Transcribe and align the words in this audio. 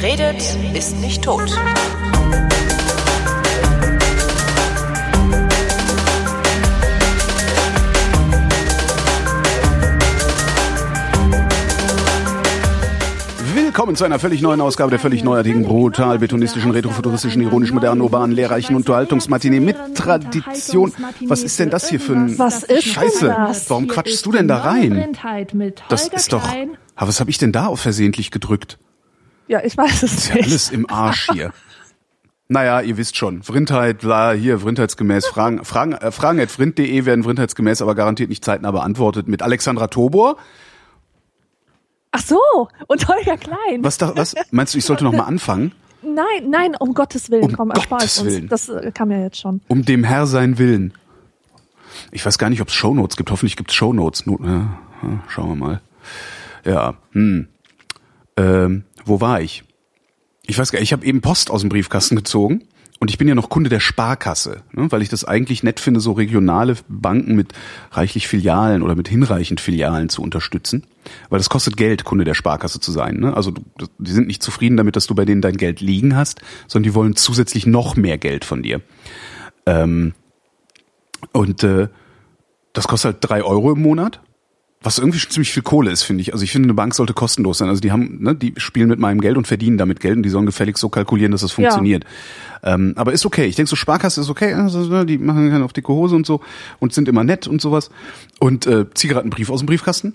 Wer 0.00 0.12
redet, 0.12 0.56
ist 0.72 0.98
nicht 1.00 1.22
tot. 1.22 1.42
Willkommen 13.54 13.94
zu 13.94 14.04
einer 14.04 14.18
völlig 14.18 14.40
neuen 14.40 14.62
Ausgabe 14.62 14.88
der 14.88 14.98
völlig 14.98 15.22
neuartigen, 15.22 15.64
brutal 15.64 16.18
betonistischen, 16.18 16.70
retrofuturistischen, 16.70 17.42
ironisch 17.42 17.72
modernen, 17.72 18.00
urbanen, 18.00 18.34
lehrreichen 18.34 18.76
Unterhaltungsmatinee 18.76 19.60
mit 19.60 19.76
Tradition. 19.94 20.94
Was 21.26 21.42
ist 21.42 21.58
denn 21.58 21.68
das 21.68 21.90
hier 21.90 22.00
für 22.00 22.14
ein 22.14 22.38
Was 22.38 22.62
ist 22.62 22.84
Scheiße? 22.84 23.26
das? 23.26 23.68
Warum 23.68 23.86
quatschst 23.86 24.24
du 24.24 24.32
denn 24.32 24.48
da 24.48 24.60
rein? 24.60 25.14
Das 25.90 26.08
ist 26.08 26.32
doch. 26.32 26.48
Aber 26.96 27.08
was 27.08 27.20
habe 27.20 27.28
ich 27.28 27.36
denn 27.36 27.52
da 27.52 27.66
auf 27.66 27.80
versehentlich 27.80 28.30
gedrückt? 28.30 28.78
Ja, 29.50 29.64
ich 29.64 29.76
weiß 29.76 30.04
es 30.04 30.12
Ist 30.12 30.28
ja 30.28 30.34
nicht. 30.36 30.44
alles 30.46 30.70
im 30.70 30.88
Arsch 30.88 31.28
hier. 31.32 31.52
Naja, 32.46 32.80
ihr 32.82 32.96
wisst 32.96 33.16
schon. 33.16 33.42
Vrindheit, 33.42 33.98
bla, 33.98 34.30
hier, 34.30 34.60
vrindheitsgemäß. 34.60 35.26
Fragen, 35.26 35.64
Fragen, 35.64 35.92
äh, 35.92 36.12
Fragen 36.12 36.38
at 36.38 36.52
vrind.de 36.52 37.04
werden 37.04 37.24
vrindheitsgemäß, 37.24 37.82
aber 37.82 37.96
garantiert 37.96 38.28
nicht 38.28 38.44
zeitnah 38.44 38.70
beantwortet 38.70 39.26
mit 39.26 39.42
Alexandra 39.42 39.88
Tobor. 39.88 40.36
Ach 42.12 42.22
so, 42.22 42.38
und 42.86 43.08
Holger 43.08 43.36
Klein. 43.38 43.82
Was 43.82 43.98
da, 43.98 44.16
was? 44.16 44.36
Meinst 44.52 44.74
du, 44.74 44.78
ich 44.78 44.84
sollte 44.84 45.02
noch 45.02 45.12
mal 45.12 45.24
anfangen? 45.24 45.72
Nein, 46.02 46.48
nein, 46.48 46.76
um 46.78 46.94
Gottes 46.94 47.28
Willen, 47.32 47.46
Um 47.46 47.52
komm, 47.56 47.68
Gottes 47.70 48.04
es 48.04 48.18
uns. 48.18 48.30
Willen. 48.32 48.48
Das 48.48 48.68
äh, 48.68 48.92
kam 48.92 49.10
ja 49.10 49.18
jetzt 49.18 49.40
schon. 49.40 49.62
Um 49.66 49.84
dem 49.84 50.04
Herr 50.04 50.26
sein 50.26 50.58
Willen. 50.58 50.94
Ich 52.12 52.24
weiß 52.24 52.38
gar 52.38 52.50
nicht, 52.50 52.60
ob 52.60 52.68
es 52.68 52.74
Shownotes 52.74 53.16
gibt. 53.16 53.32
Hoffentlich 53.32 53.56
gibt 53.56 53.70
es 53.70 53.74
Shownotes. 53.76 54.24
Ja, 54.26 54.36
ja, 54.46 55.24
schauen 55.28 55.48
wir 55.48 55.56
mal. 55.56 55.80
Ja, 56.64 56.94
hm. 57.12 57.48
Ähm, 58.36 58.84
wo 59.04 59.20
war 59.20 59.40
ich? 59.40 59.64
Ich 60.46 60.58
weiß 60.58 60.72
gar 60.72 60.80
nicht, 60.80 60.88
ich 60.88 60.92
habe 60.92 61.04
eben 61.04 61.20
Post 61.20 61.50
aus 61.50 61.60
dem 61.60 61.68
Briefkasten 61.68 62.16
gezogen 62.16 62.64
und 63.00 63.10
ich 63.10 63.16
bin 63.16 63.28
ja 63.28 63.34
noch 63.34 63.48
Kunde 63.48 63.70
der 63.70 63.80
Sparkasse, 63.80 64.62
ne, 64.72 64.92
weil 64.92 65.00
ich 65.00 65.08
das 65.08 65.24
eigentlich 65.24 65.62
nett 65.62 65.80
finde, 65.80 66.00
so 66.00 66.12
regionale 66.12 66.76
Banken 66.86 67.34
mit 67.34 67.54
reichlich 67.92 68.28
Filialen 68.28 68.82
oder 68.82 68.94
mit 68.94 69.08
hinreichend 69.08 69.58
Filialen 69.58 70.10
zu 70.10 70.20
unterstützen. 70.22 70.84
Weil 71.30 71.38
das 71.38 71.48
kostet 71.48 71.78
Geld, 71.78 72.04
Kunde 72.04 72.24
der 72.24 72.34
Sparkasse 72.34 72.78
zu 72.78 72.92
sein. 72.92 73.16
Ne? 73.20 73.34
Also 73.34 73.54
die 73.98 74.10
sind 74.10 74.26
nicht 74.26 74.42
zufrieden 74.42 74.76
damit, 74.76 74.96
dass 74.96 75.06
du 75.06 75.14
bei 75.14 75.24
denen 75.24 75.40
dein 75.40 75.56
Geld 75.56 75.80
liegen 75.80 76.14
hast, 76.14 76.42
sondern 76.68 76.90
die 76.90 76.94
wollen 76.94 77.16
zusätzlich 77.16 77.66
noch 77.66 77.96
mehr 77.96 78.18
Geld 78.18 78.44
von 78.44 78.62
dir. 78.62 78.82
Ähm, 79.64 80.12
und 81.32 81.64
äh, 81.64 81.88
das 82.74 82.86
kostet 82.86 83.14
halt 83.14 83.16
drei 83.22 83.42
Euro 83.42 83.72
im 83.72 83.80
Monat, 83.80 84.20
was 84.82 84.98
irgendwie 84.98 85.18
schon 85.18 85.30
ziemlich 85.30 85.52
viel 85.52 85.62
Kohle 85.62 85.90
ist, 85.90 86.04
finde 86.04 86.22
ich. 86.22 86.32
Also 86.32 86.42
ich 86.42 86.52
finde, 86.52 86.66
eine 86.66 86.74
Bank 86.74 86.94
sollte 86.94 87.12
kostenlos 87.12 87.58
sein. 87.58 87.68
Also 87.68 87.82
die 87.82 87.92
haben, 87.92 88.18
ne, 88.22 88.34
die 88.34 88.54
spielen 88.56 88.88
mit 88.88 88.98
meinem 88.98 89.20
Geld 89.20 89.36
und 89.36 89.46
verdienen 89.46 89.76
damit 89.76 90.00
Geld 90.00 90.16
und 90.16 90.22
die 90.22 90.30
sollen 90.30 90.46
gefälligst 90.46 90.80
so 90.80 90.88
kalkulieren, 90.88 91.32
dass 91.32 91.42
das 91.42 91.52
funktioniert. 91.52 92.04
Ähm, 92.62 92.94
aber 92.96 93.12
ist 93.12 93.26
okay. 93.26 93.44
Ich 93.44 93.56
denke, 93.56 93.68
so 93.68 93.76
Sparkasse 93.76 94.22
ist 94.22 94.30
okay. 94.30 94.54
Also, 94.54 94.80
ne, 94.86 95.04
die 95.04 95.18
machen 95.18 95.50
keine 95.50 95.64
auf 95.64 95.74
dicke 95.74 95.92
Hose 95.92 96.16
und 96.16 96.24
so 96.24 96.40
und 96.78 96.94
sind 96.94 97.08
immer 97.08 97.24
nett 97.24 97.46
und 97.46 97.60
sowas. 97.60 97.90
Und 98.38 98.66
äh, 98.66 98.86
ziehe 98.94 99.12
gerade 99.12 99.24
einen 99.24 99.30
Brief 99.30 99.50
aus 99.50 99.60
dem 99.60 99.66
Briefkasten. 99.66 100.14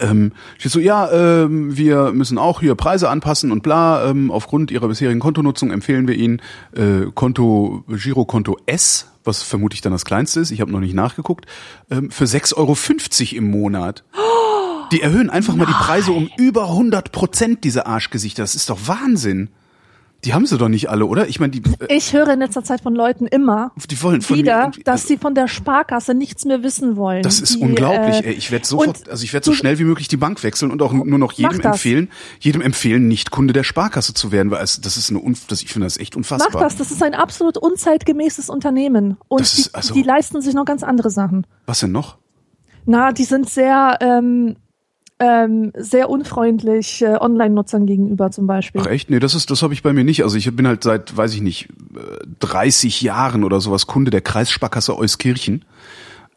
Ähm, 0.00 0.32
steht 0.58 0.72
so, 0.72 0.80
ja, 0.80 1.10
ähm, 1.12 1.76
wir 1.76 2.12
müssen 2.12 2.38
auch 2.38 2.60
hier 2.60 2.74
Preise 2.74 3.10
anpassen 3.10 3.52
und 3.52 3.62
bla. 3.62 4.08
Ähm, 4.08 4.30
aufgrund 4.30 4.70
Ihrer 4.70 4.88
bisherigen 4.88 5.20
Kontonutzung 5.20 5.70
empfehlen 5.70 6.08
wir 6.08 6.14
Ihnen 6.14 6.40
äh, 6.74 7.10
Konto 7.14 7.84
Girokonto 7.88 8.56
S, 8.66 9.08
was 9.24 9.42
vermutlich 9.42 9.82
dann 9.82 9.92
das 9.92 10.04
kleinste 10.04 10.40
ist. 10.40 10.50
Ich 10.50 10.60
habe 10.60 10.72
noch 10.72 10.80
nicht 10.80 10.94
nachgeguckt, 10.94 11.46
ähm, 11.90 12.10
für 12.10 12.24
6,50 12.24 12.56
Euro 12.56 13.38
im 13.38 13.50
Monat. 13.50 14.04
Die 14.92 15.02
erhöhen 15.02 15.30
einfach 15.30 15.54
mal 15.54 15.66
die 15.66 15.72
Preise 15.72 16.12
um 16.12 16.28
über 16.36 16.64
100 16.64 17.12
Prozent, 17.12 17.64
diese 17.64 17.86
Arschgesichter. 17.86 18.42
Das 18.42 18.54
ist 18.54 18.68
doch 18.70 18.78
Wahnsinn. 18.86 19.48
Die 20.24 20.34
haben 20.34 20.46
sie 20.46 20.56
doch 20.56 20.68
nicht 20.68 20.88
alle, 20.88 21.06
oder? 21.06 21.26
Ich 21.26 21.40
meine, 21.40 21.50
die, 21.50 21.62
äh, 21.88 21.96
Ich 21.96 22.12
höre 22.12 22.28
in 22.28 22.38
letzter 22.38 22.62
Zeit 22.62 22.80
von 22.80 22.94
Leuten 22.94 23.26
immer 23.26 23.72
die 23.90 24.00
wollen 24.02 24.22
von 24.22 24.36
mir 24.36 24.42
wieder, 24.44 24.60
irgendwie- 24.60 24.84
dass 24.84 25.08
sie 25.08 25.18
von 25.18 25.34
der 25.34 25.48
Sparkasse 25.48 26.14
nichts 26.14 26.44
mehr 26.44 26.62
wissen 26.62 26.96
wollen. 26.96 27.22
Das 27.24 27.40
ist 27.40 27.56
die, 27.56 27.58
unglaublich. 27.58 28.22
äh, 28.24 28.28
ey. 28.28 28.32
Ich 28.34 28.52
werde 28.52 28.64
sofort, 28.64 29.08
also 29.10 29.24
ich 29.24 29.32
werde 29.32 29.44
so 29.44 29.52
schnell 29.52 29.80
wie 29.80 29.84
möglich 29.84 30.06
die 30.06 30.16
Bank 30.16 30.42
wechseln 30.44 30.70
und 30.70 30.80
auch 30.80 30.92
nur 30.92 31.18
noch 31.18 31.32
jedem 31.32 31.56
Mach 31.58 31.64
empfehlen, 31.72 32.08
jedem 32.38 32.60
empfehlen, 32.62 33.08
nicht 33.08 33.32
Kunde 33.32 33.52
der 33.52 33.64
Sparkasse 33.64 34.14
zu 34.14 34.30
werden, 34.30 34.52
weil 34.52 34.62
es, 34.62 34.80
das 34.80 34.96
ist 34.96 35.10
eine, 35.10 35.20
das, 35.48 35.60
ich 35.62 35.72
finde 35.72 35.86
das 35.86 35.96
echt 35.96 36.14
Mach 36.14 36.18
unfassbar. 36.18 36.62
das, 36.62 36.76
das 36.76 36.92
ist 36.92 37.02
ein 37.02 37.14
absolut 37.14 37.58
unzeitgemäßes 37.58 38.48
Unternehmen. 38.48 39.16
Und 39.26 39.40
ist 39.40 39.70
die, 39.70 39.74
also- 39.74 39.94
die 39.94 40.02
leisten 40.02 40.40
sich 40.40 40.54
noch 40.54 40.64
ganz 40.66 40.84
andere 40.84 41.10
Sachen. 41.10 41.48
Was 41.66 41.80
denn 41.80 41.90
noch? 41.90 42.18
Na, 42.84 43.10
die 43.12 43.24
sind 43.24 43.48
sehr, 43.50 43.98
ähm, 44.00 44.56
ähm, 45.22 45.72
sehr 45.76 46.10
unfreundlich 46.10 47.00
äh, 47.02 47.16
Online-Nutzern 47.20 47.86
gegenüber 47.86 48.32
zum 48.32 48.48
Beispiel. 48.48 48.80
Ach 48.84 48.88
echt? 48.90 49.08
Nee, 49.08 49.20
das 49.20 49.34
ist, 49.36 49.50
das 49.50 49.62
habe 49.62 49.72
ich 49.72 49.82
bei 49.82 49.92
mir 49.92 50.02
nicht. 50.02 50.24
Also 50.24 50.36
ich 50.36 50.54
bin 50.56 50.66
halt 50.66 50.82
seit, 50.82 51.16
weiß 51.16 51.32
ich 51.34 51.42
nicht, 51.42 51.68
äh, 51.94 52.26
30 52.40 53.02
Jahren 53.02 53.44
oder 53.44 53.60
sowas 53.60 53.86
Kunde 53.86 54.10
der 54.10 54.20
Kreissparkasse 54.20 54.98
Euskirchen. 54.98 55.64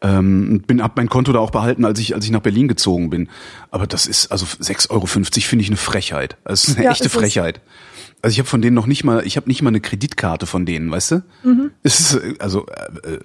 Ähm, 0.01 0.49
und 0.51 0.67
bin 0.67 0.83
hab 0.83 0.97
mein 0.97 1.09
Konto 1.09 1.31
da 1.31 1.39
auch 1.39 1.49
behalten, 1.49 1.83
als 1.83 1.99
ich 1.99 2.13
als 2.13 2.25
ich 2.25 2.31
nach 2.31 2.41
Berlin 2.41 2.67
gezogen 2.67 3.09
bin. 3.09 3.29
Aber 3.71 3.87
das 3.87 4.05
ist 4.05 4.31
also 4.31 4.45
6,50 4.45 4.89
Euro 4.91 5.05
finde 5.07 5.29
ich 5.63 5.67
eine 5.69 5.77
Frechheit. 5.77 6.37
Das 6.43 6.65
ist 6.67 6.75
eine 6.77 6.85
Ja, 6.85 6.91
echte 6.91 7.07
es. 7.07 7.13
Frechheit. 7.13 7.61
Also 8.21 8.33
ich 8.33 8.39
habe 8.39 8.47
von 8.49 8.61
denen 8.61 8.75
noch 8.75 8.87
nicht 8.87 9.03
mal, 9.03 9.25
ich 9.25 9.35
habe 9.37 9.47
nicht 9.47 9.61
mal 9.61 9.69
eine 9.69 9.79
Kreditkarte 9.81 10.45
von 10.45 10.65
denen, 10.65 10.91
weißt 10.91 11.11
du? 11.11 11.23
Mhm. 11.43 11.71
Es 11.81 11.99
ist 11.99 12.15
äh, 12.15 12.35
also 12.39 12.65
äh, 12.67 13.13
äh, 13.13 13.19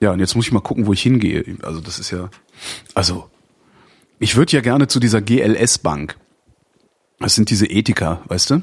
ja 0.00 0.12
und 0.12 0.20
jetzt 0.20 0.36
muss 0.36 0.46
ich 0.46 0.52
mal 0.52 0.60
gucken, 0.60 0.86
wo 0.86 0.92
ich 0.94 1.02
hingehe. 1.02 1.44
Also 1.62 1.80
das 1.80 1.98
ist 1.98 2.10
ja 2.12 2.30
also 2.94 3.28
ich 4.20 4.36
würde 4.36 4.52
ja 4.52 4.60
gerne 4.60 4.86
zu 4.86 5.00
dieser 5.00 5.20
GLS 5.20 5.78
Bank. 5.78 6.16
Das 7.18 7.34
sind 7.34 7.50
diese 7.50 7.66
Ethiker, 7.66 8.20
weißt 8.26 8.50
du? 8.50 8.62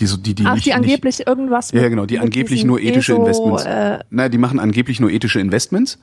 Die 0.00 0.06
so 0.06 0.16
die 0.16 0.34
die 0.34 0.44
Ach, 0.46 0.54
nicht, 0.54 0.66
die 0.66 0.70
nicht 0.70 0.76
angeblich 0.76 1.26
irgendwas 1.26 1.72
ja, 1.72 1.88
genau, 1.88 2.06
die 2.06 2.18
angeblich 2.18 2.64
nur 2.64 2.80
ethische 2.80 3.12
ESO, 3.12 3.20
Investments. 3.20 3.64
Äh, 3.64 3.98
naja, 4.10 4.28
die 4.28 4.38
machen 4.38 4.58
angeblich 4.58 4.98
nur 4.98 5.10
ethische 5.10 5.40
Investments. 5.40 5.98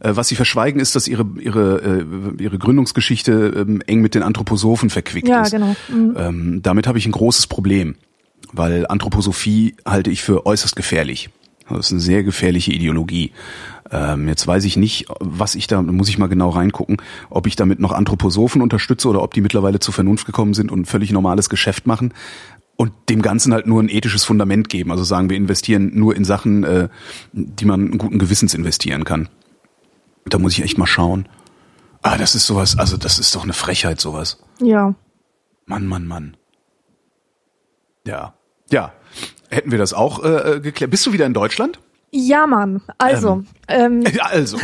Äh, 0.00 0.16
was 0.16 0.28
sie 0.28 0.36
verschweigen, 0.36 0.80
ist, 0.80 0.96
dass 0.96 1.06
ihre 1.06 1.26
ihre 1.38 2.06
äh, 2.38 2.42
ihre 2.42 2.58
Gründungsgeschichte 2.58 3.54
ähm, 3.56 3.82
eng 3.86 4.00
mit 4.00 4.14
den 4.14 4.22
Anthroposophen 4.22 4.90
verquickt 4.90 5.28
ja, 5.28 5.42
ist. 5.42 5.50
genau. 5.50 5.76
Mhm. 5.88 6.16
Ähm, 6.16 6.62
damit 6.62 6.86
habe 6.86 6.98
ich 6.98 7.06
ein 7.06 7.12
großes 7.12 7.46
Problem, 7.46 7.96
weil 8.52 8.86
Anthroposophie 8.86 9.76
halte 9.86 10.10
ich 10.10 10.22
für 10.22 10.46
äußerst 10.46 10.74
gefährlich. 10.74 11.28
Das 11.76 11.86
ist 11.86 11.92
eine 11.92 12.00
sehr 12.00 12.22
gefährliche 12.22 12.72
Ideologie. 12.72 13.32
Ähm, 13.90 14.28
jetzt 14.28 14.46
weiß 14.46 14.64
ich 14.64 14.76
nicht, 14.76 15.06
was 15.20 15.54
ich 15.54 15.66
da, 15.66 15.82
muss 15.82 16.08
ich 16.08 16.18
mal 16.18 16.28
genau 16.28 16.48
reingucken, 16.48 16.96
ob 17.28 17.46
ich 17.46 17.56
damit 17.56 17.78
noch 17.78 17.92
Anthroposophen 17.92 18.62
unterstütze 18.62 19.08
oder 19.08 19.22
ob 19.22 19.34
die 19.34 19.40
mittlerweile 19.40 19.80
zur 19.80 19.92
Vernunft 19.92 20.26
gekommen 20.26 20.54
sind 20.54 20.72
und 20.72 20.80
ein 20.80 20.84
völlig 20.86 21.12
normales 21.12 21.50
Geschäft 21.50 21.86
machen 21.86 22.14
und 22.76 22.92
dem 23.08 23.22
Ganzen 23.22 23.52
halt 23.52 23.66
nur 23.66 23.82
ein 23.82 23.88
ethisches 23.88 24.24
Fundament 24.24 24.68
geben. 24.68 24.90
Also 24.90 25.04
sagen, 25.04 25.28
wir 25.30 25.36
investieren 25.36 25.90
nur 25.94 26.16
in 26.16 26.24
Sachen, 26.24 26.64
äh, 26.64 26.88
die 27.32 27.64
man 27.64 27.98
guten 27.98 28.18
Gewissens 28.18 28.54
investieren 28.54 29.04
kann. 29.04 29.28
Da 30.24 30.38
muss 30.38 30.52
ich 30.52 30.62
echt 30.62 30.78
mal 30.78 30.86
schauen. 30.86 31.28
Ah, 32.02 32.16
das 32.16 32.34
ist 32.34 32.46
sowas, 32.46 32.78
also 32.78 32.96
das 32.96 33.18
ist 33.18 33.34
doch 33.34 33.44
eine 33.44 33.52
Frechheit, 33.52 34.00
sowas. 34.00 34.42
Ja. 34.60 34.94
Mann, 35.66 35.86
Mann, 35.86 36.06
Mann. 36.06 36.36
Ja. 38.06 38.34
Ja. 38.70 38.92
Hätten 39.52 39.70
wir 39.70 39.78
das 39.78 39.92
auch 39.92 40.24
äh, 40.24 40.60
geklärt. 40.60 40.90
Bist 40.90 41.04
du 41.06 41.12
wieder 41.12 41.26
in 41.26 41.34
Deutschland? 41.34 41.78
Ja, 42.10 42.46
Mann. 42.46 42.80
Also, 42.98 43.42
ähm, 43.68 44.02
Ja, 44.14 44.24
also. 44.26 44.58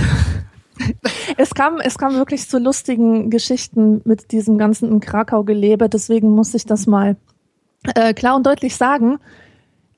es 1.36 1.54
kam, 1.54 1.78
es 1.80 1.98
kam 1.98 2.14
wirklich 2.14 2.48
zu 2.48 2.58
lustigen 2.58 3.30
Geschichten 3.30 4.00
mit 4.04 4.32
diesem 4.32 4.58
ganzen 4.58 4.90
in 4.90 5.00
Krakau 5.00 5.44
gelebe. 5.44 5.88
Deswegen 5.88 6.30
muss 6.30 6.54
ich 6.54 6.64
das 6.64 6.86
mal 6.86 7.16
äh, 7.94 8.14
klar 8.14 8.36
und 8.36 8.46
deutlich 8.46 8.76
sagen. 8.76 9.18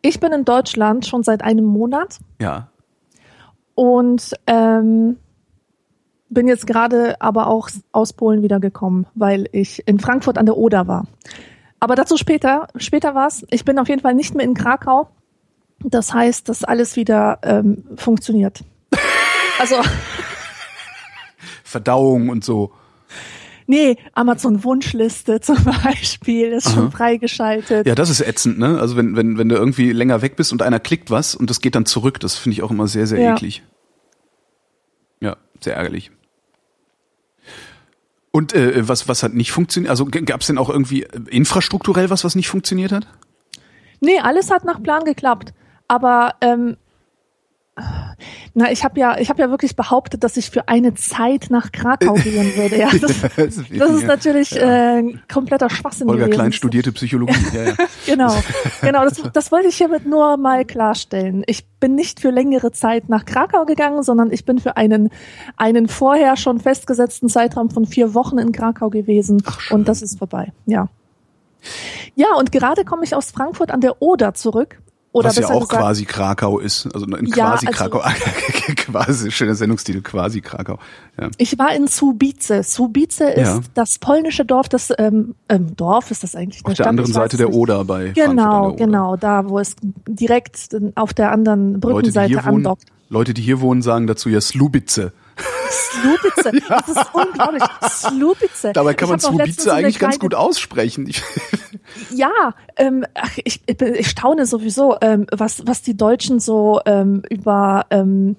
Ich 0.03 0.19
bin 0.21 0.33
in 0.33 0.45
Deutschland 0.45 1.07
schon 1.07 1.23
seit 1.23 1.43
einem 1.43 1.67
Monat 1.67 2.19
Ja. 2.41 2.69
und 3.75 4.33
ähm, 4.47 5.19
bin 6.31 6.49
jetzt 6.49 6.67
gerade 6.67 7.21
aber 7.21 7.49
auch 7.49 7.69
aus 7.93 8.13
Polen 8.13 8.43
wiedergekommen, 8.43 9.07
weil 9.15 9.49
ich 9.53 9.87
in 9.87 9.99
Frankfurt 9.99 10.39
an 10.39 10.47
der 10.47 10.57
Oder 10.57 10.87
war. 10.89 11.07
Aber 11.81 11.95
dazu 11.95 12.17
später. 12.17 12.69
Später 12.77 13.15
war's. 13.15 13.45
Ich 13.51 13.65
bin 13.65 13.79
auf 13.79 13.89
jeden 13.89 14.03
Fall 14.03 14.15
nicht 14.15 14.35
mehr 14.35 14.45
in 14.45 14.55
Krakau. 14.55 15.09
Das 15.83 16.13
heißt, 16.13 16.49
dass 16.49 16.63
alles 16.63 16.97
wieder 16.97 17.39
ähm, 17.43 17.85
funktioniert. 17.97 18.63
Also, 19.59 19.77
Verdauung 21.65 22.29
und 22.29 22.45
so. 22.45 22.73
nee, 23.67 23.97
Amazon-Wunschliste 24.15 25.41
zum 25.41 25.57
Beispiel 25.85 26.49
ist 26.53 26.73
schon 26.73 26.91
freigeschaltet. 26.91 27.87
Ja, 27.87 27.95
das 27.95 28.11
ist 28.11 28.21
ätzend, 28.21 28.59
ne? 28.59 28.79
Also 28.81 28.97
wenn, 28.97 29.17
wenn, 29.17 29.39
wenn 29.39 29.49
du 29.49 29.55
irgendwie 29.57 29.93
länger 29.93 30.21
weg 30.23 30.37
bist 30.37 30.53
und 30.53 30.61
einer 30.63 30.81
klickt 30.81 31.11
was 31.11 31.35
und 31.35 31.49
das 31.49 31.61
geht 31.61 31.75
dann 31.75 31.87
zurück, 31.87 32.21
das 32.21 32.37
finde 32.37 32.55
ich 32.55 32.63
auch 32.63 32.71
immer 32.71 32.87
sehr, 32.89 33.07
sehr 33.07 33.21
Ja. 33.21 33.35
eklig. 33.35 33.63
Ja, 35.21 35.37
sehr 35.61 35.77
ärgerlich. 35.77 36.11
Und 38.33 38.53
äh, 38.55 38.89
was, 38.89 39.09
was 39.09 39.23
hat 39.23 39.35
nicht 39.35 39.53
funktioniert? 39.53 39.91
Also 39.91 40.07
gab 40.07 40.41
es 40.41 40.47
denn 40.47 40.59
auch 40.59 40.71
irgendwie 40.71 41.03
äh, 41.03 41.21
infrastrukturell 41.31 42.11
was, 42.11 42.25
was 42.25 42.37
nicht 42.37 42.49
funktioniert 42.49 42.93
hat? 42.93 43.07
Nee, 44.01 44.21
alles 44.21 44.51
hat 44.51 44.65
nach 44.65 44.83
Plan 44.83 45.05
geklappt. 45.05 45.53
Aber 45.89 46.35
ähm, 46.41 46.77
Na, 48.55 48.71
ich 48.71 48.85
habe 48.85 48.99
ja, 48.99 49.19
ich 49.19 49.31
habe 49.31 49.41
ja 49.41 49.51
wirklich 49.51 49.77
behauptet, 49.77 50.25
dass 50.25 50.37
ich 50.37 50.51
für 50.51 50.69
eine 50.69 50.95
Zeit 50.95 51.47
nach 51.51 51.73
Krakau 51.73 52.15
gehen 52.15 52.57
würde. 52.57 52.79
Ja, 52.79 52.89
das, 53.01 53.21
das 53.37 53.91
ist 53.91 54.07
natürlich 54.07 54.57
äh, 54.57 55.15
kompletter 55.33 55.71
Schwachsinn 55.71 56.09
Olga 56.09 56.25
gewesen. 56.25 56.39
Klein 56.39 56.53
studierte 56.53 56.93
Psychologie. 56.93 57.35
Ja, 57.55 57.65
ja. 57.65 57.75
Genau, 58.07 58.35
genau. 58.81 59.05
Das, 59.05 59.23
das 59.33 59.53
wollte 59.53 59.69
ich 59.69 59.77
hiermit 59.77 60.07
nur 60.07 60.37
mal 60.37 60.65
klarstellen. 60.65 61.45
Ich 61.47 61.67
bin 61.81 61.95
nicht 61.95 62.21
für 62.21 62.31
längere 62.31 62.73
Zeit 62.73 63.09
nach 63.09 63.25
Krakau 63.25 63.65
gegangen, 63.65 64.03
sondern 64.03 64.33
ich 64.33 64.45
bin 64.45 64.59
für 64.59 64.77
einen 64.77 65.11
einen 65.57 65.89
vorher 65.89 66.37
schon 66.37 66.59
festgesetzten 66.59 67.29
Zeitraum 67.29 67.71
von 67.71 67.87
vier 67.87 68.15
Wochen 68.15 68.39
in 68.39 68.53
Krakau 68.53 68.91
gewesen. 68.91 69.43
Ach, 69.47 69.61
schön. 69.61 69.79
und 69.79 69.89
das 69.89 70.03
ist 70.03 70.19
vorbei. 70.19 70.53
Ja. 70.67 70.89
Ja, 72.15 72.35
und 72.37 72.53
gerade 72.53 72.85
komme 72.85 73.05
ich 73.05 73.15
aus 73.15 73.31
Frankfurt 73.31 73.71
an 73.71 73.81
der 73.81 74.03
Oder 74.03 74.35
zurück. 74.35 74.81
Oder 75.13 75.31
Was 75.31 75.37
ja 75.39 75.49
auch 75.49 75.61
gesagt, 75.67 75.83
quasi 75.83 76.05
Krakau 76.05 76.61
ist. 76.61 76.87
Also 76.95 77.05
in 77.07 77.27
Ja, 77.27 77.51
quasi 77.51 77.67
also- 77.67 77.79
Krakau. 77.79 77.99
quasi, 78.77 79.31
schöner 79.33 79.57
Sendungstitel, 79.57 80.03
quasi 80.03 80.41
Krakau. 80.41 80.79
Ja. 81.21 81.31
Ich 81.37 81.59
war 81.59 81.75
in 81.75 81.89
Subice. 81.89 82.63
Subice 82.63 83.21
ist 83.21 83.37
Ja. 83.39 83.61
das 83.75 83.99
polnische 83.99 84.45
Dorf, 84.45 84.69
das 84.69 84.93
ähm, 84.99 85.35
ähm, 85.49 85.75
Dorf 85.77 86.13
ist 86.13 86.23
das 86.23 86.37
eigentlich. 86.37 86.65
Auf 86.65 86.73
Stadt? 86.75 86.85
der 86.85 86.89
anderen 86.91 87.11
Ich 87.11 87.17
weiß 87.17 87.23
Seite 87.25 87.37
der. 87.39 87.53
Oder 87.53 87.85
bei 87.85 88.11
Genau, 88.11 88.61
der 88.61 88.69
Oder. 88.69 88.77
genau, 88.77 89.17
da 89.17 89.49
wo 89.49 89.59
es 89.59 89.75
direkt 90.07 90.69
auf 90.95 91.13
der 91.13 91.33
anderen 91.33 91.73
Leute, 91.73 91.75
die 91.75 91.81
Brückenseite 91.81 92.35
wohnen, 92.45 92.47
andockt. 92.59 92.85
Leute, 93.09 93.35
die 93.35 93.43
hier 93.43 93.61
wohnen, 93.61 93.83
sagen 93.83 94.07
dazu 94.07 94.29
ja 94.29 94.41
Slubice. 94.41 95.11
Slubice, 95.71 96.63
das 96.69 96.89
ist 96.89 97.15
unglaublich. 97.15 97.63
Slubice. 97.89 98.73
Dabei 98.73 98.95
kann 98.95 99.09
man 99.09 99.21
Slubice 99.21 99.69
eigentlich 99.69 99.99
ganz 99.99 100.19
gut 100.19 100.35
aussprechen. 100.35 101.13
Ja, 102.15 102.55
ähm, 102.77 103.05
ach, 103.15 103.39
ich, 103.45 103.63
ich, 103.67 103.77
bin- 103.77 103.95
ich 103.95 104.09
staune 104.11 104.47
sowieso, 104.47 104.97
ähm, 105.01 105.27
was, 105.33 105.67
was 105.67 105.83
die 105.83 105.97
Deutschen 105.97 106.41
so 106.41 106.81
ähm, 106.87 107.23
über 107.31 107.87
ähm, 107.91 108.37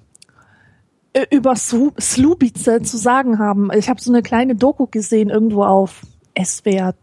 äh, 1.12 1.26
über 1.30 1.52
Slu- 1.52 1.98
Slubice 2.00 2.82
zu 2.82 2.96
sagen 2.96 3.38
haben. 3.38 3.70
Ich 3.74 3.88
habe 3.88 4.00
so 4.00 4.10
eine 4.12 4.22
kleine 4.22 4.54
Doku 4.54 4.86
gesehen 4.86 5.30
irgendwo 5.30 5.64
auf 5.64 6.02
SWR. 6.42 6.94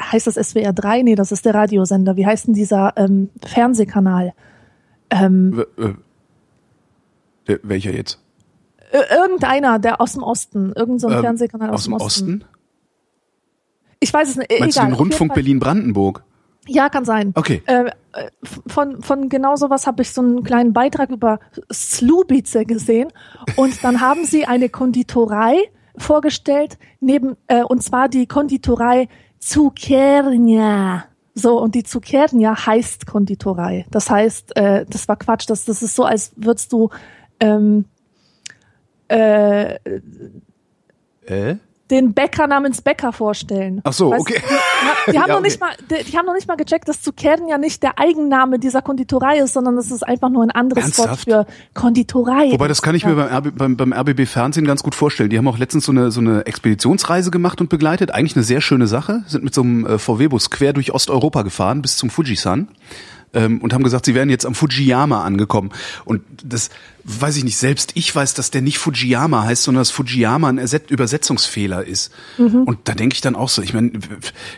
Heißt 0.00 0.26
das 0.26 0.34
SWR 0.34 0.72
3? 0.72 1.02
Nee, 1.02 1.14
das 1.14 1.32
ist 1.32 1.44
der 1.46 1.54
Radiosender. 1.54 2.16
Wie 2.16 2.26
heißt 2.26 2.46
denn 2.48 2.54
dieser 2.54 2.92
ähm, 2.96 3.30
Fernsehkanal? 3.46 4.34
Ähm, 5.10 5.64
äh, 7.46 7.58
welcher 7.62 7.92
jetzt? 7.92 8.20
Irgendeiner, 9.02 9.78
der 9.78 10.00
aus 10.00 10.12
dem 10.12 10.22
Osten. 10.22 10.72
Irgend 10.74 11.00
so 11.00 11.08
Ähm, 11.08 11.20
Fernsehkanal 11.20 11.70
aus, 11.70 11.74
Aus 11.74 11.84
dem 11.84 11.92
Osten? 11.94 12.44
Ich 14.00 14.12
weiß 14.12 14.28
es 14.30 14.36
nicht. 14.36 14.52
äh, 14.52 14.60
Meinst 14.60 14.76
egal. 14.76 14.90
du 14.90 14.94
den 14.94 14.98
Rundfunk. 14.98 15.34
Berlin-Brandenburg? 15.34 16.24
Ja, 16.66 16.88
kann 16.88 17.04
sein. 17.04 17.32
Okay. 17.34 17.62
Äh, 17.66 17.84
äh, 17.84 17.90
von, 18.66 19.02
von 19.02 19.28
genau 19.28 19.56
sowas 19.56 19.86
habe 19.86 20.02
ich 20.02 20.12
so 20.12 20.22
einen 20.22 20.42
kleinen 20.44 20.72
Beitrag 20.72 21.10
über 21.10 21.38
Slubice 21.72 22.64
gesehen. 22.66 23.08
Und 23.56 23.82
dann 23.84 24.00
haben 24.00 24.24
sie 24.24 24.46
eine 24.46 24.68
Konditorei 24.70 25.56
vorgestellt, 25.96 26.78
neben, 27.00 27.36
äh, 27.48 27.62
und 27.62 27.82
zwar 27.82 28.08
die 28.08 28.26
Konditorei 28.26 29.08
Cukiernia. 29.40 31.04
So, 31.34 31.60
und 31.60 31.74
die 31.74 31.82
Cukiernia 31.82 32.66
heißt 32.66 33.06
Konditorei. 33.06 33.86
Das 33.90 34.08
heißt, 34.08 34.56
äh, 34.56 34.86
das 34.88 35.08
war 35.08 35.16
Quatsch, 35.16 35.48
das, 35.50 35.64
das 35.64 35.82
ist 35.82 35.94
so, 35.96 36.04
als 36.04 36.32
würdest 36.36 36.72
du 36.72 36.90
ähm, 37.40 37.84
äh, 39.14 39.74
Äh? 41.26 41.56
den 41.90 42.14
Bäcker 42.14 42.46
namens 42.46 42.80
Bäcker 42.80 43.12
vorstellen. 43.12 43.80
Ach 43.84 43.92
so, 43.92 44.10
Weißt 44.10 44.20
okay. 44.22 44.40
Die, 45.06 45.12
die 45.12 45.18
haben 45.20 45.28
Ja, 45.28 45.34
noch 45.34 45.42
nicht 45.42 45.60
mal, 45.60 45.70
die, 45.90 46.02
die 46.04 46.16
haben 46.16 46.24
noch 46.26 46.34
nicht 46.34 46.48
mal 46.48 46.56
gecheckt, 46.56 46.88
dass 46.88 47.02
Zuckerden 47.02 47.46
ja 47.48 47.58
nicht 47.58 47.82
der 47.82 47.98
Eigenname 47.98 48.58
dieser 48.58 48.80
Konditorei 48.80 49.38
ist, 49.38 49.52
sondern 49.52 49.76
das 49.76 49.90
ist 49.90 50.02
einfach 50.02 50.30
nur 50.30 50.42
ein 50.42 50.50
anderes 50.50 50.98
Wort 50.98 51.08
Ernsthaft? 51.08 51.24
für 51.24 51.46
Konditorei. 51.74 52.52
Wobei, 52.52 52.68
das 52.68 52.80
kann 52.80 52.94
ich 52.94 53.04
mir 53.04 53.14
beim, 53.14 53.28
RB, 53.28 53.56
beim, 53.56 53.76
beim 53.76 53.92
RBB 53.92 54.26
Fernsehen 54.26 54.66
ganz 54.66 54.82
gut 54.82 54.94
vorstellen. 54.94 55.28
Die 55.28 55.36
haben 55.36 55.46
auch 55.46 55.58
letztens 55.58 55.84
so 55.84 55.92
eine, 55.92 56.10
so 56.10 56.20
eine 56.20 56.46
Expeditionsreise 56.46 57.30
gemacht 57.30 57.60
und 57.60 57.68
begleitet. 57.68 58.12
Eigentlich 58.12 58.34
eine 58.34 58.44
sehr 58.44 58.62
schöne 58.62 58.86
Sache. 58.86 59.22
Sind 59.26 59.44
mit 59.44 59.54
so 59.54 59.60
einem 59.60 59.86
äh, 59.86 59.98
VW-Bus 59.98 60.50
quer 60.50 60.72
durch 60.72 60.92
Osteuropa 60.92 61.42
gefahren 61.42 61.82
bis 61.82 61.96
zum 61.96 62.08
Fujisan. 62.08 62.68
Ähm, 63.34 63.60
und 63.60 63.72
haben 63.72 63.82
gesagt, 63.82 64.06
sie 64.06 64.14
wären 64.14 64.30
jetzt 64.30 64.46
am 64.46 64.54
Fujiyama 64.54 65.22
angekommen. 65.24 65.70
Und 66.04 66.22
das 66.42 66.70
weiß 67.04 67.36
ich 67.36 67.44
nicht, 67.44 67.58
selbst 67.58 67.92
ich 67.94 68.14
weiß, 68.14 68.32
dass 68.34 68.50
der 68.50 68.62
nicht 68.62 68.78
Fujiyama 68.78 69.44
heißt, 69.44 69.64
sondern 69.64 69.82
dass 69.82 69.90
Fujiyama 69.90 70.48
ein 70.48 70.58
Erset 70.58 70.90
Übersetzungsfehler 70.90 71.84
ist. 71.84 72.12
Mhm. 72.38 72.62
Und 72.62 72.78
da 72.84 72.94
denke 72.94 73.14
ich 73.14 73.20
dann 73.20 73.36
auch 73.36 73.50
so, 73.50 73.60
ich 73.60 73.74
meine, 73.74 73.92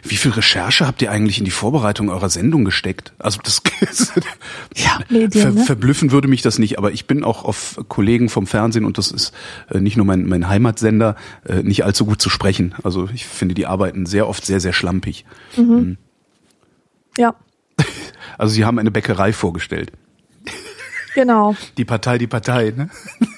wie 0.04 0.16
viel 0.16 0.30
Recherche 0.30 0.86
habt 0.86 1.02
ihr 1.02 1.10
eigentlich 1.10 1.38
in 1.38 1.44
die 1.44 1.50
Vorbereitung 1.50 2.08
eurer 2.08 2.28
Sendung 2.28 2.64
gesteckt? 2.64 3.12
Also 3.18 3.40
das 3.42 3.62
Ja, 4.76 5.00
Medien, 5.08 5.30
Ver, 5.30 5.50
ne? 5.52 5.64
Verblüffen 5.64 6.12
würde 6.12 6.28
mich 6.28 6.42
das 6.42 6.58
nicht, 6.58 6.78
aber 6.78 6.92
ich 6.92 7.06
bin 7.06 7.24
auch 7.24 7.44
auf 7.44 7.80
Kollegen 7.88 8.28
vom 8.28 8.46
Fernsehen 8.46 8.84
und 8.84 8.98
das 8.98 9.10
ist 9.10 9.32
äh, 9.70 9.80
nicht 9.80 9.96
nur 9.96 10.06
mein, 10.06 10.26
mein 10.26 10.48
Heimatsender, 10.48 11.16
äh, 11.46 11.62
nicht 11.62 11.84
allzu 11.84 12.06
gut 12.06 12.22
zu 12.22 12.30
sprechen. 12.30 12.74
Also 12.82 13.08
ich 13.12 13.26
finde, 13.26 13.54
die 13.54 13.66
arbeiten 13.66 14.06
sehr 14.06 14.28
oft 14.28 14.44
sehr, 14.46 14.60
sehr 14.60 14.72
schlampig. 14.72 15.24
Ja, 17.18 17.34
Also 18.38 18.54
sie 18.54 18.64
haben 18.64 18.78
eine 18.78 18.90
Bäckerei 18.90 19.32
vorgestellt. 19.32 19.92
genau. 21.14 21.54
Die 21.76 21.84
Partei, 21.84 22.18
die 22.18 22.26
Partei, 22.26 22.72
ne? 22.76 22.88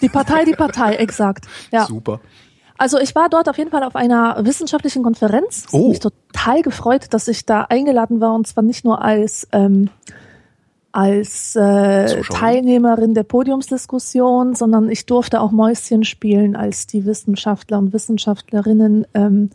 Die 0.02 0.08
Partei, 0.08 0.44
die 0.44 0.52
Partei, 0.54 0.94
exakt. 0.96 1.46
Ja. 1.72 1.86
Super. 1.86 2.20
Also 2.76 2.98
ich 2.98 3.14
war 3.14 3.28
dort 3.28 3.48
auf 3.48 3.58
jeden 3.58 3.70
Fall 3.70 3.82
auf 3.82 3.96
einer 3.96 4.44
wissenschaftlichen 4.44 5.02
Konferenz. 5.02 5.64
Hat 5.66 5.74
Oh. 5.74 5.88
mich 5.88 5.98
total 6.00 6.62
gefreut, 6.62 7.06
dass 7.10 7.26
ich 7.28 7.44
da 7.44 7.62
eingeladen 7.62 8.20
war 8.20 8.34
und 8.34 8.46
zwar 8.46 8.62
nicht 8.62 8.84
nur 8.84 9.02
als 9.02 9.48
ähm, 9.52 9.90
als 10.92 11.54
äh. 11.54 12.22
Teilnehmerin 12.22 13.14
der 13.14 13.22
Podiumsdiskussion, 13.24 14.54
sondern 14.54 14.90
ich 14.90 15.06
durfte 15.06 15.40
auch 15.40 15.50
Mäuschen 15.50 16.04
spielen, 16.04 16.56
als 16.56 16.86
die 16.86 17.04
Wissenschaftler 17.04 17.78
und 17.78 17.92
Wissenschaftlerinnen 17.92 19.06
ähm, 19.12 19.50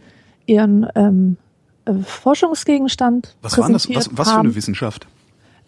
ihren 0.45 0.87
ähm, 0.95 1.37
äh, 1.85 1.93
Forschungsgegenstand 2.03 3.35
Was 3.41 3.57
war 3.57 3.69
das? 3.69 3.87
präsentiert 3.87 4.09
Was, 4.11 4.17
was 4.27 4.31
für 4.33 4.39
eine 4.39 4.55
Wissenschaft? 4.55 5.07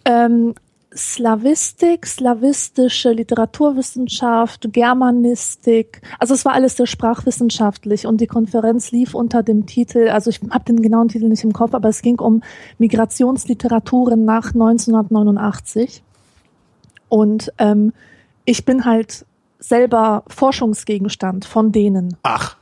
Ähm, 0.05 0.53
Slavistik, 0.95 2.05
slawistische 2.05 3.11
Literaturwissenschaft, 3.11 4.71
Germanistik. 4.71 6.01
Also 6.19 6.33
es 6.33 6.45
war 6.45 6.53
alles 6.53 6.77
sehr 6.77 6.87
sprachwissenschaftlich 6.87 8.07
und 8.07 8.21
die 8.21 8.27
Konferenz 8.27 8.91
lief 8.91 9.13
unter 9.13 9.43
dem 9.43 9.65
Titel, 9.65 10.07
also 10.07 10.29
ich 10.29 10.39
habe 10.49 10.63
den 10.63 10.81
genauen 10.81 11.09
Titel 11.09 11.27
nicht 11.27 11.43
im 11.43 11.51
Kopf, 11.51 11.73
aber 11.73 11.89
es 11.89 12.01
ging 12.01 12.19
um 12.19 12.41
Migrationsliteraturen 12.77 14.23
nach 14.23 14.53
1989. 14.53 16.01
Und 17.09 17.51
ähm, 17.57 17.91
ich 18.45 18.63
bin 18.63 18.85
halt 18.85 19.25
selber 19.59 20.23
Forschungsgegenstand 20.27 21.43
von 21.43 21.73
denen. 21.73 22.15
Ach. 22.23 22.55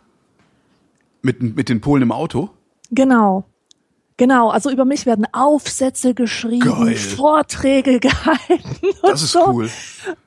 Mit, 1.22 1.42
mit 1.42 1.70
den 1.70 1.82
Polen 1.82 2.02
im 2.02 2.12
Auto? 2.12 2.50
Genau. 2.90 3.46
Genau, 4.18 4.50
also 4.50 4.70
über 4.70 4.86
mich 4.86 5.06
werden 5.06 5.26
Aufsätze 5.32 6.14
geschrieben, 6.14 6.86
Geil. 6.86 6.96
Vorträge 6.96 8.00
gehalten. 8.02 8.64
Das 9.02 9.24
ist 9.24 9.32
so. 9.32 9.48
cool. 9.48 9.70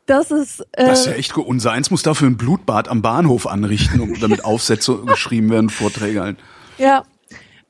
Das 0.06 0.30
ist, 0.30 0.60
äh, 0.72 0.86
Das 0.86 1.00
ist 1.00 1.06
ja 1.06 1.12
echt 1.12 1.32
gut. 1.34 1.46
Unser 1.46 1.72
eins 1.72 1.90
muss 1.90 2.02
dafür 2.02 2.28
ein 2.28 2.36
Blutbad 2.36 2.88
am 2.88 3.02
Bahnhof 3.02 3.46
anrichten, 3.46 4.00
um 4.00 4.18
damit 4.20 4.44
Aufsätze 4.44 4.96
geschrieben 5.06 5.50
werden, 5.50 5.70
Vorträge 5.70 6.20
halten. 6.20 6.40
ja. 6.78 7.04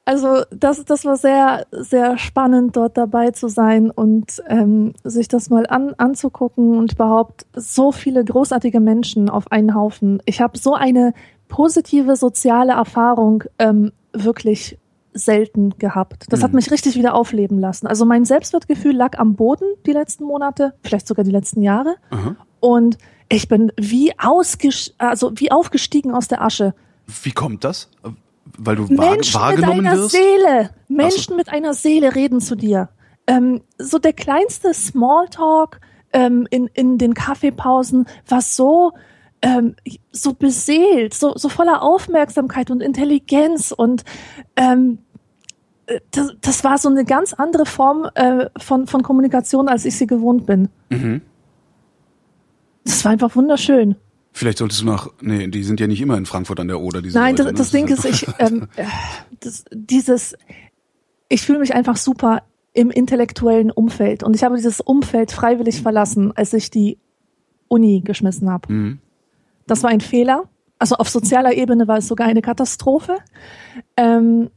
Also 0.08 0.44
das, 0.52 0.84
das 0.84 1.04
war 1.04 1.16
sehr, 1.16 1.66
sehr 1.72 2.16
spannend, 2.16 2.76
dort 2.76 2.96
dabei 2.96 3.32
zu 3.32 3.48
sein 3.48 3.90
und 3.90 4.40
ähm, 4.46 4.94
sich 5.02 5.26
das 5.26 5.50
mal 5.50 5.66
an, 5.66 5.94
anzugucken 5.98 6.78
und 6.78 6.92
überhaupt 6.92 7.44
so 7.56 7.90
viele 7.90 8.24
großartige 8.24 8.78
Menschen 8.78 9.28
auf 9.28 9.50
einen 9.50 9.74
Haufen. 9.74 10.22
Ich 10.24 10.40
habe 10.40 10.56
so 10.58 10.74
eine 10.74 11.12
positive 11.48 12.14
soziale 12.14 12.74
Erfahrung 12.74 13.42
ähm, 13.58 13.90
wirklich 14.12 14.78
selten 15.16 15.70
gehabt. 15.78 16.26
Das 16.30 16.42
hat 16.42 16.52
Mhm. 16.52 16.56
mich 16.56 16.70
richtig 16.70 16.94
wieder 16.96 17.14
aufleben 17.14 17.58
lassen. 17.58 17.86
Also 17.86 18.04
mein 18.04 18.24
Selbstwertgefühl 18.24 18.94
lag 18.94 19.18
am 19.18 19.34
Boden 19.34 19.64
die 19.86 19.92
letzten 19.92 20.24
Monate, 20.24 20.74
vielleicht 20.82 21.06
sogar 21.08 21.24
die 21.24 21.30
letzten 21.30 21.62
Jahre. 21.62 21.96
Aha. 22.10 22.36
Und 22.60 22.98
ich 23.28 23.48
bin 23.48 23.72
wie 23.76 24.12
ausges 24.18 24.94
also 24.98 25.32
wie 25.36 25.50
aufgestiegen 25.50 26.12
aus 26.12 26.28
der 26.28 26.42
Asche. 26.42 26.74
Wie 27.22 27.32
kommt 27.32 27.64
das? 27.64 27.90
Weil 28.58 28.76
du 28.76 28.82
Menschen 28.84 29.16
mit 29.16 29.34
wahrgenommen 29.34 29.86
einer 29.86 29.96
wirst? 29.96 30.12
Seele. 30.12 30.70
Menschen 30.88 31.36
mit 31.36 31.48
einer 31.48 31.74
Seele 31.74 32.14
reden 32.14 32.40
zu 32.40 32.54
dir. 32.54 32.88
Ähm, 33.26 33.62
so 33.78 33.98
der 33.98 34.12
kleinste 34.12 34.72
Smalltalk 34.72 35.80
ähm, 36.12 36.46
in, 36.50 36.68
in 36.74 36.98
den 36.98 37.14
Kaffeepausen 37.14 38.06
war 38.28 38.40
so, 38.40 38.92
ähm, 39.42 39.74
so 40.12 40.32
beseelt, 40.32 41.12
so, 41.12 41.32
so 41.36 41.48
voller 41.48 41.82
Aufmerksamkeit 41.82 42.70
und 42.70 42.80
Intelligenz 42.80 43.72
und 43.72 44.04
ähm, 44.54 44.98
äh, 44.98 45.05
das, 46.10 46.34
das 46.40 46.64
war 46.64 46.78
so 46.78 46.88
eine 46.88 47.04
ganz 47.04 47.32
andere 47.32 47.66
Form 47.66 48.08
äh, 48.14 48.46
von, 48.58 48.86
von 48.86 49.02
Kommunikation, 49.02 49.68
als 49.68 49.84
ich 49.84 49.96
sie 49.96 50.06
gewohnt 50.06 50.46
bin. 50.46 50.68
Mhm. 50.90 51.22
Das 52.84 53.04
war 53.04 53.12
einfach 53.12 53.34
wunderschön. 53.36 53.96
Vielleicht 54.32 54.58
solltest 54.58 54.82
du 54.82 54.86
nach, 54.86 55.08
nee, 55.20 55.46
die 55.48 55.62
sind 55.62 55.80
ja 55.80 55.86
nicht 55.86 56.00
immer 56.00 56.16
in 56.18 56.26
Frankfurt 56.26 56.60
an 56.60 56.68
der 56.68 56.80
Oder. 56.80 57.02
Diese 57.02 57.18
Nein, 57.18 57.36
Leute, 57.36 57.52
das, 57.52 57.54
das 57.54 57.70
Ding 57.70 57.88
ist, 57.88 58.04
ich, 58.04 58.26
ähm, 58.38 58.68
äh, 58.76 58.84
das, 59.40 59.64
dieses, 59.72 60.36
ich 61.28 61.42
fühle 61.42 61.58
mich 61.58 61.74
einfach 61.74 61.96
super 61.96 62.42
im 62.72 62.90
intellektuellen 62.90 63.70
Umfeld 63.70 64.22
und 64.22 64.36
ich 64.36 64.44
habe 64.44 64.56
dieses 64.56 64.80
Umfeld 64.80 65.32
freiwillig 65.32 65.80
verlassen, 65.80 66.32
als 66.36 66.52
ich 66.52 66.70
die 66.70 66.98
Uni 67.68 68.02
geschmissen 68.04 68.50
habe. 68.50 68.72
Mhm. 68.72 68.98
Das 69.66 69.82
war 69.82 69.90
ein 69.90 70.00
Fehler. 70.00 70.44
Also 70.78 70.96
auf 70.96 71.08
sozialer 71.08 71.54
Ebene 71.54 71.88
war 71.88 71.98
es 71.98 72.06
sogar 72.06 72.26
eine 72.26 72.42
Katastrophe. 72.42 73.16
Ähm, 73.96 74.50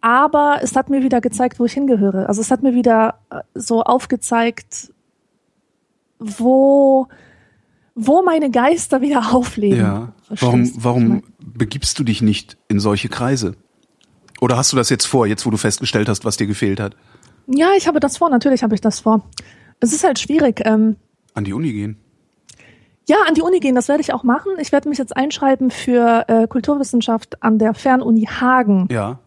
aber 0.00 0.60
es 0.62 0.76
hat 0.76 0.90
mir 0.90 1.02
wieder 1.02 1.20
gezeigt, 1.20 1.58
wo 1.58 1.64
ich 1.64 1.72
hingehöre. 1.72 2.28
Also 2.28 2.40
es 2.40 2.50
hat 2.50 2.62
mir 2.62 2.74
wieder 2.74 3.18
äh, 3.30 3.40
so 3.54 3.82
aufgezeigt, 3.82 4.92
wo, 6.18 7.08
wo 7.94 8.22
meine 8.22 8.50
Geister 8.50 9.00
wieder 9.00 9.32
aufleben. 9.34 9.80
Ja. 9.80 10.12
Warum, 10.28 10.70
warum 10.76 11.22
begibst 11.40 11.98
du 11.98 12.04
dich 12.04 12.22
nicht 12.22 12.56
in 12.68 12.80
solche 12.80 13.08
Kreise? 13.08 13.54
Oder 14.40 14.56
hast 14.56 14.72
du 14.72 14.76
das 14.76 14.90
jetzt 14.90 15.06
vor, 15.06 15.26
jetzt 15.26 15.44
wo 15.46 15.50
du 15.50 15.56
festgestellt 15.56 16.08
hast, 16.08 16.24
was 16.24 16.36
dir 16.36 16.46
gefehlt 16.46 16.80
hat? 16.80 16.96
Ja, 17.46 17.70
ich 17.76 17.88
habe 17.88 17.98
das 17.98 18.18
vor, 18.18 18.30
natürlich 18.30 18.62
habe 18.62 18.74
ich 18.74 18.80
das 18.80 19.00
vor. 19.00 19.22
Es 19.80 19.92
ist 19.92 20.04
halt 20.04 20.18
schwierig. 20.18 20.62
Ähm, 20.64 20.96
An 21.34 21.44
die 21.44 21.52
Uni 21.52 21.72
gehen? 21.72 21.96
ja, 23.08 23.16
an 23.26 23.34
die 23.34 23.40
Uni 23.40 23.58
gehen, 23.58 23.74
das 23.74 23.88
werde 23.88 24.02
ich 24.02 24.12
auch 24.12 24.22
machen. 24.22 24.52
Ich 24.58 24.70
werde 24.70 24.88
mich 24.88 24.98
jetzt 24.98 25.16
einschreiben 25.16 25.70
für 25.70 26.24
äh, 26.28 26.46
Kulturwissenschaft 26.46 27.42
an 27.42 27.58
der 27.58 27.72
Fernuni 27.72 28.26
Hagen. 28.26 28.86
Ja. 28.90 29.18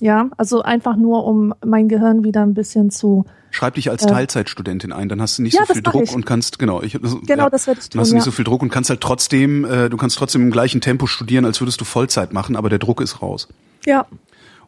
Ja, 0.00 0.28
also 0.36 0.62
einfach 0.62 0.96
nur, 0.96 1.24
um 1.24 1.52
mein 1.64 1.88
Gehirn 1.88 2.22
wieder 2.24 2.42
ein 2.42 2.54
bisschen 2.54 2.90
zu. 2.90 3.24
Schreib 3.50 3.74
dich 3.74 3.90
als 3.90 4.04
Äh. 4.04 4.08
Teilzeitstudentin 4.08 4.92
ein, 4.92 5.08
dann 5.08 5.20
hast 5.20 5.38
du 5.38 5.42
nicht 5.42 5.54
Ja, 5.54 5.64
so 5.66 5.72
viel 5.72 5.82
Druck 5.82 6.04
ich. 6.04 6.14
und 6.14 6.24
kannst, 6.26 6.58
genau, 6.58 6.82
ich, 6.82 6.98
das, 7.00 7.16
Genau, 7.26 7.48
das 7.48 7.66
werd 7.66 7.78
ich 7.78 7.88
Dann 7.88 8.00
hast 8.00 8.08
tun, 8.08 8.12
du 8.12 8.14
nicht 8.16 8.20
ja. 8.20 8.24
so 8.24 8.30
viel 8.30 8.44
Druck 8.44 8.62
und 8.62 8.68
kannst 8.70 8.90
halt 8.90 9.00
trotzdem, 9.00 9.64
äh, 9.64 9.88
du 9.88 9.96
kannst 9.96 10.16
trotzdem 10.18 10.42
im 10.42 10.50
gleichen 10.50 10.80
Tempo 10.80 11.06
studieren, 11.06 11.44
als 11.44 11.60
würdest 11.60 11.80
du 11.80 11.84
Vollzeit 11.84 12.32
machen, 12.32 12.54
aber 12.56 12.68
der 12.68 12.78
Druck 12.78 13.00
ist 13.00 13.22
raus. 13.22 13.48
Ja, 13.86 14.06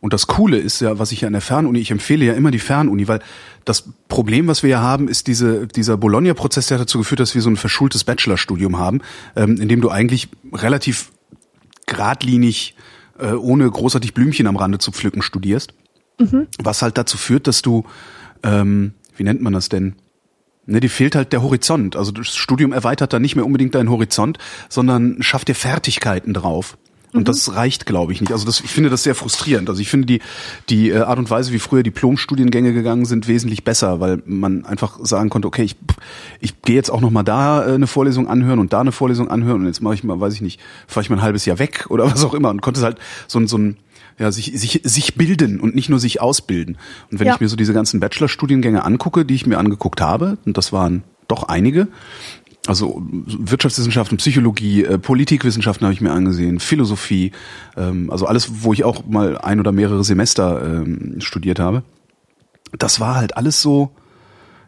Und 0.01 0.13
das 0.15 0.27
Coole 0.27 0.57
ist 0.59 0.81
ja, 0.81 0.99
was 0.99 1.13
ich 1.13 1.21
ja 1.21 1.27
an 1.27 1.35
der 1.35 1.43
Fernuni, 1.43 1.79
ich 1.79 1.91
empfehle 1.91 2.25
ja 2.25 2.33
immer 2.33 2.51
die 2.51 2.59
Fernuni, 2.59 3.07
weil 3.07 3.21
das 3.67 3.85
Problem, 4.09 4.49
was 4.49 4.63
wir 4.63 4.71
ja 4.71 4.81
haben, 4.81 5.09
ist 5.09 5.27
diese, 5.27 5.67
dieser 5.67 5.97
Bologna-Prozess, 5.99 6.69
der 6.69 6.79
dazu 6.79 6.97
geführt 6.99 7.21
hat, 7.21 7.29
dass 7.29 7.35
wir 7.35 7.43
so 7.43 7.51
ein 7.51 7.57
verschultes 7.57 8.03
Bachelorstudium 8.05 8.79
haben, 8.79 9.03
ähm, 9.37 9.61
in 9.61 9.69
dem 9.69 9.83
du 9.83 9.91
eigentlich 9.91 10.29
relativ 10.55 11.11
geradlinig, 11.87 12.75
äh, 13.21 13.33
ohne 13.33 13.71
großartig 13.71 14.15
Blümchen 14.15 14.47
am 14.47 14.57
Rande 14.57 14.79
zu 14.79 14.93
pflücken, 14.93 15.23
studierst. 15.23 15.75
Was 16.63 16.83
halt 16.83 16.99
dazu 16.99 17.17
führt, 17.17 17.47
dass 17.47 17.63
du, 17.63 17.85
ähm, 18.43 18.95
wie 19.17 19.25
nennt 19.25 19.41
man 19.41 19.53
das 19.53 19.69
denn? 19.69 19.95
Ne, 20.67 20.81
dir 20.81 20.91
fehlt 20.91 21.15
halt 21.15 21.33
der 21.33 21.43
Horizont. 21.43 21.97
Also 21.97 22.13
das 22.13 22.37
Studium 22.37 22.73
erweitert 22.73 23.13
dann 23.13 23.23
nicht 23.23 23.37
mehr 23.37 23.47
unbedingt 23.47 23.75
deinen 23.75 23.91
Horizont, 23.91 24.39
sondern 24.69 25.23
schafft 25.23 25.49
dir 25.49 25.55
Fertigkeiten 25.55 26.35
drauf. 26.35 26.77
Und 27.13 27.27
das 27.29 27.55
reicht, 27.57 27.87
glaube 27.87 28.13
ich, 28.13 28.21
nicht. 28.21 28.33
Also 28.33 28.47
das, 28.47 28.61
ich 28.61 28.71
finde 28.71 28.89
das 28.89 29.03
sehr 29.03 29.15
frustrierend. 29.17 29.69
Also 29.69 29.81
ich 29.83 29.89
finde 29.91 30.07
die, 30.07 30.21
die 30.69 30.91
äh, 30.91 30.99
Art 30.99 31.19
und 31.19 31.29
Weise, 31.29 31.53
wie 31.53 31.59
früher 31.59 31.83
Diplomstudiengänge 31.83 32.73
gegangen 32.73 33.05
sind, 33.05 33.27
wesentlich 33.27 33.65
besser, 33.65 33.99
weil 34.01 34.23
man 34.27 34.65
einfach 34.65 34.99
sagen 35.03 35.29
konnte, 35.29 35.49
okay, 35.49 35.65
ich, 35.65 35.77
ich 36.41 36.63
gehe 36.63 36.77
jetzt 36.77 36.91
auch 36.91 37.01
noch 37.01 37.11
mal 37.11 37.23
da 37.25 37.67
äh, 37.67 37.75
eine 37.75 37.89
Vorlesung 37.89 38.29
anhören 38.29 38.61
und 38.61 38.73
da 38.73 38.81
eine 38.81 38.93
Vorlesung 38.93 39.29
anhören 39.29 39.63
und 39.63 39.67
jetzt 39.67 39.83
mache 39.83 39.95
ich 39.95 40.05
mal, 40.05 40.21
weiß 40.21 40.35
ich 40.35 40.41
nicht, 40.41 40.61
fahre 40.87 41.03
ich 41.03 41.11
mal 41.11 41.17
ein 41.17 41.23
halbes 41.23 41.45
Jahr 41.47 41.59
weg 41.59 41.87
oder 41.89 42.05
was 42.13 42.25
auch 42.25 42.35
immer 42.35 42.51
und 42.51 42.63
konnte 42.63 42.81
halt 42.83 42.99
so 43.27 43.41
ein, 43.41 43.49
so 43.49 43.59
ein 43.59 43.77
ja, 44.19 44.31
sich, 44.31 44.53
sich, 44.61 44.83
sich 44.85 45.15
bilden 45.15 45.61
und 45.61 45.75
nicht 45.75 45.89
nur 45.89 45.99
sich 45.99 46.21
ausbilden. 46.21 46.77
Und 47.11 47.21
wenn 47.21 47.27
Ja. 47.27 47.35
ich 47.35 47.41
mir 47.41 47.49
so 47.49 47.57
diese 47.57 47.73
ganzen 47.73 48.01
Bachelorstudiengänge 48.01 48.85
angucke, 48.85 49.25
die 49.25 49.35
ich 49.35 49.47
mir 49.47 49.57
angeguckt 49.59 50.01
habe, 50.03 50.37
und 50.45 50.59
das 50.59 50.73
waren 50.73 51.03
doch 51.27 51.45
einige, 51.45 51.89
also 52.67 53.03
Wirtschaftswissenschaften, 53.03 54.19
Psychologie, 54.19 54.85
äh, 54.85 54.99
Politikwissenschaften 54.99 55.87
habe 55.87 55.95
ich 55.95 56.01
mir 56.01 56.13
angesehen, 56.13 56.61
Philosophie, 56.61 57.33
ähm, 57.77 58.11
also 58.11 58.27
alles, 58.27 58.63
wo 58.63 58.73
ich 58.73 58.85
auch 58.85 59.07
mal 59.07 59.39
ein 59.39 59.61
oder 59.61 59.73
mehrere 59.73 60.05
Semester 60.05 60.63
ähm, 60.63 61.21
studiert 61.21 61.59
habe. 61.59 61.83
Das 62.79 63.01
war 63.01 63.17
halt 63.17 63.37
alles 63.37 63.63
so, 63.63 63.91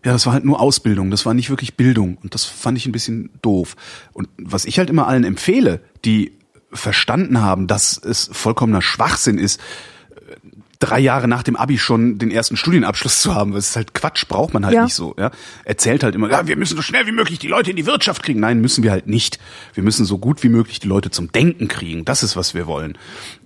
ja, 0.04 0.12
das 0.12 0.26
war 0.26 0.32
halt 0.32 0.44
nur 0.44 0.60
Ausbildung, 0.60 1.10
das 1.10 1.26
war 1.26 1.34
nicht 1.34 1.50
wirklich 1.50 1.76
Bildung 1.76 2.18
und 2.22 2.34
das 2.34 2.44
fand 2.44 2.78
ich 2.78 2.86
ein 2.86 2.92
bisschen 2.92 3.30
doof. 3.42 3.76
Und 4.12 4.28
was 4.38 4.64
ich 4.64 4.78
halt 4.78 4.90
immer 4.90 5.06
allen 5.06 5.24
empfehle, 5.24 5.80
die 6.04 6.32
verstanden 6.72 7.42
haben, 7.42 7.66
dass 7.66 7.98
es 7.98 8.30
vollkommener 8.32 8.82
Schwachsinn 8.82 9.38
ist, 9.38 9.60
drei 10.82 10.98
Jahre 11.00 11.28
nach 11.28 11.42
dem 11.42 11.56
Abi 11.56 11.78
schon 11.78 12.18
den 12.18 12.30
ersten 12.30 12.56
Studienabschluss 12.56 13.22
zu 13.22 13.34
haben. 13.34 13.52
Das 13.52 13.68
ist 13.70 13.76
halt 13.76 13.94
Quatsch, 13.94 14.26
braucht 14.28 14.52
man 14.54 14.64
halt 14.66 14.74
Ja. 14.74 14.84
nicht 14.84 14.94
so. 14.94 15.14
Ja? 15.18 15.30
Erzählt 15.64 16.02
halt 16.02 16.14
immer, 16.14 16.30
ja, 16.30 16.46
wir 16.46 16.56
müssen 16.56 16.76
so 16.76 16.82
schnell 16.82 17.06
wie 17.06 17.12
möglich 17.12 17.38
die 17.38 17.48
Leute 17.48 17.70
in 17.70 17.76
die 17.76 17.86
Wirtschaft 17.86 18.22
kriegen. 18.22 18.40
Nein, 18.40 18.60
müssen 18.60 18.82
wir 18.84 18.90
halt 18.90 19.06
nicht. 19.06 19.38
Wir 19.74 19.82
müssen 19.82 20.04
so 20.04 20.18
gut 20.18 20.42
wie 20.42 20.48
möglich 20.48 20.80
die 20.80 20.88
Leute 20.88 21.10
zum 21.10 21.30
Denken 21.32 21.68
kriegen. 21.68 22.04
Das 22.04 22.22
ist, 22.22 22.36
was 22.36 22.54
wir 22.54 22.66
wollen. 22.66 22.98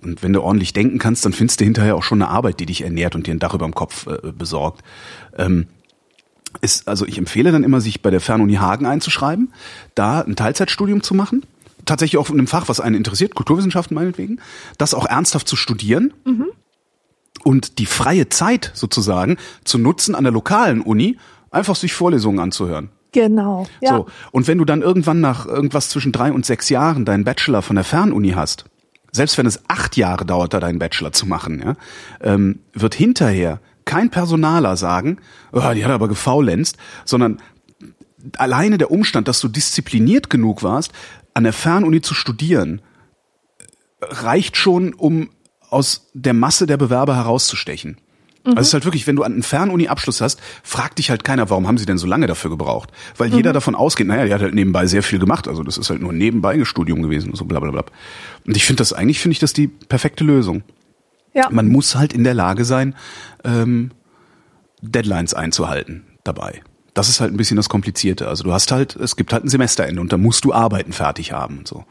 Und 0.03 0.23
wenn 0.23 0.33
du 0.33 0.41
ordentlich 0.41 0.73
denken 0.73 0.97
kannst, 0.99 1.25
dann 1.25 1.33
findest 1.33 1.59
du 1.59 1.65
hinterher 1.65 1.95
auch 1.95 2.03
schon 2.03 2.21
eine 2.21 2.31
Arbeit, 2.31 2.59
die 2.59 2.65
dich 2.65 2.81
ernährt 2.81 3.15
und 3.15 3.27
dir 3.27 3.31
ein 3.33 3.39
Dach 3.39 3.53
über 3.53 3.65
dem 3.65 3.75
Kopf 3.75 4.07
äh, 4.07 4.31
besorgt. 4.31 4.83
Ähm, 5.37 5.67
ist, 6.61 6.87
also 6.87 7.05
ich 7.05 7.17
empfehle 7.17 7.51
dann 7.51 7.63
immer, 7.63 7.81
sich 7.81 8.01
bei 8.01 8.09
der 8.09 8.21
Fernuni 8.21 8.55
Hagen 8.55 8.85
einzuschreiben, 8.85 9.53
da 9.95 10.21
ein 10.21 10.35
Teilzeitstudium 10.35 11.03
zu 11.03 11.13
machen. 11.13 11.45
Tatsächlich 11.85 12.17
auch 12.17 12.29
in 12.29 12.37
einem 12.39 12.47
Fach, 12.47 12.67
was 12.67 12.79
einen 12.79 12.95
interessiert, 12.95 13.35
Kulturwissenschaften 13.35 13.95
meinetwegen, 13.95 14.39
das 14.77 14.93
auch 14.93 15.05
ernsthaft 15.05 15.47
zu 15.47 15.55
studieren 15.55 16.13
und 17.43 17.79
die 17.79 17.85
freie 17.85 18.29
Zeit 18.29 18.71
sozusagen 18.73 19.37
zu 19.63 19.77
nutzen 19.77 20.15
an 20.15 20.23
der 20.23 20.33
lokalen 20.33 20.81
Uni, 20.81 21.17
einfach 21.51 21.75
sich 21.75 21.93
Vorlesungen 21.93 22.39
anzuhören. 22.39 22.89
genau. 23.11 23.67
Ja. 23.81 23.97
So. 23.97 24.05
Und 24.31 24.47
wenn 24.47 24.57
du 24.57 24.65
dann 24.65 24.81
irgendwann 24.81 25.21
nach 25.21 25.45
irgendwas 25.45 25.89
zwischen 25.89 26.11
drei 26.11 26.31
und 26.31 26.45
sechs 26.45 26.69
Jahren 26.69 27.05
deinen 27.05 27.23
Bachelor 27.23 27.61
von 27.61 27.75
der 27.75 27.85
Fernuni 27.85 28.31
hast, 28.31 28.65
selbst 29.11 29.37
wenn 29.37 29.45
es 29.45 29.61
acht 29.67 29.97
Jahre 29.97 30.25
dauert, 30.25 30.53
da 30.53 30.59
deinen 30.59 30.79
Bachelor 30.79 31.11
zu 31.11 31.25
machen, 31.25 31.61
ja, 31.63 31.75
ähm, 32.21 32.59
wird 32.73 32.93
hinterher 32.95 33.59
kein 33.85 34.09
Personaler 34.09 34.75
sagen, 34.75 35.17
oh, 35.53 35.71
die 35.73 35.83
hat 35.85 35.91
aber 35.91 36.07
gefaulenzt, 36.09 36.77
sondern 37.05 37.39
alleine 38.37 38.77
der 38.77 38.91
Umstand, 38.91 39.27
dass 39.27 39.39
du 39.39 39.47
diszipliniert 39.47 40.29
genug 40.29 40.61
warst, 40.61 40.91
an 41.33 41.43
der 41.43 41.53
Fernuni 41.53 42.01
zu 42.01 42.13
studieren, 42.13 42.81
reicht 44.01 44.57
schon, 44.57 44.93
um 44.93 45.29
aus 45.69 46.09
der 46.13 46.33
Masse 46.33 46.67
der 46.67 46.77
Bewerber 46.77 47.15
herauszustechen. 47.15 47.97
Also 48.45 48.61
es 48.61 48.67
ist 48.67 48.73
halt 48.75 48.85
wirklich, 48.85 49.07
wenn 49.07 49.17
du 49.17 49.23
einen 49.23 49.43
Fernuni-Abschluss 49.43 50.21
hast, 50.21 50.39
fragt 50.63 50.99
dich 50.99 51.09
halt 51.09 51.25
keiner, 51.25 51.49
warum 51.49 51.67
haben 51.67 51.77
sie 51.77 51.85
denn 51.85 51.97
so 51.97 52.07
lange 52.07 52.27
dafür 52.27 52.49
gebraucht? 52.49 52.91
Weil 53.17 53.33
jeder 53.33 53.51
davon 53.51 53.75
ausgeht, 53.75 54.07
naja, 54.07 54.23
die 54.23 54.33
hat 54.33 54.41
halt 54.41 54.53
nebenbei 54.53 54.85
sehr 54.85 55.03
viel 55.03 55.19
gemacht, 55.19 55.49
also 55.49 55.63
das 55.63 55.77
ist 55.77 55.89
halt 55.89 55.99
nur 55.99 56.13
ein 56.13 56.17
Nebenbei-Studium 56.17 57.01
gewesen, 57.01 57.35
so 57.35 57.43
bla 57.43 57.59
bla 57.59 57.71
bla. 57.71 57.83
Und 58.45 58.55
ich 58.55 58.63
finde 58.63 58.79
das, 58.79 58.93
eigentlich 58.93 59.19
finde 59.19 59.33
ich 59.33 59.39
das 59.39 59.51
die 59.51 59.67
perfekte 59.67 60.23
Lösung. 60.23 60.63
ja. 61.33 61.49
Man 61.51 61.67
muss 61.67 61.95
halt 61.95 62.13
in 62.13 62.23
der 62.23 62.33
Lage 62.33 62.63
sein, 62.63 62.95
ähm, 63.43 63.91
Deadlines 64.81 65.33
einzuhalten 65.33 66.05
dabei. 66.23 66.61
Das 66.93 67.09
ist 67.09 67.19
halt 67.19 67.33
ein 67.33 67.37
bisschen 67.37 67.57
das 67.57 67.67
Komplizierte. 67.67 68.29
Also 68.29 68.45
du 68.45 68.53
hast 68.53 68.71
halt, 68.71 68.95
es 68.95 69.17
gibt 69.17 69.33
halt 69.33 69.43
ein 69.43 69.49
Semesterende 69.49 69.99
und 69.99 70.13
da 70.13 70.17
musst 70.17 70.45
du 70.45 70.53
Arbeiten 70.53 70.93
fertig 70.93 71.33
haben 71.33 71.59
und 71.59 71.67
so. 71.67 71.83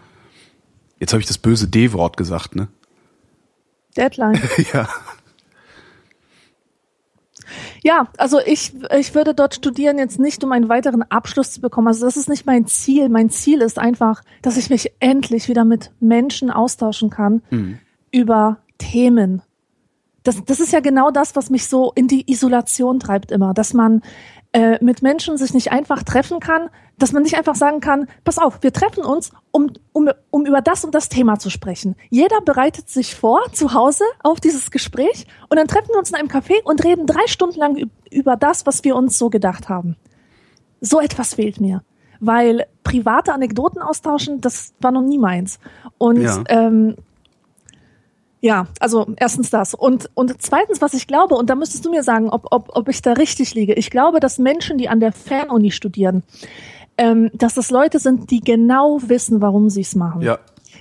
Jetzt 0.98 1.12
habe 1.12 1.20
ich 1.20 1.26
das 1.26 1.36
böse 1.36 1.68
D-Wort 1.68 2.16
gesagt, 2.16 2.56
ne? 2.56 2.68
Deadline. 3.96 4.40
ja. 4.72 4.88
Ja, 7.82 8.08
also 8.18 8.40
ich, 8.44 8.72
ich 8.98 9.14
würde 9.14 9.32
dort 9.32 9.54
studieren 9.54 9.98
jetzt 9.98 10.18
nicht, 10.18 10.42
um 10.42 10.50
einen 10.50 10.68
weiteren 10.68 11.02
Abschluss 11.02 11.52
zu 11.52 11.60
bekommen. 11.60 11.86
Also 11.86 12.04
das 12.04 12.16
ist 12.16 12.28
nicht 12.28 12.44
mein 12.44 12.66
Ziel. 12.66 13.08
Mein 13.08 13.30
Ziel 13.30 13.60
ist 13.60 13.78
einfach, 13.78 14.22
dass 14.42 14.56
ich 14.56 14.70
mich 14.70 14.92
endlich 14.98 15.48
wieder 15.48 15.64
mit 15.64 15.92
Menschen 16.00 16.50
austauschen 16.50 17.10
kann 17.10 17.42
über 18.10 18.58
Themen. 18.78 19.42
Das, 20.24 20.44
das 20.44 20.58
ist 20.58 20.72
ja 20.72 20.80
genau 20.80 21.12
das, 21.12 21.36
was 21.36 21.50
mich 21.50 21.68
so 21.68 21.92
in 21.94 22.08
die 22.08 22.28
Isolation 22.30 22.98
treibt 22.98 23.30
immer, 23.30 23.54
dass 23.54 23.72
man 23.72 24.02
äh, 24.52 24.82
mit 24.82 25.02
Menschen 25.02 25.36
sich 25.36 25.54
nicht 25.54 25.70
einfach 25.70 26.02
treffen 26.02 26.40
kann, 26.40 26.68
dass 26.98 27.12
man 27.12 27.22
nicht 27.22 27.36
einfach 27.36 27.54
sagen 27.54 27.80
kann, 27.80 28.08
pass 28.24 28.38
auf, 28.38 28.62
wir 28.62 28.72
treffen 28.72 29.04
uns, 29.04 29.30
um, 29.56 29.70
um, 29.92 30.10
um 30.30 30.44
über 30.44 30.60
das 30.60 30.84
und 30.84 30.94
das 30.94 31.08
Thema 31.08 31.38
zu 31.38 31.48
sprechen. 31.48 31.96
Jeder 32.10 32.40
bereitet 32.42 32.90
sich 32.90 33.14
vor 33.14 33.40
zu 33.52 33.72
Hause 33.72 34.04
auf 34.22 34.38
dieses 34.38 34.70
Gespräch 34.70 35.26
und 35.48 35.56
dann 35.56 35.66
treffen 35.66 35.88
wir 35.88 35.98
uns 35.98 36.10
in 36.10 36.16
einem 36.16 36.28
Café 36.28 36.62
und 36.64 36.84
reden 36.84 37.06
drei 37.06 37.26
Stunden 37.26 37.58
lang 37.58 37.74
üb- 37.76 37.88
über 38.10 38.36
das, 38.36 38.66
was 38.66 38.84
wir 38.84 38.94
uns 38.94 39.16
so 39.18 39.30
gedacht 39.30 39.70
haben. 39.70 39.96
So 40.82 41.00
etwas 41.00 41.34
fehlt 41.34 41.58
mir. 41.60 41.82
Weil 42.20 42.66
private 42.82 43.32
Anekdoten 43.32 43.80
austauschen, 43.80 44.40
das 44.42 44.74
war 44.80 44.90
noch 44.90 45.02
nie 45.02 45.18
meins. 45.18 45.58
Und 45.98 46.20
Ja. 46.22 46.44
ähm, 46.48 46.96
ja, 48.42 48.66
also 48.80 49.06
erstens 49.16 49.50
das. 49.50 49.74
Und, 49.74 50.10
und 50.14 50.40
zweitens, 50.40 50.80
was 50.80 50.92
ich 50.94 51.06
glaube, 51.06 51.34
und 51.34 51.48
da 51.50 51.54
müsstest 51.54 51.84
du 51.84 51.90
mir 51.90 52.02
sagen, 52.02 52.28
ob, 52.28 52.46
ob, 52.50 52.76
ob 52.76 52.88
ich 52.88 53.00
da 53.02 53.14
richtig 53.14 53.54
liege. 53.54 53.72
Ich 53.72 53.90
glaube, 53.90 54.20
dass 54.20 54.38
Menschen, 54.38 54.76
die 54.78 54.88
an 54.88 55.00
der 55.00 55.12
Fernuni 55.12 55.70
studieren, 55.70 56.22
ähm, 56.98 57.30
dass 57.34 57.54
das 57.54 57.70
Leute 57.70 57.98
sind, 57.98 58.30
die 58.30 58.40
genau 58.40 59.00
wissen, 59.06 59.40
warum 59.40 59.68
sie 59.70 59.82
es 59.82 59.94
machen. 59.94 60.22
Ja, 60.22 60.38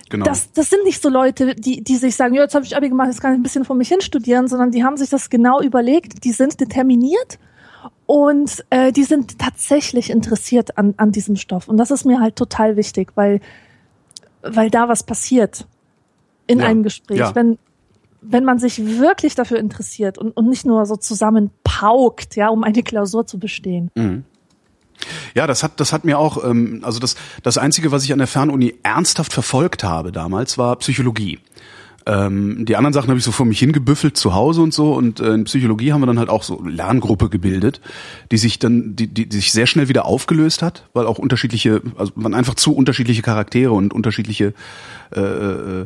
genau. 0.10 0.26
Das, 0.26 0.52
das 0.54 0.70
sind 0.70 0.84
nicht 0.84 1.02
so 1.02 1.10
Leute, 1.10 1.56
die, 1.56 1.84
die 1.84 1.96
sich 1.98 2.16
sagen, 2.16 2.34
ja, 2.36 2.44
jetzt 2.44 2.56
habe 2.56 2.66
ich 2.66 2.76
Abi 2.76 2.90
gemacht, 2.90 3.08
jetzt 3.08 3.22
kann 3.22 3.34
ich 3.34 3.40
ein 3.40 3.44
bisschen 3.44 3.66
vor 3.66 3.76
mich 3.76 3.90
hin 3.90 4.02
studieren, 4.02 4.48
sondern 4.48 4.72
die 4.72 4.84
haben 4.84 4.98
sich 4.98 5.10
das 5.10 5.30
genau 5.30 5.62
überlegt, 5.62 6.24
die 6.24 6.32
sind 6.32 6.60
determiniert 6.60 7.40
und 8.06 8.64
äh, 8.70 8.92
die 8.92 9.04
sind 9.04 9.40
tatsächlich 9.40 10.10
interessiert 10.10 10.78
an, 10.78 10.94
an 10.98 11.12
diesem 11.12 11.36
Stoff. 11.36 11.68
Und 11.68 11.78
das 11.78 11.92
ist 11.92 12.06
mir 12.06 12.20
halt 12.20 12.36
total 12.36 12.76
wichtig, 12.78 13.12
weil, 13.16 13.42
weil 14.42 14.70
da 14.70 14.88
was 14.88 15.04
passiert 15.04 15.68
in 16.48 16.60
Ja, 16.60 16.68
einem 16.68 16.84
Gespräch. 16.84 17.18
ja. 17.18 17.36
Wenn, 17.36 17.58
wenn 18.22 18.44
man 18.44 18.60
sich 18.60 19.00
wirklich 19.00 19.36
dafür 19.36 19.58
interessiert 19.58 20.18
und, 20.18 20.32
und 20.32 20.48
nicht 20.50 20.66
nur 20.66 20.86
so 20.86 20.96
zusammenpaukt, 20.96 22.36
ja, 22.36 22.50
um 22.50 22.64
eine 22.64 22.84
Klausur 22.84 23.26
zu 23.28 23.40
bestehen. 23.40 23.92
Mhm. 23.96 24.24
Ja, 25.36 25.48
das 25.48 25.64
hat, 25.64 25.80
das 25.80 25.94
hat 25.94 26.06
mir 26.06 26.18
auch, 26.18 26.44
ähm, 26.44 26.82
also 26.84 27.00
das, 27.00 27.16
das 27.44 27.58
Einzige, 27.58 27.92
was 27.92 28.04
ich 28.04 28.14
an 28.14 28.20
der 28.20 28.28
Fernuni 28.28 28.76
ernsthaft 28.84 29.34
verfolgt 29.34 29.84
habe 29.84 30.12
damals, 30.12 30.58
war 30.58 30.76
Psychologie. 30.78 31.40
Ähm, 32.08 32.66
die 32.66 32.76
anderen 32.76 32.94
Sachen 32.94 33.10
habe 33.10 33.18
ich 33.18 33.24
so 33.24 33.32
vor 33.32 33.48
mich 33.48 33.58
hingebüffelt 33.58 34.16
zu 34.16 34.36
Hause 34.36 34.62
und 34.62 34.74
so. 34.74 34.94
Und 34.94 35.20
äh, 35.20 35.34
in 35.34 35.46
Psychologie 35.46 35.92
haben 35.92 36.02
wir 36.02 36.08
dann 36.08 36.20
halt 36.20 36.30
auch 36.30 36.44
so 36.44 36.64
Lerngruppe 36.64 37.30
gebildet, 37.30 37.82
die 38.32 38.38
sich 38.38 38.60
dann, 38.60 38.96
die, 38.96 39.08
die, 39.08 39.28
die 39.28 39.36
sich 39.36 39.52
sehr 39.52 39.66
schnell 39.66 39.90
wieder 39.90 40.06
aufgelöst 40.06 40.62
hat, 40.62 40.88
weil 40.94 41.08
auch 41.08 41.18
unterschiedliche, 41.18 41.82
also 41.98 42.12
man 42.16 42.36
einfach 42.36 42.54
zu 42.56 42.76
unterschiedliche 42.76 43.24
Charaktere 43.24 43.72
und 43.74 43.92
unterschiedliche 43.94 44.54
äh, 45.16 45.20
äh, 45.20 45.86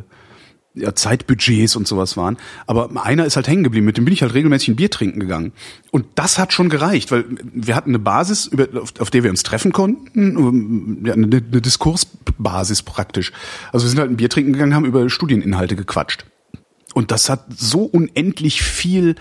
ja, 0.74 0.94
Zeitbudgets 0.94 1.76
und 1.76 1.88
sowas 1.88 2.16
waren. 2.16 2.36
Aber 2.66 2.90
einer 3.04 3.26
ist 3.26 3.36
halt 3.36 3.48
hängen 3.48 3.64
geblieben, 3.64 3.86
mit 3.86 3.96
dem 3.96 4.04
bin 4.04 4.14
ich 4.14 4.22
halt 4.22 4.34
regelmäßig 4.34 4.68
ein 4.68 4.76
Bier 4.76 4.90
trinken 4.90 5.20
gegangen. 5.20 5.52
Und 5.90 6.06
das 6.14 6.38
hat 6.38 6.52
schon 6.52 6.68
gereicht, 6.68 7.10
weil 7.10 7.24
wir 7.52 7.74
hatten 7.74 7.90
eine 7.90 7.98
Basis, 7.98 8.46
über, 8.46 8.80
auf, 8.80 8.92
auf 8.98 9.10
der 9.10 9.24
wir 9.24 9.30
uns 9.30 9.42
treffen 9.42 9.72
konnten, 9.72 11.04
ja, 11.04 11.12
eine, 11.12 11.26
eine 11.26 11.40
Diskursbasis 11.40 12.82
praktisch. 12.82 13.32
Also 13.72 13.86
wir 13.86 13.90
sind 13.90 13.98
halt 13.98 14.10
ein 14.10 14.16
Bier 14.16 14.30
trinken 14.30 14.52
gegangen, 14.52 14.74
haben 14.74 14.84
über 14.84 15.08
Studieninhalte 15.10 15.76
gequatscht. 15.76 16.24
Und 16.94 17.10
das 17.10 17.28
hat 17.28 17.46
so 17.56 17.82
unendlich 17.82 18.62
viel 18.62 19.16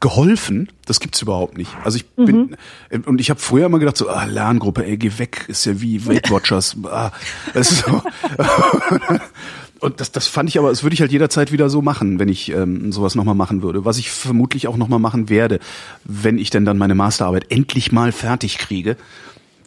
geholfen, 0.00 0.68
das 0.84 1.00
gibt's 1.00 1.22
überhaupt 1.22 1.56
nicht. 1.56 1.70
Also 1.82 1.96
ich 1.96 2.06
bin 2.10 2.56
mhm. 2.90 3.04
und 3.06 3.20
ich 3.20 3.30
habe 3.30 3.40
früher 3.40 3.66
immer 3.66 3.78
gedacht 3.78 3.96
so 3.96 4.08
ah, 4.08 4.24
Lerngruppe, 4.24 4.84
ey, 4.84 4.98
geh 4.98 5.18
weg, 5.18 5.46
ist 5.48 5.64
ja 5.64 5.80
wie 5.80 6.06
Weight 6.06 6.30
Watchers. 6.30 6.76
ah, 6.84 7.10
das 7.54 7.72
ist 7.72 7.86
so. 7.86 8.02
Und 9.84 10.00
das, 10.00 10.12
das 10.12 10.26
fand 10.26 10.48
ich 10.48 10.58
aber, 10.58 10.70
das 10.70 10.82
würde 10.82 10.94
ich 10.94 11.02
halt 11.02 11.12
jederzeit 11.12 11.52
wieder 11.52 11.68
so 11.68 11.82
machen, 11.82 12.18
wenn 12.18 12.30
ich 12.30 12.50
ähm, 12.50 12.90
sowas 12.90 13.14
nochmal 13.16 13.34
machen 13.34 13.60
würde. 13.60 13.84
Was 13.84 13.98
ich 13.98 14.10
vermutlich 14.10 14.66
auch 14.66 14.78
nochmal 14.78 14.98
machen 14.98 15.28
werde, 15.28 15.60
wenn 16.04 16.38
ich 16.38 16.48
denn 16.48 16.64
dann 16.64 16.78
meine 16.78 16.94
Masterarbeit 16.94 17.50
endlich 17.50 17.92
mal 17.92 18.10
fertig 18.10 18.56
kriege. 18.56 18.96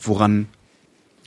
Woran 0.01 0.47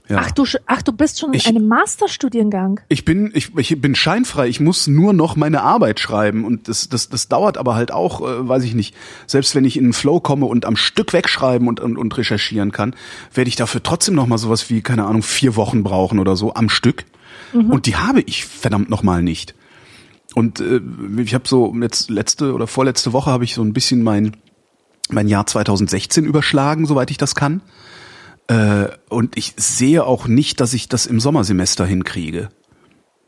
ja. 0.08 0.16
Ach 0.18 0.32
du, 0.32 0.44
ach 0.66 0.82
du 0.82 0.90
bist 0.90 1.20
schon 1.20 1.32
ich, 1.34 1.46
in 1.46 1.56
einem 1.56 1.68
Masterstudiengang. 1.68 2.80
Ich 2.88 3.04
bin, 3.04 3.30
ich, 3.32 3.56
ich 3.56 3.80
bin 3.80 3.94
scheinfrei. 3.94 4.48
Ich 4.48 4.58
muss 4.58 4.88
nur 4.88 5.12
noch 5.12 5.36
meine 5.36 5.62
Arbeit 5.62 6.00
schreiben 6.00 6.44
und 6.44 6.66
das, 6.66 6.88
das, 6.88 7.08
das 7.08 7.28
dauert 7.28 7.58
aber 7.58 7.76
halt 7.76 7.92
auch, 7.92 8.22
äh, 8.22 8.48
weiß 8.48 8.64
ich 8.64 8.74
nicht. 8.74 8.96
Selbst 9.28 9.54
wenn 9.54 9.64
ich 9.64 9.76
in 9.76 9.84
den 9.84 9.92
Flow 9.92 10.18
komme 10.18 10.46
und 10.46 10.64
am 10.64 10.74
Stück 10.74 11.12
wegschreiben 11.12 11.68
und, 11.68 11.78
und, 11.78 11.96
und 11.96 12.18
recherchieren 12.18 12.72
kann, 12.72 12.96
werde 13.32 13.46
ich 13.46 13.54
dafür 13.54 13.84
trotzdem 13.84 14.16
noch 14.16 14.26
mal 14.26 14.38
sowas 14.38 14.68
wie 14.68 14.80
keine 14.80 15.04
Ahnung 15.04 15.22
vier 15.22 15.54
Wochen 15.54 15.84
brauchen 15.84 16.18
oder 16.18 16.34
so 16.34 16.54
am 16.54 16.68
Stück. 16.68 17.04
Mhm. 17.52 17.70
Und 17.70 17.86
die 17.86 17.96
habe 17.96 18.20
ich 18.22 18.44
verdammt 18.44 18.90
nochmal 18.90 19.22
nicht. 19.22 19.54
Und 20.34 20.60
äh, 20.60 20.80
ich 21.18 21.34
habe 21.34 21.48
so 21.48 21.74
jetzt 21.80 22.10
letzte 22.10 22.54
oder 22.54 22.66
vorletzte 22.66 23.12
Woche 23.12 23.30
habe 23.30 23.44
ich 23.44 23.54
so 23.54 23.62
ein 23.62 23.72
bisschen 23.72 24.02
mein 24.02 24.36
mein 25.12 25.26
Jahr 25.26 25.44
2016 25.46 26.24
überschlagen, 26.24 26.86
soweit 26.86 27.10
ich 27.10 27.18
das 27.18 27.34
kann. 27.34 27.62
Äh, 28.46 28.88
und 29.08 29.36
ich 29.36 29.54
sehe 29.56 30.04
auch 30.04 30.28
nicht, 30.28 30.60
dass 30.60 30.72
ich 30.72 30.88
das 30.88 31.06
im 31.06 31.18
Sommersemester 31.18 31.84
hinkriege. 31.84 32.48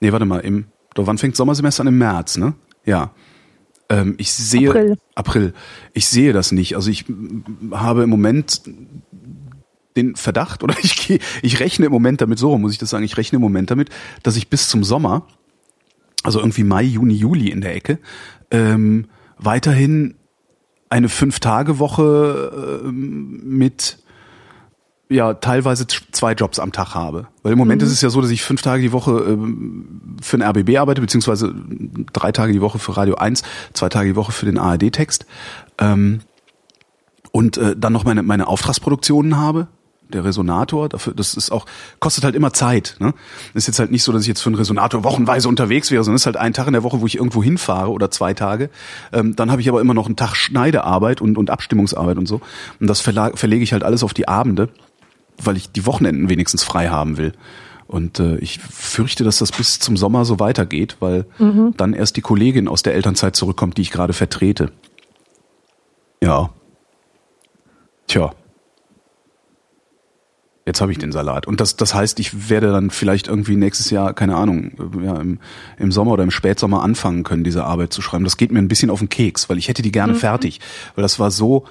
Nee, 0.00 0.12
warte 0.12 0.26
mal, 0.26 0.40
im 0.40 0.66
doch, 0.94 1.06
wann 1.06 1.18
fängt 1.18 1.36
Sommersemester 1.36 1.82
an? 1.82 1.86
Im 1.86 1.98
März, 1.98 2.36
ne? 2.36 2.54
Ja. 2.84 3.12
Ähm, 3.88 4.14
ich 4.18 4.32
sehe 4.32 4.70
April. 4.70 4.98
April. 5.14 5.54
Ich 5.92 6.06
sehe 6.06 6.32
das 6.32 6.52
nicht. 6.52 6.76
Also 6.76 6.90
ich 6.90 7.06
habe 7.70 8.02
im 8.02 8.10
Moment 8.10 8.62
den 9.96 10.16
Verdacht 10.16 10.62
oder 10.62 10.74
ich 10.82 10.96
gehe, 10.96 11.18
ich 11.42 11.60
rechne 11.60 11.86
im 11.86 11.92
Moment 11.92 12.20
damit, 12.20 12.38
so 12.38 12.56
muss 12.58 12.72
ich 12.72 12.78
das 12.78 12.90
sagen, 12.90 13.04
ich 13.04 13.16
rechne 13.16 13.36
im 13.36 13.42
Moment 13.42 13.70
damit, 13.70 13.90
dass 14.22 14.36
ich 14.36 14.48
bis 14.48 14.68
zum 14.68 14.84
Sommer, 14.84 15.26
also 16.22 16.38
irgendwie 16.38 16.64
Mai, 16.64 16.84
Juni, 16.84 17.14
Juli 17.14 17.48
in 17.48 17.60
der 17.60 17.74
Ecke, 17.74 17.98
ähm, 18.50 19.06
weiterhin 19.38 20.14
eine 20.88 21.08
Fünf-Tage-Woche 21.08 22.82
ähm, 22.84 23.40
mit 23.44 23.98
ja 25.08 25.34
teilweise 25.34 25.86
zwei 25.86 26.32
Jobs 26.32 26.58
am 26.58 26.72
Tag 26.72 26.94
habe. 26.94 27.28
Weil 27.42 27.52
im 27.52 27.58
Moment 27.58 27.82
mhm. 27.82 27.86
ist 27.86 27.92
es 27.92 28.00
ja 28.00 28.10
so, 28.10 28.20
dass 28.20 28.30
ich 28.30 28.42
fünf 28.42 28.62
Tage 28.62 28.82
die 28.82 28.92
Woche 28.92 29.12
ähm, 29.12 30.16
für 30.20 30.38
den 30.38 30.46
RBB 30.46 30.78
arbeite, 30.78 31.00
beziehungsweise 31.00 31.54
drei 32.12 32.32
Tage 32.32 32.52
die 32.52 32.60
Woche 32.60 32.78
für 32.78 32.96
Radio 32.96 33.16
1, 33.16 33.42
zwei 33.72 33.88
Tage 33.88 34.10
die 34.10 34.16
Woche 34.16 34.32
für 34.32 34.46
den 34.46 34.58
ARD-Text. 34.58 35.26
Ähm, 35.78 36.20
und 37.30 37.56
äh, 37.56 37.74
dann 37.76 37.92
noch 37.92 38.04
meine, 38.04 38.22
meine 38.22 38.46
Auftragsproduktionen 38.46 39.36
habe, 39.36 39.68
der 40.08 40.24
Resonator, 40.24 40.88
dafür, 40.88 41.14
das 41.14 41.34
ist 41.34 41.50
auch, 41.50 41.66
kostet 41.98 42.24
halt 42.24 42.34
immer 42.34 42.52
Zeit. 42.52 42.96
Ne? 42.98 43.14
ist 43.54 43.66
jetzt 43.66 43.78
halt 43.78 43.90
nicht 43.90 44.02
so, 44.02 44.12
dass 44.12 44.22
ich 44.22 44.28
jetzt 44.28 44.42
für 44.42 44.48
einen 44.48 44.56
Resonator 44.56 45.04
wochenweise 45.04 45.48
unterwegs 45.48 45.90
wäre, 45.90 46.04
sondern 46.04 46.16
es 46.16 46.22
ist 46.22 46.26
halt 46.26 46.36
ein 46.36 46.52
Tag 46.52 46.66
in 46.66 46.72
der 46.72 46.82
Woche, 46.82 47.00
wo 47.00 47.06
ich 47.06 47.16
irgendwo 47.16 47.42
hinfahre 47.42 47.90
oder 47.90 48.10
zwei 48.10 48.34
Tage. 48.34 48.70
Ähm, 49.12 49.36
dann 49.36 49.50
habe 49.50 49.60
ich 49.60 49.68
aber 49.68 49.80
immer 49.80 49.94
noch 49.94 50.06
einen 50.06 50.16
Tag 50.16 50.34
Schneidearbeit 50.34 51.20
und, 51.20 51.38
und 51.38 51.50
Abstimmungsarbeit 51.50 52.18
und 52.18 52.26
so. 52.26 52.40
Und 52.80 52.86
das 52.86 53.00
verlege 53.00 53.62
ich 53.62 53.72
halt 53.72 53.84
alles 53.84 54.02
auf 54.02 54.14
die 54.14 54.28
Abende, 54.28 54.68
weil 55.38 55.56
ich 55.56 55.72
die 55.72 55.86
Wochenenden 55.86 56.28
wenigstens 56.28 56.62
frei 56.62 56.88
haben 56.88 57.16
will. 57.16 57.32
Und 57.86 58.20
äh, 58.20 58.36
ich 58.38 58.58
fürchte, 58.58 59.22
dass 59.22 59.38
das 59.38 59.52
bis 59.52 59.78
zum 59.78 59.96
Sommer 59.98 60.24
so 60.24 60.40
weitergeht, 60.40 60.96
weil 61.00 61.26
mhm. 61.38 61.74
dann 61.76 61.92
erst 61.92 62.16
die 62.16 62.22
Kollegin 62.22 62.68
aus 62.68 62.82
der 62.82 62.94
Elternzeit 62.94 63.36
zurückkommt, 63.36 63.76
die 63.76 63.82
ich 63.82 63.90
gerade 63.90 64.14
vertrete. 64.14 64.70
Ja. 66.22 66.50
Tja. 68.06 68.32
Jetzt 70.64 70.80
habe 70.80 70.92
ich 70.92 70.98
den 70.98 71.10
Salat. 71.10 71.48
Und 71.48 71.60
das, 71.60 71.74
das 71.74 71.92
heißt, 71.92 72.20
ich 72.20 72.48
werde 72.48 72.70
dann 72.70 72.90
vielleicht 72.90 73.26
irgendwie 73.26 73.56
nächstes 73.56 73.90
Jahr, 73.90 74.14
keine 74.14 74.36
Ahnung, 74.36 74.70
ja, 75.02 75.16
im, 75.20 75.40
im 75.76 75.90
Sommer 75.90 76.12
oder 76.12 76.22
im 76.22 76.30
Spätsommer 76.30 76.82
anfangen 76.82 77.24
können, 77.24 77.42
diese 77.42 77.64
Arbeit 77.64 77.92
zu 77.92 78.00
schreiben. 78.00 78.22
Das 78.22 78.36
geht 78.36 78.52
mir 78.52 78.60
ein 78.60 78.68
bisschen 78.68 78.88
auf 78.88 79.00
den 79.00 79.08
Keks, 79.08 79.48
weil 79.48 79.58
ich 79.58 79.66
hätte 79.66 79.82
die 79.82 79.90
gerne 79.90 80.12
mhm. 80.12 80.18
fertig. 80.18 80.60
Weil 80.94 81.02
das 81.02 81.18
war 81.18 81.32
so, 81.32 81.64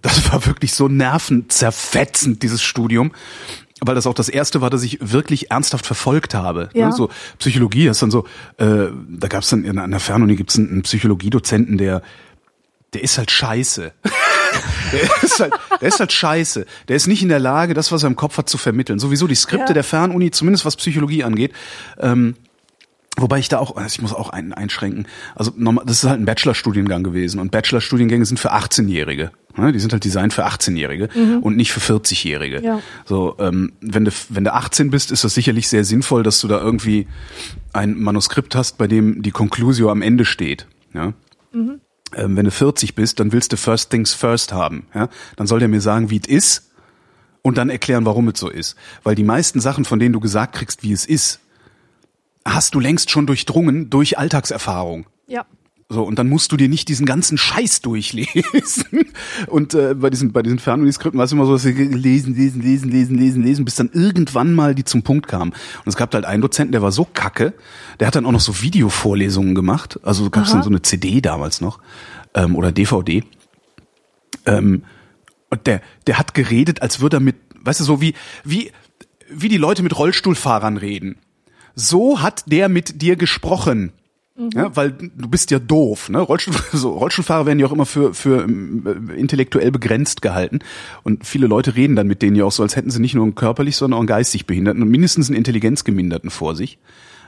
das 0.00 0.32
war 0.32 0.46
wirklich 0.46 0.72
so 0.72 0.88
nervenzerfetzend, 0.88 2.42
dieses 2.42 2.62
Studium. 2.62 3.12
Weil 3.82 3.94
das 3.94 4.06
auch 4.06 4.14
das 4.14 4.28
erste 4.28 4.60
war, 4.60 4.70
dass 4.70 4.82
ich 4.82 4.98
wirklich 5.00 5.50
ernsthaft 5.50 5.86
verfolgt 5.86 6.34
habe. 6.34 6.70
Ne? 6.74 6.80
Ja. 6.80 6.92
So 6.92 7.10
Psychologie 7.38 7.88
ist 7.88 8.02
dann 8.02 8.10
so, 8.10 8.24
äh, 8.58 8.86
da 9.08 9.28
gab 9.28 9.42
es 9.42 9.50
dann 9.50 9.64
in 9.64 9.78
einer 9.78 10.00
Fernuni 10.00 10.36
gibt 10.36 10.50
es 10.50 10.58
einen, 10.58 10.70
einen 10.70 10.82
Psychologiedozenten, 10.82 11.78
der, 11.78 12.02
der 12.94 13.02
ist 13.02 13.18
halt 13.18 13.30
scheiße. 13.30 13.92
der, 14.92 15.22
ist 15.22 15.40
halt, 15.40 15.52
der 15.80 15.88
ist 15.88 16.00
halt 16.00 16.12
scheiße. 16.12 16.66
Der 16.88 16.96
ist 16.96 17.06
nicht 17.06 17.22
in 17.22 17.28
der 17.28 17.38
Lage, 17.38 17.74
das, 17.74 17.92
was 17.92 18.02
er 18.02 18.08
im 18.08 18.16
Kopf 18.16 18.38
hat, 18.38 18.48
zu 18.48 18.58
vermitteln. 18.58 18.98
Sowieso 18.98 19.26
die 19.26 19.34
Skripte 19.34 19.68
ja. 19.68 19.74
der 19.74 19.84
Fernuni, 19.84 20.30
zumindest 20.30 20.64
was 20.64 20.76
Psychologie 20.76 21.24
angeht, 21.24 21.52
ähm, 21.98 22.34
Wobei 23.16 23.38
ich 23.38 23.48
da 23.48 23.58
auch, 23.58 23.76
also 23.76 23.88
ich 23.88 24.00
muss 24.00 24.14
auch 24.14 24.30
einen 24.30 24.52
einschränken. 24.52 25.06
Also 25.34 25.52
nochmal, 25.56 25.84
das 25.84 26.02
ist 26.02 26.08
halt 26.08 26.20
ein 26.20 26.24
Bachelorstudiengang 26.24 27.02
gewesen 27.02 27.40
und 27.40 27.50
Bachelorstudiengänge 27.50 28.24
sind 28.24 28.38
für 28.38 28.52
18-Jährige. 28.52 29.32
Ne? 29.56 29.72
Die 29.72 29.80
sind 29.80 29.92
halt 29.92 30.04
designt 30.04 30.32
für 30.32 30.46
18-Jährige 30.46 31.10
mhm. 31.14 31.38
und 31.40 31.56
nicht 31.56 31.72
für 31.72 31.80
40-Jährige. 31.80 32.62
Ja. 32.62 32.80
So, 33.04 33.36
ähm, 33.38 33.72
wenn 33.80 34.04
du 34.04 34.12
wenn 34.28 34.44
du 34.44 34.54
18 34.54 34.90
bist, 34.90 35.10
ist 35.10 35.24
das 35.24 35.34
sicherlich 35.34 35.68
sehr 35.68 35.84
sinnvoll, 35.84 36.22
dass 36.22 36.40
du 36.40 36.48
da 36.48 36.60
irgendwie 36.60 37.08
ein 37.72 37.98
Manuskript 37.98 38.54
hast, 38.54 38.78
bei 38.78 38.86
dem 38.86 39.22
die 39.22 39.32
Conclusio 39.32 39.90
am 39.90 40.02
Ende 40.02 40.24
steht. 40.24 40.66
Ja. 40.94 41.12
Mhm 41.52 41.80
ähm, 42.16 42.36
wenn 42.36 42.44
du 42.44 42.50
40 42.50 42.94
bist, 42.94 43.20
dann 43.20 43.32
willst 43.32 43.52
du 43.52 43.56
First 43.56 43.90
Things 43.90 44.12
First 44.12 44.52
haben. 44.52 44.86
Ja? 44.94 45.08
Dann 45.36 45.46
soll 45.46 45.58
der 45.58 45.68
mir 45.68 45.80
sagen, 45.80 46.10
wie 46.10 46.20
es 46.20 46.28
ist 46.28 46.70
und 47.42 47.58
dann 47.58 47.70
erklären, 47.70 48.04
warum 48.04 48.28
es 48.28 48.38
so 48.38 48.48
ist. 48.48 48.76
Weil 49.02 49.14
die 49.14 49.24
meisten 49.24 49.60
Sachen, 49.60 49.84
von 49.84 49.98
denen 49.98 50.12
du 50.12 50.20
gesagt 50.20 50.54
kriegst, 50.54 50.82
wie 50.82 50.92
es 50.92 51.06
ist, 51.06 51.40
hast 52.44 52.74
du 52.74 52.80
längst 52.80 53.10
schon 53.10 53.26
durchdrungen 53.26 53.90
durch 53.90 54.18
Alltagserfahrung. 54.18 55.06
Ja. 55.26 55.46
So, 55.92 56.04
und 56.04 56.20
dann 56.20 56.28
musst 56.28 56.52
du 56.52 56.56
dir 56.56 56.68
nicht 56.68 56.88
diesen 56.88 57.04
ganzen 57.04 57.36
Scheiß 57.36 57.80
durchlesen. 57.80 58.84
Und 59.48 59.74
äh, 59.74 59.94
bei 59.94 60.08
diesen, 60.08 60.30
bei 60.30 60.40
diesen 60.40 60.60
Fernuni-Skripten 60.60 61.18
war 61.18 61.24
es 61.24 61.32
immer 61.32 61.46
so, 61.46 61.54
dass 61.54 61.64
sie 61.64 61.72
lesen, 61.72 62.36
lesen, 62.36 62.62
lesen, 62.62 62.88
lesen, 62.92 63.18
lesen, 63.18 63.42
lesen, 63.42 63.64
bis 63.64 63.74
dann 63.74 63.90
irgendwann 63.92 64.54
mal 64.54 64.76
die 64.76 64.84
zum 64.84 65.02
Punkt 65.02 65.26
kamen. 65.26 65.50
Und 65.50 65.88
es 65.88 65.96
gab 65.96 66.14
halt 66.14 66.26
einen 66.26 66.42
Dozenten, 66.42 66.70
der 66.70 66.80
war 66.80 66.92
so 66.92 67.08
kacke, 67.12 67.54
der 67.98 68.06
hat 68.06 68.14
dann 68.14 68.24
auch 68.24 68.30
noch 68.30 68.40
so 68.40 68.62
Videovorlesungen 68.62 69.56
gemacht. 69.56 69.98
Also 70.04 70.30
gab 70.30 70.44
es 70.44 70.52
dann 70.52 70.62
so 70.62 70.70
eine 70.70 70.80
CD 70.82 71.20
damals 71.20 71.60
noch 71.60 71.80
ähm, 72.34 72.54
oder 72.54 72.70
DVD. 72.70 73.24
Ähm, 74.46 74.84
und 75.50 75.66
der, 75.66 75.80
der 76.06 76.20
hat 76.20 76.34
geredet, 76.34 76.82
als 76.82 77.00
würde 77.00 77.16
er 77.16 77.20
mit, 77.20 77.34
weißt 77.64 77.80
du, 77.80 77.84
so 77.84 78.00
wie, 78.00 78.14
wie, 78.44 78.70
wie 79.28 79.48
die 79.48 79.58
Leute 79.58 79.82
mit 79.82 79.98
Rollstuhlfahrern 79.98 80.76
reden. 80.76 81.18
So 81.74 82.22
hat 82.22 82.44
der 82.46 82.68
mit 82.68 83.02
dir 83.02 83.16
gesprochen. 83.16 83.92
Mhm. 84.40 84.50
Ja, 84.54 84.74
weil 84.74 84.92
du 84.92 85.28
bist 85.28 85.50
ja 85.50 85.58
doof. 85.58 86.08
Ne? 86.08 86.18
Rollstuhl, 86.18 86.54
so, 86.72 86.92
Rollstuhlfahrer 86.92 87.44
werden 87.44 87.58
ja 87.58 87.66
auch 87.66 87.72
immer 87.72 87.86
für, 87.86 88.14
für 88.14 88.46
äh, 88.48 89.20
intellektuell 89.20 89.70
begrenzt 89.70 90.22
gehalten. 90.22 90.60
Und 91.02 91.26
viele 91.26 91.46
Leute 91.46 91.76
reden 91.76 91.94
dann 91.94 92.06
mit 92.06 92.22
denen 92.22 92.36
ja 92.36 92.44
auch 92.44 92.52
so, 92.52 92.62
als 92.62 92.74
hätten 92.74 92.90
sie 92.90 93.00
nicht 93.00 93.14
nur 93.14 93.24
einen 93.24 93.34
körperlich, 93.34 93.76
sondern 93.76 93.98
auch 93.98 94.00
einen 94.00 94.06
geistig 94.06 94.46
Behinderten 94.46 94.82
und 94.82 94.88
mindestens 94.88 95.28
einen 95.28 95.36
Intelligenzgeminderten 95.36 96.30
vor 96.30 96.56
sich. 96.56 96.78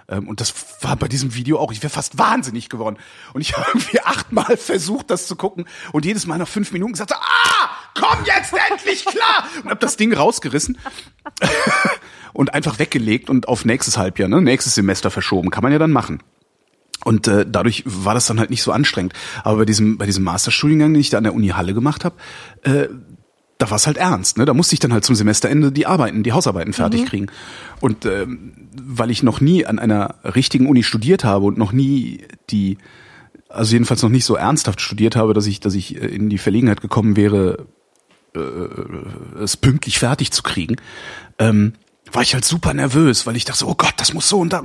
Ähm, 0.08 0.26
und 0.26 0.40
das 0.40 0.54
war 0.80 0.96
bei 0.96 1.06
diesem 1.06 1.34
Video 1.34 1.58
auch, 1.58 1.70
ich 1.70 1.82
wäre 1.82 1.92
fast 1.92 2.16
wahnsinnig 2.16 2.70
geworden. 2.70 2.96
Und 3.34 3.42
ich 3.42 3.52
habe 3.56 3.66
irgendwie 3.74 4.00
achtmal 4.00 4.56
versucht, 4.56 5.10
das 5.10 5.26
zu 5.26 5.36
gucken 5.36 5.66
und 5.92 6.06
jedes 6.06 6.26
Mal 6.26 6.38
nach 6.38 6.48
fünf 6.48 6.72
Minuten 6.72 6.92
gesagt, 6.92 7.12
ah, 7.12 7.70
komm 7.94 8.24
jetzt 8.24 8.54
endlich 8.70 9.04
klar! 9.04 9.46
Und 9.62 9.70
hab 9.70 9.80
das 9.80 9.98
Ding 9.98 10.14
rausgerissen 10.14 10.78
und 12.32 12.54
einfach 12.54 12.78
weggelegt 12.78 13.28
und 13.28 13.48
auf 13.48 13.66
nächstes 13.66 13.98
Halbjahr, 13.98 14.30
ne, 14.30 14.40
nächstes 14.40 14.74
Semester 14.74 15.10
verschoben. 15.10 15.50
Kann 15.50 15.62
man 15.62 15.72
ja 15.72 15.78
dann 15.78 15.92
machen. 15.92 16.22
Und 17.04 17.28
äh, 17.28 17.44
dadurch 17.48 17.82
war 17.86 18.14
das 18.14 18.26
dann 18.26 18.38
halt 18.38 18.50
nicht 18.50 18.62
so 18.62 18.72
anstrengend. 18.72 19.12
Aber 19.44 19.58
bei 19.58 19.64
diesem, 19.64 19.98
bei 19.98 20.06
diesem 20.06 20.24
Masterstudiengang, 20.24 20.92
den 20.92 21.00
ich 21.00 21.10
da 21.10 21.18
an 21.18 21.24
der 21.24 21.34
Uni 21.34 21.48
Halle 21.48 21.74
gemacht 21.74 22.04
habe, 22.04 22.16
äh, 22.62 22.88
da 23.62 23.70
war 23.70 23.76
es 23.76 23.86
halt 23.86 23.96
ernst, 23.96 24.38
ne? 24.38 24.44
Da 24.44 24.54
musste 24.54 24.74
ich 24.74 24.80
dann 24.80 24.92
halt 24.92 25.04
zum 25.04 25.14
Semesterende 25.14 25.70
die 25.70 25.86
Arbeiten, 25.86 26.24
die 26.24 26.32
Hausarbeiten 26.32 26.72
fertig 26.72 27.06
kriegen. 27.06 27.28
Und 27.80 28.06
ähm, 28.06 28.54
weil 28.74 29.10
ich 29.10 29.22
noch 29.22 29.40
nie 29.40 29.64
an 29.66 29.78
einer 29.78 30.16
richtigen 30.24 30.66
Uni 30.66 30.82
studiert 30.82 31.22
habe 31.22 31.46
und 31.46 31.58
noch 31.58 31.70
nie 31.70 32.24
die, 32.50 32.78
also 33.48 33.74
jedenfalls 33.74 34.02
noch 34.02 34.10
nicht 34.10 34.24
so 34.24 34.34
ernsthaft 34.34 34.80
studiert 34.80 35.14
habe, 35.14 35.32
dass 35.32 35.46
ich, 35.46 35.60
dass 35.60 35.74
ich 35.74 35.94
äh, 35.94 36.06
in 36.06 36.28
die 36.28 36.38
Verlegenheit 36.38 36.80
gekommen 36.80 37.16
wäre, 37.16 37.66
äh, 38.34 39.40
es 39.40 39.56
pünktlich 39.56 40.00
fertig 40.00 40.32
zu 40.32 40.42
kriegen, 40.42 40.76
ähm, 41.38 41.74
war 42.14 42.22
ich 42.22 42.34
halt 42.34 42.44
super 42.44 42.74
nervös, 42.74 43.26
weil 43.26 43.36
ich 43.36 43.44
dachte, 43.44 43.60
so, 43.60 43.68
oh 43.68 43.74
Gott, 43.74 43.94
das 43.96 44.12
muss 44.12 44.28
so 44.28 44.38
und 44.38 44.52
da. 44.52 44.60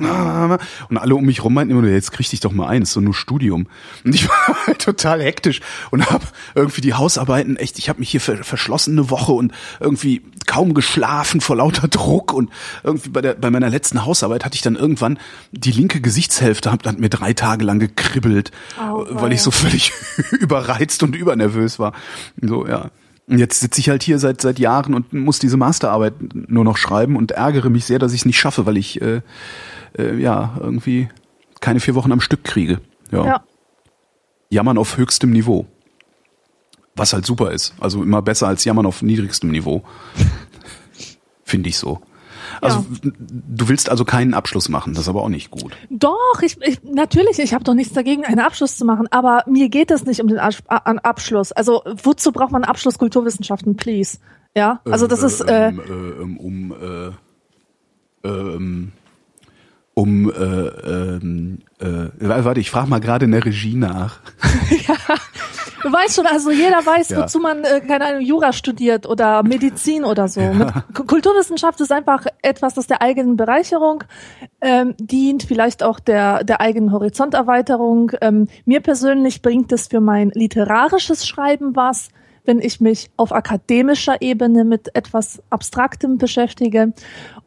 Und 0.90 0.98
alle 0.98 1.16
um 1.16 1.26
mich 1.26 1.44
rum 1.44 1.54
meinten 1.54 1.72
immer, 1.72 1.88
jetzt 1.88 2.12
krieg 2.12 2.30
dich 2.30 2.40
doch 2.40 2.52
mal 2.52 2.68
ein, 2.68 2.84
ist 2.84 2.94
so 2.94 3.02
nur 3.02 3.14
Studium. 3.14 3.68
Und 4.04 4.16
ich 4.16 4.28
war 4.30 4.68
halt 4.68 4.82
total 4.82 5.22
hektisch 5.22 5.62
und 5.92 6.10
habe 6.10 6.26
irgendwie 6.56 6.82
die 6.82 6.94
Hausarbeiten 6.94 7.58
echt, 7.58 7.80
ich 7.80 7.90
habe 7.90 8.00
mich 8.00 8.10
hier 8.10 8.22
ver 8.22 8.44
verschlossen 8.44 8.94
eine 8.98 9.10
Woche 9.10 9.32
und 9.32 9.54
irgendwie 9.80 10.22
kaum 10.46 10.74
geschlafen 10.74 11.42
vor 11.42 11.56
lauter 11.56 11.88
Druck 11.90 12.34
und 12.34 12.50
irgendwie 12.84 13.10
bei 13.10 13.22
der 13.22 13.34
bei 13.34 13.50
meiner 13.50 13.70
letzten 13.70 14.06
Hausarbeit 14.06 14.46
hatte 14.46 14.56
ich 14.56 14.62
dann 14.62 14.76
irgendwann 14.76 15.20
die 15.52 15.72
linke 15.72 16.02
Gesichtshälfte 16.02 16.72
hat, 16.72 16.86
hat 16.86 17.00
mir 17.00 17.10
drei 17.10 17.34
Tage 17.34 17.66
lang 17.66 17.80
gekribbelt, 17.80 18.52
Au, 18.80 19.06
weil 19.10 19.34
ich 19.34 19.42
so 19.42 19.52
völlig 19.52 19.92
überreizt 20.40 21.04
und 21.04 21.16
übernervös 21.16 21.80
war. 21.80 21.94
So, 22.42 22.68
ja. 22.68 22.92
Und 23.30 23.40
jetzt 23.40 23.60
sitze 23.60 23.82
ich 23.82 23.90
halt 23.90 24.04
hier 24.04 24.20
seit 24.20 24.42
seit 24.42 24.58
Jahren 24.58 24.94
und 24.94 25.12
muss 25.12 25.40
diese 25.40 25.58
Masterarbeit 25.58 26.14
nur 26.34 26.64
noch 26.64 26.78
schreiben 26.78 27.18
und 27.18 27.32
ärgere 27.32 27.70
mich 27.70 27.86
sehr, 27.86 28.00
dass 28.00 28.14
ich 28.14 28.22
es 28.22 28.26
nicht 28.26 28.40
schaffe, 28.40 28.66
weil 28.66 28.78
ich 28.78 29.02
äh, 29.02 29.22
äh, 29.98 30.16
ja 30.16 30.58
irgendwie 30.62 31.10
keine 31.60 31.82
vier 31.82 31.96
Wochen 31.96 32.12
am 32.12 32.22
Stück 32.22 32.46
kriege. 32.46 32.80
Ja. 33.12 33.26
Ja. 33.26 33.44
Jammern 34.50 34.78
auf 34.78 34.98
höchstem 34.98 35.32
Niveau. 35.32 35.66
Was 36.96 37.12
halt 37.14 37.26
super 37.26 37.52
ist. 37.52 37.74
Also 37.80 38.02
immer 38.02 38.22
besser 38.22 38.48
als 38.48 38.64
Jammern 38.64 38.86
auf 38.86 39.02
niedrigstem 39.02 39.52
Niveau. 39.52 39.84
Finde 41.44 41.70
ich 41.70 41.78
so. 41.78 42.02
Also 42.62 42.86
du 43.20 43.70
willst 43.70 43.90
also 43.90 44.06
keinen 44.06 44.34
Abschluss 44.34 44.70
machen, 44.70 44.94
das 44.94 45.04
ist 45.04 45.10
aber 45.10 45.24
auch 45.24 45.30
nicht 45.30 45.52
gut. 45.52 45.72
Doch, 45.90 46.42
ich, 46.42 46.58
ich 46.62 46.84
natürlich, 46.84 47.40
ich 47.40 47.54
habe 47.54 47.64
doch 47.64 47.74
nichts 47.74 47.94
dagegen, 47.94 48.26
einen 48.26 48.40
Abschluss 48.40 48.78
zu 48.78 48.86
machen, 48.86 49.08
aber 49.12 49.44
mir 49.48 49.70
geht 49.70 49.92
es 49.92 50.06
nicht 50.06 50.22
um 50.22 50.28
den 50.28 50.40
Abschluss. 50.40 51.52
Also 51.52 51.84
wozu 52.04 52.32
braucht 52.32 52.52
man 52.52 52.64
Abschluss 52.64 52.98
Kulturwissenschaften, 52.98 53.76
please? 53.76 54.18
Ja, 54.56 54.82
also 54.86 55.08
das 55.08 55.22
ist 55.22 55.42
äh, 55.42 55.68
ähm, 55.68 55.80
äh, 55.80 56.22
ähm, 56.24 56.38
um 56.38 56.72
äh, 58.24 58.28
ähm, 58.28 58.92
um 59.94 60.32
äh, 60.32 60.34
ähm, 60.34 61.60
äh, 61.80 62.10
warte, 62.20 62.60
ich 62.60 62.70
frage 62.70 62.90
mal 62.90 63.00
gerade 63.00 63.26
in 63.26 63.32
der 63.32 63.46
Regie 63.46 63.76
nach. 63.76 64.20
Du 65.84 65.92
weißt 65.92 66.16
schon, 66.16 66.26
also 66.26 66.50
jeder 66.52 66.86
weiß, 66.86 67.10
Ja. 67.10 67.24
wozu 67.24 67.40
man, 67.40 67.64
äh, 67.64 67.82
keine 67.82 68.06
Ahnung, 68.06 68.22
Jura 68.22 68.52
studiert 68.54 69.08
oder 69.08 69.44
Medizin 69.44 70.04
oder 70.04 70.28
so. 70.28 70.42
K- 70.42 71.04
Kulturwissenschaft 71.06 71.80
ist 71.82 71.92
einfach 71.92 72.26
etwas, 72.42 72.74
das 72.74 72.88
der 72.88 73.02
eigenen 73.02 73.38
Bereicherung 73.38 74.04
ähm, 74.62 74.96
dient, 75.00 75.44
vielleicht 75.44 75.84
auch 75.84 76.00
der, 76.00 76.44
der 76.44 76.62
eigenen 76.62 76.92
Horizonterweiterung. 76.92 78.12
Ähm, 78.22 78.48
mir 78.66 78.80
persönlich 78.82 79.42
bringt 79.42 79.72
es 79.72 79.88
für 79.88 80.00
mein 80.02 80.30
literarisches 80.34 81.28
Schreiben 81.28 81.76
was, 81.76 82.10
wenn 82.46 82.60
ich 82.60 82.80
mich 82.82 83.10
auf 83.18 83.32
akademischer 83.32 84.22
Ebene 84.22 84.64
mit 84.64 84.96
etwas 84.96 85.42
Abstraktem 85.50 86.18
beschäftige. 86.18 86.94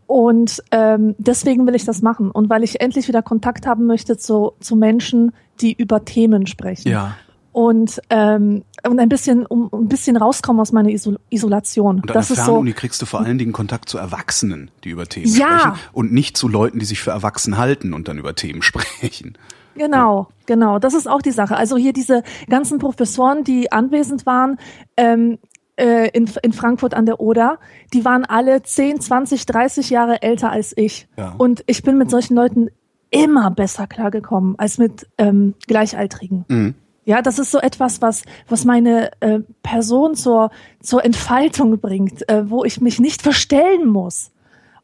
Und 0.07 0.63
ähm, 0.73 1.15
deswegen 1.19 1.67
will 1.67 1.75
ich 1.75 1.85
das 1.85 2.03
machen. 2.03 2.31
Und 2.31 2.51
weil 2.51 2.63
ich 2.65 2.81
endlich 2.81 3.09
wieder 3.09 3.23
Kontakt 3.23 3.67
haben 3.67 3.87
möchte 3.87 4.17
zu, 4.19 4.53
zu 4.61 4.77
Menschen, 4.77 5.33
die 5.61 5.73
über 5.73 6.05
Themen 6.05 6.47
sprechen 6.47 6.91
Ja. 6.91 7.17
Und 7.61 8.01
ähm, 8.09 8.65
und 8.89 8.99
ein 9.01 9.11
bisschen 9.11 9.45
um 9.45 9.67
um 9.69 9.83
ein 9.85 9.89
bisschen 9.89 10.17
rauskommen 10.17 10.61
aus 10.63 10.73
meiner 10.73 10.89
Isol 10.89 11.19
Isolation. 11.29 11.97
Und 11.97 12.09
an 12.11 12.15
das 12.15 12.29
der 12.29 12.39
ist 12.39 12.45
so 12.47 12.53
Fernuni 12.53 12.73
kriegst 12.73 13.03
du 13.03 13.07
vor 13.07 13.21
allen 13.21 13.37
Dingen 13.37 13.53
Kontakt 13.53 13.91
zu 13.91 13.99
Erwachsenen, 13.99 14.71
die 14.83 14.89
über 14.89 15.05
Themen 15.07 15.27
Ja. 15.27 15.59
sprechen 15.59 15.73
und 15.93 16.11
nicht 16.11 16.39
zu 16.39 16.49
Leuten, 16.49 16.79
die 16.79 16.87
sich 16.87 17.03
für 17.03 17.11
erwachsen 17.11 17.59
halten 17.59 17.93
und 17.93 18.09
dann 18.09 18.17
über 18.17 18.35
Themen 18.35 18.63
sprechen. 18.71 19.37
genau, 19.75 20.29
genau. 20.47 20.79
Das 20.79 20.95
ist 20.95 21.07
auch 21.07 21.21
die 21.21 21.33
Sache. 21.33 21.55
Also 21.55 21.77
hier 21.77 21.93
diese 21.93 22.23
ganzen 22.49 22.79
Professoren, 22.79 23.45
die 23.45 23.71
anwesend 23.71 24.25
waren. 24.25 24.57
Ähm, 24.97 25.39
äh, 25.77 26.09
in, 26.13 26.31
in 26.43 26.53
Frankfurt 26.55 26.95
an 26.95 27.05
der 27.05 27.21
Oder, 27.21 27.59
die 27.93 28.05
waren 28.07 28.25
alle 28.25 28.63
10, 28.63 29.01
20, 29.01 29.45
30 29.47 29.91
Jahre 29.91 30.23
älter 30.23 30.51
als 30.51 30.75
ich. 30.77 31.09
Ja. 31.19 31.35
Und 31.37 31.63
ich 31.67 31.83
bin 31.83 31.97
mit 31.99 32.11
solchen 32.11 32.35
Leuten 32.37 32.69
immer 33.11 33.51
besser 33.51 33.87
klargekommen 33.87 34.59
als 34.59 34.79
mit 34.79 35.07
ähm, 35.19 35.55
Gleichaltrigen. 35.67 36.45
Mhm. 36.49 36.75
Ja, 37.11 37.23
das 37.23 37.41
ist 37.41 37.51
so 37.51 37.59
etwas, 37.59 38.01
was, 38.01 38.23
was 38.47 38.65
meine 38.65 39.11
äh, 39.19 39.41
Person 39.65 40.15
zur, 40.15 40.53
zur 40.81 41.05
Entfaltung 41.05 41.81
bringt, 41.81 42.29
äh, 42.29 42.49
wo 42.49 42.65
ich 42.65 42.81
mich 42.81 43.01
nicht 43.01 43.21
verstellen 43.21 43.89
muss. 43.89 44.31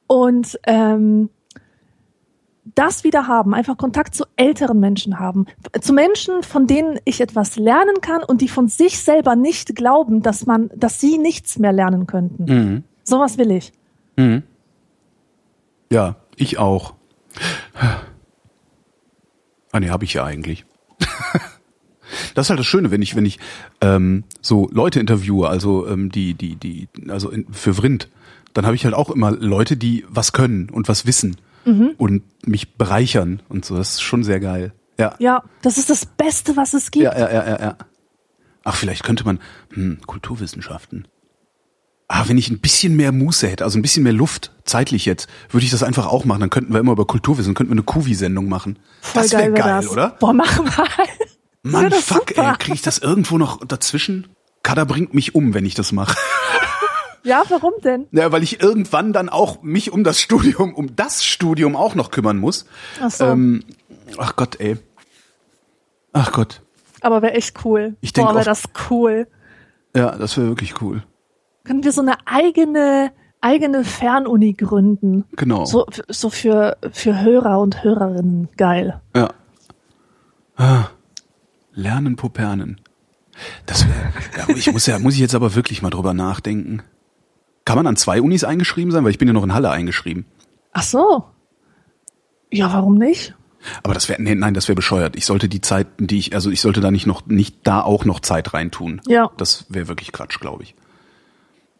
Und 0.08 0.58
ähm, 0.66 1.30
das 2.74 3.04
wieder 3.04 3.28
haben, 3.28 3.54
einfach 3.54 3.76
Kontakt 3.76 4.16
zu 4.16 4.24
älteren 4.34 4.80
Menschen 4.80 5.20
haben, 5.20 5.46
zu 5.80 5.92
Menschen, 5.92 6.42
von 6.42 6.66
denen 6.66 6.98
ich 7.04 7.20
etwas 7.20 7.54
lernen 7.54 8.00
kann 8.00 8.24
und 8.24 8.40
die 8.40 8.48
von 8.48 8.66
sich 8.66 8.98
selber 8.98 9.36
nicht 9.36 9.76
glauben, 9.76 10.20
dass 10.20 10.46
man, 10.46 10.68
dass 10.74 11.00
sie 11.00 11.18
nichts 11.18 11.60
mehr 11.60 11.72
lernen 11.72 12.08
könnten. 12.08 12.44
Mhm. 12.44 12.84
Sowas 13.04 13.38
will 13.38 13.52
ich. 13.52 13.72
Ja, 15.92 16.16
ich 16.34 16.58
auch. 16.58 16.94
Ah 19.70 19.78
nee, 19.78 19.90
habe 19.90 20.04
ich 20.04 20.14
ja 20.14 20.24
eigentlich. 20.24 20.66
Das 22.34 22.46
ist 22.46 22.50
halt 22.50 22.60
das 22.60 22.66
Schöne, 22.66 22.90
wenn 22.90 23.02
ich, 23.02 23.16
wenn 23.16 23.26
ich 23.26 23.38
ähm, 23.80 24.24
so 24.40 24.68
Leute 24.72 25.00
interviewe, 25.00 25.48
also 25.48 25.86
ähm, 25.86 26.10
die, 26.10 26.34
die, 26.34 26.56
die, 26.56 26.88
also 27.08 27.30
in, 27.30 27.46
für 27.52 27.74
Vrind, 27.74 28.08
dann 28.54 28.66
habe 28.66 28.74
ich 28.74 28.84
halt 28.84 28.94
auch 28.94 29.10
immer 29.10 29.32
Leute, 29.32 29.76
die 29.76 30.04
was 30.08 30.32
können 30.32 30.70
und 30.70 30.88
was 30.88 31.06
wissen 31.06 31.36
und 31.98 32.22
mich 32.46 32.74
bereichern 32.74 33.42
und 33.48 33.64
so. 33.64 33.76
Das 33.76 33.94
ist 33.94 34.02
schon 34.02 34.22
sehr 34.22 34.38
geil. 34.38 34.72
Ja. 34.98 35.14
Ja, 35.18 35.42
das 35.62 35.78
ist 35.78 35.90
das 35.90 36.06
Beste, 36.06 36.56
was 36.56 36.74
es 36.74 36.90
gibt. 36.90 37.04
Ja, 37.04 37.18
ja, 37.18 37.32
ja, 37.32 37.46
ja, 37.46 37.60
ja. 37.60 37.76
Ach, 38.64 38.76
vielleicht 38.76 39.04
könnte 39.04 39.24
man, 39.24 39.40
hm, 39.72 39.98
Kulturwissenschaften. 40.06 41.06
Ah, 42.08 42.24
wenn 42.28 42.38
ich 42.38 42.50
ein 42.50 42.60
bisschen 42.60 42.94
mehr 42.94 43.10
Muße 43.10 43.48
hätte, 43.48 43.64
also 43.64 43.78
ein 43.78 43.82
bisschen 43.82 44.04
mehr 44.04 44.12
Luft, 44.12 44.52
zeitlich 44.64 45.06
jetzt, 45.06 45.28
würde 45.50 45.64
ich 45.64 45.72
das 45.72 45.82
einfach 45.82 46.06
auch 46.06 46.24
machen. 46.24 46.40
Dann 46.40 46.50
könnten 46.50 46.72
wir 46.72 46.78
immer 46.78 46.92
über 46.92 47.04
Kulturwissen, 47.04 47.54
könnten 47.54 47.72
wir 47.72 47.74
eine 47.74 47.82
Kuvi-Sendung 47.82 48.48
machen. 48.48 48.78
Voll 49.00 49.22
das 49.22 49.32
wäre 49.32 49.42
wär 49.42 49.50
geil, 49.50 49.82
das. 49.82 49.88
oder? 49.90 50.10
Boah, 50.20 50.32
mach 50.32 50.62
mal. 50.62 50.86
Mann, 51.70 51.90
fuck, 51.92 52.28
super. 52.28 52.50
ey, 52.50 52.56
kriege 52.58 52.74
ich 52.74 52.82
das 52.82 52.98
irgendwo 52.98 53.38
noch 53.38 53.64
dazwischen? 53.64 54.28
Kada 54.62 54.84
bringt 54.84 55.14
mich 55.14 55.34
um, 55.34 55.54
wenn 55.54 55.64
ich 55.64 55.74
das 55.74 55.92
mache. 55.92 56.16
Ja, 57.26 57.42
warum 57.48 57.72
denn? 57.82 58.06
Ja, 58.12 58.30
weil 58.30 58.44
ich 58.44 58.62
irgendwann 58.62 59.12
dann 59.12 59.28
auch 59.28 59.60
mich 59.60 59.90
um 59.90 60.04
das 60.04 60.20
Studium, 60.20 60.72
um 60.72 60.94
das 60.94 61.24
Studium 61.24 61.74
auch 61.74 61.96
noch 61.96 62.12
kümmern 62.12 62.38
muss. 62.38 62.66
Ach 63.02 63.10
so. 63.10 63.24
Ähm, 63.24 63.64
ach 64.16 64.36
Gott, 64.36 64.60
ey. 64.60 64.76
Ach 66.12 66.30
Gott. 66.30 66.62
Aber 67.00 67.22
wäre 67.22 67.34
echt 67.34 67.64
cool. 67.64 67.96
Ich 68.00 68.12
denk 68.12 68.28
Boah, 68.28 68.34
wäre 68.36 68.44
das 68.44 68.62
cool. 68.90 69.26
Ja, 69.96 70.12
das 70.12 70.36
wäre 70.36 70.46
wirklich 70.46 70.80
cool. 70.80 71.02
Können 71.64 71.82
wir 71.82 71.90
so 71.90 72.00
eine 72.00 72.14
eigene, 72.26 73.10
eigene 73.40 73.82
Fernuni 73.82 74.52
gründen? 74.52 75.24
Genau. 75.32 75.64
So, 75.64 75.84
so 76.06 76.30
für, 76.30 76.76
für 76.92 77.20
Hörer 77.20 77.58
und 77.58 77.82
Hörerinnen. 77.82 78.50
Geil. 78.56 79.00
Ja. 79.16 79.30
Ah. 80.56 80.90
Lernen 81.76 82.16
Popernen. 82.16 82.80
Das 83.66 83.86
wäre, 83.86 84.12
ja, 84.36 84.56
ich 84.56 84.72
muss 84.72 84.86
ja, 84.86 84.98
muss 84.98 85.14
ich 85.14 85.20
jetzt 85.20 85.34
aber 85.34 85.54
wirklich 85.54 85.82
mal 85.82 85.90
drüber 85.90 86.14
nachdenken. 86.14 86.82
Kann 87.66 87.76
man 87.76 87.86
an 87.86 87.96
zwei 87.96 88.22
Unis 88.22 88.44
eingeschrieben 88.44 88.90
sein? 88.90 89.04
Weil 89.04 89.10
ich 89.10 89.18
bin 89.18 89.28
ja 89.28 89.34
noch 89.34 89.44
in 89.44 89.52
Halle 89.52 89.70
eingeschrieben. 89.70 90.24
Ach 90.72 90.82
so. 90.82 91.24
Ja, 92.50 92.72
warum 92.72 92.96
nicht? 92.96 93.34
Aber 93.82 93.92
das 93.92 94.08
wäre, 94.08 94.22
nee, 94.22 94.34
nein, 94.34 94.54
das 94.54 94.68
wäre 94.68 94.76
bescheuert. 94.76 95.16
Ich 95.16 95.26
sollte 95.26 95.48
die 95.48 95.60
Zeit, 95.60 95.88
die 95.98 96.18
ich, 96.18 96.34
also 96.34 96.50
ich 96.50 96.60
sollte 96.60 96.80
da 96.80 96.90
nicht 96.90 97.06
noch, 97.06 97.26
nicht 97.26 97.58
da 97.64 97.82
auch 97.82 98.04
noch 98.04 98.20
Zeit 98.20 98.54
reintun. 98.54 99.02
Ja. 99.06 99.30
Das 99.36 99.66
wäre 99.68 99.88
wirklich 99.88 100.12
Quatsch, 100.12 100.40
glaube 100.40 100.62
ich. 100.62 100.74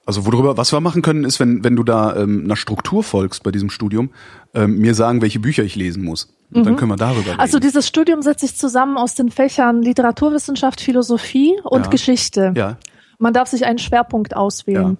Also 0.05 0.27
worüber, 0.27 0.57
was 0.57 0.73
wir 0.73 0.81
machen 0.81 1.03
können, 1.03 1.25
ist, 1.25 1.41
wenn, 1.41 1.65
wenn 1.65 1.75
du 1.75 1.85
da 1.85 2.17
ähm, 2.17 2.43
einer 2.45 2.57
Struktur 2.57 3.03
folgst 3.03 3.43
bei 3.43 3.51
diesem 3.51 3.71
Studium, 3.71 4.11
ähm, 4.55 4.79
mir 4.79 4.95
sagen, 4.95 5.23
welche 5.23 5.41
Bücher 5.41 5.65
ich 5.65 5.75
lesen 5.75 6.05
muss. 6.05 6.36
Und 6.53 6.65
dann 6.65 6.77
können 6.77 6.91
wir 6.93 6.97
darüber 6.97 7.27
reden. 7.31 7.41
Also 7.41 7.59
dieses 7.59 7.87
Studium 7.89 8.23
setzt 8.23 8.41
sich 8.41 8.57
zusammen 8.57 8.97
aus 8.97 9.15
den 9.15 9.31
Fächern 9.31 9.83
Literaturwissenschaft, 9.83 10.81
Philosophie 10.81 11.59
und 11.65 11.85
Ja. 11.85 11.91
Geschichte. 11.91 12.53
ja. 12.57 12.79
Man 13.19 13.33
darf 13.33 13.49
sich 13.49 13.65
einen 13.65 13.79
Schwerpunkt 13.79 14.37
auswählen. 14.37 14.99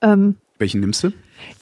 Ähm, 0.00 0.36
Welchen 0.58 0.80
nimmst 0.80 1.04
du? 1.04 1.12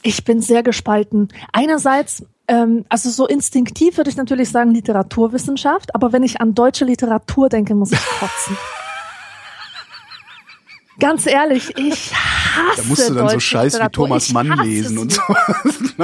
ich 0.02 0.24
bin 0.24 0.40
sehr 0.42 0.62
gespalten. 0.62 1.28
Einerseits, 1.52 2.24
ähm, 2.48 2.84
also 2.88 3.10
so 3.10 3.26
instinktiv 3.26 3.96
würde 3.98 4.08
ich 4.10 4.16
natürlich 4.16 4.48
sagen 4.50 4.70
Literaturwissenschaft, 4.72 5.94
aber 5.94 6.12
wenn 6.12 6.22
ich 6.22 6.40
an 6.40 6.54
deutsche 6.54 6.84
Literatur 6.86 7.48
denke, 7.50 7.74
muss 7.74 7.92
ich 7.92 8.00
kotzen. 8.18 8.56
Ganz 10.98 11.26
ehrlich, 11.26 11.76
ich 11.78 12.12
hasse 12.14 12.82
Da 12.82 12.88
musst 12.88 13.08
du 13.08 13.14
dann 13.14 13.28
so 13.30 13.40
Scheiß 13.40 13.72
wie 13.72 13.76
Literatur. 13.76 14.06
Thomas 14.06 14.28
Ich 14.28 14.34
Mann 14.34 14.58
lesen 14.64 14.98
und 14.98 15.12
so. 15.12 15.22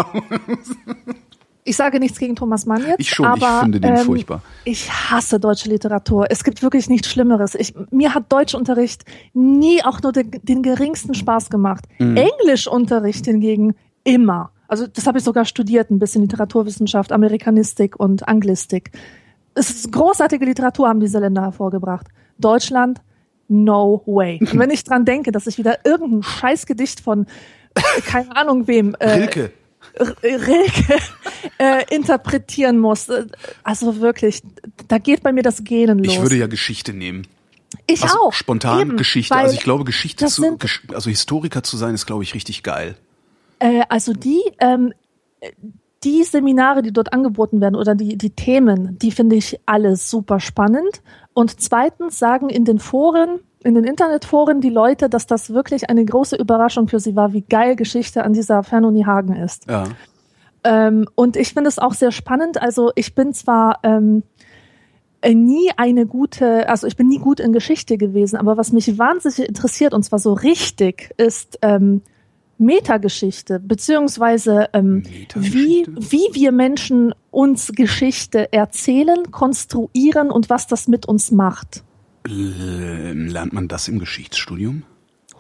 ich 1.67 1.77
sage 1.77 1.99
nichts 1.99 2.19
gegen 2.19 2.37
Thomas 2.37 2.65
Mann 2.65 2.87
jetzt. 2.87 3.01
Ich 3.01 3.11
schon, 3.11 3.27
aber, 3.27 3.57
ich 3.57 3.63
finde 3.63 3.81
den 3.81 3.97
ähm, 3.97 4.05
furchtbar. 4.05 4.43
Ich 4.65 4.91
hasse 4.91 5.41
deutsche 5.41 5.69
Literatur. 5.69 6.27
Es 6.31 6.45
gibt 6.45 6.63
wirklich 6.63 6.89
nichts 6.89 7.09
Schlimmeres. 7.09 7.55
Ich, 7.55 7.75
mir 7.91 8.15
hat 8.15 8.31
Deutschunterricht 8.31 9.05
nie 9.35 9.83
auch 9.85 10.01
nur 10.01 10.13
den, 10.13 10.31
den 10.43 10.63
geringsten 10.63 11.15
Spaß 11.15 11.51
gemacht. 11.51 11.85
Mhm. 11.99 12.17
Englischunterricht 12.17 13.25
hingegen 13.25 13.75
immer. 14.05 14.51
Also 14.69 14.87
das 14.87 15.07
habe 15.07 15.19
ich 15.19 15.25
sogar 15.25 15.45
studiert, 15.45 15.91
ein 15.91 15.99
bisschen 15.99 16.23
Literaturwissenschaft, 16.23 17.13
Amerikanistik 17.13 17.99
und 17.99 18.29
Anglistik. 18.29 18.93
Es 19.55 19.71
ist 19.71 19.93
großartige 19.93 20.45
Literatur 20.45 20.89
haben 20.89 21.01
diese 21.01 21.19
Länder 21.19 21.43
hervorgebracht. 21.43 22.07
Deutschland, 22.39 23.01
no 23.49 24.03
way. 24.07 24.39
Und 24.53 24.59
wenn 24.59 24.71
ich 24.71 24.85
dran 24.85 25.05
denke, 25.05 25.33
dass 25.33 25.47
ich 25.47 25.59
wieder 25.59 25.85
irgendein 25.85 26.23
Scheißgedicht 26.23 27.01
von 27.01 27.27
äh, 27.75 28.01
keine 28.03 28.37
Ahnung 28.37 28.67
wem 28.67 28.95
äh, 28.99 29.11
Rilke. 29.11 29.53
Rilke 29.99 30.99
äh, 31.59 31.95
interpretieren 31.95 32.79
muss. 32.79 33.09
Also 33.63 34.01
wirklich, 34.01 34.43
da 34.89 34.99
geht 34.99 35.23
bei 35.23 35.33
mir 35.33 35.43
das 35.43 35.65
Gähnen 35.65 35.99
los. 35.99 36.15
Ich 36.15 36.21
würde 36.21 36.37
ja 36.37 36.47
Geschichte 36.47 36.93
nehmen. 36.93 37.27
Ich 37.87 38.03
Also 38.03 38.19
auch. 38.19 38.33
spontan 38.33 38.81
Eben, 38.81 38.97
Geschichte. 38.97 39.35
Also 39.35 39.55
ich 39.55 39.63
glaube, 39.63 39.85
Geschichte 39.85 40.27
zu, 40.27 40.59
also 40.93 41.11
Historiker 41.11 41.63
zu 41.63 41.77
sein, 41.77 41.95
ist, 41.95 42.07
glaube 42.07 42.23
ich, 42.23 42.35
richtig 42.35 42.63
geil. 42.63 42.97
Äh, 43.59 43.83
also 43.89 44.13
die, 44.13 44.43
ähm, 44.61 44.93
die 46.05 46.25
Seminare, 46.25 46.83
die 46.83 46.93
dort 46.93 47.13
angeboten 47.13 47.61
werden 47.61 47.75
oder 47.75 47.95
die, 47.95 48.17
die 48.17 48.31
Themen, 48.31 48.99
die 48.99 49.11
finde 49.11 49.37
ich 49.37 49.61
alle 49.67 49.97
super 49.97 50.41
spannend. 50.41 51.03
Und 51.33 51.61
zweitens 51.61 52.19
sagen 52.19 52.49
in 52.49 52.65
den 52.65 52.79
Foren, 52.79 53.41
in 53.67 53.75
den 53.75 53.85
Internetforen 53.85 54.61
die 54.61 54.71
Leute, 54.71 55.09
dass 55.09 55.27
das 55.27 55.53
wirklich 55.53 55.91
eine 55.91 56.05
große 56.05 56.37
Überraschung 56.37 56.87
für 56.87 57.01
sie 57.01 57.17
war, 57.17 57.33
wie 57.33 57.43
geil 57.43 57.75
Geschichte 57.75 58.23
an 58.23 58.33
dieser 58.33 58.63
Fernuni 58.63 59.03
Hagen 59.03 59.35
ist. 59.35 59.69
Ja. 59.69 59.85
Ähm, 60.63 61.07
und 61.17 61.37
ich 61.37 61.53
finde 61.53 61.69
es 61.69 61.79
auch 61.81 61.93
sehr 61.93 62.13
spannend. 62.13 62.63
Also 62.63 62.93
ich 62.95 63.17
bin 63.17 63.35
zwar 63.35 63.81
ähm, 63.83 64.23
äh, 65.21 65.35
nie 65.35 65.71
eine 65.77 66.07
gute, 66.07 66.69
also 66.69 66.87
ich 66.87 66.97
bin 66.97 67.09
nie 67.09 67.19
gut 67.19 67.41
in 67.41 67.53
Geschichte 67.53 67.99
gewesen, 67.99 68.37
aber 68.37 68.57
was 68.57 68.73
mich 68.73 68.99
wahnsinnig 68.99 69.49
interessiert 69.49 69.95
und 69.95 70.05
zwar 70.05 70.21
so 70.21 70.33
richtig 70.33 71.13
ist 71.17 71.59
ähm, 71.63 72.03
Metageschichte, 72.59 73.59
beziehungsweise 73.59 74.69
ähm, 74.73 75.03
wie, 75.35 75.81
Metageschichte? 75.81 76.13
wie 76.13 76.35
wir 76.35 76.53
Menschen 76.53 77.15
uns 77.33 77.73
Geschichte 77.73 78.53
erzählen, 78.53 79.33
konstruieren 79.33 80.31
und 80.31 80.51
was 80.51 80.69
das 80.69 80.87
mit 80.87 81.07
uns 81.07 81.33
macht. 81.33 81.83
Ähm, 82.31 83.29
Lernt 83.29 83.53
man 83.53 83.69
das 83.69 83.89
im 83.89 83.99
Geschichtsstudium? 83.99 84.83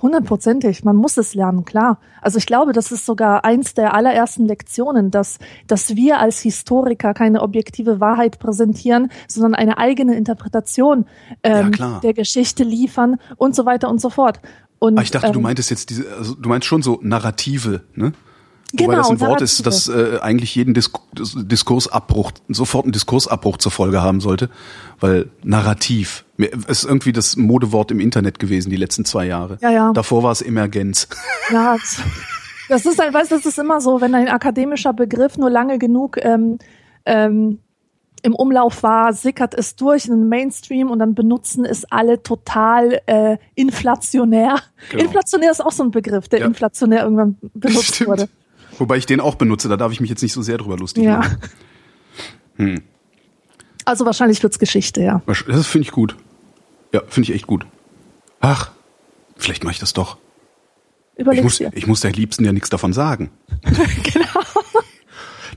Hundertprozentig, 0.02 0.84
man 0.84 0.94
muss 0.94 1.16
es 1.16 1.34
lernen, 1.34 1.64
klar. 1.64 1.98
Also 2.20 2.36
ich 2.36 2.44
glaube, 2.44 2.72
das 2.74 2.92
ist 2.92 3.06
sogar 3.06 3.46
eins 3.46 3.72
der 3.72 3.94
allerersten 3.94 4.44
Lektionen, 4.44 5.10
dass, 5.10 5.38
dass 5.66 5.96
wir 5.96 6.20
als 6.20 6.40
Historiker 6.40 7.14
keine 7.14 7.40
objektive 7.40 7.98
Wahrheit 7.98 8.38
präsentieren, 8.38 9.10
sondern 9.26 9.54
eine 9.54 9.78
eigene 9.78 10.14
Interpretation 10.14 11.06
Ja, 11.44 11.60
ähm, 11.60 11.70
klar. 11.70 12.00
der 12.02 12.12
Geschichte 12.12 12.62
liefern 12.62 13.16
und 13.38 13.54
so 13.54 13.64
weiter 13.64 13.88
und 13.88 13.98
so 14.00 14.10
fort. 14.10 14.40
Und, 14.78 14.98
Ah, 14.98 15.02
ich 15.02 15.10
dachte, 15.10 15.32
du 15.32 15.38
ähm, 15.38 15.44
meintest 15.44 15.70
jetzt 15.70 15.88
diese, 15.88 16.04
also 16.14 16.34
du 16.34 16.48
meinst 16.50 16.66
schon 16.66 16.82
so 16.82 16.98
Narrative, 17.02 17.80
ne? 17.94 18.12
Genau, 18.72 18.88
Wobei 18.88 18.96
das 18.96 19.10
ein 19.10 19.20
Wort 19.20 19.40
ist, 19.42 19.64
das 19.66 19.88
äh, 19.88 20.18
eigentlich 20.20 20.54
jeden 20.54 20.74
Disk 20.74 20.98
Diskursabbruch, 21.14 22.32
sofort 22.48 22.84
einen 22.84 22.92
Diskursabbruch 22.92 23.58
zur 23.58 23.70
Folge 23.72 24.02
haben 24.02 24.20
sollte, 24.20 24.50
weil 25.00 25.30
Narrativ 25.44 26.24
ist 26.66 26.84
irgendwie 26.84 27.12
das 27.12 27.36
Modewort 27.36 27.90
im 27.92 28.00
Internet 28.00 28.38
gewesen 28.38 28.70
die 28.70 28.76
letzten 28.76 29.04
zwei 29.04 29.26
Jahre. 29.26 29.58
Ja, 29.60 29.70
ja. 29.70 29.92
Davor 29.92 30.22
war 30.22 30.32
es 30.32 30.42
Emergenz. 30.42 31.08
Ja, 31.52 31.74
das- 31.76 32.00
das 32.68 32.84
ist 32.84 32.98
halt, 32.98 33.14
weißt 33.14 33.30
du, 33.30 33.36
das 33.36 33.46
ist 33.46 33.58
immer 33.60 33.80
so, 33.80 34.00
wenn 34.00 34.12
ein 34.16 34.26
akademischer 34.28 34.92
Begriff 34.92 35.38
nur 35.38 35.48
lange 35.48 35.78
genug 35.78 36.16
ähm, 36.20 36.58
ähm, 37.04 37.60
im 38.22 38.34
Umlauf 38.34 38.82
war, 38.82 39.12
sickert 39.12 39.54
es 39.54 39.76
durch 39.76 40.06
in 40.06 40.10
den 40.14 40.28
Mainstream 40.28 40.90
und 40.90 40.98
dann 40.98 41.14
benutzen 41.14 41.64
es 41.64 41.84
alle 41.92 42.24
total 42.24 43.00
äh, 43.06 43.36
inflationär. 43.54 44.56
Genau. 44.90 45.04
Inflationär 45.04 45.52
ist 45.52 45.64
auch 45.64 45.70
so 45.70 45.84
ein 45.84 45.92
Begriff, 45.92 46.26
der 46.28 46.40
Ja. 46.40 46.46
inflationär 46.46 47.04
irgendwann 47.04 47.36
benutzt 47.54 47.94
Stimmt. 47.94 48.10
wurde. 48.10 48.28
Wobei 48.78 48.96
ich 48.96 49.06
den 49.06 49.20
auch 49.20 49.34
benutze, 49.36 49.68
da 49.68 49.76
darf 49.76 49.92
ich 49.92 50.00
mich 50.00 50.10
jetzt 50.10 50.22
nicht 50.22 50.32
so 50.32 50.42
sehr 50.42 50.58
drüber 50.58 50.76
lustig 50.76 51.04
Ja. 51.04 51.18
machen. 51.18 51.38
Hm. 52.56 52.82
Also 53.84 54.04
wahrscheinlich 54.04 54.42
wird's 54.42 54.58
Geschichte, 54.58 55.00
ja. 55.02 55.22
Das 55.26 55.66
finde 55.66 55.86
ich 55.86 55.92
gut. 55.92 56.16
Ja, 56.92 57.02
finde 57.08 57.30
ich 57.30 57.34
echt 57.36 57.46
gut. 57.46 57.66
Ach, 58.40 58.70
vielleicht 59.36 59.62
mache 59.64 59.72
ich 59.74 59.78
das 59.78 59.92
doch. 59.92 60.16
Ich 61.14 61.20
Überleg's 61.22 61.42
muss, 61.44 61.56
dir. 61.58 61.70
ich 61.74 61.86
muss 61.86 62.00
der 62.00 62.12
Liebsten 62.12 62.44
ja 62.44 62.52
nichts 62.52 62.68
davon 62.70 62.92
sagen. 62.92 63.30
genau. 63.62 64.40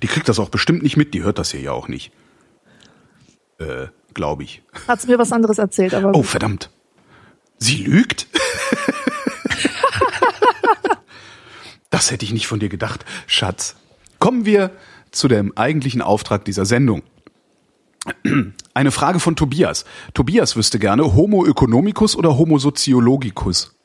Die 0.02 0.08
kriegt 0.08 0.30
das 0.30 0.40
auch 0.40 0.50
bestimmt 0.50 0.84
nicht 0.84 0.96
mit, 0.96 1.14
die 1.14 1.24
hört 1.24 1.40
das 1.40 1.52
hier 1.52 1.60
ja 1.62 1.72
auch 1.72 1.88
nicht. 1.88 2.12
Äh, 3.58 3.88
glaube 4.14 4.44
ich. 4.44 4.62
Hat's 4.88 5.06
mir 5.08 5.18
was 5.20 5.32
anderes 5.34 5.58
erzählt, 5.58 5.94
aber 5.94 6.16
Oh, 6.16 6.24
verdammt. 6.24 6.70
Sie 7.58 7.84
lügt? 7.84 8.28
Das 12.00 12.12
hätte 12.12 12.24
ich 12.24 12.32
nicht 12.32 12.48
von 12.48 12.62
dir 12.62 12.70
gedacht, 12.70 13.04
Schatz. 13.28 13.76
Kommen 14.20 14.46
wir 14.46 14.72
zu 15.12 15.28
dem 15.28 15.58
eigentlichen 15.58 16.02
Auftrag 16.02 16.46
dieser 16.46 16.64
Sendung. 16.64 17.04
Eine 18.74 18.92
Frage 18.92 19.20
von 19.20 19.36
Tobias. 19.36 19.84
Tobias 20.14 20.56
wüsste 20.56 20.80
gerne 20.80 21.14
Homo 21.14 21.46
economicus 21.46 22.16
oder 22.16 22.38
Homo 22.38 22.58
sociologicus? 22.58 23.76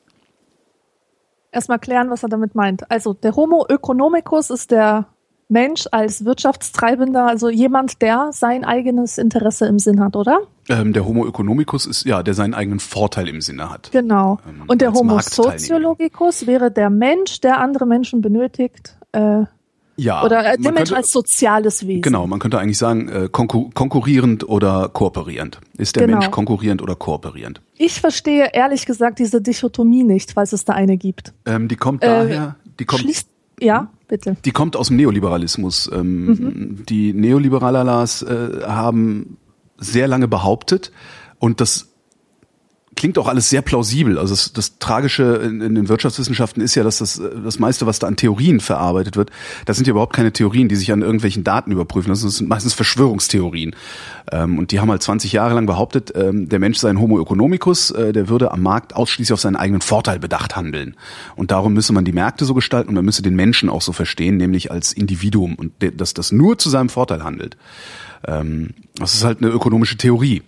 erstmal 1.55 1.79
klären, 1.79 2.09
was 2.09 2.21
er 2.21 2.29
damit 2.29 2.53
meint. 2.53 2.89
Also 2.91 3.13
der 3.13 3.35
Homo 3.35 3.65
economicus 3.67 4.49
ist 4.49 4.71
der 4.71 5.07
Mensch 5.47 5.85
als 5.91 6.25
Wirtschaftstreibender, 6.25 7.27
also 7.27 7.49
jemand, 7.49 8.01
der 8.01 8.29
sein 8.31 8.65
eigenes 8.65 9.17
Interesse 9.19 9.67
im 9.67 9.77
Sinn 9.77 9.99
hat, 9.99 10.15
oder? 10.15 10.39
Ähm, 10.69 10.91
der 10.93 11.05
Homo 11.05 11.27
economicus 11.27 11.85
ist 11.85 12.05
ja, 12.05 12.23
der 12.23 12.33
seinen 12.33 12.55
eigenen 12.55 12.79
Vorteil 12.79 13.27
im 13.29 13.41
Sinne 13.41 13.69
hat. 13.69 13.91
Genau. 13.91 14.39
Ähm, 14.49 14.63
Und 14.67 14.81
der 14.81 14.93
Homo 14.93 15.19
sociologicus 15.19 16.47
wäre 16.47 16.71
der 16.71 16.89
Mensch, 16.89 17.41
der 17.41 17.59
andere 17.59 17.85
Menschen 17.85 18.21
benötigt, 18.21 18.97
äh, 19.11 19.43
Ja. 19.97 20.23
oder 20.23 20.39
äh, 20.53 20.57
der 20.57 20.71
Mensch 20.71 20.89
könnte- 20.89 20.95
als 20.95 21.11
soziales 21.11 21.85
Wesen. 21.85 22.01
Genau, 22.01 22.25
man 22.25 22.39
könnte 22.39 22.57
eigentlich 22.59 22.79
sagen, 22.79 23.07
äh, 23.07 23.29
konkur 23.31 23.69
konkurrierend 23.73 24.49
oder 24.49 24.89
kooperierend. 24.89 25.59
Ist 25.77 25.95
der 25.95 26.07
Genau. 26.07 26.17
Mensch 26.17 26.31
konkurrierend 26.31 26.81
oder 26.81 26.95
kooperierend? 26.95 27.61
Ich 27.77 28.01
verstehe 28.01 28.49
ehrlich 28.53 28.85
gesagt 28.87 29.19
diese 29.19 29.41
Dichotomie 29.41 30.03
nicht, 30.03 30.31
falls 30.33 30.53
es 30.53 30.65
da 30.65 30.73
eine 30.73 30.97
gibt. 30.97 31.33
Ähm, 31.45 31.67
die 31.67 31.75
kommt 31.75 32.03
Äh, 32.03 32.07
daher, 32.07 32.55
die 32.79 32.85
kommt, 32.85 33.01
Schließt, 33.03 33.29
ja, 33.59 33.91
bitte. 34.07 34.37
die 34.45 34.51
kommt 34.51 34.75
aus 34.75 34.87
dem 34.87 34.97
Neoliberalismus. 34.97 35.89
Ähm, 35.93 36.25
Mhm. 36.25 36.85
Die 36.87 37.13
Neoliberalas 37.13 38.21
äh, 38.23 38.61
haben 38.65 39.37
sehr 39.77 40.07
lange 40.07 40.27
behauptet 40.27 40.91
und 41.39 41.61
das 41.61 41.94
klingt 42.95 43.17
auch 43.17 43.27
alles 43.27 43.49
sehr 43.49 43.61
plausibel. 43.61 44.17
Also 44.17 44.33
das, 44.33 44.53
das 44.53 44.79
Tragische 44.79 45.23
in, 45.43 45.61
in 45.61 45.75
den 45.75 45.89
Wirtschaftswissenschaften 45.89 46.61
ist 46.61 46.75
ja, 46.75 46.83
dass 46.83 46.99
das, 46.99 47.21
das 47.43 47.59
meiste, 47.59 47.85
was 47.85 47.99
da 47.99 48.07
an 48.07 48.15
Theorien 48.15 48.59
verarbeitet 48.59 49.17
wird, 49.17 49.31
das 49.65 49.77
sind 49.77 49.87
ja 49.87 49.91
überhaupt 49.91 50.13
keine 50.13 50.31
Theorien, 50.31 50.69
die 50.69 50.75
sich 50.75 50.91
an 50.91 51.01
irgendwelchen 51.01 51.43
Daten 51.43 51.71
überprüfen. 51.71 52.09
Das 52.09 52.21
sind 52.21 52.49
meistens 52.49 52.73
Verschwörungstheorien. 52.73 53.75
Ähm, 54.31 54.57
und 54.57 54.71
die 54.71 54.79
haben 54.79 54.89
halt 54.89 55.03
20 55.03 55.33
Jahre 55.33 55.53
lang 55.53 55.65
behauptet, 55.65 56.13
ähm, 56.15 56.49
der 56.49 56.59
Mensch 56.59 56.77
sei 56.77 56.89
ein 56.89 56.99
Homo 56.99 57.21
economicus, 57.21 57.91
äh, 57.91 58.13
der 58.13 58.29
würde 58.29 58.51
am 58.51 58.61
Markt 58.61 58.95
ausschließlich 58.95 59.33
auf 59.33 59.41
seinen 59.41 59.55
eigenen 59.55 59.81
Vorteil 59.81 60.19
bedacht 60.19 60.55
handeln. 60.55 60.95
Und 61.35 61.51
darum 61.51 61.73
müsse 61.73 61.93
man 61.93 62.05
die 62.05 62.13
Märkte 62.13 62.45
so 62.45 62.53
gestalten 62.53 62.89
und 62.89 62.95
man 62.95 63.05
müsse 63.05 63.21
den 63.21 63.35
Menschen 63.35 63.69
auch 63.69 63.81
so 63.81 63.91
verstehen, 63.91 64.37
nämlich 64.37 64.71
als 64.71 64.93
Individuum 64.93 65.55
und 65.55 65.81
de- 65.81 65.91
dass 65.95 66.13
das 66.13 66.31
nur 66.31 66.57
zu 66.57 66.69
seinem 66.69 66.89
Vorteil 66.89 67.23
handelt. 67.23 67.57
Ähm, 68.27 68.69
das 68.95 69.13
ist 69.13 69.23
halt 69.23 69.39
eine 69.41 69.49
ökonomische 69.51 69.97
Theorie. 69.97 70.41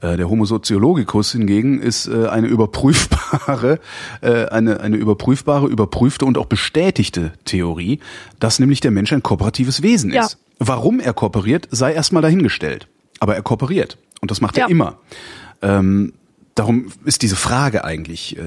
Äh, 0.00 0.16
der 0.16 0.28
Homo 0.28 0.44
sociologicus 0.44 1.32
hingegen 1.32 1.80
ist 1.80 2.06
äh, 2.06 2.26
eine 2.28 2.46
überprüfbare, 2.46 3.80
äh, 4.22 4.46
eine, 4.46 4.80
eine 4.80 4.96
überprüfbare, 4.96 5.66
überprüfte 5.66 6.24
und 6.24 6.38
auch 6.38 6.46
bestätigte 6.46 7.32
Theorie, 7.44 8.00
dass 8.38 8.58
nämlich 8.58 8.80
der 8.80 8.90
Mensch 8.90 9.12
ein 9.12 9.22
kooperatives 9.22 9.82
Wesen 9.82 10.12
Ja. 10.12 10.24
ist. 10.24 10.38
Warum 10.58 11.00
er 11.00 11.12
kooperiert, 11.14 11.68
sei 11.70 11.92
erstmal 11.94 12.22
dahingestellt. 12.22 12.86
Aber 13.18 13.34
er 13.34 13.42
kooperiert. 13.42 13.98
Und 14.20 14.30
das 14.30 14.40
macht 14.40 14.56
Ja. 14.56 14.64
er 14.64 14.70
immer. 14.70 14.98
Ähm, 15.62 16.12
darum 16.54 16.86
ist 17.04 17.22
diese 17.22 17.36
Frage 17.36 17.84
eigentlich 17.84 18.36
äh, 18.38 18.42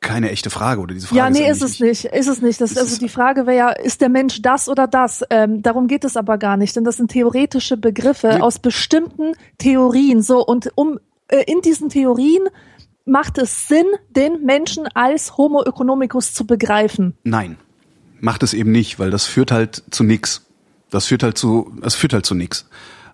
keine 0.00 0.30
echte 0.30 0.48
Frage 0.50 0.80
oder 0.80 0.94
diese 0.94 1.08
Frage 1.08 1.18
Ja, 1.18 1.30
nee, 1.30 1.48
ist, 1.50 1.62
ist 1.62 1.62
es 1.62 1.80
eigentlich 1.80 2.04
nicht. 2.04 2.14
Ist 2.14 2.26
es 2.28 2.42
nicht. 2.42 2.60
Das, 2.60 2.70
Ist 2.72 2.78
also 2.78 2.98
die 2.98 3.08
Frage 3.08 3.46
wäre 3.46 3.56
ja, 3.56 3.70
ist 3.70 4.00
der 4.00 4.08
Mench 4.08 4.42
das 4.42 4.68
oder 4.68 4.86
das? 4.86 5.24
Ähm, 5.30 5.62
darum 5.62 5.88
geht 5.88 6.04
es 6.04 6.16
aber 6.16 6.38
gar 6.38 6.56
nicht, 6.56 6.76
denn 6.76 6.84
das 6.84 6.96
sind 6.96 7.10
theoretische 7.10 7.76
Begriffe 7.76 8.28
Nee. 8.34 8.40
aus 8.40 8.58
bestimmten 8.58 9.32
Theorien. 9.58 10.22
So 10.22 10.44
und 10.44 10.70
um 10.76 10.98
äh, 11.28 11.42
in 11.46 11.60
diesen 11.62 11.88
Theorien 11.88 12.44
macht 13.04 13.38
es 13.38 13.66
Sinn, 13.68 13.86
den 14.10 14.44
Menschen 14.44 14.86
als 14.94 15.36
Homo 15.36 15.62
economicus 15.64 16.32
zu 16.34 16.46
begreifen. 16.46 17.14
Nein, 17.24 17.56
macht 18.20 18.42
es 18.42 18.54
eben 18.54 18.70
nicht, 18.70 18.98
weil 18.98 19.10
das 19.10 19.24
führt 19.24 19.50
halt 19.50 19.82
zu 19.90 20.04
nix. 20.04 20.44
Das 20.90 21.06
führt 21.06 21.22
halt 21.22 21.36
zu, 21.38 21.72
es 21.82 21.94
führt 21.94 22.12
halt 22.12 22.24
zu 22.26 22.34
nix. 22.34 22.68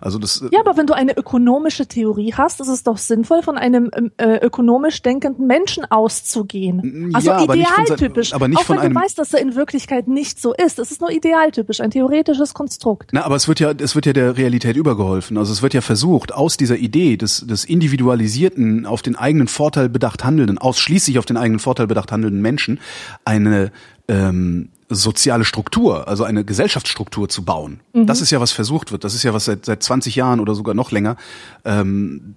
Also 0.04 0.18
das. 0.18 0.44
Ja, 0.52 0.60
aber 0.60 0.76
wenn 0.76 0.86
du 0.86 0.92
eine 0.94 1.16
ökonomische 1.16 1.86
Theorie 1.86 2.34
hast, 2.34 2.60
ist 2.60 2.68
es 2.68 2.82
doch 2.82 2.98
sinnvoll, 2.98 3.42
von 3.42 3.56
einem 3.58 3.90
ähm, 3.96 4.12
äh, 4.18 4.36
ökonomisch 4.44 5.00
denkenden 5.02 5.46
Menschen 5.46 5.84
auszugehen. 5.90 7.10
Also 7.14 7.30
Ja, 7.30 7.36
aber 7.38 7.56
nicht 7.56 7.66
von 7.68 7.86
sein- 7.86 7.94
idealtypisch. 7.96 8.32
aber 8.34 8.48
nicht 8.48 8.58
auch 8.58 8.64
von 8.64 8.76
wenn 8.76 8.84
einem- 8.84 8.94
du 8.94 9.00
weißt, 9.00 9.18
dass 9.18 9.32
er 9.32 9.40
in 9.40 9.54
Wirklichkeit 9.56 10.06
nicht 10.06 10.40
so 10.40 10.52
ist. 10.54 10.78
Es 10.78 10.90
ist 10.90 11.00
nur 11.00 11.10
idealtypisch, 11.10 11.80
ein 11.80 11.90
theoretisches 11.90 12.54
Konstrukt. 12.54 13.10
Na, 13.12 13.24
aber 13.24 13.36
es 13.36 13.48
wird 13.48 13.60
ja, 13.60 13.72
es 13.72 13.94
wird 13.94 14.06
ja 14.06 14.12
der 14.12 14.36
Realität 14.36 14.76
übergeholfen. 14.76 15.38
Also 15.38 15.52
es 15.52 15.62
wird 15.62 15.74
ja 15.74 15.80
versucht, 15.80 16.34
aus 16.34 16.56
dieser 16.56 16.76
Idee 16.76 17.16
des, 17.16 17.46
des 17.46 17.64
individualisierten, 17.64 18.86
auf 18.86 19.02
den 19.02 19.16
eigenen 19.16 19.48
Vorteil 19.48 19.88
bedacht 19.88 20.22
handelnden, 20.24 20.58
ausschließlich 20.58 21.18
auf 21.18 21.24
den 21.26 21.36
eigenen 21.36 21.58
Vorteil 21.60 21.86
bedacht 21.86 22.12
handelnden 22.12 22.42
Menschen, 22.42 22.78
eine 23.24 23.72
ähm, 24.06 24.68
soziale 24.88 25.44
Struktur, 25.44 26.08
also 26.08 26.24
eine 26.24 26.44
Gesellschaftsstruktur 26.44 27.28
zu 27.28 27.44
bauen. 27.44 27.80
Mhm. 27.92 28.06
Das 28.06 28.20
ist 28.20 28.30
ja, 28.30 28.40
was 28.40 28.52
versucht 28.52 28.92
wird. 28.92 29.04
Das 29.04 29.14
ist 29.14 29.22
ja, 29.22 29.32
was 29.32 29.46
seit, 29.46 29.64
seit 29.64 29.82
20 29.82 30.14
Jahren 30.16 30.40
oder 30.40 30.54
sogar 30.54 30.74
noch 30.74 30.90
länger 30.90 31.16
ähm, 31.64 32.36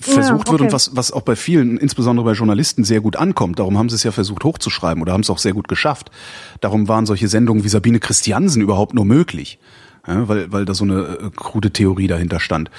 versucht 0.00 0.46
Ja, 0.46 0.52
wird 0.52 0.60
und 0.60 0.66
okay. 0.66 0.72
was, 0.72 0.96
was 0.96 1.12
auch 1.12 1.22
bei 1.22 1.36
vielen, 1.36 1.76
insbesondere 1.76 2.24
bei 2.24 2.32
Journalisten, 2.32 2.84
sehr 2.84 3.00
gut 3.00 3.16
ankommt. 3.16 3.58
Darum 3.58 3.78
haben 3.78 3.88
sie 3.88 3.96
es 3.96 4.02
ja 4.02 4.12
versucht 4.12 4.44
hochzuschreiben 4.44 5.02
oder 5.02 5.12
haben 5.12 5.20
es 5.20 5.30
auch 5.30 5.38
sehr 5.38 5.52
gut 5.52 5.68
geschafft. 5.68 6.10
Darum 6.60 6.88
waren 6.88 7.06
solche 7.06 7.28
Sendungen 7.28 7.64
wie 7.64 7.68
Sabine 7.68 8.00
Christiansen 8.00 8.62
überhaupt 8.62 8.94
nur 8.94 9.04
möglich, 9.04 9.58
ja, 10.06 10.26
weil, 10.28 10.50
weil 10.52 10.64
da 10.64 10.74
so 10.74 10.84
eine 10.84 11.02
äh, 11.02 11.30
krude 11.34 11.70
Theorie 11.70 12.06
dahinter 12.06 12.40
stand. 12.40 12.70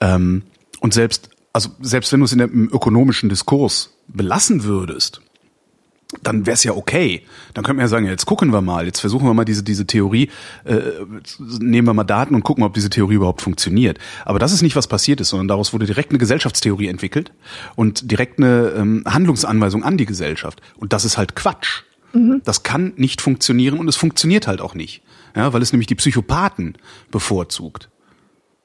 Ähm, 0.00 0.42
und 0.80 0.94
selbst, 0.94 1.30
also 1.52 1.70
selbst 1.80 2.12
wenn 2.12 2.20
du 2.20 2.24
es 2.24 2.32
in 2.32 2.38
der, 2.38 2.48
im 2.50 2.68
ökonomischen 2.72 3.28
Diskurs 3.28 3.90
belassen 4.08 4.64
würdest, 4.64 5.20
dann 6.22 6.46
wäre 6.46 6.54
es 6.54 6.64
ja 6.64 6.72
okay. 6.72 7.22
Dann 7.54 7.64
könnte 7.64 7.76
man 7.76 7.84
ja 7.84 7.88
sagen, 7.88 8.06
jetzt 8.06 8.26
gucken 8.26 8.52
wir 8.52 8.60
mal, 8.60 8.86
jetzt 8.86 9.00
versuchen 9.00 9.26
wir 9.26 9.34
mal 9.34 9.44
diese, 9.44 9.62
diese 9.62 9.86
Theorie, 9.86 10.30
äh, 10.64 10.80
nehmen 11.60 11.88
wir 11.88 11.94
mal 11.94 12.04
Daten 12.04 12.34
und 12.34 12.42
gucken, 12.42 12.64
ob 12.64 12.74
diese 12.74 12.90
Theorie 12.90 13.14
überhaupt 13.14 13.42
funktioniert. 13.42 13.98
Aber 14.24 14.38
das 14.38 14.52
ist 14.52 14.62
nicht, 14.62 14.76
was 14.76 14.86
passiert 14.86 15.20
ist, 15.20 15.30
sondern 15.30 15.48
daraus 15.48 15.72
wurde 15.72 15.86
direkt 15.86 16.10
eine 16.10 16.18
Gesellschaftstheorie 16.18 16.88
entwickelt 16.88 17.32
und 17.76 18.10
direkt 18.10 18.38
eine 18.38 18.72
ähm, 18.76 19.04
Handlungsanweisung 19.06 19.84
an 19.84 19.96
die 19.96 20.06
Gesellschaft. 20.06 20.60
Und 20.76 20.92
das 20.92 21.04
ist 21.04 21.16
halt 21.16 21.34
Quatsch. 21.34 21.82
Das 22.44 22.62
kann 22.62 22.92
nicht 22.96 23.22
funktionieren 23.22 23.78
und 23.78 23.88
es 23.88 23.96
funktioniert 23.96 24.46
halt 24.46 24.60
auch 24.60 24.74
nicht. 24.74 25.02
Ja, 25.34 25.52
weil 25.54 25.62
es 25.62 25.72
nämlich 25.72 25.86
die 25.86 25.94
Psychopathen 25.94 26.76
bevorzugt. 27.10 27.88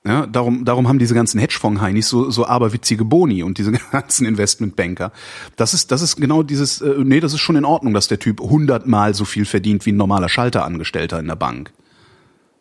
Ja, 0.08 0.26
darum, 0.26 0.64
darum 0.64 0.88
haben 0.88 1.00
diese 1.00 1.14
ganzen 1.14 1.38
Hedgefonds-Heinis 1.38 2.08
so, 2.08 2.30
so 2.30 2.46
aberwitzige 2.46 3.04
Boni 3.04 3.44
und 3.44 3.58
diese 3.58 3.72
ganzen 3.92 4.26
Investmentbanker. 4.26 5.12
Das 5.58 5.74
ist, 5.74 5.92
das 5.92 6.02
ist 6.02 6.16
genau 6.16 6.44
dieses, 6.44 6.80
äh, 6.80 6.96
nee, 7.04 7.20
das 7.20 7.34
ist 7.34 7.42
schon 7.42 7.58
in 7.58 7.66
Ordnung, 7.66 7.94
dass 7.94 8.08
der 8.08 8.18
Typ 8.18 8.40
hundertmal 8.40 9.14
so 9.14 9.26
viel 9.26 9.44
verdient 9.44 9.86
wie 9.86 9.92
ein 9.92 9.98
normaler 9.98 10.30
Schalterangestellter 10.30 11.20
in 11.20 11.28
der 11.28 11.36
Bank. 11.36 11.74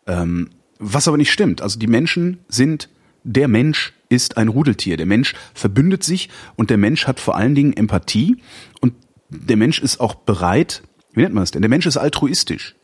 Ähm, 0.08 0.50
was 0.80 1.06
aber 1.06 1.16
nicht 1.18 1.30
stimmt. 1.30 1.62
Also 1.62 1.78
die 1.78 1.86
Menschen 1.86 2.38
sind, 2.48 2.88
der 3.22 3.46
Mensch 3.46 3.92
ist 4.08 4.36
ein 4.38 4.48
Rudeltier. 4.48 4.96
Der 4.96 5.06
Mensch 5.06 5.34
verbündet 5.54 6.02
sich 6.02 6.28
und 6.56 6.70
der 6.70 6.78
Mensch 6.78 7.06
hat 7.06 7.20
vor 7.20 7.36
allen 7.36 7.54
Dingen 7.54 7.74
Empathie 7.74 8.38
und 8.80 8.92
der 9.28 9.56
Mensch 9.56 9.78
ist 9.80 10.00
auch 10.00 10.16
bereit, 10.16 10.82
wie 11.12 11.20
nennt 11.22 11.34
man 11.34 11.42
das 11.42 11.52
denn? 11.52 11.62
Der 11.62 11.68
Mensch 11.68 11.86
ist 11.86 11.96
altruistisch. 11.96 12.74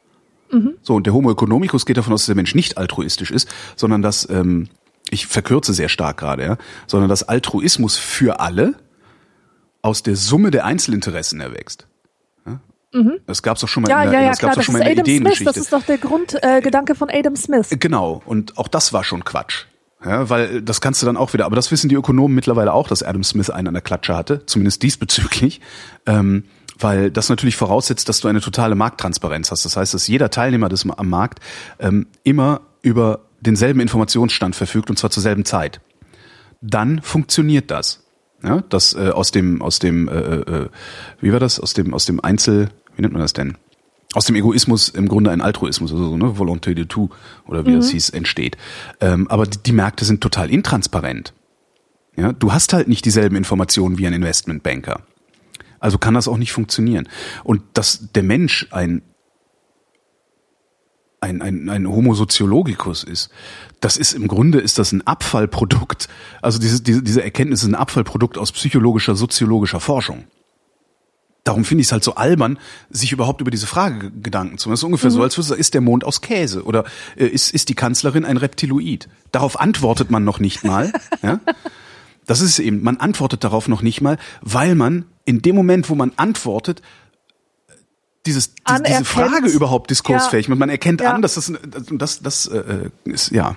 So, 0.82 0.96
und 0.96 1.06
der 1.06 1.14
Homo 1.14 1.30
economicus 1.32 1.86
geht 1.86 1.96
davon 1.96 2.12
aus, 2.12 2.22
dass 2.22 2.26
der 2.26 2.36
Mensch 2.36 2.54
nicht 2.54 2.76
altruistisch 2.78 3.30
ist, 3.30 3.48
sondern 3.76 4.02
dass, 4.02 4.28
ähm, 4.28 4.68
ich 5.10 5.26
verkürze 5.26 5.72
sehr 5.74 5.88
stark 5.88 6.18
gerade, 6.18 6.44
ja, 6.44 6.56
sondern 6.86 7.08
dass 7.08 7.22
Altruismus 7.22 7.96
für 7.96 8.40
alle 8.40 8.74
aus 9.82 10.02
der 10.02 10.16
Summe 10.16 10.50
der 10.50 10.64
Einzelinteressen 10.64 11.40
erwächst. 11.40 11.86
Ja? 12.46 12.60
Das 13.26 13.42
gab's 13.42 13.60
doch 13.62 13.68
schon 13.68 13.82
mal 13.82 13.88
Ja, 13.90 14.04
in 14.04 14.10
der, 14.10 14.20
ja, 14.20 14.24
ja, 14.24 14.30
das 14.30 14.38
klar, 14.38 14.50
gab's 14.50 14.58
doch 14.58 14.72
schon 14.72 14.74
ist 14.76 14.80
mal 14.82 14.88
in 14.88 14.96
der 14.96 15.02
Adam 15.02 15.06
Smith. 15.06 15.16
Ideengeschichte. 15.16 15.52
Das 15.52 15.56
ist 15.56 15.72
doch 15.72 15.82
der 15.82 15.98
Grundgedanke 15.98 16.92
äh, 16.92 16.96
von 16.96 17.10
Adam 17.10 17.36
Smith. 17.36 17.68
Genau, 17.70 18.22
und 18.24 18.58
auch 18.58 18.68
das 18.68 18.92
war 18.92 19.04
schon 19.04 19.24
Quatsch. 19.24 19.66
Ja, 20.04 20.28
weil 20.28 20.62
das 20.62 20.80
kannst 20.80 21.00
du 21.00 21.06
dann 21.06 21.16
auch 21.16 21.32
wieder, 21.32 21.46
aber 21.46 21.56
das 21.56 21.70
wissen 21.70 21.88
die 21.88 21.94
Ökonomen 21.94 22.34
mittlerweile 22.34 22.72
auch, 22.72 22.88
dass 22.88 23.02
Adam 23.02 23.22
Smith 23.22 23.50
einen 23.50 23.68
an 23.68 23.74
der 23.74 23.82
Klatsche 23.82 24.16
hatte, 24.16 24.44
zumindest 24.46 24.82
diesbezüglich, 24.82 25.60
ähm, 26.06 26.44
weil 26.78 27.10
das 27.10 27.28
natürlich 27.28 27.56
voraussetzt, 27.56 28.08
dass 28.08 28.20
du 28.20 28.28
eine 28.28 28.40
totale 28.40 28.74
Markttransparenz 28.74 29.50
hast. 29.50 29.64
Das 29.64 29.76
heißt, 29.76 29.94
dass 29.94 30.06
jeder 30.06 30.30
Teilnehmer 30.30 30.68
des 30.68 30.88
am 30.88 31.08
Markt 31.08 31.40
ähm, 31.78 32.06
immer 32.24 32.62
über 32.82 33.20
denselben 33.40 33.80
Informationsstand 33.80 34.56
verfügt 34.56 34.90
und 34.90 34.98
zwar 34.98 35.10
zur 35.10 35.22
selben 35.22 35.44
Zeit. 35.44 35.80
Dann 36.60 37.02
funktioniert 37.02 37.70
das. 37.70 38.04
Ja, 38.42 38.62
das 38.68 38.94
äh, 38.94 39.10
aus 39.10 39.30
dem 39.30 39.62
aus 39.62 39.78
dem 39.78 40.08
äh, 40.08 40.12
äh, 40.12 40.68
wie 41.20 41.32
war 41.32 41.38
das 41.38 41.60
aus 41.60 41.74
dem 41.74 41.94
aus 41.94 42.06
dem 42.06 42.18
Einzel 42.18 42.70
wie 42.96 43.02
nennt 43.02 43.12
man 43.12 43.22
das 43.22 43.32
denn 43.32 43.56
aus 44.14 44.26
dem 44.26 44.36
Egoismus 44.36 44.88
im 44.88 45.08
Grunde 45.08 45.30
ein 45.30 45.40
Altruismus, 45.40 45.92
also 45.92 46.04
so, 46.04 46.16
ne, 46.16 46.36
Volonté 46.36 46.74
de 46.74 46.84
tout 46.84 47.10
oder 47.46 47.64
wie 47.66 47.72
das 47.72 47.90
hieß, 47.90 48.10
entsteht. 48.10 48.56
Ähm, 49.00 49.26
aber 49.28 49.46
die, 49.46 49.58
die 49.58 49.72
Märkte 49.72 50.04
sind 50.04 50.20
total 50.20 50.50
intransparent. 50.50 51.32
Ja, 52.16 52.32
du 52.32 52.52
hast 52.52 52.74
halt 52.74 52.88
nicht 52.88 53.04
dieselben 53.06 53.36
Informationen 53.36 53.96
wie 53.96 54.06
ein 54.06 54.12
Investmentbanker. 54.12 55.00
Also 55.82 55.98
kann 55.98 56.14
das 56.14 56.28
auch 56.28 56.38
nicht 56.38 56.52
funktionieren. 56.52 57.08
Und 57.44 57.62
dass 57.74 58.08
der 58.14 58.22
Mensch 58.22 58.68
ein 58.70 59.02
ein, 61.20 61.40
ein, 61.40 61.68
ein 61.68 61.86
Homo 61.88 62.14
sociologicus 62.14 63.04
ist, 63.04 63.30
das 63.80 63.96
ist 63.96 64.12
im 64.12 64.26
Grunde 64.26 64.58
ist 64.58 64.78
das 64.80 64.90
ein 64.90 65.06
Abfallprodukt. 65.06 66.08
Also 66.40 66.58
diese, 66.58 66.82
diese, 66.82 67.00
diese 67.02 67.22
Erkenntnis 67.22 67.62
ist 67.62 67.68
ein 67.68 67.76
Abfallprodukt 67.76 68.38
aus 68.38 68.50
psychologischer, 68.50 69.14
soziologischer 69.14 69.78
Forschung. 69.78 70.24
Darum 71.44 71.64
finde 71.64 71.82
ich 71.82 71.88
es 71.88 71.92
halt 71.92 72.02
so 72.04 72.14
albern, 72.16 72.58
sich 72.90 73.12
überhaupt 73.12 73.40
über 73.40 73.52
diese 73.52 73.66
Frage 73.68 73.98
ge- 73.98 74.10
Gedanken 74.22 74.58
zu 74.58 74.68
machen. 74.68 74.74
Das 74.74 74.80
ist 74.80 74.84
ungefähr 74.84 75.10
so, 75.12 75.22
als 75.22 75.36
würde 75.38 75.54
ist 75.60 75.74
der 75.74 75.80
Mond 75.80 76.04
aus 76.04 76.22
Käse 76.22 76.64
oder 76.64 76.84
äh, 77.16 77.26
ist, 77.26 77.52
ist 77.54 77.68
die 77.68 77.74
Kanzlerin 77.74 78.24
ein 78.24 78.36
Reptiloid? 78.36 79.08
Darauf 79.30 79.60
antwortet 79.60 80.10
man 80.10 80.24
noch 80.24 80.40
nicht 80.40 80.64
mal. 80.64 80.92
ja? 81.22 81.38
Das 82.26 82.40
ist 82.40 82.50
es 82.50 82.58
eben, 82.58 82.82
man 82.82 82.98
antwortet 82.98 83.44
darauf 83.44 83.68
noch 83.68 83.82
nicht 83.82 84.00
mal, 84.00 84.18
weil 84.42 84.74
man 84.74 85.06
in 85.24 85.42
dem 85.42 85.56
Moment, 85.56 85.90
wo 85.90 85.94
man 85.94 86.12
antwortet, 86.16 86.82
dieses, 88.26 88.54
die, 88.54 88.82
diese. 88.86 89.04
Frage 89.04 89.48
überhaupt 89.48 89.90
diskursfähig 89.90 90.48
macht. 90.48 90.58
Man 90.58 90.68
erkennt 90.68 91.00
Ja. 91.00 91.12
an, 91.12 91.22
dass 91.22 91.34
das, 91.34 91.52
das, 91.90 92.22
das 92.22 92.46
äh, 92.46 92.90
ist, 93.04 93.32
ja. 93.32 93.56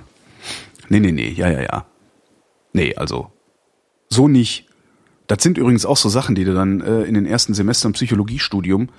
Nee, 0.90 1.00
nee, 1.00 1.12
nee, 1.12 1.30
ja, 1.30 1.50
ja, 1.50 1.62
ja. 1.62 1.86
Nee, 2.74 2.96
also, 2.96 3.32
so 4.10 4.28
nicht. 4.28 4.68
Das 5.28 5.42
sind 5.42 5.58
übrigens 5.58 5.86
auch 5.86 5.98
so 5.98 6.10
Sachen, 6.10 6.36
die 6.36 6.46
du 6.46 6.54
dann 6.54 6.82
äh, 6.82 7.04
in 7.04 7.14
den 7.14 7.26
ersten 7.26 7.54
Semestern 7.54 7.94
Psychologiestudium 7.94 8.90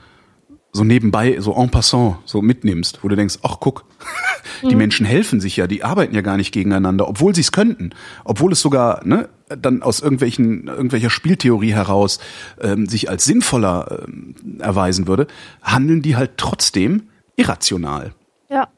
so 0.72 0.85
nebenbei, 0.85 1.40
so 1.40 1.55
en 1.55 1.70
passant, 1.70 2.18
so 2.26 2.42
mitnimmst, 2.42 3.02
wo 3.02 3.09
du 3.09 3.16
denkst, 3.16 3.38
ach 3.42 3.57
guck, 3.61 3.85
die 4.62 4.74
Menschen 4.76 5.07
helfen 5.07 5.40
sich 5.40 5.57
ja, 5.57 5.66
die 5.66 5.85
arbeiten 5.85 6.14
ja 6.14 6.20
gar 6.20 6.37
nicht 6.37 6.52
gegeneinander, 6.52 7.09
obwohl 7.09 7.35
sie 7.35 7.40
es 7.40 7.52
könnten, 7.52 7.90
obwohl 8.24 8.52
es 8.52 8.61
sogar 8.61 9.05
ne, 9.07 9.29
dann 9.48 9.82
aus 9.82 10.00
irgendwelchen 10.00 10.66
irgendwelcher 10.66 11.11
Spieltheorie 11.11 11.72
heraus 11.72 12.18
ähm, 12.61 12.87
sich 12.87 13.09
als 13.09 13.24
sinnvoller 13.24 14.04
ähm, 14.06 14.35
erweisen 14.59 15.06
würde, 15.06 15.26
handeln 15.62 16.02
die 16.02 16.16
halt 16.16 16.32
trotzdem 16.37 17.09
irrational. 17.37 18.12
Ja. 18.48 18.68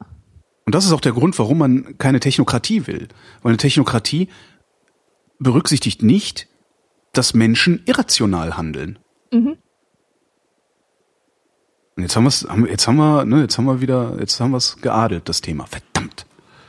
Und 0.65 0.75
das 0.75 0.85
ist 0.85 0.91
auch 0.91 1.01
der 1.01 1.13
Grund, 1.13 1.39
warum 1.39 1.57
man 1.57 1.97
keine 1.97 2.19
Technokratie 2.19 2.85
will. 2.85 3.07
Weil 3.41 3.51
eine 3.51 3.57
Technokratie 3.57 4.29
berücksichtigt 5.39 6.03
nicht, 6.03 6.47
dass 7.13 7.33
Menschen 7.33 7.81
irrational 7.85 8.55
handeln. 8.57 8.99
Und 11.95 12.03
jetzt 12.03 12.15
haben 12.15 12.25
haben, 12.27 12.65
jetzt 12.67 12.87
haben 12.87 12.97
wir, 12.97 13.25
ne, 13.25 13.41
jetzt 13.41 13.57
haben 13.57 13.65
wir 13.65 13.81
wieder, 13.81 14.15
jetzt 14.19 14.39
haben 14.39 14.51
wir 14.51 14.57
es 14.57 14.77
geadelt, 14.81 15.27
das 15.27 15.41
Thema. 15.41 15.65
Verdammt. 15.65 16.25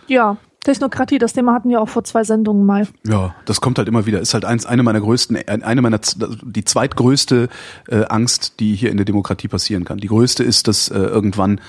Ja. 0.06 0.38
Technokratie, 0.64 1.18
das 1.18 1.32
Thema 1.32 1.54
hatten 1.54 1.70
wir 1.70 1.80
auch 1.80 1.88
vor 1.88 2.04
zwei 2.04 2.22
Sendungen 2.24 2.66
mal. 2.66 2.86
Ja, 3.06 3.34
das 3.46 3.60
kommt 3.60 3.78
halt 3.78 3.88
immer 3.88 4.06
wieder. 4.06 4.20
Ist 4.20 4.34
halt 4.34 4.44
eins, 4.44 4.66
eine 4.66 4.82
meiner 4.82 5.00
größten, 5.00 5.36
eine 5.48 5.82
meiner, 5.82 6.00
die 6.42 6.64
zweitgrößte 6.64 7.48
äh, 7.88 8.04
Angst, 8.04 8.60
die 8.60 8.74
hier 8.74 8.90
in 8.90 8.96
der 8.96 9.06
Demokratie 9.06 9.48
passieren 9.48 9.84
kann. 9.84 9.98
Die 9.98 10.08
größte 10.08 10.44
ist, 10.44 10.68
dass 10.68 10.88
äh, 10.88 10.98
irgendwann 10.98 11.60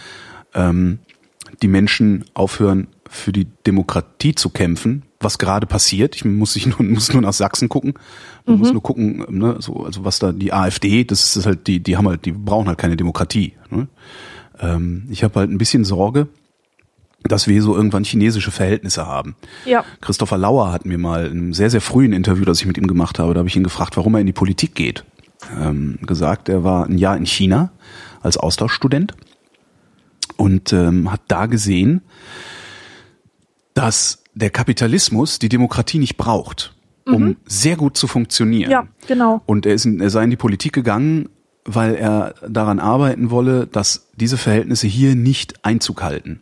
ähm, 0.53 0.99
die 1.61 1.67
Menschen 1.67 2.25
aufhören, 2.33 2.87
für 3.11 3.33
die 3.33 3.45
Demokratie 3.67 4.35
zu 4.35 4.49
kämpfen, 4.49 5.03
was 5.19 5.37
gerade 5.37 5.67
passiert. 5.67 6.15
Ich 6.15 6.23
muss, 6.23 6.55
ich 6.55 6.65
nur, 6.65 6.81
muss 6.83 7.11
nur 7.11 7.21
nach 7.21 7.33
Sachsen 7.33 7.67
gucken. 7.67 7.93
Man 8.45 8.57
muss 8.57 8.71
nur 8.71 8.81
gucken, 8.81 9.25
ne, 9.29 9.57
so, 9.59 9.85
also 9.85 10.03
was 10.05 10.19
da 10.19 10.31
die 10.31 10.53
AfD, 10.53 11.03
das 11.03 11.35
ist 11.35 11.45
halt, 11.45 11.67
die, 11.67 11.81
die 11.81 11.97
haben 11.97 12.07
halt, 12.07 12.25
die 12.25 12.31
brauchen 12.31 12.67
halt 12.67 12.77
keine 12.77 12.95
Demokratie. 12.95 13.53
Ne? 13.69 13.87
Ähm, 14.59 15.07
ich 15.09 15.23
habe 15.23 15.41
halt 15.41 15.51
ein 15.51 15.57
bisschen 15.57 15.83
Sorge, 15.83 16.27
dass 17.23 17.47
wir 17.47 17.61
so 17.61 17.75
irgendwann 17.75 18.03
chinesische 18.03 18.51
Verhältnisse 18.51 19.05
haben. 19.05 19.35
Ja. 19.65 19.85
Christopher 20.01 20.37
Lauer 20.37 20.71
hat 20.71 20.85
mir 20.85 20.97
mal 20.97 21.25
in 21.25 21.31
einem 21.31 21.53
sehr, 21.53 21.69
sehr 21.69 21.81
frühen 21.81 22.13
Interview, 22.13 22.45
das 22.45 22.59
ich 22.59 22.65
mit 22.65 22.77
ihm 22.77 22.87
gemacht 22.87 23.19
habe, 23.19 23.33
da 23.33 23.39
habe 23.39 23.49
ich 23.49 23.55
ihn 23.55 23.63
gefragt, 23.63 23.97
warum 23.97 24.15
er 24.15 24.21
in 24.21 24.27
die 24.27 24.33
Politik 24.33 24.75
geht. 24.75 25.05
Ähm, 25.59 25.99
gesagt, 26.01 26.49
er 26.49 26.63
war 26.63 26.85
ein 26.85 26.97
Jahr 26.97 27.17
in 27.17 27.25
China 27.25 27.71
als 28.21 28.37
Austauschstudent 28.37 29.13
und 30.37 30.73
ähm, 30.73 31.11
hat 31.11 31.21
da 31.27 31.47
gesehen, 31.47 32.01
dass 33.73 34.23
der 34.33 34.49
Kapitalismus 34.49 35.39
die 35.39 35.49
Demokratie 35.49 35.99
nicht 35.99 36.17
braucht, 36.17 36.73
um 37.05 37.35
sehr 37.45 37.75
gut 37.75 37.97
zu 37.97 38.07
funktionieren. 38.07 38.71
Ja, 38.71 38.87
genau. 39.07 39.41
Und 39.45 39.65
er, 39.65 39.73
ist 39.73 39.85
in, 39.85 39.99
er 39.99 40.09
sei 40.09 40.23
in 40.23 40.29
die 40.29 40.37
Politik 40.37 40.73
gegangen, 40.73 41.29
weil 41.65 41.95
er 41.95 42.35
daran 42.47 42.79
arbeiten 42.79 43.29
wolle, 43.29 43.67
dass 43.67 44.09
diese 44.15 44.37
Verhältnisse 44.37 44.87
hier 44.87 45.15
nicht 45.15 45.65
Einzug 45.65 46.01
halten. 46.01 46.41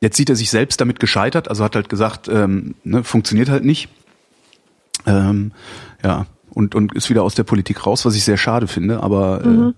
Jetzt 0.00 0.16
sieht 0.16 0.30
er 0.30 0.36
sich 0.36 0.50
selbst 0.50 0.80
damit 0.80 0.98
gescheitert, 1.00 1.48
also 1.48 1.62
hat 1.62 1.74
halt 1.76 1.88
gesagt, 1.88 2.28
ähm, 2.28 2.74
ne, 2.84 3.04
funktioniert 3.04 3.50
halt 3.50 3.64
nicht. 3.64 3.88
Ähm, 5.06 5.52
ja, 6.02 6.26
und, 6.50 6.74
und 6.74 6.94
ist 6.94 7.10
wieder 7.10 7.22
aus 7.22 7.34
der 7.34 7.44
Politik 7.44 7.86
raus, 7.86 8.04
was 8.04 8.16
ich 8.16 8.24
sehr 8.24 8.36
schade 8.38 8.66
finde, 8.66 9.02
aber 9.02 9.40
Mhm. 9.44 9.68
äh, 9.68 9.72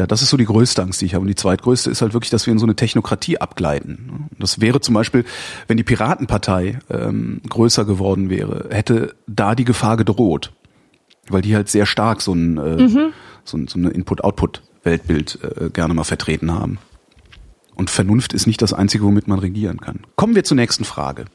ja, 0.00 0.06
das 0.06 0.22
ist 0.22 0.30
so 0.30 0.36
die 0.36 0.44
größte 0.44 0.80
Angst, 0.80 1.00
die 1.00 1.06
ich 1.06 1.14
habe. 1.14 1.22
Und 1.22 1.26
die 1.28 1.34
zweitgrößte 1.34 1.90
ist 1.90 2.02
halt 2.02 2.12
wirklich, 2.14 2.30
dass 2.30 2.46
wir 2.46 2.52
in 2.52 2.60
so 2.60 2.66
eine 2.66 2.76
Technokratie 2.76 3.38
abgleiten. 3.38 4.28
Das 4.38 4.60
wäre 4.60 4.80
zum 4.80 4.94
Beispiel, 4.94 5.24
wenn 5.66 5.76
die 5.76 5.82
Piratenpartei 5.82 6.78
ähm, 6.88 7.40
größer 7.48 7.84
geworden 7.84 8.30
wäre, 8.30 8.66
hätte 8.70 9.16
da 9.26 9.56
die 9.56 9.64
Gefahr 9.64 9.96
gedroht. 9.96 10.52
Weil 11.28 11.42
die 11.42 11.56
halt 11.56 11.68
sehr 11.68 11.84
stark 11.84 12.22
so 12.22 12.32
ein, 12.32 12.58
äh, 12.58 13.10
so, 13.42 13.56
ein 13.56 13.66
so 13.66 13.76
eine 13.76 13.90
Input-Output-Weltbild 13.90 15.38
äh, 15.42 15.70
gerne 15.70 15.94
mal 15.94 16.04
vertreten 16.04 16.52
haben. 16.54 16.78
Und 17.78 17.90
Vernunft 17.90 18.32
ist 18.32 18.48
nicht 18.48 18.60
das 18.60 18.72
Einzige, 18.72 19.04
womit 19.04 19.28
man 19.28 19.38
regieren 19.38 19.80
kann. 19.80 20.00
Kommen 20.16 20.34
wir 20.34 20.42
zur 20.42 20.56
nächsten 20.56 20.84
Frage. 20.84 21.26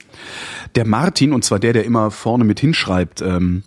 Der 0.76 0.86
Martin, 0.86 1.32
und 1.32 1.46
zwar 1.46 1.58
der, 1.58 1.72
der 1.72 1.86
immer 1.86 2.12
vorne 2.12 2.44
mit 2.44 2.60
hinschreibt, 2.60 3.22
ähm, 3.22 3.64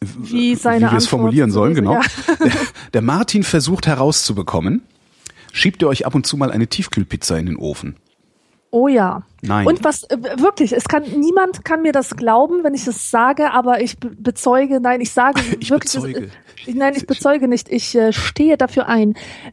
Wie 0.00 0.54
wie 0.54 0.64
wir 0.64 0.92
es 0.92 1.06
formulieren 1.06 1.50
so 1.50 1.60
sollen, 1.60 1.74
genau. 1.74 1.94
ja. 1.94 2.02
Der, 2.44 2.52
der 2.92 3.02
Martin 3.02 3.42
versucht 3.42 3.86
herauszubekommen, 3.86 4.82
schiebt 5.50 5.80
ihr 5.80 5.88
euch 5.88 6.04
ab 6.04 6.14
und 6.14 6.26
zu 6.26 6.36
mal 6.36 6.52
eine 6.52 6.66
Tiefkühlpizza 6.66 7.38
in 7.38 7.46
den 7.46 7.56
Ofen? 7.56 7.96
Oh 8.74 8.88
ja. 8.88 9.22
Nein. 9.42 9.66
Und 9.66 9.84
was 9.84 10.04
äh, 10.04 10.16
wirklich, 10.38 10.72
es 10.72 10.84
kann 10.84 11.02
niemand 11.02 11.62
kann 11.62 11.82
mir 11.82 11.92
das 11.92 12.16
glauben, 12.16 12.64
wenn 12.64 12.72
ich 12.72 12.86
das 12.86 13.10
sage, 13.10 13.52
aber 13.52 13.82
ich 13.82 13.98
be 13.98 14.08
bezeuge, 14.16 14.80
nein, 14.80 15.02
ich 15.02 15.12
sage 15.12 15.40
Ich 15.60 15.70
wirklich, 15.70 15.92
bezeuge. 15.92 16.30
Es, 16.66 16.68
äh, 16.68 16.74
nein, 16.74 16.94
ich 16.96 17.06
bezeuge 17.06 17.48
nicht. 17.48 17.70
Ich 17.70 17.94
äh, 17.94 18.12
stehe 18.14 18.56
dafür 18.56 18.88
ein. 18.88 19.12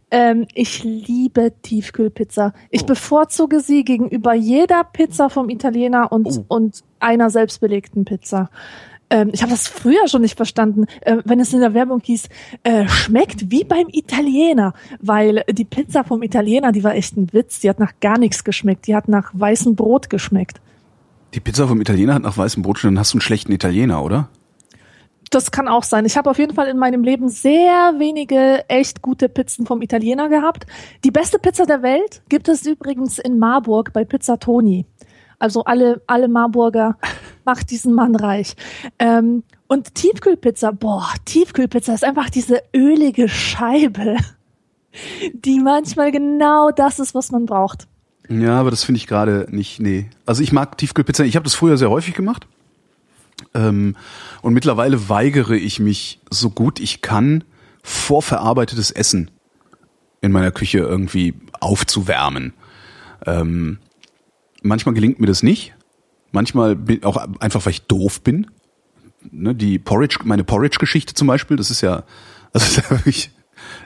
Ähm, 0.09 0.47
ich 0.53 0.85
liebe 0.85 1.51
Tiefkühlpizza. 1.63 2.53
Ich 2.69 2.83
Oh. 2.83 2.85
bevorzuge 2.85 3.59
sie 3.59 3.83
gegenüber 3.83 4.33
jeder 4.33 4.85
Pizza 4.85 5.29
vom 5.29 5.49
Italiener 5.49 6.11
und 6.13 6.27
Oh. 6.27 6.45
und 6.47 6.83
einer 7.01 7.29
selbstbelegten 7.29 8.05
Pizza. 8.05 8.49
Ähm, 9.09 9.31
ich 9.33 9.41
habe 9.41 9.51
das 9.51 9.67
früher 9.67 10.07
schon 10.07 10.21
nicht 10.21 10.37
verstanden, 10.37 10.85
äh, 11.01 11.17
wenn 11.25 11.39
es 11.39 11.53
in 11.53 11.61
der 11.61 11.73
Werbung 11.73 12.01
hieß, 12.03 12.29
äh, 12.63 12.87
schmeckt 12.87 13.51
wie 13.51 13.63
beim 13.63 13.87
Italiener, 13.91 14.73
weil 14.99 15.43
die 15.49 15.65
Pizza 15.65 16.03
vom 16.03 16.21
Italiener, 16.21 16.71
die 16.71 16.83
war 16.83 16.95
echt 16.95 17.17
ein 17.17 17.31
Witz, 17.33 17.59
die 17.59 17.69
hat 17.69 17.79
nach 17.79 17.93
gar 18.01 18.19
nichts 18.19 18.43
geschmeckt, 18.43 18.87
die 18.87 18.95
hat 18.95 19.07
nach 19.07 19.31
weißem 19.33 19.75
Brot 19.75 20.09
geschmeckt. 20.09 20.61
Die 21.33 21.39
Pizza 21.39 21.67
vom 21.67 21.81
Italiener 21.81 22.15
hat 22.15 22.23
nach 22.23 22.37
weißem 22.37 22.63
Brot 22.63 22.79
schon, 22.79 22.95
dann 22.95 22.99
hast 22.99 23.13
du 23.13 23.17
einen 23.17 23.21
schlechten 23.21 23.51
Italiener, 23.51 24.03
oder? 24.03 24.29
Das 25.29 25.51
kann 25.51 25.67
auch 25.67 25.83
sein. 25.83 26.05
Ich 26.05 26.17
habe 26.17 26.29
auf 26.29 26.39
jeden 26.39 26.55
Fall 26.55 26.67
in 26.67 26.77
meinem 26.77 27.03
Leben 27.03 27.29
sehr 27.29 27.93
wenige 27.99 28.67
echt 28.67 29.03
gute 29.03 29.29
Pizzen 29.29 29.67
vom 29.67 29.81
Italiener 29.83 30.27
gehabt. 30.27 30.65
Die 31.03 31.11
beste 31.11 31.37
Pizza 31.37 31.67
der 31.67 31.83
Welt 31.83 32.23
gibt 32.29 32.47
es 32.47 32.65
übrigens 32.65 33.19
in 33.19 33.37
Marburg 33.37 33.93
bei 33.93 34.05
Pizza 34.05 34.39
Toni. 34.39 34.87
Also 35.37 35.63
alle, 35.63 36.01
alle 36.07 36.27
Marburger 36.27 36.97
macht 37.49 37.71
diesen 37.71 37.95
Mann 37.95 38.15
reich. 38.15 38.55
Ähm, 38.99 39.43
und 39.67 39.95
Tiefkühlpizza, 39.95 40.69
boah, 40.69 41.07
Tiefkühlpizza 41.25 41.95
ist 41.95 42.03
einfach 42.03 42.29
diese 42.29 42.61
ölige 42.75 43.27
Scheibe, 43.27 44.17
die 45.33 45.59
manchmal 45.59 46.11
genau 46.11 46.69
das 46.69 46.99
ist, 46.99 47.15
was 47.15 47.31
man 47.31 47.47
braucht. 47.47 47.87
Ja, 48.29 48.59
aber 48.59 48.69
das 48.69 48.83
finde 48.83 48.97
ich 48.97 49.07
gerade 49.07 49.47
nicht, 49.49 49.79
nee. 49.79 50.07
Also 50.27 50.43
ich 50.43 50.51
mag 50.51 50.77
Tiefkühlpizza, 50.77 51.23
ich 51.23 51.35
habe 51.35 51.45
das 51.45 51.55
früher 51.55 51.77
sehr 51.77 51.89
häufig 51.89 52.13
gemacht. 52.13 52.45
Ähm, 53.55 53.95
und 54.43 54.53
mittlerweile 54.53 55.09
weigere 55.09 55.55
ich 55.55 55.79
mich, 55.79 56.19
so 56.29 56.51
gut 56.51 56.79
ich 56.79 57.01
kann, 57.01 57.43
vorverarbeitetes 57.81 58.91
Essen 58.91 59.31
in 60.21 60.31
meiner 60.31 60.51
Küche 60.51 60.77
irgendwie 60.77 61.33
aufzuwärmen. 61.59 62.53
Ähm, 63.25 63.79
manchmal 64.61 64.93
gelingt 64.93 65.19
mir 65.19 65.27
das 65.27 65.41
nicht. 65.41 65.73
Manchmal 66.31 66.75
bin, 66.75 67.03
auch 67.03 67.17
einfach, 67.39 67.65
weil 67.65 67.71
ich 67.71 67.83
doof 67.83 68.21
bin. 68.21 68.47
Ne, 69.31 69.53
die 69.53 69.79
Porridge, 69.79 70.19
meine 70.23 70.43
Porridge-Geschichte 70.43 71.13
zum 71.13 71.27
Beispiel, 71.27 71.57
das 71.57 71.71
ist 71.71 71.81
ja, 71.81 72.03
also 72.53 72.65
ist 72.65 72.77
ja 72.77 72.89
wirklich, 72.89 73.31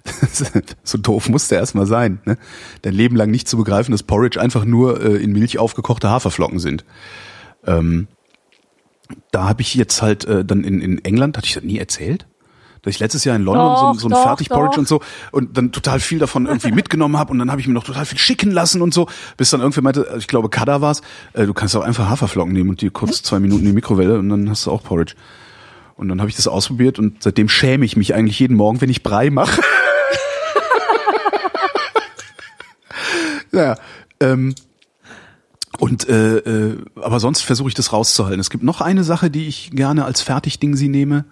so 0.84 0.98
doof 0.98 1.30
muss 1.30 1.48
der 1.48 1.60
erstmal 1.60 1.88
sein, 1.88 2.20
ne? 2.26 2.38
Dein 2.84 2.94
Leben 2.94 3.16
lang 3.16 3.32
nicht 3.32 3.48
zu 3.48 3.58
begreifen, 3.58 3.92
dass 3.92 4.04
Porridge 4.04 4.40
einfach 4.40 4.66
nur 4.66 5.02
äh, 5.02 5.16
in 5.16 5.32
Milch 5.32 5.58
aufgekochte 5.58 6.10
Haferflocken 6.10 6.60
sind. 6.60 6.86
Ähm, 7.66 8.08
da 9.32 9.46
habe 9.48 9.62
ich 9.62 9.74
jetzt 9.76 10.02
halt 10.02 10.26
äh, 10.26 10.46
dann 10.46 10.64
in, 10.64 10.82
in 10.82 11.04
England, 11.04 11.38
hatte 11.38 11.48
ich 11.48 11.54
das 11.54 11.64
nie 11.64 11.80
erzählt? 11.80 12.28
Dass 12.84 12.94
ich 12.94 13.00
letztes 13.00 13.24
Jahr 13.24 13.36
in 13.36 13.44
London 13.44 13.66
Doch, 13.66 13.94
so, 13.94 14.00
so 14.02 14.08
ein 14.08 14.12
doch, 14.12 14.24
Fertigporridge 14.24 14.74
doch. 14.74 14.78
und 14.80 14.88
so 14.88 15.02
und 15.32 15.58
dann 15.58 15.72
total 15.72 16.00
viel 16.00 16.20
davon 16.20 16.46
irgendwie 16.46 16.72
mitgenommen 16.72 17.18
habe 17.18 17.32
und 17.32 17.40
dann 17.40 17.50
habe 17.50 17.62
ich 17.62 17.68
mir 17.68 17.74
noch 17.74 17.86
total 17.86 18.06
viel 18.06 18.20
schicken 18.20 18.52
lassen 18.52 18.82
und 18.82 18.94
so, 18.94 19.08
bis 19.38 19.50
dann 19.50 19.62
irgendwie 19.62 19.82
meinte, 19.82 20.08
ich 20.18 20.28
glaube 20.28 20.50
Kada 20.50 20.82
war's, 20.82 21.02
äh, 21.34 21.46
du 21.46 21.54
kannst 21.54 21.76
auch 21.76 21.82
einfach 21.82 22.10
Haferflocken 22.10 22.54
nehmen 22.54 22.70
und 22.70 22.82
die 22.82 22.90
kurz 22.90 23.24
zwei 23.24 23.40
Minuten 23.40 23.62
in 23.62 23.68
die 23.68 23.74
Mikrowelle 23.74 24.20
und 24.20 24.30
dann 24.30 24.50
hast 24.50 24.66
du 24.66 24.72
auch 24.72 24.84
Porridge. 24.84 25.16
Und 25.96 26.10
dann 26.10 26.20
habe 26.20 26.30
ich 26.30 26.36
das 26.36 26.48
ausprobiert 26.48 27.00
und 27.00 27.24
seitdem 27.24 27.48
schäme 27.48 27.86
ich 27.86 27.96
mich 27.96 28.16
eigentlich 28.16 28.40
jeden 28.40 28.58
Morgen, 28.58 28.82
wenn 28.82 28.90
ich 28.90 29.04
Brei 29.04 29.30
mache. 29.30 29.62
naja, 33.52 33.78
ähm, 34.20 34.56
und 35.80 36.08
äh, 36.08 36.38
äh, 36.38 36.78
aber 36.96 37.20
sonst 37.20 37.42
versuche 37.42 37.68
ich 37.68 37.74
das 37.74 37.94
rauszuhalten. 37.94 38.40
Es 38.40 38.50
gibt 38.50 38.64
noch 38.64 38.82
eine 38.82 39.04
Sache, 39.04 39.30
die 39.30 39.48
ich 39.48 39.72
gerne 39.72 40.06
als 40.06 40.22
Fertigding 40.22 40.76
sie 40.76 40.88
nehme, 40.88 41.26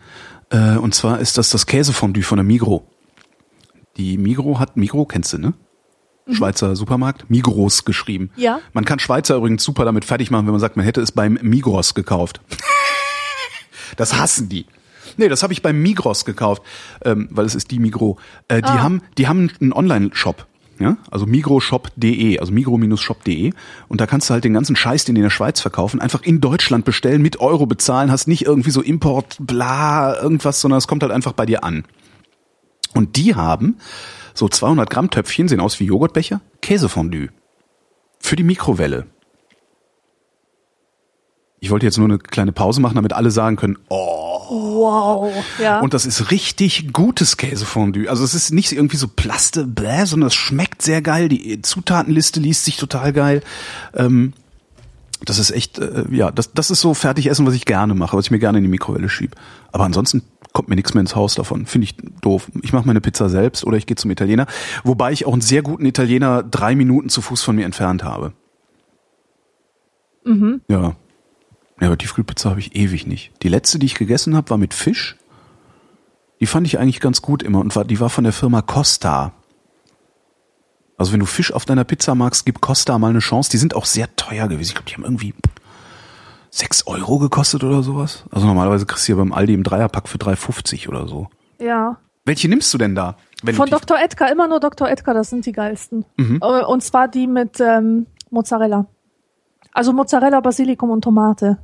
äh, 0.52 0.78
und 0.78 0.94
zwar 0.94 1.20
ist 1.20 1.38
das 1.38 1.50
das 1.50 1.66
Käsefondue 1.66 2.24
von 2.24 2.38
der 2.38 2.44
Migro. 2.46 2.88
Die 3.98 4.18
Migro 4.18 4.60
hat 4.60 4.78
Migro 4.78 5.06
kennst 5.06 5.34
du 5.34 5.38
ne? 5.38 5.54
Schweizer 6.30 6.76
Supermarkt, 6.76 7.30
Migros 7.30 7.84
geschrieben. 7.84 8.30
Ja. 8.38 8.60
Man 8.74 8.86
kann 8.86 9.00
Schweizer 9.00 9.36
übrigens 9.36 9.64
super 9.64 9.84
damit 9.86 10.06
fertig 10.06 10.32
machen, 10.32 10.46
wenn 10.46 10.52
man 10.54 10.62
sagt, 10.62 10.78
man 10.78 10.86
hätte 10.86 11.02
es 11.02 11.12
beim 11.12 11.38
Migros 11.42 11.94
gekauft. 11.94 12.40
das 13.98 14.14
hassen 14.18 14.48
die. 14.48 14.66
Nee, 15.18 15.28
das 15.28 15.44
habe 15.44 15.52
ich 15.52 15.62
beim 15.62 15.82
Migros 15.82 16.24
gekauft, 16.24 16.62
ähm, 17.04 17.28
weil 17.32 17.46
es 17.46 17.56
ist 17.56 17.72
die 17.72 17.80
Migro. 17.80 18.18
Äh, 18.48 18.62
die 18.62 18.68
Ah. 18.70 18.82
haben, 18.84 19.02
die 19.18 19.28
haben 19.28 19.52
einen 19.60 19.74
Online-Shop. 19.74 20.46
Ja, 20.82 20.98
also 21.12 21.28
migroshop.de, 21.28 22.40
also 22.40 22.52
migro-shop.de 22.52 23.54
und 23.88 24.02
da 24.02 24.08
kannst 24.08 24.30
du 24.30 24.34
halt 24.34 24.44
den 24.44 24.54
ganzen 24.54 24.76
Scheiß, 24.76 25.06
den 25.06 25.14
die 25.14 25.20
in 25.20 25.26
der 25.26 25.30
Schweiz 25.30 25.62
verkaufen, 25.62 26.02
einfach 26.02 26.24
in 26.24 26.42
Deutschland 26.42 26.86
bestellen, 26.86 27.22
mit 27.22 27.40
Euro 27.40 27.68
bezahlen, 27.68 28.12
hast 28.12 28.28
nicht 28.28 28.46
irgendwie 28.46 28.72
so 28.72 28.82
Import, 28.82 29.38
bla, 29.40 30.20
irgendwas, 30.20 30.60
sondern 30.60 30.80
es 30.80 30.88
kommt 30.88 31.04
halt 31.04 31.12
einfach 31.12 31.34
bei 31.34 31.46
dir 31.46 31.64
an. 31.64 31.84
Und 32.96 33.16
die 33.16 33.36
haben 33.36 33.78
so 34.34 34.50
200 34.50 34.90
Gramm 34.90 35.12
Töpfchen, 35.12 35.48
sehen 35.48 35.60
aus 35.60 35.80
wie 35.80 35.86
Joghurtbecher, 35.86 36.42
Käsefondue. 36.62 37.30
Für 38.20 38.36
die 38.36 38.44
Mikrowelle. 38.44 39.06
Ich 41.60 41.70
wollte 41.70 41.86
jetzt 41.86 41.98
nur 42.00 42.08
eine 42.08 42.18
kleine 42.18 42.54
Pause 42.54 42.82
machen, 42.82 42.96
damit 42.96 43.14
alle 43.14 43.30
sagen 43.30 43.56
können, 43.56 43.78
oh, 43.90 44.31
Wow. 44.54 45.32
Ja. 45.62 45.80
und 45.80 45.94
das 45.94 46.06
ist 46.06 46.30
richtig 46.30 46.92
gutes 46.92 47.38
Käsefondue. 47.38 48.10
Also 48.10 48.26
es 48.26 48.34
ist 48.34 48.52
nicht 48.52 48.74
irgendwie 48.74 48.98
so 48.98 49.08
Plaste, 49.08 49.66
bläh, 49.66 50.04
sondern 50.06 50.28
es 50.28 50.34
schmeckt 50.34 50.82
sehr 50.82 51.02
geil. 51.02 51.30
Die 51.30 51.62
Zutatenliste 51.62 52.42
liest 52.42 52.66
sich 52.66 52.76
total 52.76 53.14
geil. 53.14 53.44
Ähm, 53.94 54.34
das 55.24 55.40
ist 55.40 55.52
echt, 55.52 55.80
äh, 55.80 56.04
ja, 56.12 56.32
das, 56.32 56.52
das 56.52 56.70
ist 56.70 56.82
so 56.82 56.94
Fertigessen, 56.94 57.46
was 57.46 57.54
ich 57.54 57.64
gerne 57.64 57.94
mache, 57.94 58.18
was 58.18 58.26
ich 58.26 58.32
mir 58.32 58.40
gerne 58.40 58.58
in 58.58 58.66
die 58.66 58.70
Mikrowelle 58.70 59.08
schieb. 59.08 59.38
Aber 59.72 59.86
ansonsten 59.86 60.22
kommt 60.52 60.68
mir 60.68 60.76
nichts 60.76 60.94
mehr 60.94 61.02
ins 61.02 61.16
Haus 61.16 61.36
davon. 61.36 61.66
Finde 61.66 61.86
ich 61.86 61.96
doof. 62.20 62.52
Ich 62.62 62.74
mache 62.74 62.86
meine 62.86 63.00
Pizza 63.00 63.30
selbst 63.30 63.64
oder 63.64 63.78
ich 63.78 63.86
gehe 63.86 63.96
zum 63.96 64.12
Italiener. 64.12 64.48
Wobei 64.84 65.14
ich 65.14 65.26
auch 65.26 65.32
einen 65.32 65.42
sehr 65.42 65.62
guten 65.62 65.86
Italiener 65.86 66.44
drei 66.44 66.76
Minuten 66.76 67.08
zu 67.08 67.22
Fuß 67.22 67.42
von 67.42 67.56
mir 67.56 67.64
entfernt 67.66 68.04
habe. 68.04 68.34
mhm. 70.26 70.60
Ja. 70.68 70.98
Ja, 71.82 71.88
aber 71.88 71.98
Tiefkühlpizza 71.98 72.52
habe 72.52 72.60
ich 72.60 72.76
ewig 72.76 73.08
nicht. 73.08 73.32
Die 73.42 73.50
letzte, 73.50 73.80
die 73.80 73.88
ich 73.88 73.96
gegessen 73.96 74.36
habe, 74.36 74.50
war 74.52 74.58
mit 74.58 74.74
Fisch. 74.74 75.18
Die 76.40 76.46
fand 76.46 76.68
ich 76.68 76.80
eigentlich 76.80 77.00
ganz 77.00 77.22
gut 77.22 77.44
immer 77.44 77.60
und 77.60 77.76
war, 77.76 77.86
die 77.86 78.00
war 78.00 78.10
von 78.10 78.24
der 78.24 78.34
Firma 78.34 78.62
Costa. 78.62 79.34
Also 80.98 81.12
wenn 81.14 81.20
du 81.20 81.26
Fisch 81.26 81.52
auf 81.52 81.66
deiner 81.66 81.84
Pizza 81.84 82.14
magst, 82.14 82.46
gib 82.46 82.62
Costa 82.62 82.98
mal 83.00 83.10
eine 83.10 83.20
Chance. 83.20 83.50
Die 83.50 83.58
sind 83.58 83.76
auch 83.76 83.86
sehr 83.86 84.16
teuer 84.16 84.48
gewesen. 84.48 84.70
Ich 84.70 84.76
glaube, 84.76 84.90
die 84.90 84.94
haben 84.94 85.04
irgendwie 85.04 85.34
sechs 86.52 86.86
Euro 86.86 87.18
gekostet 87.18 87.64
oder 87.64 87.82
sowas. 87.82 88.26
Also 88.30 88.46
normalerweise 88.46 88.86
kriegst 88.86 89.08
du 89.08 89.14
ja 89.14 89.18
beim 89.18 89.34
Aldi 89.34 89.54
im 89.56 89.64
Dreierpack 89.64 90.08
für 90.08 90.20
3,50 90.20 90.88
oder 90.88 91.08
so. 91.08 91.30
Ja. 91.60 91.98
Welche 92.26 92.48
nimmst 92.48 92.72
du 92.74 92.78
denn 92.78 92.94
da? 92.94 93.18
Von 93.54 93.70
Dr. 93.70 93.98
Edgar, 94.00 94.32
immer 94.32 94.48
nur 94.48 94.60
Dr. 94.60 94.88
Edgar, 94.88 95.16
das 95.16 95.32
sind 95.32 95.48
die 95.48 95.52
geilsten. 95.54 96.06
Mhm. 96.18 96.40
Äh, 96.44 96.64
Und 96.64 96.84
zwar 96.84 97.08
die 97.08 97.26
mit 97.26 97.60
ähm, 97.60 98.06
Mozzarella. 98.30 98.86
Also 99.74 99.94
Mozzarella, 99.94 100.40
Basilikum 100.42 100.92
und 100.92 101.02
Tomate. 101.04 101.58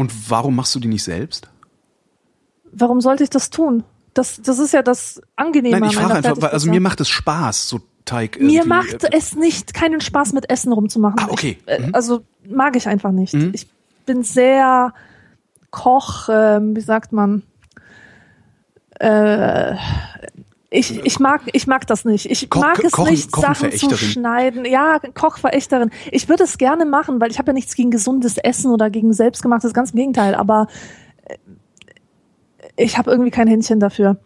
Und 0.00 0.30
warum 0.30 0.56
machst 0.56 0.74
du 0.74 0.80
die 0.80 0.88
nicht 0.88 1.04
selbst? 1.04 1.46
Warum 2.72 3.02
sollte 3.02 3.22
ich 3.22 3.28
das 3.28 3.50
tun? 3.50 3.84
Das, 4.14 4.40
das 4.40 4.58
ist 4.58 4.72
ja 4.72 4.80
das 4.80 5.20
Angenehme 5.36 5.78
Nein, 5.78 5.90
ich 5.90 5.96
frage 5.96 6.14
einfach, 6.14 6.40
weil, 6.40 6.48
also 6.48 6.70
mir 6.70 6.80
macht 6.80 7.02
es 7.02 7.10
Spaß, 7.10 7.68
so 7.68 7.82
Teig. 8.06 8.40
Mir 8.40 8.64
macht 8.64 9.04
äh, 9.04 9.10
es 9.12 9.36
nicht 9.36 9.74
keinen 9.74 10.00
Spaß, 10.00 10.32
mit 10.32 10.48
Essen 10.48 10.72
rumzumachen. 10.72 11.18
Ah, 11.20 11.26
okay. 11.28 11.58
Ich, 11.60 11.68
äh, 11.68 11.80
Mhm. 11.80 11.94
Also 11.94 12.22
mag 12.48 12.76
ich 12.76 12.88
einfach 12.88 13.10
nicht. 13.10 13.34
Mhm. 13.34 13.50
Ich 13.52 13.68
bin 14.06 14.22
sehr 14.22 14.94
Koch, 15.70 16.30
ähm, 16.32 16.74
wie 16.74 16.80
sagt 16.80 17.12
man, 17.12 17.42
äh, 19.00 19.76
Ich, 20.72 21.04
ich 21.04 21.18
mag 21.18 21.42
ich 21.52 21.66
mag 21.66 21.84
das 21.88 22.04
nicht. 22.04 22.30
Ich 22.30 22.48
Koch- 22.48 22.60
mag 22.60 22.78
es 22.84 22.92
Kochen- 22.92 23.10
nicht, 23.10 23.34
Sachen 23.34 23.72
zu 23.72 23.96
schneiden. 23.96 24.64
Ja, 24.64 25.00
Kochverächterin. 25.14 25.90
Ich 26.12 26.28
würde 26.28 26.44
es 26.44 26.58
gerne 26.58 26.84
machen, 26.84 27.20
weil 27.20 27.30
ich 27.32 27.38
habe 27.38 27.48
ja 27.48 27.54
nichts 27.54 27.74
gegen 27.74 27.90
gesundes 27.90 28.38
Essen 28.38 28.70
oder 28.70 28.88
gegen 28.88 29.12
selbstgemachtes, 29.12 29.74
ganz 29.74 29.90
im 29.90 29.96
Gegenteil. 29.96 30.36
Aber 30.36 30.68
äh, 31.24 31.34
ich 32.76 32.98
habe 32.98 33.10
irgendwie 33.10 33.32
kein 33.32 33.48
Händchen 33.48 33.80
dafür. 33.80 34.18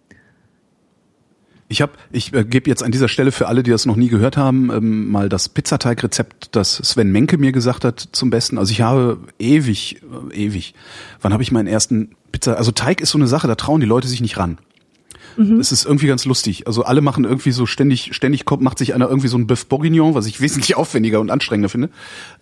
Ich 1.69 1.81
habe, 1.81 1.93
ich 2.13 2.33
äh, 2.35 2.45
gebe 2.45 2.69
jetzt 2.69 2.83
an 2.83 2.93
dieser 2.93 3.09
Stelle 3.09 3.33
für 3.33 3.49
alle, 3.49 3.63
die 3.63 3.71
das 3.71 3.87
noch 3.87 3.97
nie 3.97 4.09
gehört 4.09 4.37
haben, 4.37 4.71
ähm, 4.71 5.11
mal 5.11 5.31
das 5.31 5.49
Pizzateigrezept, 5.49 6.55
das 6.55 6.77
Sven 6.77 7.11
Menke 7.11 7.39
mir 7.39 7.53
gesagt 7.53 7.87
hat, 7.87 8.01
zum 8.13 8.29
Besten. 8.29 8.59
Also 8.59 8.71
ich 8.71 8.83
habe 8.83 9.19
ewig, 9.39 10.03
äh, 10.31 10.45
ewig. 10.45 10.75
Wann 11.23 11.33
habe 11.33 11.43
ich 11.43 11.53
meinen 11.53 11.69
ersten 11.69 12.17
Pizza? 12.33 12.59
Also 12.59 12.71
Teig 12.71 13.01
ist 13.01 13.11
so 13.11 13.19
eine 13.19 13.27
Sache, 13.29 13.49
da 13.49 13.55
trauen 13.55 13.81
die 13.81 13.87
Leute 13.87 14.09
sich 14.09 14.21
nicht 14.21 14.37
ran. 14.37 14.59
Das 15.37 15.73
ist 15.73 15.85
irgendwie 15.85 16.07
ganz 16.07 16.25
lustig. 16.25 16.67
Also 16.67 16.85
alle 16.85 17.01
machen 17.01 17.25
irgendwie 17.25 17.51
so 17.51 17.67
ständig, 17.67 18.15
ständig 18.15 18.45
kommt, 18.45 18.63
macht 18.63 18.79
sich 18.79 18.95
einer 18.95 19.09
irgendwie 19.09 19.29
so 19.29 19.37
ein 19.37 19.47
Bœuf 19.47 19.67
Bourguignon, 19.67 20.15
was 20.15 20.27
ich 20.27 20.41
wesentlich 20.41 20.77
aufwendiger 20.77 21.21
und 21.21 21.31
anstrengender 21.31 21.69
finde. 21.69 21.91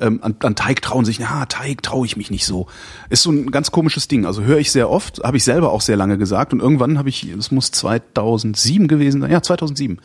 Ähm, 0.00 0.20
an, 0.22 0.36
an 0.40 0.54
Teig 0.54 0.82
trauen 0.82 1.04
sich, 1.04 1.18
na, 1.18 1.46
Teig 1.46 1.82
traue 1.82 2.06
ich 2.06 2.16
mich 2.16 2.30
nicht 2.30 2.44
so. 2.44 2.66
Ist 3.10 3.22
so 3.22 3.30
ein 3.30 3.50
ganz 3.50 3.70
komisches 3.70 4.08
Ding. 4.08 4.26
Also 4.26 4.42
höre 4.42 4.58
ich 4.58 4.72
sehr 4.72 4.90
oft, 4.90 5.22
habe 5.24 5.36
ich 5.36 5.44
selber 5.44 5.72
auch 5.72 5.80
sehr 5.80 5.96
lange 5.96 6.18
gesagt 6.18 6.52
und 6.52 6.60
irgendwann 6.60 6.98
habe 6.98 7.08
ich, 7.08 7.24
es 7.24 7.50
muss 7.50 7.70
2007 7.70 8.88
gewesen 8.88 9.20
sein, 9.20 9.30
ja 9.30 9.42
2007, 9.42 9.98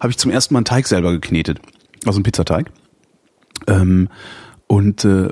habe 0.00 0.10
ich 0.10 0.18
zum 0.18 0.30
ersten 0.30 0.54
Mal 0.54 0.58
einen 0.58 0.64
Teig 0.64 0.86
selber 0.86 1.12
geknetet, 1.12 1.60
also 2.06 2.16
einen 2.16 2.24
Pizzateig. 2.24 2.70
Ähm, 3.66 4.08
und 4.66 5.04
äh, 5.04 5.28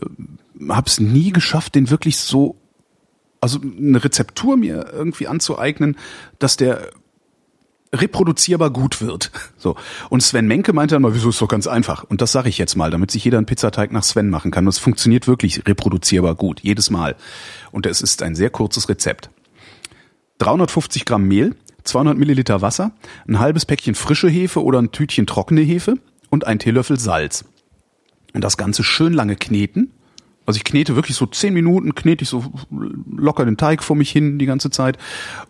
habe 0.69 0.87
es 0.87 1.01
nie 1.01 1.33
geschafft, 1.33 1.75
den 1.75 1.91
wirklich 1.91 2.19
so 2.19 2.57
also 3.41 3.61
eine 3.61 4.03
Rezeptur 4.03 4.57
mir 4.57 4.91
irgendwie 4.93 5.29
anzueignen, 5.29 5.97
dass 6.39 6.57
der 6.57 6.91
reproduzierbar 7.93 8.71
gut 8.71 9.01
wird. 9.01 9.31
So. 9.61 9.75
Und 10.09 10.23
Sven 10.23 10.47
Menke 10.47 10.73
meinte 10.73 10.95
dann 10.95 11.03
mal, 11.03 11.17
wieso 11.17 11.31
ist 11.31 11.41
doch 11.43 11.49
ganz 11.49 11.67
einfach. 11.67 12.05
Und 12.05 12.21
das 12.21 12.31
sage 12.31 12.49
ich 12.49 12.59
jetzt 12.59 12.77
mal, 12.77 12.93
damit 12.93 13.11
sich 13.11 13.25
jeder 13.25 13.39
einen 13.39 13.47
Pizzateig 13.47 13.91
nach 13.91 14.05
Sven 14.05 14.31
machen 14.31 14.53
kann. 14.53 14.65
Und 14.65 14.69
es 14.69 14.79
funktioniert 14.79 15.27
wirklich 15.27 15.67
reproduzierbar 15.67 16.37
gut, 16.37 16.61
jedes 16.61 16.91
Mal. 16.91 17.17
Und 17.73 17.85
es 17.85 18.01
ist 18.01 18.23
ein 18.23 18.37
sehr 18.37 18.51
kurzes 18.51 18.89
Rezept. 18.89 19.31
350 20.39 21.07
Gramm 21.07 21.25
Mehl, 21.27 21.57
200 21.83 22.17
Milliliter 22.17 22.63
Wasser, 22.63 22.93
ein 23.27 23.41
halbes 23.41 23.67
Päckchen 23.67 23.97
frische 23.97 24.29
Hefe 24.29 24.63
oder 24.63 24.81
ein 24.81 24.93
Tütchen 24.93 25.27
trockene 25.27 25.63
Hefe 25.63 25.99
und 26.31 26.47
ein 26.47 26.61
Teelöffel 26.61 27.01
Salz. 27.01 27.45
Und 28.33 28.45
das 28.45 28.57
Ganze 28.57 28.85
schön 28.85 29.13
lange 29.13 29.35
kneten. 29.35 29.93
Also 30.47 30.59
ich 30.59 30.65
knete 30.65 30.95
wirklich 30.95 31.17
so 31.17 31.27
zehn 31.27 31.53
Minuten, 31.53 31.97
knete 31.97 32.23
ich 32.23 32.29
so 32.29 32.45
locker 33.11 33.45
den 33.45 33.57
Teig 33.57 33.83
vor 33.83 33.97
mich 33.97 34.11
hin 34.11 34.39
die 34.39 34.47
ganze 34.47 34.71
Zeit 34.71 34.99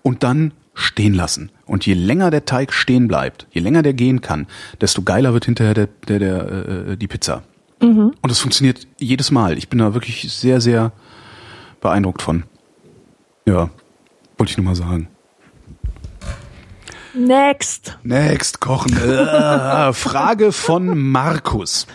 und 0.02 0.22
dann 0.22 0.54
stehen 0.74 1.12
lassen. 1.12 1.52
Und 1.68 1.86
je 1.86 1.94
länger 1.94 2.30
der 2.30 2.44
Teig 2.44 2.72
stehen 2.72 3.06
bleibt, 3.06 3.46
je 3.52 3.60
länger 3.60 3.82
der 3.82 3.92
gehen 3.92 4.20
kann, 4.20 4.46
desto 4.80 5.02
geiler 5.02 5.34
wird 5.34 5.44
hinterher 5.44 5.74
der, 5.74 5.88
der, 6.08 6.18
der, 6.18 6.52
äh, 6.52 6.96
die 6.96 7.06
Pizza. 7.06 7.42
Und 8.22 8.30
es 8.30 8.40
funktioniert 8.40 8.88
jedes 8.98 9.30
Mal. 9.30 9.56
Ich 9.56 9.68
bin 9.68 9.78
da 9.78 9.94
wirklich 9.94 10.32
sehr, 10.32 10.60
sehr 10.60 10.92
beeindruckt 11.80 12.22
von. 12.22 12.42
Ja, 13.46 13.70
wollte 14.36 14.50
ich 14.50 14.56
nur 14.56 14.64
mal 14.64 14.74
sagen. 14.74 15.08
Next. 17.14 17.98
Next, 18.02 18.60
kochen. 18.60 18.96
Äh, 18.96 19.92
Frage 19.92 20.52
von 20.52 20.98
Markus. 20.98 21.86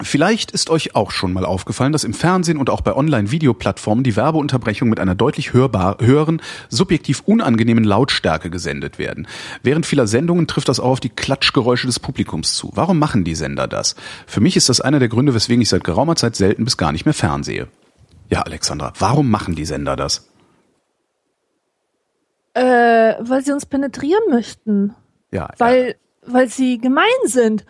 Vielleicht 0.00 0.50
ist 0.50 0.70
euch 0.70 0.94
auch 0.96 1.10
schon 1.10 1.32
mal 1.32 1.44
aufgefallen, 1.44 1.92
dass 1.92 2.04
im 2.04 2.14
Fernsehen 2.14 2.56
und 2.56 2.70
auch 2.70 2.80
bei 2.80 2.96
Online-Videoplattformen 2.96 4.02
die 4.02 4.16
Werbeunterbrechungen 4.16 4.90
mit 4.90 4.98
einer 4.98 5.14
deutlich 5.14 5.52
hörbar, 5.52 5.98
höheren, 6.00 6.40
subjektiv 6.70 7.22
unangenehmen 7.26 7.84
Lautstärke 7.84 8.50
gesendet 8.50 8.98
werden. 8.98 9.28
Während 9.62 9.86
vieler 9.86 10.06
Sendungen 10.06 10.46
trifft 10.46 10.68
das 10.68 10.80
auch 10.80 10.92
auf 10.92 11.00
die 11.00 11.10
Klatschgeräusche 11.10 11.86
des 11.86 12.00
Publikums 12.00 12.54
zu. 12.54 12.72
Warum 12.74 12.98
machen 12.98 13.24
die 13.24 13.34
Sender 13.34 13.68
das? 13.68 13.94
Für 14.26 14.40
mich 14.40 14.56
ist 14.56 14.68
das 14.68 14.80
einer 14.80 14.98
der 14.98 15.08
Gründe, 15.08 15.34
weswegen 15.34 15.62
ich 15.62 15.68
seit 15.68 15.84
geraumer 15.84 16.16
Zeit 16.16 16.36
selten 16.36 16.64
bis 16.64 16.76
gar 16.76 16.92
nicht 16.92 17.04
mehr 17.04 17.14
fernsehe. 17.14 17.68
Ja, 18.30 18.42
Alexandra, 18.42 18.92
warum 18.98 19.30
machen 19.30 19.54
die 19.54 19.66
Sender 19.66 19.94
das? 19.94 20.28
Äh, 22.54 23.14
weil 23.20 23.44
sie 23.44 23.52
uns 23.52 23.66
penetrieren 23.66 24.22
möchten. 24.30 24.94
Ja, 25.30 25.50
Weil, 25.58 25.96
weil 26.26 26.48
sie 26.48 26.78
gemein 26.78 27.06
sind. 27.24 27.64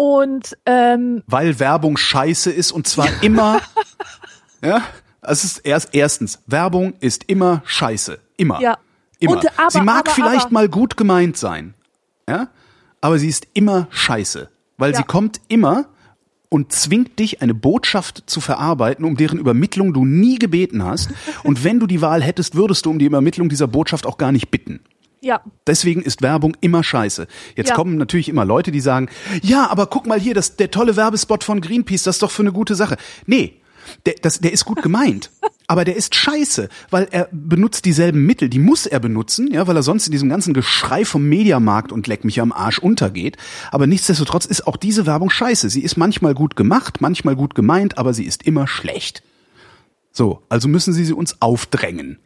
Und 0.00 0.56
ähm, 0.64 1.24
weil 1.26 1.58
Werbung 1.58 1.96
scheiße 1.96 2.52
ist 2.52 2.70
und 2.70 2.86
zwar 2.86 3.08
immer, 3.20 3.60
ja, 4.64 4.80
es 5.22 5.42
ist 5.42 5.58
erst 5.66 5.92
erstens, 5.92 6.38
Werbung 6.46 6.94
ist 7.00 7.24
immer 7.24 7.62
scheiße, 7.64 8.20
immer, 8.36 8.60
Ja. 8.60 8.78
immer. 9.18 9.32
Und 9.32 9.58
aber, 9.58 9.70
sie 9.72 9.80
mag 9.80 10.02
aber, 10.06 10.10
vielleicht 10.10 10.44
aber. 10.46 10.52
mal 10.52 10.68
gut 10.68 10.96
gemeint 10.96 11.36
sein, 11.36 11.74
ja, 12.28 12.46
aber 13.00 13.18
sie 13.18 13.26
ist 13.28 13.48
immer 13.54 13.88
scheiße, 13.90 14.48
weil 14.76 14.92
Ja. 14.92 14.98
sie 14.98 15.02
kommt 15.02 15.40
immer 15.48 15.86
und 16.48 16.70
zwingt 16.70 17.18
dich, 17.18 17.42
eine 17.42 17.54
Botschaft 17.54 18.22
zu 18.26 18.40
verarbeiten, 18.40 19.04
um 19.04 19.16
deren 19.16 19.40
Übermittlung 19.40 19.92
du 19.94 20.04
nie 20.04 20.38
gebeten 20.38 20.84
hast. 20.84 21.10
Und 21.42 21.62
wenn 21.64 21.78
du 21.80 21.86
die 21.88 22.00
Wahl 22.00 22.22
hättest, 22.22 22.54
würdest 22.54 22.86
du 22.86 22.90
um 22.90 22.98
die 23.00 23.04
Übermittlung 23.04 23.48
dieser 23.50 23.66
Botschaft 23.66 24.06
auch 24.06 24.16
gar 24.16 24.32
nicht 24.32 24.50
bitten. 24.50 24.80
Ja, 25.20 25.40
Deswegen 25.66 26.02
ist 26.02 26.22
Werbung 26.22 26.56
immer 26.60 26.82
scheiße. 26.84 27.26
Jetzt 27.56 27.70
Ja. 27.70 27.74
kommen 27.74 27.96
natürlich 27.96 28.28
immer 28.28 28.44
Leute, 28.44 28.70
die 28.70 28.80
sagen, 28.80 29.08
ja, 29.42 29.68
aber 29.70 29.86
guck 29.86 30.06
mal 30.06 30.20
hier, 30.20 30.34
das, 30.34 30.56
der 30.56 30.70
tolle 30.70 30.96
Werbespot 30.96 31.44
von 31.44 31.60
Greenpeace, 31.60 32.04
das 32.04 32.16
ist 32.16 32.22
doch 32.22 32.30
für 32.30 32.42
eine 32.42 32.52
gute 32.52 32.74
Sache. 32.74 32.96
Nee, 33.26 33.54
der, 34.06 34.14
das, 34.22 34.38
der 34.40 34.52
ist 34.52 34.64
gut 34.64 34.82
gemeint, 34.82 35.30
aber 35.66 35.84
der 35.84 35.96
ist 35.96 36.14
scheiße, 36.14 36.68
weil 36.90 37.08
er 37.10 37.28
benutzt 37.32 37.84
dieselben 37.84 38.24
Mittel, 38.26 38.48
die 38.48 38.58
muss 38.58 38.86
er 38.86 39.00
benutzen, 39.00 39.50
ja, 39.52 39.66
weil 39.66 39.76
er 39.76 39.82
sonst 39.82 40.06
in 40.06 40.12
diesem 40.12 40.28
ganzen 40.28 40.54
Geschrei 40.54 41.04
vom 41.04 41.24
Mediamarkt 41.28 41.90
und 41.90 42.06
leck 42.06 42.24
mich 42.24 42.40
am 42.40 42.52
Arsch 42.52 42.78
untergeht. 42.78 43.36
Aber 43.70 43.86
nichtsdestotrotz 43.86 44.44
ist 44.46 44.66
auch 44.66 44.76
diese 44.76 45.06
Werbung 45.06 45.30
scheiße. 45.30 45.70
Sie 45.70 45.82
ist 45.82 45.96
manchmal 45.96 46.34
gut 46.34 46.54
gemacht, 46.56 47.00
manchmal 47.00 47.34
gut 47.36 47.54
gemeint, 47.54 47.98
aber 47.98 48.14
sie 48.14 48.24
ist 48.24 48.42
immer 48.44 48.66
schlecht. 48.66 49.22
So, 50.12 50.42
also 50.48 50.68
müssen 50.68 50.92
sie 50.92 51.04
sie 51.04 51.12
uns 51.12 51.40
aufdrängen. 51.40 52.18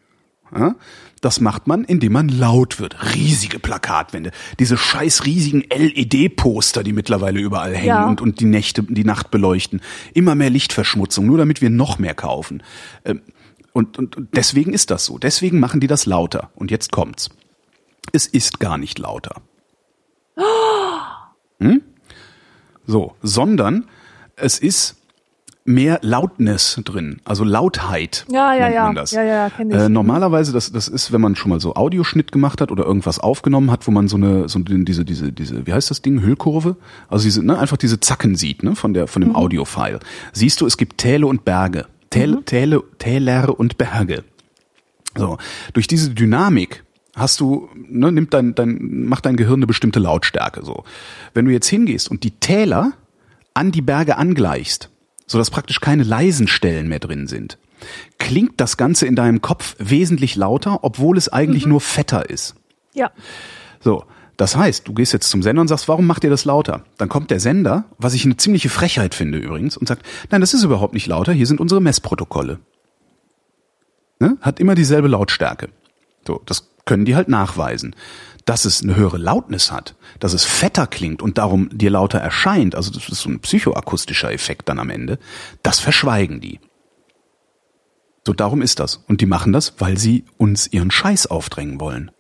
Das 1.20 1.40
macht 1.40 1.66
man, 1.66 1.84
indem 1.84 2.12
man 2.12 2.28
laut 2.28 2.80
wird. 2.80 3.14
Riesige 3.14 3.58
Plakatwände, 3.58 4.32
diese 4.58 4.76
scheiß 4.76 5.24
riesigen 5.24 5.62
LED-Poster, 5.62 6.82
die 6.82 6.92
mittlerweile 6.92 7.40
überall 7.40 7.74
hängen 7.74 7.86
Ja. 7.86 8.06
und, 8.08 8.20
und 8.20 8.40
die 8.40 8.44
Nächte, 8.44 8.82
die 8.82 9.04
Nacht 9.04 9.30
beleuchten. 9.30 9.80
Immer 10.14 10.34
mehr 10.34 10.50
Lichtverschmutzung, 10.50 11.26
nur 11.26 11.38
damit 11.38 11.60
wir 11.62 11.70
noch 11.70 11.98
mehr 11.98 12.14
kaufen. 12.14 12.62
Ähm, 13.04 13.22
Und, 13.74 13.96
und, 13.98 14.16
und 14.18 14.28
deswegen 14.36 14.74
ist 14.74 14.90
das 14.90 15.06
so. 15.06 15.16
Deswegen 15.18 15.58
machen 15.58 15.80
die 15.80 15.86
das 15.86 16.04
lauter. 16.06 16.50
Und 16.54 16.70
jetzt 16.70 16.92
kommt's. 16.92 17.30
Es 18.12 18.26
ist 18.26 18.60
gar 18.60 18.76
nicht 18.76 18.98
lauter. 18.98 19.40
Hm? 21.60 21.80
So, 22.86 23.14
sondern 23.22 23.86
es 24.36 24.58
ist 24.58 24.96
mehr 25.64 26.00
Loudness 26.02 26.80
drin, 26.84 27.20
also 27.24 27.44
Lautheit 27.44 28.26
Ja, 28.30 28.52
ja, 28.54 28.64
nennt 28.64 28.74
ja. 28.74 28.84
man 28.86 28.94
das. 28.96 29.12
Ja, 29.12 29.22
ja, 29.22 29.48
kenn 29.50 29.70
ich. 29.70 29.76
Äh, 29.76 29.88
normalerweise, 29.88 30.52
das, 30.52 30.72
das 30.72 30.88
ist, 30.88 31.12
wenn 31.12 31.20
man 31.20 31.36
schon 31.36 31.50
mal 31.50 31.60
so 31.60 31.74
Audioschnitt 31.76 32.32
gemacht 32.32 32.60
hat 32.60 32.72
oder 32.72 32.84
irgendwas 32.84 33.18
aufgenommen 33.20 33.70
hat, 33.70 33.86
wo 33.86 33.92
man 33.92 34.08
so 34.08 34.16
eine, 34.16 34.48
so 34.48 34.58
diese, 34.58 35.04
diese, 35.04 35.32
diese, 35.32 35.66
wie 35.66 35.72
heißt 35.72 35.90
das 35.90 36.02
Ding, 36.02 36.20
Hüllkurve? 36.22 36.76
Also 37.08 37.24
diese, 37.24 37.44
ne, 37.44 37.58
einfach 37.58 37.76
diese 37.76 38.00
Zacken 38.00 38.34
sieht, 38.34 38.62
ne, 38.64 38.74
von 38.74 38.92
der, 38.92 39.06
von 39.06 39.22
dem 39.22 39.30
Mhm. 39.30 39.36
Audiofile. 39.36 40.00
Siehst 40.32 40.60
du, 40.60 40.66
es 40.66 40.76
gibt 40.76 40.98
Täle 40.98 41.26
und 41.28 41.44
Berge. 41.44 41.86
Täl, 42.10 42.32
Mhm. 42.36 42.44
Täle, 42.44 42.82
Täler 42.98 43.58
und 43.58 43.78
Berge. 43.78 44.24
So, 45.16 45.38
durch 45.74 45.86
diese 45.86 46.10
Dynamik 46.10 46.82
hast 47.14 47.38
du, 47.40 47.68
ne, 47.88 48.10
nimmt 48.10 48.34
dein, 48.34 48.54
dein, 48.54 49.04
macht 49.06 49.26
dein 49.26 49.36
Gehirn 49.36 49.60
eine 49.60 49.66
bestimmte 49.66 50.00
Lautstärke. 50.00 50.64
So, 50.64 50.84
wenn 51.34 51.44
du 51.44 51.52
jetzt 51.52 51.68
hingehst 51.68 52.10
und 52.10 52.24
die 52.24 52.32
Täler 52.32 52.92
an 53.54 53.70
die 53.70 53.82
Berge 53.82 54.16
angleichst, 54.16 54.88
so 55.32 55.38
dass 55.38 55.50
praktisch 55.50 55.80
keine 55.80 56.04
leisen 56.04 56.46
Stellen 56.46 56.88
mehr 56.88 57.00
drin 57.00 57.26
sind, 57.26 57.58
klingt 58.18 58.60
das 58.60 58.76
Ganze 58.76 59.06
in 59.06 59.16
deinem 59.16 59.42
Kopf 59.42 59.74
wesentlich 59.78 60.36
lauter, 60.36 60.84
obwohl 60.84 61.18
es 61.18 61.28
eigentlich 61.28 61.66
nur 61.66 61.80
fetter 61.80 62.30
ist. 62.30 62.54
ja. 62.94 63.10
So, 63.80 64.04
das 64.36 64.56
heißt, 64.56 64.86
du 64.86 64.94
gehst 64.94 65.12
jetzt 65.12 65.28
zum 65.28 65.42
Sender 65.42 65.60
und 65.60 65.68
sagst, 65.68 65.88
warum 65.88 66.06
macht 66.06 66.24
ihr 66.24 66.30
das 66.30 66.44
lauter? 66.44 66.84
Dann 66.98 67.08
kommt 67.08 67.30
der 67.30 67.40
Sender, 67.40 67.84
was 67.98 68.14
ich 68.14 68.24
eine 68.24 68.36
ziemliche 68.36 68.68
Frechheit 68.68 69.14
finde 69.14 69.38
übrigens, 69.38 69.76
und 69.76 69.88
sagt, 69.88 70.06
nein, 70.30 70.40
das 70.40 70.54
ist 70.54 70.62
überhaupt 70.62 70.94
nicht 70.94 71.06
lauter, 71.06 71.32
hier 71.32 71.46
sind 71.46 71.60
unsere 71.60 71.80
Messprotokolle. 71.80 72.60
Ne? 74.20 74.38
Hat 74.40 74.60
immer 74.60 74.74
dieselbe 74.74 75.08
Lautstärke. 75.08 75.68
So, 76.26 76.40
das 76.46 76.70
können 76.84 77.04
die 77.04 77.16
halt 77.16 77.28
nachweisen. 77.28 77.94
Dass 78.44 78.64
es 78.64 78.82
eine 78.82 78.96
höhere 78.96 79.18
Lautness 79.18 79.70
hat, 79.70 79.94
dass 80.18 80.32
es 80.32 80.44
fetter 80.44 80.86
klingt 80.86 81.22
und 81.22 81.38
darum 81.38 81.68
dir 81.72 81.90
lauter 81.90 82.18
erscheint, 82.18 82.74
also 82.74 82.90
das 82.90 83.08
ist 83.08 83.20
so 83.20 83.30
ein 83.30 83.40
psychoakustischer 83.40 84.32
Effekt 84.32 84.68
dann 84.68 84.78
am 84.78 84.90
Ende, 84.90 85.18
das 85.62 85.78
verschweigen 85.78 86.40
die. 86.40 86.58
So, 88.26 88.32
darum 88.32 88.62
ist 88.62 88.78
das. 88.78 89.04
Und 89.08 89.20
die 89.20 89.26
machen 89.26 89.52
das, 89.52 89.74
weil 89.78 89.98
sie 89.98 90.24
uns 90.38 90.72
ihren 90.72 90.90
Scheiß 90.90 91.26
aufdrängen 91.26 91.80
wollen. 91.80 92.10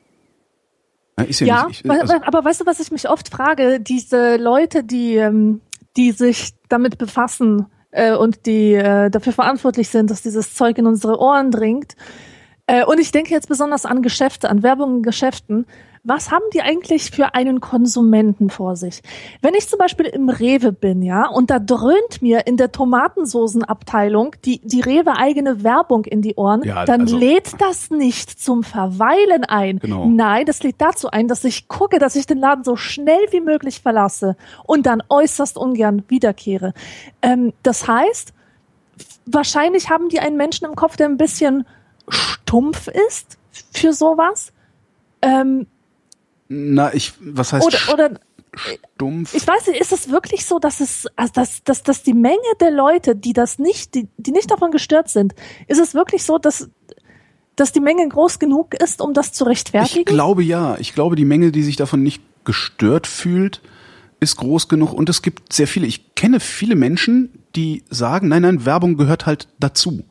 Ja, 1.18 1.24
ist 1.24 1.40
ja, 1.40 1.66
nicht, 1.66 1.84
ich, 1.84 1.90
also, 1.90 2.14
aber 2.22 2.44
weißt 2.44 2.62
du, 2.62 2.66
was 2.66 2.80
ich 2.80 2.90
mich 2.90 3.08
oft 3.08 3.28
frage? 3.28 3.80
Diese 3.80 4.36
Leute, 4.36 4.82
die, 4.82 5.16
ähm, 5.16 5.60
die 5.96 6.12
sich 6.12 6.54
damit 6.68 6.98
befassen 6.98 7.66
äh, 7.90 8.14
und 8.14 8.46
die 8.46 8.74
äh, 8.74 9.10
dafür 9.10 9.32
verantwortlich 9.32 9.88
sind, 9.88 10.10
dass 10.10 10.22
dieses 10.22 10.54
Zeug 10.54 10.78
in 10.78 10.86
unsere 10.86 11.20
Ohren 11.20 11.50
dringt. 11.50 11.94
Äh, 12.66 12.84
und 12.84 12.98
ich 12.98 13.12
denke 13.12 13.30
jetzt 13.30 13.48
besonders 13.48 13.84
an 13.84 14.02
Geschäfte, 14.02 14.48
an 14.48 14.62
Werbung 14.62 14.96
in 14.96 15.02
Geschäften. 15.02 15.66
Was 16.04 16.32
haben 16.32 16.44
die 16.52 16.62
eigentlich 16.62 17.12
für 17.12 17.34
einen 17.34 17.60
Konsumenten 17.60 18.50
vor 18.50 18.74
sich? 18.74 19.02
Wenn 19.40 19.54
ich 19.54 19.68
zum 19.68 19.78
Beispiel 19.78 20.06
im 20.06 20.28
Rewe 20.28 20.72
bin, 20.72 21.00
ja, 21.02 21.28
und 21.28 21.48
da 21.50 21.60
dröhnt 21.60 22.20
mir 22.20 22.46
in 22.48 22.56
der 22.56 22.72
Tomatensoßenabteilung 22.72 24.34
die, 24.44 24.60
die 24.64 24.80
Rewe 24.80 25.16
eigene 25.16 25.62
Werbung 25.62 26.04
in 26.04 26.20
die 26.20 26.34
Ohren, 26.34 26.64
Ja, 26.64 26.84
dann 26.84 27.02
also- 27.02 27.16
lädt 27.16 27.60
das 27.60 27.90
nicht 27.90 28.30
zum 28.42 28.64
Verweilen 28.64 29.44
ein. 29.44 29.78
Genau. 29.78 30.06
Nein, 30.06 30.44
das 30.46 30.64
lädt 30.64 30.80
dazu 30.80 31.08
ein, 31.10 31.28
dass 31.28 31.44
ich 31.44 31.68
gucke, 31.68 32.00
dass 32.00 32.16
ich 32.16 32.26
den 32.26 32.38
Laden 32.38 32.64
so 32.64 32.74
schnell 32.74 33.24
wie 33.30 33.40
möglich 33.40 33.80
verlasse 33.80 34.36
und 34.64 34.86
dann 34.86 35.04
äußerst 35.08 35.56
ungern 35.56 36.02
wiederkehre. 36.08 36.74
Ähm, 37.22 37.52
das 37.62 37.86
heißt, 37.86 38.32
wahrscheinlich 39.26 39.88
haben 39.88 40.08
die 40.08 40.18
einen 40.18 40.36
Menschen 40.36 40.64
im 40.66 40.74
Kopf, 40.74 40.96
der 40.96 41.06
ein 41.06 41.16
bisschen 41.16 41.64
stumpf 42.08 42.88
ist 42.88 43.38
für 43.72 43.92
sowas. 43.92 44.52
Ähm, 45.24 45.68
Na, 46.52 46.92
ich, 46.92 47.14
was 47.20 47.52
heißt 47.52 47.66
oder, 47.66 47.78
oder 47.92 48.20
stumpf? 48.54 49.34
ich 49.34 49.46
weiß 49.46 49.68
nicht, 49.68 49.80
ist 49.80 49.92
es 49.92 50.10
wirklich 50.10 50.44
so, 50.44 50.58
dass 50.58 50.80
es, 50.80 51.06
also 51.16 51.32
dass, 51.32 51.64
dass, 51.64 51.82
dass 51.82 52.02
die 52.02 52.12
Menge 52.12 52.36
der 52.60 52.70
Leute, 52.70 53.16
die 53.16 53.32
das 53.32 53.58
nicht, 53.58 53.94
die, 53.94 54.08
die 54.18 54.32
nicht 54.32 54.50
davon 54.50 54.70
gestört 54.70 55.08
sind, 55.08 55.34
ist 55.66 55.80
es 55.80 55.94
wirklich 55.94 56.24
so, 56.24 56.36
dass, 56.38 56.68
dass 57.56 57.72
die 57.72 57.80
Menge 57.80 58.06
groß 58.06 58.38
genug 58.38 58.74
ist, 58.74 59.00
um 59.00 59.14
das 59.14 59.32
zu 59.32 59.44
Ich 59.44 59.50
rechtfertigen? 59.50 60.04
glaube 60.04 60.42
ja. 60.42 60.76
Ich 60.78 60.94
glaube, 60.94 61.16
die 61.16 61.24
Menge, 61.24 61.52
die 61.52 61.62
sich 61.62 61.76
davon 61.76 62.02
nicht 62.02 62.22
gestört 62.44 63.06
fühlt, 63.06 63.62
ist 64.20 64.36
groß 64.36 64.68
genug. 64.68 64.92
Und 64.92 65.08
es 65.08 65.22
gibt 65.22 65.52
sehr 65.52 65.66
viele. 65.66 65.86
Ich 65.86 66.14
kenne 66.14 66.38
viele 66.38 66.76
Menschen, 66.76 67.30
die 67.56 67.82
sagen, 67.90 68.28
nein, 68.28 68.42
nein, 68.42 68.64
Werbung 68.64 68.96
gehört 68.96 69.26
halt 69.26 69.48
dazu. 69.58 70.04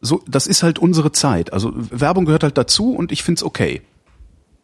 So, 0.00 0.22
das 0.26 0.46
ist 0.46 0.62
halt 0.62 0.78
unsere 0.78 1.12
Zeit. 1.12 1.52
Also 1.52 1.72
Werbung 1.74 2.24
gehört 2.24 2.42
halt 2.42 2.56
dazu 2.58 2.94
und 2.94 3.12
ich 3.12 3.22
find's 3.22 3.42
okay. 3.42 3.82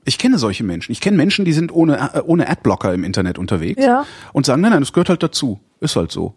Ich 0.06 0.18
kenne 0.18 0.38
solche 0.38 0.64
Menschen. 0.64 0.92
Ich 0.92 1.00
kenne 1.00 1.16
Menschen, 1.16 1.44
die 1.44 1.52
sind 1.52 1.72
ohne, 1.74 2.14
äh, 2.14 2.20
ohne 2.24 2.48
Adblocker 2.48 2.94
im 2.94 3.04
Internet 3.04 3.38
unterwegs 3.38 3.82
Ja. 3.84 4.06
und 4.32 4.46
sagen, 4.46 4.62
nein, 4.62 4.70
nein, 4.70 4.80
das 4.80 4.92
gehört 4.92 5.08
halt 5.10 5.22
dazu. 5.22 5.60
Ist 5.80 5.96
halt 5.96 6.10
so. 6.12 6.32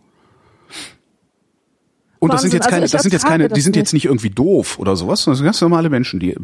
Und 2.22 2.34
das 2.34 2.42
sind 2.42 2.52
Wahnsinn. 2.52 2.58
jetzt 2.60 2.70
keine, 2.70 2.82
Also 2.82 2.92
das 2.98 3.04
sind 3.04 3.14
jetzt 3.14 3.26
keine, 3.26 3.48
die 3.48 3.62
sind 3.62 3.78
jetzt 3.78 3.94
nicht. 3.94 4.04
nicht 4.04 4.06
irgendwie 4.12 4.30
doof 4.30 4.78
oder 4.78 4.98
sowas, 4.98 5.22
sondern 5.24 5.36
das 5.36 5.38
sind 5.40 5.46
ganz 5.46 5.62
normale 5.62 5.90
Menschen. 5.90 6.20
Die 6.20 6.36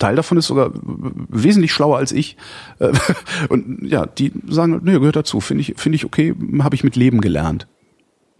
Teil 0.00 0.16
davon 0.16 0.36
ist 0.38 0.46
sogar 0.48 0.72
wesentlich 0.74 1.72
schlauer 1.72 1.98
als 1.98 2.10
ich. 2.10 2.36
Und 3.48 3.78
ja, 3.88 4.06
die 4.06 4.32
sagen, 4.48 4.80
nee, 4.82 4.92
gehört 4.98 5.14
dazu, 5.14 5.40
finde 5.40 5.60
ich, 5.60 5.74
finde 5.76 5.94
ich 5.96 6.04
okay, 6.04 6.34
habe 6.62 6.74
ich 6.74 6.82
mit 6.82 6.96
Leben 6.96 7.20
gelernt. 7.20 7.68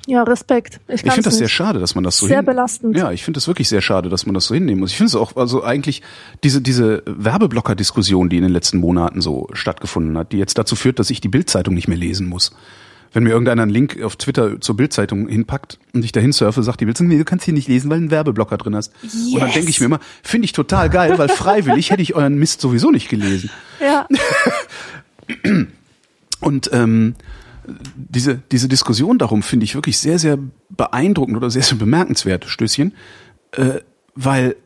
Ja, 0.06 0.22
Respekt. 0.22 0.80
Ich, 0.88 0.94
Ich 1.04 1.12
finde 1.12 1.22
das 1.22 1.34
sehr 1.34 1.44
nicht. 1.44 1.52
schade, 1.52 1.78
dass 1.78 1.94
man 1.94 2.04
das 2.04 2.16
so 2.16 2.26
Sehr 2.26 2.42
belastend. 2.42 2.96
Ja, 2.96 3.12
ich 3.12 3.22
finde 3.22 3.38
das 3.38 3.46
wirklich 3.46 3.68
sehr 3.68 3.80
schade, 3.82 4.08
dass 4.08 4.26
man 4.26 4.34
das 4.34 4.46
so 4.46 4.54
hinnehmen 4.54 4.80
muss. 4.80 4.90
Ich 4.90 4.96
finde 4.96 5.08
es 5.08 5.14
auch, 5.14 5.36
also 5.36 5.62
eigentlich 5.62 6.02
diese 6.42 6.60
diese 6.60 7.02
Werbeblocker-Diskussion, 7.06 8.28
die 8.28 8.36
in 8.38 8.42
den 8.42 8.52
letzten 8.52 8.78
Monaten 8.78 9.20
so 9.20 9.48
stattgefunden 9.52 10.16
hat, 10.18 10.32
die 10.32 10.38
jetzt 10.38 10.58
dazu 10.58 10.74
führt, 10.76 10.98
dass 10.98 11.10
ich 11.10 11.20
die 11.20 11.28
Bildzeitung 11.28 11.74
nicht 11.74 11.86
mehr 11.88 11.98
lesen 11.98 12.26
muss. 12.28 12.52
Wenn 13.12 13.24
mir 13.24 13.30
irgendeiner 13.30 13.62
einen 13.62 13.72
Link 13.72 14.00
auf 14.02 14.14
Twitter 14.14 14.60
zur 14.60 14.76
Bildzeitung 14.76 15.26
hinpackt 15.26 15.80
und 15.92 16.04
ich 16.04 16.12
dahin 16.12 16.32
surfe, 16.32 16.62
sagt 16.62 16.80
die 16.80 16.84
Bildzeitung, 16.84 17.08
nee, 17.08 17.18
du 17.18 17.24
kannst 17.24 17.44
hier 17.44 17.52
nicht 17.54 17.66
lesen, 17.66 17.90
weil 17.90 17.98
du 17.98 18.02
einen 18.02 18.10
Werbeblocker 18.12 18.56
drin 18.56 18.76
hast. 18.76 18.92
Und 19.02 19.34
dann 19.40 19.46
Yes. 19.48 19.54
denke 19.54 19.70
ich 19.70 19.80
mir 19.80 19.86
immer, 19.86 19.98
finde 20.22 20.44
ich 20.44 20.52
total 20.52 20.88
geil, 20.90 21.18
weil 21.18 21.28
freiwillig 21.28 21.90
hätte 21.90 22.02
ich 22.02 22.14
euren 22.14 22.36
Mist 22.38 22.60
sowieso 22.60 22.92
nicht 22.92 23.08
gelesen. 23.08 23.50
Ja. 23.80 24.06
Und 26.40 26.70
ähm, 26.72 27.14
diese, 27.94 28.42
diese 28.50 28.68
Diskussion 28.68 29.18
darum 29.18 29.42
finde 29.42 29.64
ich 29.64 29.74
wirklich 29.74 29.98
sehr, 29.98 30.18
sehr 30.18 30.38
beeindruckend 30.68 31.36
oder 31.36 31.50
sehr, 31.50 31.62
sehr 31.62 31.78
bemerkenswert, 31.78 32.44
Stößchen, 32.46 32.94
äh, 33.52 33.80
weil 34.14 34.56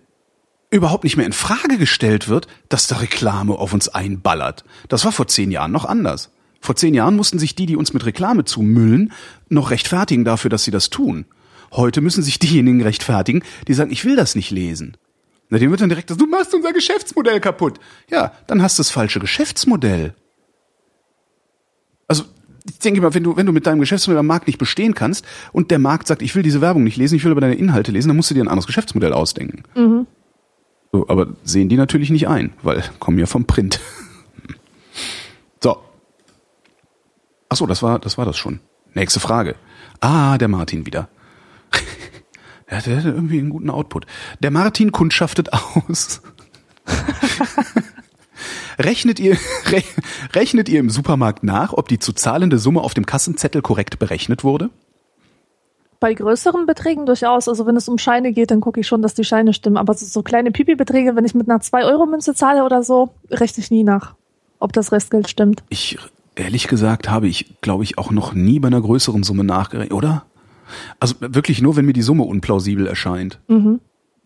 überhaupt 0.71 1.05
nicht 1.05 1.17
mehr 1.17 1.27
in 1.27 1.33
Frage 1.33 1.79
gestellt 1.79 2.29
wird, 2.29 2.49
dass 2.69 2.87
da 2.87 2.97
Reklame 2.97 3.55
auf 3.55 3.73
uns 3.73 3.89
einballert. 3.89 4.65
Das 4.89 5.05
war 5.05 5.13
vor 5.13 5.29
zehn 5.29 5.51
Jahren 5.51 5.73
noch 5.73 5.85
anders. 5.85 6.31
Vor 6.61 6.77
zehn 6.77 6.95
Jahren 6.95 7.15
mussten 7.15 7.39
sich 7.39 7.55
die, 7.55 7.67
die 7.67 7.77
uns 7.77 7.93
mit 7.93 8.07
Reklame 8.07 8.45
zumüllen, 8.45 9.13
noch 9.49 9.71
rechtfertigen 9.71 10.25
dafür, 10.25 10.49
dass 10.49 10.65
sie 10.65 10.71
das 10.71 10.91
tun. 10.91 11.27
Heute 11.73 12.01
müssen 12.01 12.23
sich 12.23 12.39
diejenigen 12.39 12.83
rechtfertigen, 12.83 13.43
die 13.69 13.75
sagen, 13.75 13.93
ich 13.93 14.05
will 14.05 14.17
das 14.17 14.35
nicht 14.35 14.51
lesen. 14.51 14.97
Na, 15.51 15.59
dem 15.59 15.71
wird 15.71 15.81
dann 15.81 15.91
direkt, 15.91 16.11
du 16.11 16.27
machst 16.27 16.55
unser 16.55 16.73
Geschäftsmodell 16.73 17.39
kaputt. 17.41 17.79
Ja, 18.11 18.33
dann 18.47 18.63
hast 18.63 18.79
du 18.79 18.81
das 18.81 18.91
falsche 18.91 19.21
Geschäftsmodell. 19.21 20.15
Ich 22.67 22.79
denke 22.79 23.01
mal, 23.03 23.13
wenn 23.13 23.23
du, 23.23 23.37
wenn 23.37 23.47
du 23.47 23.53
mit 23.53 23.67
deinem 23.67 23.81
Geschäftsmodell 23.81 24.21
am 24.21 24.27
Markt 24.27 24.47
nicht 24.47 24.59
bestehen 24.59 24.95
kannst 24.95 25.27
und 25.53 25.71
der 25.71 25.79
Markt 25.79 26.07
sagt, 26.07 26.23
ich 26.23 26.35
will 26.35 26.43
diese 26.43 26.63
Werbung 26.63 26.83
nicht 26.85 26.97
lesen, 26.97 27.15
ich 27.17 27.25
will 27.25 27.33
aber 27.33 27.43
deine 27.43 27.57
Inhalte 27.57 27.93
lesen, 27.93 28.09
dann 28.09 28.17
musst 28.17 28.31
du 28.31 28.35
dir 28.35 28.43
ein 28.43 28.49
anderes 28.49 28.67
Geschäftsmodell 28.67 29.13
ausdenken. 29.13 29.65
So, 30.93 31.09
aber 31.09 31.29
sehen 31.43 31.69
die 31.69 31.77
natürlich 31.77 32.11
nicht 32.11 32.29
ein, 32.29 32.55
weil 32.63 32.83
kommen 33.01 33.19
ja 33.19 33.27
vom 33.27 33.45
Print. 33.47 33.81
So. 35.63 35.79
Ach 37.49 37.57
so, 37.57 37.67
das 37.67 37.83
war, 37.83 37.99
das 37.99 38.17
war 38.17 38.25
das 38.25 38.37
schon. 38.37 38.61
Nächste 38.95 39.19
Frage. 39.19 39.57
Ah, 40.01 40.39
der 40.39 40.49
Martin 40.49 40.87
wieder. 40.87 41.09
Der 42.71 42.79
hatte 42.79 43.11
irgendwie 43.11 43.39
einen 43.39 43.51
guten 43.51 43.71
Output. 43.71 44.07
Der 44.41 44.51
Martin 44.51 44.91
kundschaftet 44.91 45.53
aus. 45.53 46.23
Rechnet 48.79 49.21
ihr, 49.21 49.37
re, 49.71 49.83
rechnet 50.33 50.69
ihr 50.69 50.81
im 50.81 50.91
Supermarkt 50.91 51.45
nach, 51.45 51.73
ob 51.73 51.89
die 51.89 51.99
zu 51.99 52.13
zahlende 52.13 52.59
Summe 52.59 52.81
auf 52.81 52.95
dem 52.95 53.07
Kassenzettel 53.07 53.63
korrekt 53.63 53.99
berechnet 53.99 54.45
wurde? 54.45 54.71
Bei 56.01 56.13
größeren 56.13 56.67
Beträgen 56.67 57.07
durchaus. 57.07 57.49
Also 57.49 57.67
wenn 57.67 57.77
es 57.77 57.89
um 57.89 57.99
Scheine 57.99 58.33
geht, 58.33 58.51
dann 58.51 58.61
gucke 58.61 58.81
ich 58.81 58.87
schon, 58.87 59.01
dass 59.01 59.15
die 59.15 59.25
Scheine 59.25 59.55
stimmen. 59.55 59.77
Aber 59.77 59.95
so, 59.95 60.05
so 60.05 60.23
kleine 60.23 60.51
Pipi-Beträge, 60.51 61.17
wenn 61.17 61.25
ich 61.25 61.35
mit 61.35 61.49
einer 61.49 61.61
2-Euro-Münze 61.61 62.35
zahle 62.35 62.65
oder 62.65 62.83
so, 62.83 63.15
rechne 63.31 63.63
ich 63.63 63.71
nie 63.71 63.85
nach, 63.85 64.15
ob 64.59 64.73
das 64.73 64.93
Restgeld 64.93 65.31
stimmt. 65.31 65.63
Ich, 65.71 65.99
ehrlich 66.35 66.69
gesagt, 66.69 67.11
habe 67.11 67.29
ich, 67.29 67.61
glaube 67.63 67.85
ich, 67.85 67.97
auch 67.97 68.11
noch 68.11 68.35
nie 68.35 68.59
bei 68.61 68.69
einer 68.69 68.83
größeren 68.83 69.23
Summe 69.23 69.45
nachgerechnet, 69.45 69.95
oder? 69.95 70.27
Also 71.01 71.15
wirklich 71.21 71.63
nur, 71.63 71.77
wenn 71.77 71.87
mir 71.87 71.93
die 71.93 72.03
Summe 72.03 72.25
unplausibel 72.25 72.87
erscheint. 72.87 73.41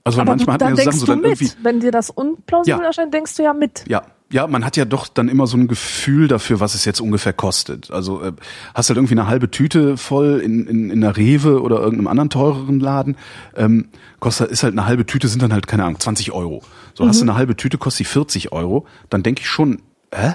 Also 0.09 0.21
Aber 0.21 0.31
manchmal 0.33 0.55
hat 0.55 0.61
dann 0.63 0.71
man 0.73 0.79
ja 0.79 0.85
Sachen 0.85 0.99
so 0.99 1.07
du 1.07 1.13
dann 1.13 1.21
mit. 1.21 1.41
irgendwie. 1.41 1.53
Wenn 1.63 1.81
dir 1.81 1.91
das 1.91 2.11
unplausibel 2.11 2.81
Ja. 2.81 2.87
erscheint, 2.87 3.13
denkst 3.15 3.37
du 3.37 3.43
ja 3.43 3.53
mit. 3.53 3.85
Ja, 3.89 4.03
ja, 4.31 4.47
man 4.47 4.65
hat 4.65 4.77
ja 4.77 4.85
doch 4.85 5.09
dann 5.09 5.29
immer 5.29 5.47
so 5.47 5.57
ein 5.57 5.69
Gefühl 5.69 6.29
dafür, 6.29 6.61
was 6.61 6.75
es 6.75 6.85
jetzt 6.85 7.01
ungefähr 7.01 7.33
kostet. 7.33 7.91
Also 7.91 8.23
äh, 8.23 8.33
hast 8.75 8.91
halt 8.91 8.99
irgendwie 8.99 9.15
eine 9.15 9.27
halbe 9.27 9.51
Tüte 9.51 9.97
voll 9.97 10.41
in, 10.45 10.67
in, 10.67 10.91
in 10.91 11.03
einer 11.03 11.17
Rewe 11.17 11.63
oder 11.63 11.79
irgendeinem 11.79 12.09
anderen 12.09 12.29
teureren 12.31 12.79
Laden. 12.81 13.17
Ähm, 13.57 13.89
kostet 14.21 14.51
ist 14.51 14.63
halt 14.63 14.73
eine 14.75 14.87
halbe 14.87 15.07
Tüte, 15.07 15.29
sind 15.29 15.43
dann 15.43 15.53
halt, 15.53 15.67
keine 15.67 15.85
Ahnung, 15.85 15.99
20 15.99 16.33
Euro. 16.33 16.63
So 16.95 17.07
hast 17.07 17.21
du 17.21 17.25
Mhm. 17.25 17.31
eine 17.31 17.39
halbe 17.39 17.57
Tüte, 17.57 17.79
kostet 17.79 18.01
die 18.01 18.11
40 18.11 18.53
Euro. 18.53 18.87
Dann 19.09 19.23
denke 19.23 19.41
ich 19.43 19.49
schon, 19.49 19.81
hä? 20.15 20.35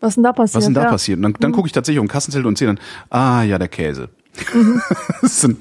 Was 0.00 0.14
denn 0.14 0.24
da 0.24 0.32
passiert? 0.32 0.56
Was 0.56 0.64
denn 0.64 0.74
da 0.74 0.82
ja. 0.84 0.90
passiert? 0.90 1.16
Und 1.18 1.22
dann, 1.22 1.34
dann 1.40 1.52
gucke 1.52 1.66
ich 1.66 1.72
tatsächlich 1.72 2.00
um 2.00 2.06
den 2.06 2.12
Kassenzettel 2.12 2.46
und 2.46 2.58
sehe 2.58 2.68
dann, 2.68 2.80
ah 3.10 3.42
ja, 3.42 3.58
der 3.58 3.68
Käse. 3.68 4.08
Mhm. 4.54 4.80
das 5.22 5.32
ist 5.38 5.44
ein, 5.44 5.56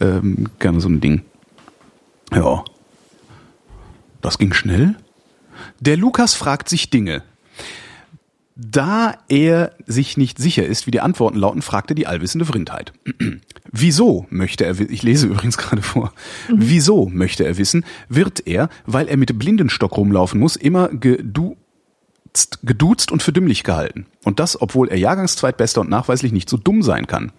ähm, 0.00 0.46
gerne 0.58 0.80
so 0.80 0.88
ein 0.88 1.00
Ding. 1.00 1.22
Ja. 2.34 2.64
Das 4.22 4.38
ging 4.38 4.54
schnell. 4.54 4.94
Der 5.80 5.98
Lukas 5.98 6.34
fragt 6.34 6.68
sich 6.68 6.88
Dinge. 6.88 7.22
Da 8.56 9.14
er 9.28 9.72
sich 9.86 10.16
nicht 10.16 10.38
sicher 10.38 10.64
ist, 10.64 10.86
wie 10.86 10.90
die 10.90 11.00
Antworten 11.00 11.38
lauten, 11.38 11.62
fragte 11.62 11.94
die 11.94 12.06
allwissende 12.06 12.44
Vrindheit. 12.46 12.92
Wieso 13.70 14.26
möchte 14.30 14.64
er, 14.64 14.78
ich 14.78 15.02
lese 15.02 15.26
übrigens 15.28 15.58
gerade 15.58 15.82
vor, 15.82 16.12
wieso 16.48 17.06
möchte 17.06 17.44
er 17.44 17.56
wissen, 17.56 17.84
wird 18.08 18.46
er, 18.46 18.68
weil 18.84 19.08
er 19.08 19.16
mit 19.16 19.38
Blindenstock 19.38 19.96
rumlaufen 19.96 20.38
muss, 20.38 20.56
immer 20.56 20.88
gedu 20.88 21.56
geduzt, 22.32 22.60
geduzt 22.62 23.12
und 23.12 23.22
für 23.22 23.32
dümmlich 23.32 23.62
gehalten. 23.62 24.06
Und 24.24 24.40
das, 24.40 24.60
obwohl 24.60 24.88
er 24.88 24.98
Jahrgangszweitbester 24.98 25.80
und 25.82 25.90
nachweislich 25.90 26.32
nicht 26.32 26.48
so 26.48 26.56
dumm 26.56 26.82
sein 26.82 27.06
kann. 27.06 27.32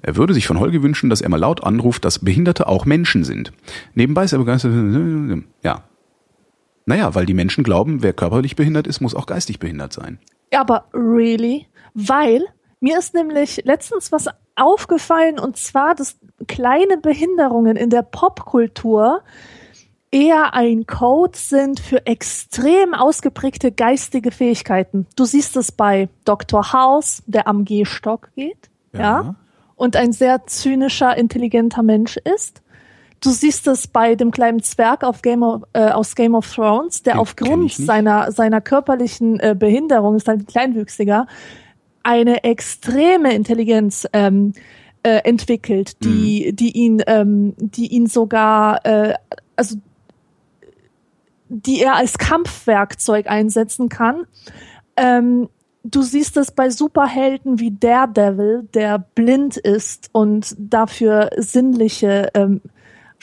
Er 0.00 0.16
würde 0.16 0.34
sich 0.34 0.46
von 0.46 0.58
Holgi 0.58 0.82
wünschen, 0.82 1.10
dass 1.10 1.20
er 1.20 1.28
mal 1.28 1.36
laut 1.36 1.62
anruft, 1.62 2.04
dass 2.04 2.18
Behinderte 2.18 2.66
auch 2.66 2.86
Menschen 2.86 3.24
sind. 3.24 3.52
Nebenbei 3.94 4.24
ist 4.24 4.32
er 4.32 4.38
begeistert. 4.38 4.72
Ja. 5.62 5.84
Naja, 6.86 7.14
weil 7.14 7.26
die 7.26 7.34
Menschen 7.34 7.64
glauben, 7.64 8.02
wer 8.02 8.12
körperlich 8.12 8.56
behindert 8.56 8.86
ist, 8.86 9.00
muss 9.00 9.14
auch 9.14 9.26
geistig 9.26 9.58
behindert 9.58 9.92
sein. 9.92 10.18
Ja, 10.52 10.60
aber 10.60 10.86
really? 10.92 11.66
Weil 11.94 12.44
mir 12.80 12.98
ist 12.98 13.14
nämlich 13.14 13.62
letztens 13.64 14.10
was 14.12 14.26
aufgefallen 14.56 15.38
und 15.38 15.56
zwar, 15.56 15.94
dass 15.94 16.18
kleine 16.48 16.98
Behinderungen 16.98 17.76
in 17.76 17.90
der 17.90 18.02
Popkultur 18.02 19.22
eher 20.10 20.52
ein 20.54 20.86
Code 20.86 21.38
sind 21.38 21.80
für 21.80 22.04
extrem 22.06 22.92
ausgeprägte 22.94 23.72
geistige 23.72 24.30
Fähigkeiten. 24.30 25.06
Du 25.16 25.24
siehst 25.24 25.56
es 25.56 25.72
bei 25.72 26.08
Dr. 26.24 26.72
House, 26.72 27.22
der 27.26 27.46
am 27.48 27.64
Gehstock 27.64 28.28
geht, 28.34 28.68
ja, 28.92 29.00
Ja. 29.00 29.34
und 29.74 29.96
ein 29.96 30.12
sehr 30.12 30.46
zynischer, 30.46 31.16
intelligenter 31.16 31.82
Mensch 31.82 32.18
ist. 32.18 32.61
Du 33.22 33.30
siehst 33.30 33.68
es 33.68 33.86
bei 33.86 34.16
dem 34.16 34.32
kleinen 34.32 34.62
Zwerg 34.62 35.04
auf 35.04 35.22
Game 35.22 35.44
of, 35.44 35.62
äh, 35.74 35.90
aus 35.90 36.16
Game 36.16 36.34
of 36.34 36.52
Thrones, 36.52 37.02
der 37.04 37.14
Den 37.14 37.20
aufgrund 37.20 37.72
seiner, 37.72 38.32
seiner 38.32 38.60
körperlichen 38.60 39.38
äh, 39.38 39.54
Behinderung, 39.56 40.16
ist 40.16 40.26
halt 40.26 40.40
ein 40.40 40.46
Kleinwüchsiger, 40.46 41.28
eine 42.02 42.42
extreme 42.42 43.32
Intelligenz 43.32 44.08
ähm, 44.12 44.54
äh, 45.04 45.18
entwickelt, 45.24 46.02
die, 46.02 46.48
Mhm. 46.50 46.56
die 46.56 46.70
ihn, 46.72 47.02
ähm, 47.06 47.54
die 47.58 47.88
ihn 47.88 48.06
sogar, 48.06 48.84
äh, 48.84 49.14
also 49.54 49.76
die 51.48 51.80
er 51.80 51.94
als 51.94 52.18
Kampfwerkzeug 52.18 53.28
einsetzen 53.28 53.88
kann. 53.88 54.26
Ähm, 54.96 55.48
du 55.84 56.02
siehst 56.02 56.36
es 56.36 56.50
bei 56.50 56.70
Superhelden 56.70 57.60
wie 57.60 57.70
Daredevil, 57.70 58.68
der 58.74 58.98
blind 58.98 59.58
ist 59.58 60.08
und 60.12 60.56
dafür 60.58 61.30
sinnliche 61.36 62.30
ähm, 62.34 62.62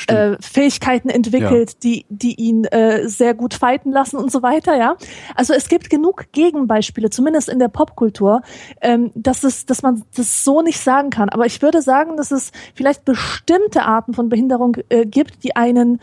äh, 0.08 0.38
Fähigkeiten 0.40 1.10
entwickelt, 1.10 1.72
ja. 1.72 1.78
die, 1.84 2.06
die 2.10 2.36
ihn 2.36 2.66
äh, 2.66 3.08
sehr 3.08 3.34
gut 3.34 3.54
fighten 3.54 3.92
lassen 3.92 4.18
und 4.18 4.32
so 4.32 4.42
weiter, 4.42 4.78
ja. 4.78 4.96
Also 5.36 5.54
es 5.54 5.68
gibt 5.68 5.90
genug 5.90 6.32
Gegenbeispiele, 6.32 7.10
zumindest 7.10 7.50
in 7.50 7.60
der 7.60 7.68
Popkultur, 7.68 8.42
ähm, 8.82 9.12
dass 9.16 9.44
es, 9.44 9.66
dass 9.66 9.82
man 9.82 10.04
das 10.16 10.44
so 10.44 10.62
nicht 10.62 10.80
sagen 10.80 11.10
kann. 11.10 11.30
Aber 11.30 11.46
ich 11.46 11.62
würde 11.62 11.82
sagen, 11.82 12.18
dass 12.18 12.32
es 12.32 12.52
vielleicht 12.74 13.06
bestimmte 13.06 13.84
Arten 13.84 14.14
von 14.14 14.30
Behinderung 14.30 14.78
äh, 14.90 15.06
gibt, 15.06 15.44
die 15.44 15.56
einen, 15.56 16.00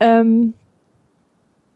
ähm, 0.00 0.54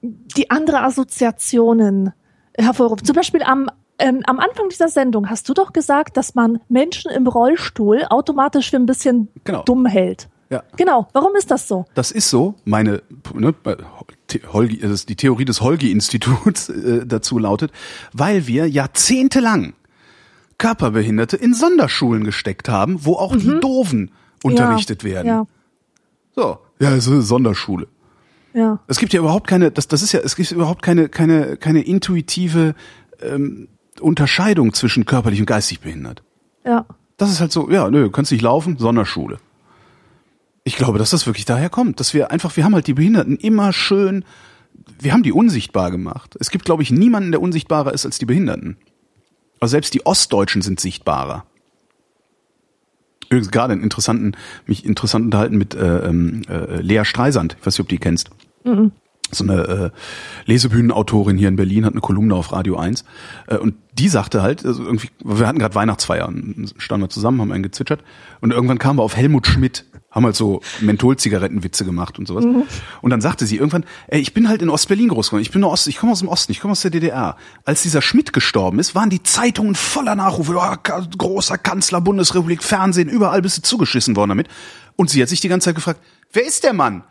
die 0.02 0.50
andere 0.50 0.82
Assoziationen 0.82 2.12
hervorrufen. 2.56 3.04
Zum 3.04 3.14
Beispiel 3.14 3.42
am 3.42 3.70
ähm, 4.00 4.22
am 4.26 4.40
Anfang 4.40 4.70
dieser 4.70 4.88
Sendung 4.88 5.28
hast 5.28 5.46
du 5.48 5.52
doch 5.52 5.74
gesagt, 5.74 6.16
dass 6.16 6.34
man 6.34 6.60
Menschen 6.70 7.10
im 7.10 7.26
Rollstuhl 7.26 8.06
automatisch 8.08 8.70
für 8.70 8.76
ein 8.76 8.86
bisschen 8.86 9.28
genau. 9.44 9.62
dumm 9.62 9.84
hält. 9.84 10.30
Ja. 10.50 10.64
Genau. 10.76 11.08
Warum 11.12 11.36
ist 11.36 11.50
das 11.50 11.68
so? 11.68 11.86
Das 11.94 12.10
ist 12.10 12.28
so. 12.28 12.56
Meine, 12.64 13.02
ne, 13.34 13.54
Holgi, 14.52 14.76
ist 14.76 15.08
die 15.08 15.16
Theorie 15.16 15.44
des 15.44 15.60
Holgi-Instituts 15.60 16.68
äh, 16.68 17.06
dazu 17.06 17.38
lautet, 17.38 17.70
weil 18.12 18.46
wir 18.48 18.68
jahrzehntelang 18.68 19.74
Körperbehinderte 20.58 21.36
in 21.36 21.54
Sonderschulen 21.54 22.24
gesteckt 22.24 22.68
haben, 22.68 23.04
wo 23.04 23.14
auch 23.14 23.32
mhm. 23.32 23.38
die 23.38 23.60
Doofen 23.60 24.10
unterrichtet 24.42 25.04
ja, 25.04 25.08
werden. 25.08 25.26
Ja. 25.26 25.46
So, 26.34 26.58
ja, 26.80 26.90
es 26.90 27.06
ist 27.06 27.12
eine 27.12 27.22
Sonderschule. 27.22 27.86
Ja. 28.52 28.80
Es 28.88 28.98
gibt 28.98 29.12
ja 29.12 29.20
überhaupt 29.20 29.46
keine, 29.46 29.70
das, 29.70 29.86
das 29.86 30.02
ist 30.02 30.12
ja, 30.12 30.20
es 30.20 30.34
gibt 30.34 30.50
überhaupt 30.50 30.82
keine, 30.82 31.08
keine, 31.08 31.56
keine 31.56 31.82
intuitive 31.82 32.74
ähm, 33.22 33.68
Unterscheidung 34.00 34.72
zwischen 34.74 35.06
körperlich 35.06 35.38
und 35.38 35.46
geistig 35.46 35.80
behindert. 35.80 36.22
Ja. 36.64 36.86
Das 37.16 37.30
ist 37.30 37.40
halt 37.40 37.52
so, 37.52 37.70
ja, 37.70 37.88
nö, 37.88 38.10
kannst 38.10 38.32
nicht 38.32 38.42
laufen, 38.42 38.78
Sonderschule. 38.78 39.38
Ich 40.70 40.76
glaube, 40.76 41.00
dass 41.00 41.10
das 41.10 41.26
wirklich 41.26 41.46
daher 41.46 41.68
kommt, 41.68 41.98
dass 41.98 42.14
wir 42.14 42.30
einfach, 42.30 42.56
wir 42.56 42.62
haben 42.62 42.76
halt 42.76 42.86
die 42.86 42.94
Behinderten 42.94 43.36
immer 43.38 43.72
schön, 43.72 44.24
wir 45.00 45.12
haben 45.12 45.24
die 45.24 45.32
unsichtbar 45.32 45.90
gemacht. 45.90 46.36
Es 46.38 46.48
gibt, 46.48 46.64
glaube 46.64 46.84
ich, 46.84 46.92
niemanden, 46.92 47.32
der 47.32 47.42
unsichtbarer 47.42 47.92
ist 47.92 48.06
als 48.06 48.20
die 48.20 48.24
Behinderten. 48.24 48.76
Also 49.58 49.72
selbst 49.72 49.94
die 49.94 50.06
Ostdeutschen 50.06 50.62
sind 50.62 50.78
sichtbarer. 50.78 51.44
Übrigens 53.30 53.50
gerade 53.50 53.72
einen 53.72 53.82
interessanten, 53.82 54.36
mich 54.66 54.84
interessant 54.84 55.24
unterhalten 55.24 55.58
mit 55.58 55.74
äh, 55.74 56.06
ähm, 56.06 56.42
äh, 56.48 56.80
Lea 56.80 57.04
Streisand. 57.04 57.56
Ich 57.58 57.66
weiß 57.66 57.74
nicht, 57.74 57.80
ob 57.80 57.88
du 57.88 57.96
die 57.96 57.98
kennst. 57.98 58.30
Mhm 58.62 58.92
so 59.32 59.44
eine 59.44 59.62
äh, 59.62 59.90
Lesebühnenautorin 60.46 61.36
hier 61.36 61.48
in 61.48 61.56
Berlin 61.56 61.84
hat 61.84 61.92
eine 61.92 62.00
Kolumne 62.00 62.34
auf 62.34 62.52
Radio 62.52 62.76
1 62.76 63.04
äh, 63.46 63.56
und 63.56 63.74
die 63.98 64.08
sagte 64.08 64.42
halt, 64.42 64.64
also 64.64 64.82
irgendwie, 64.82 65.08
wir 65.22 65.46
hatten 65.46 65.58
gerade 65.58 65.74
Weihnachtsfeier, 65.74 66.32
standen 66.78 67.04
wir 67.04 67.10
zusammen, 67.10 67.40
haben 67.40 67.52
einen 67.52 67.62
gezwitschert 67.62 68.02
und 68.40 68.52
irgendwann 68.52 68.78
kamen 68.78 68.98
wir 68.98 69.02
auf 69.02 69.16
Helmut 69.16 69.46
Schmidt, 69.46 69.84
haben 70.10 70.24
halt 70.24 70.36
so 70.36 70.60
Mentholzigarettenwitze 70.80 71.84
gemacht 71.84 72.18
und 72.18 72.26
sowas. 72.26 72.44
Mhm. 72.44 72.64
Und 73.00 73.10
dann 73.10 73.20
sagte 73.20 73.46
sie 73.46 73.56
irgendwann, 73.56 73.84
ey, 74.08 74.20
ich 74.20 74.34
bin 74.34 74.48
halt 74.48 74.60
in 74.60 74.68
Ostberlin 74.68 75.08
groß 75.08 75.28
geworden, 75.28 75.42
ich 75.42 75.50
bin 75.50 75.60
nur 75.60 75.70
Ost, 75.70 75.86
ich 75.86 75.98
komme 75.98 76.12
aus 76.12 76.18
dem 76.18 76.28
Osten, 76.28 76.52
ich 76.52 76.60
komme 76.60 76.72
aus 76.72 76.82
der 76.82 76.90
DDR. 76.90 77.36
Als 77.64 77.82
dieser 77.82 78.02
Schmidt 78.02 78.32
gestorben 78.32 78.78
ist, 78.78 78.94
waren 78.94 79.10
die 79.10 79.22
Zeitungen 79.22 79.74
voller 79.74 80.16
Nachrufe, 80.16 80.56
oh, 80.56 80.98
großer 81.16 81.58
Kanzler, 81.58 82.00
Bundesrepublik, 82.00 82.62
Fernsehen, 82.62 83.08
überall 83.08 83.42
bist 83.42 83.58
du 83.58 83.62
zugeschissen 83.62 84.16
worden 84.16 84.30
damit. 84.30 84.48
Und 84.96 85.10
sie 85.10 85.22
hat 85.22 85.28
sich 85.28 85.40
die 85.40 85.48
ganze 85.48 85.66
Zeit 85.66 85.76
gefragt, 85.76 86.00
wer 86.32 86.44
ist 86.44 86.64
der 86.64 86.72
Mann? 86.72 87.04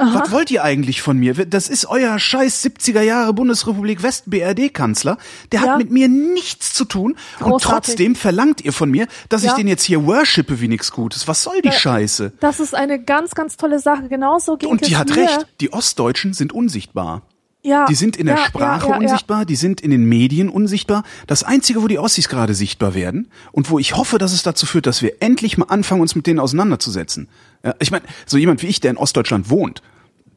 Aha. 0.00 0.20
Was 0.20 0.30
wollt 0.32 0.50
ihr 0.50 0.64
eigentlich 0.64 1.02
von 1.02 1.18
mir? 1.18 1.34
Das 1.34 1.68
ist 1.68 1.86
euer 1.86 2.18
scheiß 2.18 2.64
70er 2.64 3.02
Jahre 3.02 3.34
Bundesrepublik 3.34 4.02
West 4.02 4.24
BRD 4.26 4.72
Kanzler. 4.72 5.18
Der 5.52 5.60
ja. 5.60 5.66
hat 5.68 5.78
mit 5.78 5.90
mir 5.90 6.08
nichts 6.08 6.72
zu 6.72 6.84
tun 6.84 7.16
Großartig. 7.38 7.52
und 7.52 7.62
trotzdem 7.62 8.14
verlangt 8.16 8.62
ihr 8.64 8.72
von 8.72 8.90
mir, 8.90 9.06
dass 9.28 9.42
ja. 9.42 9.50
ich 9.50 9.56
den 9.56 9.68
jetzt 9.68 9.84
hier 9.84 10.06
worshipe 10.06 10.60
wie 10.60 10.68
nichts 10.68 10.90
Gutes. 10.90 11.28
Was 11.28 11.42
soll 11.42 11.60
die 11.60 11.68
äh, 11.68 11.72
Scheiße? 11.72 12.32
Das 12.40 12.60
ist 12.60 12.74
eine 12.74 13.02
ganz, 13.02 13.34
ganz 13.34 13.56
tolle 13.56 13.78
Sache. 13.78 14.08
Genauso 14.08 14.56
ging 14.56 14.70
Und 14.70 14.86
die 14.86 14.96
hat 14.96 15.10
mir. 15.10 15.16
recht. 15.16 15.46
Die 15.60 15.72
Ostdeutschen 15.72 16.32
sind 16.32 16.52
unsichtbar. 16.52 17.22
Ja, 17.62 17.84
die 17.84 17.94
sind 17.94 18.16
in 18.16 18.26
der 18.26 18.36
ja, 18.36 18.46
Sprache 18.46 18.86
ja, 18.88 18.92
ja, 18.92 18.98
unsichtbar, 18.98 19.44
die 19.44 19.56
sind 19.56 19.82
in 19.82 19.90
den 19.90 20.04
Medien 20.04 20.48
unsichtbar. 20.48 21.02
Das 21.26 21.42
Einzige, 21.42 21.82
wo 21.82 21.88
die 21.88 21.98
Ossis 21.98 22.28
gerade 22.28 22.54
sichtbar 22.54 22.94
werden 22.94 23.30
und 23.52 23.70
wo 23.70 23.78
ich 23.78 23.96
hoffe, 23.96 24.16
dass 24.16 24.32
es 24.32 24.42
dazu 24.42 24.64
führt, 24.64 24.86
dass 24.86 25.02
wir 25.02 25.20
endlich 25.20 25.58
mal 25.58 25.66
anfangen, 25.66 26.00
uns 26.00 26.14
mit 26.14 26.26
denen 26.26 26.40
auseinanderzusetzen. 26.40 27.28
Ich 27.78 27.90
meine, 27.90 28.04
so 28.24 28.38
jemand 28.38 28.62
wie 28.62 28.68
ich, 28.68 28.80
der 28.80 28.92
in 28.92 28.96
Ostdeutschland 28.96 29.50
wohnt, 29.50 29.82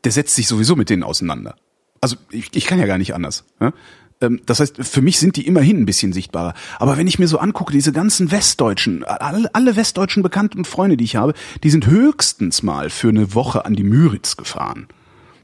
der 0.04 0.12
setzt 0.12 0.36
sich 0.36 0.48
sowieso 0.48 0.76
mit 0.76 0.90
denen 0.90 1.04
auseinander. 1.04 1.56
Also 2.02 2.18
ich, 2.30 2.50
ich 2.54 2.66
kann 2.66 2.80
ja 2.80 2.86
gar 2.86 2.98
nicht 2.98 3.16
anders. 3.16 3.46
Ähm, 4.24 4.42
das 4.46 4.60
heißt, 4.60 4.78
für 4.84 5.02
mich 5.02 5.20
sind 5.20 5.36
die 5.36 5.48
immerhin 5.48 5.78
ein 5.78 5.86
bisschen 5.86 6.14
sichtbarer. 6.14 6.54
Aber 6.80 6.98
wenn 6.98 7.08
ich 7.08 7.20
mir 7.20 7.28
so 7.28 7.38
angucke, 7.38 7.72
diese 7.72 7.92
ganzen 7.92 8.32
Westdeutschen, 8.32 9.04
alle, 9.04 9.54
alle 9.54 9.76
westdeutschen 9.76 10.24
Bekannten 10.24 10.58
und 10.60 10.68
Freunde, 10.68 10.98
die 10.98 11.06
ich 11.06 11.16
habe, 11.16 11.34
die 11.64 11.70
sind 11.70 11.88
höchstens 11.88 12.64
mal 12.64 12.90
für 12.90 13.10
eine 13.10 13.34
Woche 13.34 13.66
an 13.66 13.76
die 13.76 13.84
Müritz 13.84 14.38
gefahren. 14.38 14.88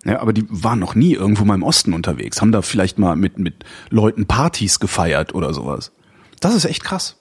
Ja, 0.10 0.22
aber 0.22 0.34
die 0.34 0.46
waren 0.50 0.80
noch 0.80 0.96
nie 0.96 1.14
irgendwo 1.14 1.46
mal 1.46 1.54
im 1.54 1.64
Osten 1.64 1.94
unterwegs, 1.94 2.42
haben 2.42 2.52
da 2.52 2.64
vielleicht 2.64 2.98
mal 2.98 3.16
mit, 3.16 3.38
mit 3.38 3.64
Leuten 3.90 4.26
Partys 4.26 4.80
gefeiert 4.80 5.36
oder 5.36 5.54
sowas. 5.54 5.92
Das 6.40 6.56
ist 6.56 6.66
echt 6.66 6.84
krass. 6.84 7.18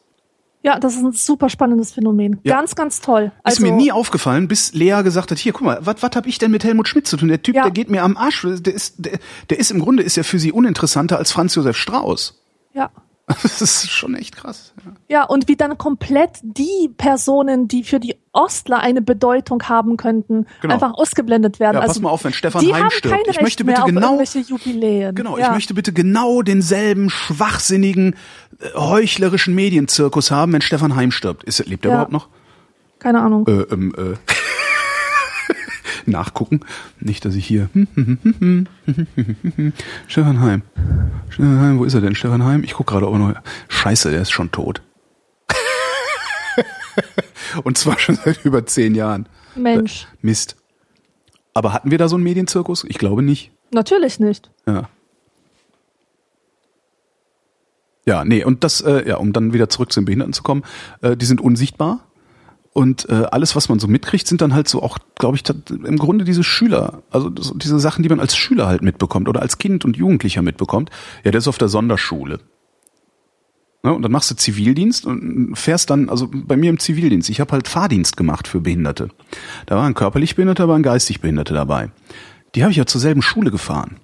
Ja, 0.63 0.79
das 0.79 0.95
ist 0.95 1.03
ein 1.03 1.13
super 1.13 1.51
spannendes 1.51 1.93
Phänomen. 1.93 2.41
Ja. 2.43 2.57
Ganz, 2.57 2.75
ganz 2.75 3.01
toll. 3.01 3.31
Also, 3.43 3.57
ist 3.57 3.61
mir 3.61 3.73
also 3.73 3.85
nie 3.85 3.93
aufgefallen, 3.93 4.49
bis 4.49 4.73
Lea 4.73 5.03
gesagt 5.05 5.31
hat, 5.31 5.39
hier, 5.39 5.53
guck 5.53 5.63
mal, 5.63 5.79
was 5.83 6.03
was 6.03 6.11
hab 6.15 6.27
ich 6.27 6.39
denn 6.39 6.51
mit 6.51 6.65
Helmut 6.65 6.89
Schmidt 6.89 7.07
zu 7.07 7.17
tun? 7.17 7.29
Der 7.29 7.43
Typ, 7.43 7.55
ja. 7.55 7.63
der 7.63 7.71
geht 7.71 7.91
mir 7.91 8.03
am 8.03 8.17
Arsch. 8.17 8.45
Der 8.45 8.75
ist, 8.75 8.95
der, 8.99 9.19
der 9.51 9.59
ist 9.59 9.71
im 9.71 9.81
Grunde 9.81 10.03
ist 10.03 10.17
ja 10.17 10.23
für 10.23 10.39
sie 10.39 10.51
uninteressanter 10.51 11.19
als 11.19 11.31
Franz 11.31 11.55
Josef 11.55 11.77
Strauß. 11.77 12.43
Ja. 12.75 12.91
Das 13.43 13.61
ist 13.61 13.91
schon 13.91 14.15
echt 14.15 14.37
krass. 14.37 14.73
Ja. 14.85 14.93
ja, 15.09 15.25
und 15.25 15.49
wie 15.49 15.57
dann 15.57 15.77
komplett 15.77 16.39
die 16.43 16.91
Personen, 16.97 17.69
die 17.69 17.85
für 17.85 18.01
die 18.01 18.17
Ostler 18.33 18.81
eine 18.81 19.03
Bedeutung 19.03 19.63
haben 19.65 19.97
könnten, 19.97 20.47
genau. 20.61 20.75
einfach 20.75 20.95
ausgeblendet 20.95 21.61
werden. 21.61 21.75
Ja, 21.75 21.81
pass 21.81 21.91
also, 21.91 22.03
mal 22.03 22.11
auf, 22.11 22.25
wenn 22.25 22.33
Stefan 22.33 22.73
Heim 22.73 22.91
stirbt. 22.91 23.29
Ich 23.29 23.41
möchte 23.41 23.65
bitte 23.65 23.83
genau, 23.85 24.21
Jubiläen. 24.21 25.15
genau, 25.15 25.37
ja. 25.37 25.47
ich 25.47 25.53
möchte 25.53 25.75
bitte 25.75 25.93
genau 25.93 26.43
denselben 26.43 27.11
schwachsinnigen, 27.11 28.15
äh, 28.61 28.79
heuchlerischen 28.79 29.55
Medienzirkus 29.55 30.31
haben, 30.31 30.53
wenn 30.53 30.63
Stefan 30.63 30.97
Heim 30.97 31.11
stirbt. 31.11 31.45
Ist, 31.45 31.65
lebt 31.67 31.85
er 31.85 31.91
ja. 31.91 31.95
überhaupt 31.97 32.13
noch? 32.13 32.29
Keine 32.99 33.21
Ahnung. 33.21 33.47
Äh, 33.47 33.63
ähm, 33.73 33.95
äh. 33.97 34.15
nachgucken. 36.11 36.61
Nicht, 37.01 37.25
dass 37.25 37.35
ich 37.35 37.47
hier. 37.47 37.69
Stefan 40.07 40.41
Heim. 40.41 40.63
Stefan 41.29 41.61
Heim, 41.61 41.79
wo 41.79 41.85
ist 41.85 41.95
er 41.95 42.01
denn? 42.01 42.15
Stefan 42.15 42.45
Heim? 42.45 42.65
Ich 42.65 42.75
gucke 42.75 42.93
gerade, 42.93 43.07
ob 43.09 43.15
er 43.15 43.19
noch. 43.19 43.35
Scheiße, 43.69 44.11
der 44.11 44.23
ist 44.23 44.31
schon 44.31 44.51
tot. 44.51 44.83
Und 47.65 47.79
zwar 47.79 47.99
schon 47.99 48.17
seit 48.17 48.45
über 48.45 48.67
zehn 48.67 48.95
Jahren. 48.95 49.29
Mensch. 49.55 50.05
Äh, 50.05 50.17
Mist. 50.23 50.57
Aber 51.55 51.73
hatten 51.73 51.91
wir 51.91 51.99
da 51.99 52.09
so 52.09 52.17
einen 52.17 52.25
Medienzirkus? 52.25 52.85
Ich 52.85 52.99
glaube 52.99 53.23
nicht. 53.23 53.53
Natürlich 53.73 54.21
nicht. 54.21 54.51
Ja. 54.67 54.89
Ja, 58.07 58.25
nee, 58.25 58.43
und 58.43 58.65
das, 58.65 58.81
äh, 58.81 59.07
ja, 59.07 59.17
um 59.17 59.35
dann 59.35 59.53
wieder 59.53 59.69
zurück 59.69 59.93
zu 59.93 60.01
den 60.01 60.07
Behinderten 60.07 60.33
zu 60.33 60.43
kommen, 60.43 60.63
äh, 61.03 61.15
die 61.15 61.27
sind 61.27 61.43
unsichtbar. 61.43 62.08
Und 62.79 63.09
äh, 63.09 63.25
alles, 63.33 63.57
was 63.57 63.69
man 63.69 63.81
so 63.81 63.89
mitkriegt, 63.89 64.29
sind 64.29 64.41
dann 64.41 64.55
halt 64.55 64.69
so 64.69 64.85
auch, 64.85 64.99
glaube 65.17 65.37
ich, 65.37 65.43
im 65.69 65.99
Grunde 65.99 66.25
diese 66.25 66.45
Schüler, 66.45 67.03
also 67.11 67.29
so 67.37 67.55
diese 67.55 67.81
Sachen, 67.81 68.05
die 68.05 68.09
man 68.09 68.21
als 68.21 68.37
Schüler 68.37 68.69
halt 68.69 68.83
mitbekommt 68.83 69.29
oder 69.29 69.43
als 69.43 69.59
Kind 69.59 69.85
und 69.85 69.97
Jugendlicher 69.97 70.43
mitbekommt. 70.43 70.89
Ja, 71.25 71.33
der 71.33 71.41
ist 71.41 71.49
auf 71.49 71.59
der 71.59 71.67
Sonderschule. 71.67 72.39
Ne, 73.83 73.93
und 73.93 74.03
dann 74.03 74.13
machst 74.13 74.31
du 74.31 74.37
Zivildienst 74.37 75.07
und 75.07 75.57
fährst 75.57 75.91
dann, 75.91 76.09
also 76.09 76.31
bei 76.33 76.57
mir 76.57 76.71
im 76.71 76.79
Zivildienst, 76.79 77.29
ich 77.31 77.41
habe 77.41 77.51
halt 77.51 77.67
Fahrdienst 77.67 78.17
gemacht 78.17 78.47
für 78.47 78.61
Behinderte. 78.61 79.09
Da 79.67 79.75
waren 79.75 79.95
körperlich 79.95 80.37
Behinderte, 80.37 80.63
da 80.63 80.69
waren 80.69 80.85
geistig 80.85 81.21
Behinderte 81.21 81.55
dabei. 81.55 81.91
Die 82.55 82.63
habe 82.63 82.71
ich 82.71 82.79
ja 82.79 82.87
zur 82.87 83.01
selben 83.01 83.23
Schule 83.23 83.51
gefahren. 83.51 83.97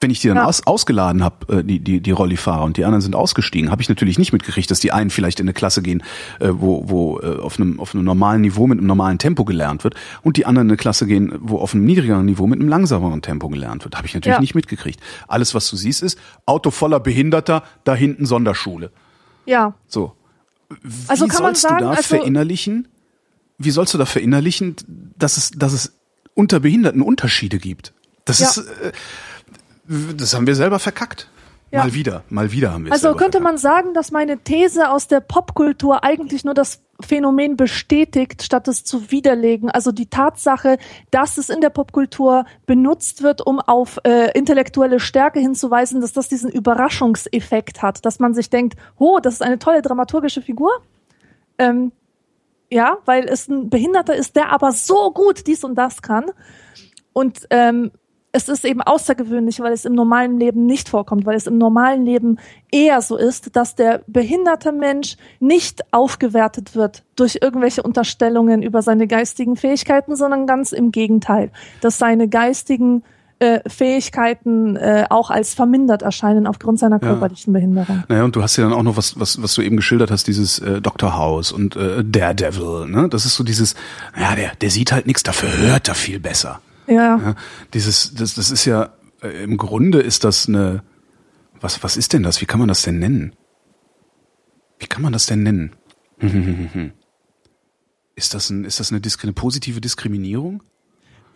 Wenn 0.00 0.10
ich 0.10 0.20
die 0.20 0.28
dann 0.28 0.38
ja. 0.38 0.44
aus, 0.46 0.66
ausgeladen 0.66 1.22
habe, 1.22 1.58
äh, 1.58 1.64
die, 1.64 1.78
die, 1.78 2.00
die 2.00 2.10
Rollifahrer 2.10 2.64
und 2.64 2.76
die 2.76 2.84
anderen 2.84 3.02
sind 3.02 3.14
ausgestiegen, 3.14 3.70
habe 3.70 3.82
ich 3.82 3.88
natürlich 3.88 4.18
nicht 4.18 4.32
mitgekriegt, 4.32 4.70
dass 4.70 4.80
die 4.80 4.92
einen 4.92 5.10
vielleicht 5.10 5.40
in 5.40 5.44
eine 5.44 5.52
Klasse 5.52 5.82
gehen, 5.82 6.02
äh, 6.38 6.48
wo, 6.52 6.88
wo 6.88 7.20
äh, 7.20 7.38
auf, 7.38 7.58
einem, 7.58 7.78
auf 7.78 7.94
einem 7.94 8.04
normalen 8.04 8.40
Niveau 8.40 8.66
mit 8.66 8.78
einem 8.78 8.86
normalen 8.86 9.18
Tempo 9.18 9.44
gelernt 9.44 9.84
wird 9.84 9.94
und 10.22 10.36
die 10.38 10.46
anderen 10.46 10.68
in 10.68 10.72
eine 10.72 10.76
Klasse 10.78 11.06
gehen, 11.06 11.32
wo 11.40 11.58
auf 11.58 11.74
einem 11.74 11.84
niedrigeren 11.84 12.24
Niveau 12.24 12.46
mit 12.46 12.60
einem 12.60 12.68
langsameren 12.68 13.20
Tempo 13.20 13.48
gelernt 13.48 13.84
wird. 13.84 13.96
Habe 13.96 14.06
ich 14.06 14.14
natürlich 14.14 14.36
ja. 14.36 14.40
nicht 14.40 14.54
mitgekriegt. 14.54 15.00
Alles, 15.28 15.54
was 15.54 15.68
du 15.68 15.76
siehst, 15.76 16.02
ist 16.02 16.18
Auto 16.46 16.70
voller 16.70 17.00
Behinderter, 17.00 17.62
da 17.84 17.94
hinten 17.94 18.24
Sonderschule. 18.24 18.90
Ja. 19.44 19.74
So. 19.86 20.14
Wie 20.82 21.08
also 21.08 21.26
kann 21.26 21.36
sollst 21.36 21.42
man 21.42 21.54
sagen, 21.56 21.78
du 21.78 21.84
da 21.84 21.90
also 21.90 22.02
verinnerlichen? 22.02 22.88
Wie 23.58 23.70
sollst 23.70 23.92
du 23.92 23.98
da 23.98 24.06
verinnerlichen, 24.06 24.76
dass 25.18 25.36
es, 25.36 25.50
dass 25.50 25.74
es 25.74 25.92
unter 26.34 26.60
Behinderten 26.60 27.02
Unterschiede 27.02 27.58
gibt? 27.58 27.92
Das 28.24 28.38
ja. 28.38 28.48
ist. 28.48 28.58
Äh, 28.58 28.92
das 30.16 30.34
haben 30.34 30.46
wir 30.46 30.54
selber 30.54 30.78
verkackt. 30.78 31.28
Ja. 31.72 31.84
Mal 31.84 31.94
wieder, 31.94 32.24
mal 32.28 32.50
wieder 32.50 32.72
haben 32.72 32.84
wir 32.84 32.92
es. 32.92 33.04
Also 33.04 33.16
könnte 33.16 33.38
verkackt. 33.38 33.44
man 33.44 33.58
sagen, 33.58 33.94
dass 33.94 34.10
meine 34.10 34.38
These 34.38 34.90
aus 34.90 35.06
der 35.06 35.20
Popkultur 35.20 36.02
eigentlich 36.02 36.44
nur 36.44 36.54
das 36.54 36.82
Phänomen 37.00 37.56
bestätigt, 37.56 38.42
statt 38.42 38.66
es 38.66 38.84
zu 38.84 39.12
widerlegen. 39.12 39.70
Also 39.70 39.92
die 39.92 40.06
Tatsache, 40.06 40.78
dass 41.12 41.38
es 41.38 41.48
in 41.48 41.60
der 41.60 41.70
Popkultur 41.70 42.44
benutzt 42.66 43.22
wird, 43.22 43.46
um 43.46 43.60
auf 43.60 43.98
äh, 44.04 44.36
intellektuelle 44.36 44.98
Stärke 44.98 45.38
hinzuweisen, 45.38 46.00
dass 46.00 46.12
das 46.12 46.28
diesen 46.28 46.50
Überraschungseffekt 46.50 47.82
hat, 47.82 48.04
dass 48.04 48.18
man 48.18 48.34
sich 48.34 48.50
denkt, 48.50 48.76
oh, 48.96 49.20
das 49.20 49.34
ist 49.34 49.42
eine 49.42 49.60
tolle 49.60 49.80
dramaturgische 49.80 50.42
Figur. 50.42 50.70
Ähm, 51.58 51.92
ja, 52.68 52.98
weil 53.04 53.28
es 53.28 53.48
ein 53.48 53.70
Behinderter 53.70 54.16
ist, 54.16 54.34
der 54.34 54.50
aber 54.50 54.72
so 54.72 55.12
gut 55.12 55.46
dies 55.46 55.62
und 55.62 55.76
das 55.76 56.02
kann. 56.02 56.26
Und 57.12 57.46
ähm, 57.50 57.92
es 58.32 58.48
ist 58.48 58.64
eben 58.64 58.80
außergewöhnlich, 58.80 59.58
weil 59.60 59.72
es 59.72 59.84
im 59.84 59.94
normalen 59.94 60.38
Leben 60.38 60.64
nicht 60.64 60.88
vorkommt, 60.88 61.26
weil 61.26 61.36
es 61.36 61.46
im 61.48 61.58
normalen 61.58 62.04
Leben 62.04 62.38
eher 62.70 63.02
so 63.02 63.16
ist, 63.16 63.56
dass 63.56 63.74
der 63.74 64.02
behinderte 64.06 64.70
Mensch 64.72 65.16
nicht 65.40 65.80
aufgewertet 65.92 66.76
wird 66.76 67.02
durch 67.16 67.38
irgendwelche 67.42 67.82
Unterstellungen 67.82 68.62
über 68.62 68.82
seine 68.82 69.06
geistigen 69.08 69.56
Fähigkeiten, 69.56 70.14
sondern 70.14 70.46
ganz 70.46 70.70
im 70.72 70.92
Gegenteil, 70.92 71.50
dass 71.80 71.98
seine 71.98 72.28
geistigen 72.28 73.02
äh, 73.40 73.60
Fähigkeiten 73.68 74.76
äh, 74.76 75.06
auch 75.08 75.30
als 75.30 75.54
vermindert 75.54 76.02
erscheinen 76.02 76.46
aufgrund 76.46 76.78
seiner 76.78 76.96
Ja. 77.02 77.08
körperlichen 77.08 77.52
Behinderung. 77.52 78.04
Naja, 78.08 78.24
und 78.24 78.36
du 78.36 78.42
hast 78.42 78.56
ja 78.56 78.64
dann 78.64 78.72
auch 78.74 78.82
noch 78.82 78.96
was, 78.96 79.18
was, 79.18 79.42
was 79.42 79.54
du 79.54 79.62
eben 79.62 79.76
geschildert 79.76 80.10
hast, 80.10 80.26
dieses 80.28 80.58
äh, 80.58 80.80
Dr. 80.80 81.16
House 81.16 81.50
und 81.50 81.74
äh, 81.74 82.04
Daredevil, 82.04 82.86
ne? 82.86 83.08
Das 83.08 83.24
ist 83.24 83.34
so 83.36 83.42
dieses, 83.42 83.74
ja, 84.18 84.34
der, 84.36 84.52
der 84.60 84.70
sieht 84.70 84.92
halt 84.92 85.06
nichts, 85.06 85.22
dafür 85.22 85.48
hört 85.56 85.88
er 85.88 85.94
viel 85.94 86.20
besser. 86.20 86.60
Ja, 86.90 87.18
Ja, 87.18 87.34
dieses, 87.72 88.14
das, 88.14 88.34
das 88.34 88.50
ist 88.50 88.64
ja, 88.64 88.92
äh, 89.22 89.42
im 89.42 89.56
Grunde 89.56 90.00
ist 90.00 90.24
das 90.24 90.48
eine, 90.48 90.82
was, 91.60 91.82
was 91.82 91.96
ist 91.96 92.12
denn 92.12 92.22
das? 92.22 92.40
Wie 92.40 92.46
kann 92.46 92.58
man 92.58 92.68
das 92.68 92.82
denn 92.82 92.98
nennen? 92.98 93.34
Wie 94.78 94.86
kann 94.86 95.02
man 95.02 95.12
das 95.12 95.26
denn 95.26 95.42
nennen? 95.42 95.76
Ist 98.16 98.34
das, 98.34 98.50
ein, 98.50 98.66
ist 98.66 98.78
das 98.80 98.90
eine, 98.90 99.00
Disk 99.00 99.22
eine 99.22 99.32
positive 99.32 99.80
Diskriminierung? 99.80 100.62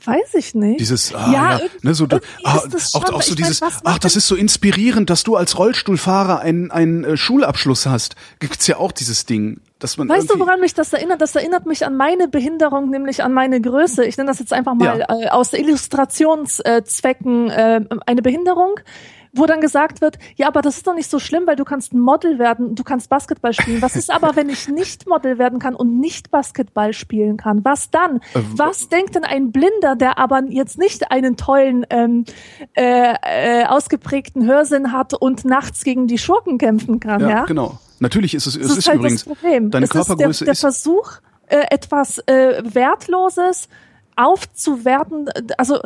weiß 0.07 0.35
ich 0.35 0.55
nicht. 0.55 0.81
Dieses, 0.81 1.15
ah, 1.15 1.33
Ja, 1.33 1.59
ja, 1.59 1.61
ne, 1.83 1.95
so, 1.95 2.07
ah, 2.11 2.19
auch, 2.45 3.05
auch 3.13 3.23
so 3.23 3.31
mein, 3.31 3.37
dieses, 3.37 3.61
was 3.61 3.81
ach, 3.85 3.99
das 3.99 4.17
ist 4.17 4.27
so 4.27 4.35
inspirierend, 4.35 5.11
dass 5.11 5.23
du 5.23 5.37
als 5.37 5.59
Rollstuhlfahrer 5.59 6.41
einen, 6.41 6.71
einen 6.71 7.05
äh, 7.05 7.17
Schulabschluss 7.17 7.87
hast. 7.87 8.17
Gibt's 8.39 8.67
ja 8.67 8.77
auch 8.77 8.93
dieses 8.93 9.27
Ding, 9.27 9.61
dass 9.85 9.99
man 9.99 10.09
Weißt 10.09 10.31
du, 10.33 10.39
woran 10.41 10.61
mich 10.61 10.73
das 10.73 10.93
erinnert? 10.95 11.21
Das 11.21 11.37
erinnert 11.37 11.67
mich 11.67 11.85
an 11.85 11.95
meine 11.97 12.27
Behinderung, 12.27 12.89
nämlich 12.89 13.23
an 13.23 13.33
meine 13.35 13.61
Größe. 13.61 14.05
Ich 14.07 14.17
nenne 14.17 14.29
das 14.31 14.39
jetzt 14.39 14.53
einfach 14.53 14.75
mal 14.75 15.01
Ja. 15.01 15.21
äh, 15.21 15.29
aus 15.29 15.53
Illustrationszwecken 15.53 17.51
äh, 17.51 17.81
eine 18.07 18.23
Behinderung, 18.23 18.77
wo 19.37 19.47
dann 19.47 19.61
gesagt 19.61 20.01
wird, 20.01 20.17
ja, 20.37 20.47
aber 20.47 20.63
das 20.63 20.77
ist 20.77 20.87
doch 20.87 20.95
nicht 20.95 21.11
so 21.11 21.19
schlimm, 21.19 21.43
weil 21.47 21.57
du 21.57 21.65
kannst 21.65 21.93
Model 21.93 22.39
werden, 22.39 22.75
du 22.77 22.85
kannst 22.85 23.11
Basketball 23.11 23.53
spielen. 23.53 23.83
Was 23.83 23.97
ist 23.97 24.11
aber, 24.11 24.37
wenn 24.37 24.49
ich 24.49 24.69
nicht 24.69 25.07
Model 25.09 25.39
werden 25.39 25.59
kann 25.59 25.75
und 25.75 25.99
nicht 25.99 26.31
Basketball 26.31 26.93
spielen 26.93 27.37
kann? 27.37 27.65
Was 27.65 27.91
dann? 27.91 28.19
Äh, 28.35 28.41
Was 28.57 28.89
denkt 28.89 29.17
denn 29.17 29.25
ein 29.25 29.51
Blinder, 29.53 29.97
der 29.97 30.19
aber 30.19 30.43
jetzt 30.49 30.79
nicht 30.79 31.11
einen 31.11 31.37
tollen, 31.37 31.85
ähm, 31.91 32.25
äh, 32.75 33.15
äh, 33.23 33.65
ausgeprägten 33.67 34.47
Hörsinn 34.47 34.93
hat 34.93 35.13
und 35.15 35.45
nachts 35.45 35.85
gegen 35.85 36.07
die 36.07 36.19
Schurken 36.19 36.57
kämpfen 36.59 37.01
kann? 37.01 37.21
ja, 37.21 37.29
Ja, 37.29 37.45
genau. 37.45 37.79
Natürlich 38.05 38.35
ist 38.35 38.47
es, 38.47 38.55
es 38.55 38.71
ist, 38.71 38.79
ist 38.79 38.89
halt 38.89 38.99
übrigens, 38.99 39.25
das 39.25 39.35
Problem. 39.35 39.71
deine 39.71 39.85
es 39.85 39.91
Körpergröße 39.91 40.31
ist 40.31 40.41
der, 40.41 40.45
der 40.45 40.53
ist, 40.53 40.61
Versuch, 40.61 41.13
äh, 41.47 41.65
etwas 41.71 42.19
äh, 42.27 42.63
Wertloses 42.63 43.69
aufzuwerten. 44.15 45.31
Also 45.57 45.81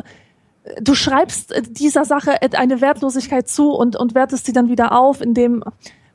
du 0.81 0.95
schreibst 0.95 1.53
äh, 1.53 1.61
dieser 1.61 2.03
Sache 2.03 2.41
eine 2.55 2.81
Wertlosigkeit 2.81 3.47
zu 3.47 3.71
und, 3.71 3.95
und 3.95 4.15
wertest 4.15 4.45
sie 4.45 4.51
dann 4.51 4.67
wieder 4.67 4.91
auf, 4.91 5.21
indem, 5.21 5.63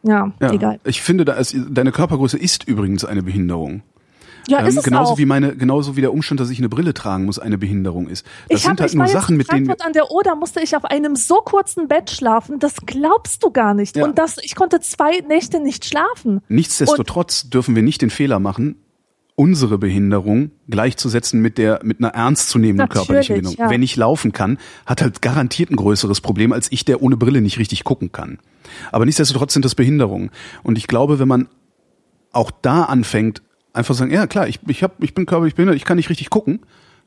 ja, 0.03 0.31
ja, 0.43 0.53
egal. 0.53 0.79
ich 0.85 1.01
finde, 1.01 1.25
da 1.25 1.33
ist, 1.35 1.57
deine 1.71 1.91
Körpergröße 1.91 2.37
ist 2.37 2.65
übrigens 2.65 3.07
eine 3.07 3.23
Behinderung. 3.23 3.83
Ja, 4.49 4.61
ist 4.61 4.75
Ähm, 4.75 4.79
es 4.79 4.85
genauso 4.85 5.13
auch. 5.15 5.19
wie 5.19 5.27
meine, 5.27 5.57
genauso 5.57 5.97
wie 5.97 6.01
der 6.01 6.13
Umstand, 6.13 6.41
dass 6.41 6.51
ich 6.51 6.59
eine 6.59 6.69
Brille 6.69 6.95
tragen 6.95 7.25
muss, 7.25 7.39
eine 7.39 7.59
Behinderung 7.59 8.09
ist. 8.09 8.27
Das 8.49 8.59
ich 8.61 8.65
sind 8.67 8.81
halt 8.81 8.95
nur 8.95 9.07
Sachen, 9.09 9.37
mit 9.37 9.51
denen 9.51 9.67
Frankfurt 9.67 9.87
an 9.87 9.93
der 9.93 10.11
Oder 10.11 10.37
musste 10.37 10.61
ich 10.61 10.77
auf 10.77 10.85
einem 10.85 11.17
so 11.17 11.37
kurzen 11.37 11.89
Bett 11.89 12.11
schlafen, 12.11 12.59
das 12.59 12.75
glaubst 12.87 13.43
du 13.43 13.51
gar 13.51 13.75
nicht. 13.75 13.97
Ja. 13.97 14.05
Und 14.05 14.19
das, 14.19 14.39
ich 14.39 14.55
konnte 14.55 14.81
zwei 14.81 15.19
Nächte 15.29 15.61
nicht 15.61 15.85
schlafen. 15.85 16.41
Nichtsdestotrotz 16.49 17.49
dürfen 17.51 17.75
wir 17.75 17.83
nicht 17.83 18.03
den 18.03 18.11
Fehler 18.11 18.39
machen, 18.39 18.77
unsere 19.37 19.79
Behinderung 19.79 20.53
gleichzusetzen 20.69 21.41
mit 21.41 21.59
der 21.59 21.81
mit 21.83 21.99
einer 21.99 22.11
ernstzunehmenden 22.11 22.87
Natürlich, 22.87 23.07
körperlichen 23.09 23.35
Behinderung. 23.35 23.57
ja. 23.59 23.71
Wenn 23.71 23.83
ich 23.83 23.97
laufen 23.97 24.33
kann, 24.33 24.59
hat 24.87 25.03
halt 25.03 25.23
garantiert 25.23 25.71
ein 25.71 25.77
größeres 25.77 26.21
Problem 26.21 26.53
als 26.53 26.71
ich, 26.71 26.85
der 26.85 27.03
ohne 27.03 27.17
Brille 27.17 27.41
nicht 27.41 27.59
richtig 27.59 27.83
gucken 27.83 28.13
kann. 28.13 28.39
Aber 28.93 29.05
nichtsdestotrotz 29.05 29.53
sind 29.53 29.65
das 29.65 29.75
Behinderungen. 29.75 30.31
Und 30.63 30.79
ich 30.79 30.87
glaube, 30.87 31.19
wenn 31.19 31.29
man 31.29 31.49
auch 32.33 32.51
da 32.63 32.85
anfängt, 32.85 33.43
einfach 33.75 33.95
sagen, 33.95 34.11
ja 34.11 34.27
klar, 34.27 34.49
ich, 34.49 34.61
ich, 34.67 34.83
hab, 34.83 35.03
ich 35.03 35.15
bin 35.15 35.27
körperlich 35.27 35.55
behindert, 35.55 35.77
ich 35.77 35.85
kann 35.85 35.97
nicht 35.97 36.09
richtig 36.09 36.31
gucken, 36.31 36.61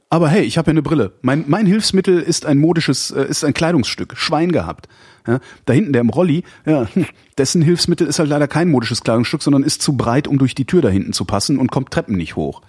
aber 0.09 0.29
hey, 0.29 0.43
ich 0.43 0.57
habe 0.57 0.67
ja 0.67 0.71
eine 0.71 0.81
Brille. 0.81 1.13
Mein, 1.21 1.45
mein 1.47 1.65
Hilfsmittel 1.65 2.19
ist 2.19 2.45
ein 2.45 2.59
modisches, 2.59 3.11
äh, 3.11 3.25
ist 3.25 3.43
ein 3.43 3.53
Kleidungsstück, 3.53 4.15
Schwein 4.17 4.51
gehabt. 4.51 4.87
Ja, 5.25 5.39
da 5.65 5.73
hinten 5.73 5.91
der 5.91 6.01
im 6.01 6.09
Rolli, 6.09 6.43
ja, 6.65 6.87
dessen 7.37 7.61
Hilfsmittel 7.61 8.07
ist 8.07 8.19
halt 8.19 8.29
leider 8.29 8.47
kein 8.47 8.69
modisches 8.69 9.01
Kleidungsstück, 9.01 9.41
sondern 9.41 9.63
ist 9.63 9.81
zu 9.81 9.97
breit, 9.97 10.27
um 10.27 10.37
durch 10.37 10.55
die 10.55 10.65
Tür 10.65 10.81
da 10.81 10.89
hinten 10.89 11.11
zu 11.11 11.25
passen 11.25 11.57
und 11.57 11.71
kommt 11.71 11.91
Treppen 11.91 12.15
nicht 12.15 12.35
hoch. 12.37 12.61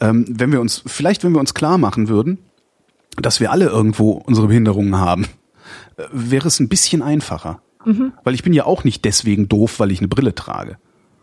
Ähm, 0.00 0.26
wenn 0.28 0.52
wir 0.52 0.60
uns, 0.60 0.82
vielleicht 0.86 1.24
wenn 1.24 1.32
wir 1.32 1.40
uns 1.40 1.54
klar 1.54 1.78
machen 1.78 2.08
würden, 2.08 2.38
dass 3.16 3.40
wir 3.40 3.50
alle 3.52 3.66
irgendwo 3.66 4.10
unsere 4.12 4.48
Behinderungen 4.48 4.98
haben, 4.98 5.24
äh, 5.96 6.02
wäre 6.12 6.48
es 6.48 6.60
ein 6.60 6.68
bisschen 6.68 7.00
einfacher. 7.00 7.62
Weil 8.24 8.34
ich 8.34 8.42
bin 8.42 8.52
ja 8.52 8.64
auch 8.64 8.84
nicht 8.84 9.04
deswegen 9.04 9.48
doof, 9.48 9.78
weil 9.78 9.90
ich 9.90 10.00
eine 10.00 10.08
Brille 10.08 10.34
trage. 10.34 10.78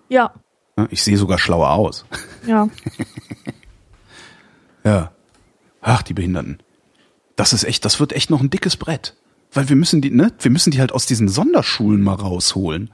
Ja, 0.10 0.34
Ich 0.90 1.04
sehe 1.04 1.18
sogar 1.18 1.38
schlauer 1.38 1.70
aus. 1.72 2.06
ja. 2.46 2.68
Ja. 4.84 5.12
Ach, 5.82 6.02
die 6.02 6.14
Behinderten. 6.16 6.58
Das 7.36 7.54
ist 7.54 7.64
echt, 7.64 7.86
das 7.86 8.00
wird 8.00 8.14
echt 8.14 8.30
noch 8.32 8.42
ein 8.42 8.50
dickes 8.50 8.78
Brett. 8.78 9.16
Weil 9.54 9.70
wir 9.70 9.76
müssen 9.76 10.02
die, 10.02 10.12
ne, 10.12 10.32
wir 10.40 10.50
müssen 10.52 10.72
die 10.72 10.80
halt 10.80 10.92
aus 10.92 11.06
diesen 11.06 11.28
Sonderschulen 11.28 12.02
mal 12.02 12.16
rausholen. 12.16 12.90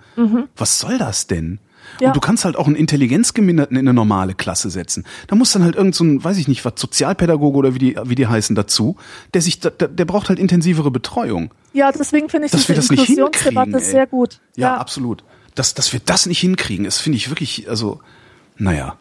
Was 0.55 0.79
soll 0.79 0.97
das 0.97 1.27
denn? 1.27 1.59
Ja. 2.01 2.09
Und 2.09 2.15
du 2.15 2.19
kannst 2.19 2.43
halt 2.43 2.57
auch 2.57 2.67
einen 2.67 2.75
Intelligenzgeminderten 2.75 3.77
in 3.77 3.87
eine 3.87 3.93
normale 3.93 4.33
Klasse 4.33 4.69
setzen. 4.69 5.05
Da 5.27 5.35
muss 5.35 5.51
dann 5.53 5.63
halt 5.63 5.75
irgend 5.75 5.95
so 5.95 6.03
ein, 6.03 6.21
weiß 6.23 6.37
ich 6.37 6.47
nicht, 6.47 6.65
was, 6.65 6.73
Sozialpädagoge 6.75 7.57
oder 7.57 7.73
wie 7.75 7.79
die, 7.79 7.99
wie 8.03 8.15
die 8.15 8.27
heißen 8.27 8.55
dazu, 8.55 8.97
der 9.33 9.41
sich, 9.41 9.59
der, 9.61 9.71
der 9.71 10.05
braucht 10.05 10.29
halt 10.29 10.39
intensivere 10.39 10.91
Betreuung. 10.91 11.53
Ja, 11.73 11.91
deswegen 11.91 12.27
finde 12.29 12.47
ich 12.47 12.51
Dass 12.51 12.65
diese 12.65 12.81
Inklusionsdebatte 12.93 13.79
sehr 13.79 14.07
gut. 14.07 14.39
Ja, 14.55 14.75
absolut. 14.77 15.23
Dass, 15.57 15.73
dass 15.73 15.91
wir 15.91 15.99
das 15.99 16.25
nicht 16.25 16.39
hinkriegen, 16.39 16.85
das 16.85 16.99
finde 16.99 17.17
ich 17.17 17.29
wirklich, 17.29 17.69
also, 17.69 17.99
naja. 18.57 18.97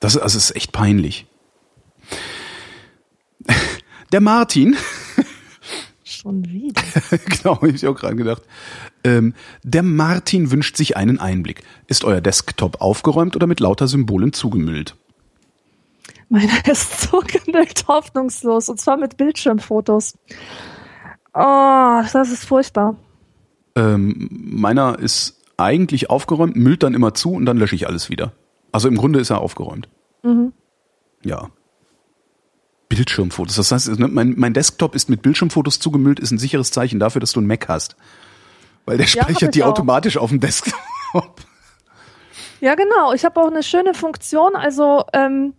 Das, 0.00 0.16
also, 0.16 0.36
es 0.36 0.50
ist 0.50 0.56
echt 0.56 0.72
peinlich. 0.72 1.26
Der 4.12 4.20
Martin, 4.20 4.76
Schon 6.24 6.44
wieder. 6.44 6.82
genau, 7.26 7.56
hab 7.56 7.64
ich 7.64 7.86
auch 7.86 7.94
gerade 7.94 8.16
gedacht. 8.16 8.42
Ähm, 9.04 9.34
der 9.62 9.82
Martin 9.82 10.50
wünscht 10.50 10.76
sich 10.76 10.96
einen 10.96 11.18
Einblick. 11.18 11.62
Ist 11.86 12.04
euer 12.04 12.22
Desktop 12.22 12.80
aufgeräumt 12.80 13.36
oder 13.36 13.46
mit 13.46 13.60
lauter 13.60 13.88
Symbolen 13.88 14.32
zugemüllt? 14.32 14.96
Meiner 16.30 16.66
ist 16.66 17.02
zugemüllt 17.02 17.86
hoffnungslos. 17.88 18.70
Und 18.70 18.80
zwar 18.80 18.96
mit 18.96 19.18
Bildschirmfotos. 19.18 20.16
Oh, 21.34 22.02
das 22.12 22.30
ist 22.30 22.44
furchtbar. 22.44 22.96
Ähm, 23.74 24.28
meiner 24.30 24.98
ist 24.98 25.43
eigentlich 25.56 26.10
aufgeräumt, 26.10 26.56
müllt 26.56 26.82
dann 26.82 26.94
immer 26.94 27.14
zu 27.14 27.32
und 27.32 27.46
dann 27.46 27.56
lösche 27.56 27.74
ich 27.74 27.86
alles 27.86 28.10
wieder. 28.10 28.32
Also 28.72 28.88
im 28.88 28.96
Grunde 28.96 29.20
ist 29.20 29.30
er 29.30 29.40
aufgeräumt. 29.40 29.88
Ja. 31.22 31.50
Bildschirmfotos. 32.88 33.56
Das 33.56 33.72
heißt, 33.72 33.98
ne, 33.98 34.08
mein, 34.08 34.34
mein 34.36 34.54
Desktop 34.54 34.94
ist 34.94 35.08
mit 35.08 35.22
Bildschirmfotos 35.22 35.78
zugemüllt, 35.80 36.20
ist 36.20 36.30
ein 36.30 36.38
sicheres 36.38 36.70
Zeichen 36.70 36.98
dafür, 37.00 37.20
dass 37.20 37.32
du 37.32 37.40
einen 37.40 37.46
Mac 37.46 37.68
hast. 37.68 37.96
Weil 38.86 38.98
der 38.98 39.06
Ja, 39.06 39.22
speichert 39.22 39.42
ich 39.42 39.48
die 39.50 39.62
auch. 39.62 39.68
automatisch 39.68 40.16
auf 40.16 40.30
dem 40.30 40.40
Desktop. 40.40 40.74
Ja, 42.60 42.74
genau. 42.74 43.12
Ich 43.12 43.24
habe 43.24 43.40
auch 43.40 43.48
eine 43.48 43.62
schöne 43.62 43.94
Funktion. 43.94 44.54
Also 44.56 45.04
ähm, 45.12 45.54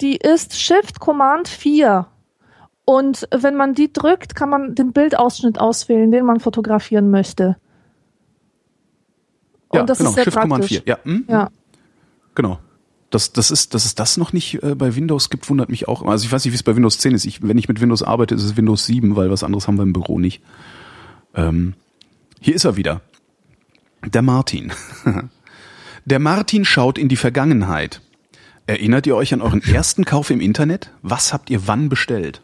die 0.00 0.16
ist 0.16 0.58
Shift 0.60 1.00
Command 1.00 1.48
4. 1.48 2.06
Und 2.84 3.28
wenn 3.34 3.54
man 3.54 3.74
die 3.74 3.92
drückt, 3.92 4.34
kann 4.34 4.48
man 4.50 4.74
den 4.74 4.92
Bildausschnitt 4.92 5.58
auswählen, 5.60 6.10
den 6.10 6.24
man 6.24 6.40
fotografieren 6.40 7.10
möchte. 7.10 7.56
Und 9.72 9.78
ja, 9.78 9.84
das 9.84 9.98
genau, 9.98 10.10
ist 10.10 10.14
sehr 10.16 10.24
Shift 10.24 10.34
praktisch. 10.36 10.50
Command 10.50 10.64
4. 10.66 10.82
Ja, 10.86 10.98
hm, 11.02 11.24
Ja. 11.28 11.50
genau. 12.34 12.58
Das, 13.10 13.32
das 13.32 13.50
ist, 13.50 13.74
dass 13.74 13.84
es 13.84 13.94
das 13.94 14.16
noch 14.16 14.32
nicht 14.32 14.62
äh, 14.62 14.74
bei 14.74 14.94
Windows 14.96 15.28
gibt, 15.28 15.48
wundert 15.50 15.68
mich 15.68 15.86
auch. 15.86 16.02
Also 16.06 16.24
ich 16.24 16.32
weiß 16.32 16.44
nicht, 16.44 16.52
wie 16.52 16.56
es 16.56 16.62
bei 16.62 16.74
Windows 16.76 16.96
10 16.98 17.14
ist. 17.14 17.26
Ich, 17.26 17.42
wenn 17.42 17.58
ich 17.58 17.68
mit 17.68 17.80
Windows 17.80 18.02
arbeite, 18.02 18.34
ist 18.34 18.42
es 18.42 18.56
Windows 18.56 18.86
7, 18.86 19.16
weil 19.16 19.30
was 19.30 19.44
anderes 19.44 19.66
haben 19.68 19.76
wir 19.76 19.82
im 19.82 19.92
Büro 19.92 20.18
nicht. 20.18 20.40
Ähm, 21.34 21.74
hier 22.40 22.54
ist 22.54 22.64
er 22.64 22.76
wieder. 22.76 23.02
Der 24.04 24.22
Martin. 24.22 24.72
Der 26.04 26.18
Martin 26.18 26.64
schaut 26.64 26.98
in 26.98 27.08
die 27.08 27.16
Vergangenheit. 27.16 28.00
Erinnert 28.66 29.06
ihr 29.06 29.14
euch 29.14 29.32
an 29.34 29.42
euren 29.42 29.62
ersten 29.62 30.04
Kauf 30.04 30.30
im 30.30 30.40
Internet? 30.40 30.90
Was 31.02 31.32
habt 31.32 31.50
ihr 31.50 31.66
wann 31.68 31.88
bestellt? 31.88 32.40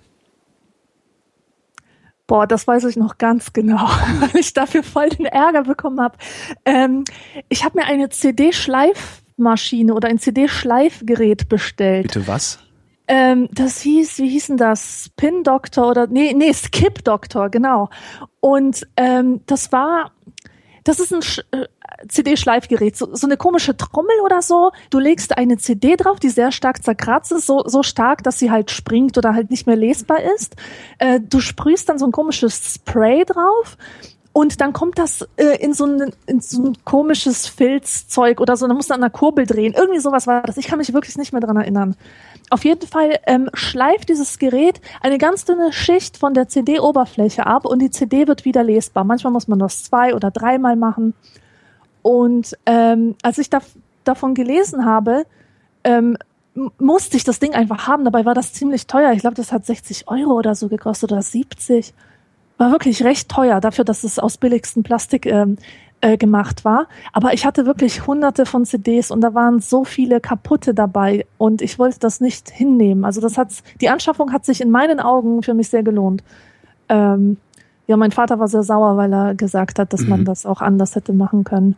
Boah, 2.29 2.47
das 2.47 2.69
weiß 2.69 2.85
ich 2.85 2.97
noch 2.97 3.19
ganz 3.19 3.53
genau, 3.53 3.89
weil 4.21 4.37
ich 4.37 4.53
dafür 4.53 4.85
voll 4.85 5.09
den 5.09 5.27
Ärger 5.27 5.65
bekommen 5.65 6.01
habe. 6.01 6.17
Ähm, 6.65 7.03
ich 7.49 7.65
habe 7.65 7.79
mir 7.79 7.87
eine 7.87 8.11
CD-Schleifmaschine 8.11 9.95
oder 9.95 10.09
ein 10.09 10.19
CD-Schleifgerät 10.19 11.49
bestellt. 11.49 12.05
Bitte 12.05 12.29
was? 12.29 12.61
Ähm, 13.09 13.49
das 13.53 13.81
hieß, 13.81 14.19
wie 14.19 14.29
hießen 14.29 14.59
das? 14.59 15.07
Spin 15.07 15.43
Doctor 15.43 15.89
oder 15.89 16.07
nee, 16.07 16.35
nee, 16.35 16.53
Skip 16.53 17.03
Doctor, 17.03 17.49
genau. 17.49 17.89
Und 18.41 18.87
ähm, 18.99 19.41
das 19.47 19.73
war, 19.73 20.13
das 20.89 21.01
ist 21.01 21.13
ein 21.13 21.23
Sch 21.23 21.41
äh, 21.51 21.67
CD-Schleifgerät, 22.09 22.97
so, 22.97 23.15
so 23.15 23.27
eine 23.27 23.37
komische 23.37 23.77
Trommel 23.77 24.15
oder 24.25 24.41
so. 24.41 24.71
Du 24.89 24.99
legst 24.99 25.37
eine 25.37 25.59
CD 25.59 25.97
drauf, 25.97 26.19
die 26.19 26.29
sehr 26.29 26.53
stark 26.53 26.83
zerkratzt 26.83 27.33
ist, 27.33 27.47
so, 27.47 27.65
so 27.67 27.83
stark, 27.83 28.23
dass 28.23 28.39
sie 28.39 28.51
halt 28.51 28.71
springt 28.71 29.19
oder 29.19 29.35
halt 29.35 29.51
nicht 29.51 29.67
mehr 29.67 29.77
lesbar 29.77 30.23
ist. 30.35 30.57
Äh, 30.99 31.21
du 31.21 31.41
sprühst 31.41 31.89
dann 31.89 31.99
so 31.99 32.07
ein 32.07 32.13
komisches 32.13 32.75
Spray 32.75 33.25
drauf 33.25 33.77
und 34.33 34.61
dann 34.61 34.73
kommt 34.73 34.99
das 34.99 35.27
äh, 35.37 35.57
in, 35.61 35.75
so 35.75 35.87
ein, 35.87 36.13
in 36.27 36.41
so 36.41 36.63
ein 36.63 36.77
komisches 36.85 37.47
Filzzeug 37.47 38.41
oder 38.41 38.57
so. 38.57 38.67
Dann 38.67 38.77
musst 38.77 38.91
du 38.91 38.95
an 38.95 39.01
der 39.01 39.11
Kurbel 39.11 39.47
drehen. 39.47 39.75
Irgendwie 39.77 39.99
sowas 39.99 40.27
war 40.27 40.43
das. 40.43 40.57
Ich 40.57 40.69
kann 40.69 40.79
mich 40.79 40.93
wirklich 40.93 41.17
nicht 41.17 41.33
mehr 41.33 41.41
dran 41.41 41.57
erinnern. 41.57 41.97
Auf 42.51 42.65
jeden 42.65 42.87
Fall 42.87 43.19
ähm, 43.27 43.51
schleift 43.55 44.09
dieses 44.09 44.39
Gerät 44.39 44.81
eine 45.01 45.19
ganz 45.19 45.45
dünne 45.45 45.73
Schicht 45.73 46.17
von 46.19 46.35
der 46.35 46.49
CD-Oberfläche 46.49 47.47
ab 47.47 47.65
und 47.65 47.81
die 47.81 47.91
CD 47.91 48.29
wird 48.29 48.45
wieder 48.45 48.63
lesbar. 48.63 49.05
Manchmal 49.05 49.33
muss 49.33 49.49
man 49.49 49.59
das 49.59 49.85
zwei 49.85 50.15
oder 50.15 50.31
dreimal 50.31 50.77
machen. 50.77 51.15
Und 52.03 52.57
ähm, 52.65 53.17
als 53.23 53.39
ich 53.39 53.51
da, 53.51 53.61
davon 54.05 54.35
gelesen 54.35 54.85
habe, 54.85 55.25
ähm, 55.85 56.17
musste 56.79 57.17
ich 57.17 57.25
das 57.25 57.39
Ding 57.39 57.55
einfach 57.55 57.87
haben. 57.87 58.05
Dabei 58.05 58.25
war 58.25 58.35
das 58.35 58.53
ziemlich 58.53 58.87
teuer. 58.87 59.13
Ich 59.13 59.21
glaube, 59.21 59.37
das 59.37 59.53
hat 59.53 59.67
60 59.67 60.09
Euro 60.09 60.33
oder 60.33 60.55
so 60.55 60.69
gekostet 60.69 61.13
oder 61.13 61.23
70. 61.23 61.93
War 62.59 62.71
wirklich 62.71 63.03
recht 63.03 63.29
teuer 63.29 63.61
dafür, 63.61 63.85
dass 63.85 64.05
es 64.05 64.19
aus 64.19 64.37
billigstem 64.37 64.83
Plastik 64.83 65.27
ähm, 65.27 65.57
äh, 66.01 66.17
gemacht 66.17 66.65
war. 66.65 66.87
Aber 67.13 67.33
ich 67.33 67.45
hatte 67.45 67.67
wirklich 67.67 68.07
hunderte 68.07 68.47
von 68.47 68.65
CDs 68.65 69.11
und 69.11 69.21
da 69.21 69.35
waren 69.35 69.61
so 69.61 69.85
viele 69.85 70.21
kaputte 70.21 70.75
dabei 70.75 71.27
und 71.39 71.63
ich 71.63 71.79
wollte 71.79 71.99
das 71.99 72.21
nicht 72.21 72.51
hinnehmen. 72.51 73.05
Also 73.05 73.21
das 73.21 73.39
hat 73.39 73.49
die 73.81 73.89
Anschaffung 73.89 74.33
hat 74.33 74.45
sich 74.45 74.61
in 74.61 74.71
meinen 74.71 75.01
Augen 75.01 75.43
für 75.43 75.55
mich 75.55 75.69
sehr 75.71 75.83
gelohnt. 75.83 76.23
Ähm, 76.89 77.39
ja, 77.89 77.97
mein 77.97 78.13
Vater 78.13 78.39
war 78.39 78.49
sehr 78.49 78.63
sauer, 78.63 78.99
weil 78.99 79.11
er 79.15 79.35
gesagt 79.35 79.79
hat, 79.79 79.95
dass 79.95 80.03
mhm. 80.03 80.09
man 80.11 80.25
das 80.27 80.45
auch 80.45 80.61
anders 80.61 80.95
hätte 80.95 81.15
machen 81.15 81.43
können. 81.43 81.75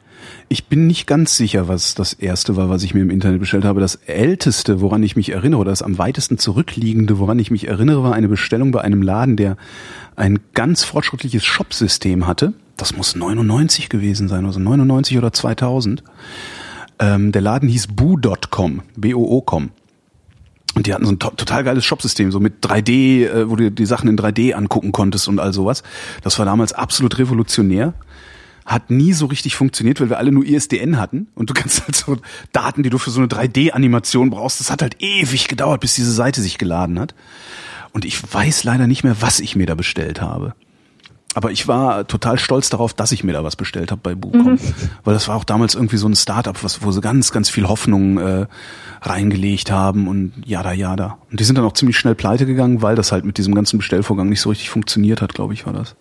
Ich 0.49 0.67
bin 0.67 0.89
nicht 0.89 1.07
ganz 1.07 1.37
sicher, 1.37 1.69
was 1.69 1.95
das 1.95 2.15
erste 2.15 2.57
war, 2.57 2.69
was 2.69 2.83
ich 2.83 2.95
mir 2.95 3.03
im 3.03 3.11
Internet 3.11 3.39
bestellt 3.39 3.65
habe. 3.65 3.79
Das 3.79 3.95
älteste, 3.95 4.81
woran 4.81 5.05
ich 5.05 5.15
mich 5.15 5.31
erinnere, 5.31 5.61
oder 5.61 5.71
das 5.71 5.83
am 5.83 5.99
weitesten 5.99 6.37
zurückliegende, 6.37 7.21
woran 7.21 7.39
ich 7.39 7.53
mich 7.53 7.69
erinnere, 7.69 8.03
war 8.03 8.13
eine 8.13 8.27
Bestellung 8.27 8.73
bei 8.73 8.81
einem 8.81 9.03
Laden, 9.03 9.37
der 9.37 9.57
ein 10.17 10.41
ganz 10.53 10.83
fortschrittliches 10.83 11.45
Shopsystem 11.45 12.27
hatte. 12.27 12.55
Das 12.77 12.97
muss 12.97 13.15
99 13.15 13.89
gewesen 13.89 14.27
sein, 14.27 14.47
also 14.47 14.59
99 14.59 15.17
oder 15.17 15.33
2000. 15.33 16.03
Ähm, 16.99 17.31
der 17.31 17.43
Laden 17.43 17.69
hieß 17.69 17.87
boo.com, 17.87 18.83
B-O-O.com. 18.97 19.71
Und 20.75 20.87
die 20.87 20.95
hatten 20.95 21.05
so 21.05 21.13
ein 21.13 21.19
total 21.19 21.65
geiles 21.65 21.85
Shopsystem, 21.85 22.31
so 22.31 22.39
mit 22.39 22.65
3D, 22.65 23.27
äh, 23.27 23.51
wo 23.51 23.57
du 23.57 23.71
die 23.71 23.87
Sachen 23.87 24.09
in 24.09 24.17
3D 24.17 24.53
angucken 24.53 24.93
konntest 24.93 25.27
und 25.29 25.41
all 25.41 25.53
sowas. 25.53 25.83
Das 26.23 26.39
war 26.39 26.47
damals 26.47 26.73
absolut 26.73 27.19
revolutionär. 27.19 27.95
Hat 28.67 28.91
nie 28.91 29.13
so 29.13 29.27
richtig 29.27 29.57
funktioniert, 29.57 30.01
weil 30.01 30.11
wir 30.11 30.19
alle 30.19 30.31
nur 30.31 30.45
ISDN 30.45 30.99
hatten. 30.99 31.27
Und 31.35 31.51
du 31.51 31.55
kannst 31.55 31.83
halt 31.83 31.97
so 31.97 32.17
Daten, 32.53 32.83
die 32.83 32.91
du 32.91 32.99
für 32.99 33.11
so 33.11 33.21
eine 33.21 33.29
3D-Animation 33.29 34.31
brauchst, 34.31 34.61
das 34.61 34.71
hat 34.71 34.83
halt 34.83 34.97
ewig 35.01 35.49
gedauert, 35.49 35.81
bis 35.81 35.95
diese 35.95 36.13
Seite 36.13 36.41
sich 36.41 36.59
geladen 36.59 37.01
hat. 37.01 37.15
Und 37.93 38.05
ich 38.05 38.33
weiß 38.33 38.63
leider 38.63 38.87
nicht 38.87 39.03
mehr, 39.03 39.21
was 39.21 39.41
ich 39.41 39.57
mir 39.57 39.67
da 39.67 39.75
bestellt 39.75 40.21
habe. 40.21 40.55
Aber 41.35 41.53
ich 41.53 41.69
war 41.69 42.09
total 42.09 42.41
stolz 42.41 42.71
darauf, 42.71 42.93
dass 42.93 43.13
ich 43.13 43.23
mir 43.23 43.33
da 43.33 43.45
was 43.45 43.55
bestellt 43.55 43.93
habe 43.93 44.01
bei 44.03 44.17
Bucom. 44.17 44.55
Mhm. 44.55 44.59
Weil 45.05 45.15
das 45.15 45.29
war 45.29 45.37
auch 45.37 45.45
damals 45.45 45.77
irgendwie 45.77 45.97
so 45.97 46.09
ein 46.09 46.17
Startup, 46.17 46.61
was, 46.65 46.83
wo 46.83 46.91
sie 46.91 47.01
ganz, 47.01 47.31
ganz 47.31 47.49
viel 47.49 47.69
Hoffnung 47.69 48.19
äh, 48.19 48.47
reingelegt 49.01 49.71
haben 49.71 50.09
und 50.09 50.33
jada 50.45 50.73
jada. 50.73 51.19
Und 51.31 51.39
die 51.39 51.45
sind 51.45 51.57
dann 51.57 51.65
auch 51.65 51.75
ziemlich 51.75 51.97
schnell 51.97 52.17
pleite 52.17 52.47
gegangen, 52.47 52.83
weil 52.83 52.97
das 52.97 53.13
halt 53.13 53.25
mit 53.25 53.39
diesem 53.39 53.55
ganzen 53.55 53.79
Bestellvorgang 53.79 54.29
nicht 54.29 54.41
so 54.41 54.49
richtig 54.49 54.71
funktioniert 54.71 55.23
hat, 55.23 55.33
glaube 55.33 55.55
ich, 55.55 55.67
war 55.67 55.73
das. 55.73 55.95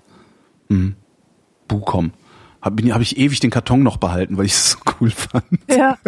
Mhm. 0.69 0.95
Bucom. 1.67 2.11
Habe 2.61 2.91
hab 2.91 3.01
ich 3.01 3.17
ewig 3.17 3.39
den 3.39 3.51
Karton 3.51 3.83
noch 3.83 3.97
behalten, 3.97 4.35
weil 4.35 4.45
ich 4.45 4.53
es 4.53 4.71
so 4.71 4.79
cool 4.99 5.11
fand. 5.11 5.45
Ja. 5.69 5.97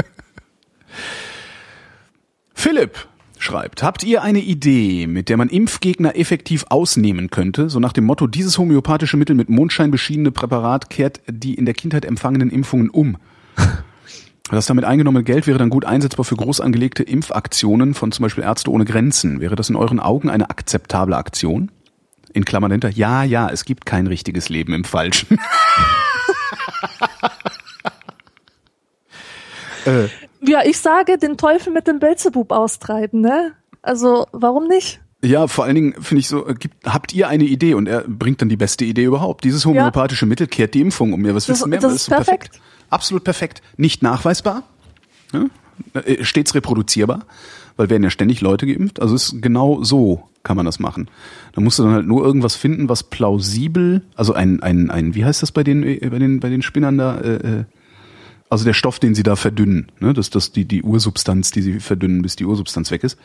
Philipp, 2.53 3.07
schreibt, 3.41 3.83
habt 3.83 4.03
ihr 4.03 4.21
eine 4.21 4.39
Idee, 4.39 5.07
mit 5.07 5.29
der 5.29 5.37
man 5.37 5.49
Impfgegner 5.49 6.15
effektiv 6.15 6.65
ausnehmen 6.69 7.29
könnte? 7.29 7.69
So 7.69 7.79
nach 7.79 7.93
dem 7.93 8.05
Motto, 8.05 8.27
dieses 8.27 8.57
homöopathische 8.57 9.17
Mittel 9.17 9.35
mit 9.35 9.49
Mondschein 9.49 9.91
beschienene 9.91 10.31
Präparat 10.31 10.89
kehrt 10.89 11.21
die 11.27 11.55
in 11.55 11.65
der 11.65 11.73
Kindheit 11.73 12.05
empfangenen 12.05 12.49
Impfungen 12.49 12.89
um. 12.89 13.17
Das 14.49 14.65
damit 14.65 14.83
eingenommene 14.83 15.23
Geld 15.23 15.47
wäre 15.47 15.57
dann 15.59 15.69
gut 15.69 15.85
einsetzbar 15.85 16.25
für 16.25 16.35
groß 16.35 16.59
angelegte 16.59 17.03
Impfaktionen 17.03 17.93
von 17.93 18.11
zum 18.11 18.23
Beispiel 18.23 18.43
Ärzte 18.43 18.69
ohne 18.69 18.83
Grenzen. 18.83 19.39
Wäre 19.39 19.55
das 19.55 19.69
in 19.69 19.77
euren 19.77 20.01
Augen 20.01 20.29
eine 20.29 20.49
akzeptable 20.49 21.15
Aktion? 21.15 21.71
In 22.33 22.43
Klammern 22.43 22.69
dahinter, 22.69 22.89
ja, 22.89 23.23
ja, 23.23 23.47
es 23.49 23.63
gibt 23.63 23.85
kein 23.85 24.07
richtiges 24.07 24.49
Leben 24.49 24.73
im 24.73 24.83
Falschen. 24.83 25.37
äh, 29.85 30.09
ja, 30.41 30.61
ich 30.65 30.79
sage, 30.79 31.17
den 31.17 31.37
Teufel 31.37 31.73
mit 31.73 31.87
dem 31.87 31.99
Belzebub 31.99 32.51
austreiben, 32.51 33.21
ne? 33.21 33.53
Also, 33.81 34.27
warum 34.31 34.67
nicht? 34.67 35.01
Ja, 35.23 35.47
vor 35.47 35.65
allen 35.65 35.75
Dingen 35.75 35.93
finde 36.01 36.19
ich 36.19 36.27
so, 36.27 36.47
äh, 36.47 36.55
gibt, 36.55 36.85
habt 36.85 37.13
ihr 37.13 37.27
eine 37.27 37.43
Idee 37.43 37.75
und 37.75 37.87
er 37.87 38.01
bringt 38.01 38.41
dann 38.41 38.49
die 38.49 38.57
beste 38.57 38.85
Idee 38.85 39.03
überhaupt. 39.03 39.43
Dieses 39.43 39.65
homöopathische 39.65 40.25
ja. 40.25 40.29
Mittel 40.29 40.47
kehrt 40.47 40.73
die 40.73 40.81
Impfung 40.81 41.13
um. 41.13 41.25
Ja, 41.25 41.35
was 41.35 41.47
willst 41.47 41.63
du 41.63 41.67
mehr? 41.67 41.79
Das, 41.79 41.93
das 41.93 42.01
ist 42.01 42.09
perfekt. 42.09 42.51
perfekt. 42.51 42.61
Absolut 42.89 43.23
perfekt. 43.23 43.61
Nicht 43.77 44.01
nachweisbar, 44.01 44.63
ja? 45.31 45.45
Äh, 45.93 46.23
stets 46.23 46.53
reproduzierbar, 46.53 47.25
weil 47.77 47.89
werden 47.89 48.03
ja 48.03 48.09
ständig 48.09 48.41
Leute 48.41 48.65
geimpft. 48.65 49.01
Also 49.01 49.15
ist 49.15 49.41
genau 49.41 49.83
so 49.83 50.27
kann 50.43 50.57
man 50.57 50.65
das 50.65 50.79
machen. 50.79 51.07
Da 51.53 51.61
musst 51.61 51.79
du 51.79 51.83
dann 51.83 51.93
halt 51.93 52.07
nur 52.07 52.23
irgendwas 52.23 52.55
finden, 52.55 52.89
was 52.89 53.03
plausibel, 53.03 54.01
also 54.15 54.33
ein, 54.33 54.61
ein, 54.61 54.89
ein, 54.89 55.15
wie 55.15 55.25
heißt 55.25 55.41
das 55.41 55.51
bei 55.51 55.63
den, 55.63 55.83
äh, 55.83 56.09
bei 56.09 56.19
den, 56.19 56.39
bei 56.39 56.49
den 56.49 56.61
Spinnern 56.61 56.97
da, 56.97 57.19
äh, 57.19 57.63
also 58.51 58.65
der 58.65 58.73
Stoff, 58.73 58.99
den 58.99 59.15
sie 59.15 59.23
da 59.23 59.37
verdünnen, 59.37 59.91
ne, 60.01 60.13
das, 60.13 60.29
das 60.29 60.51
die, 60.51 60.65
die 60.65 60.83
Ursubstanz, 60.83 61.51
die 61.51 61.61
sie 61.61 61.79
verdünnen, 61.79 62.21
bis 62.21 62.35
die 62.35 62.45
Ursubstanz 62.45 62.91
weg 62.91 63.03
ist, 63.03 63.17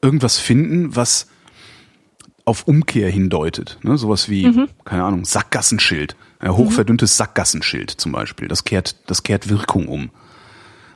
irgendwas 0.00 0.38
finden, 0.38 0.94
was 0.94 1.26
auf 2.44 2.68
Umkehr 2.68 3.10
hindeutet. 3.10 3.78
Ne? 3.82 3.98
Sowas 3.98 4.28
wie, 4.28 4.46
mhm. 4.46 4.68
keine 4.84 5.02
Ahnung, 5.02 5.24
Sackgassenschild. 5.24 6.14
Ja, 6.40 6.56
hochverdünntes 6.56 7.16
Sackgassenschild 7.16 7.90
zum 7.90 8.12
Beispiel. 8.12 8.46
Das 8.46 8.62
kehrt, 8.62 8.96
das 9.10 9.24
kehrt 9.24 9.48
Wirkung 9.48 9.88
um. 9.88 10.10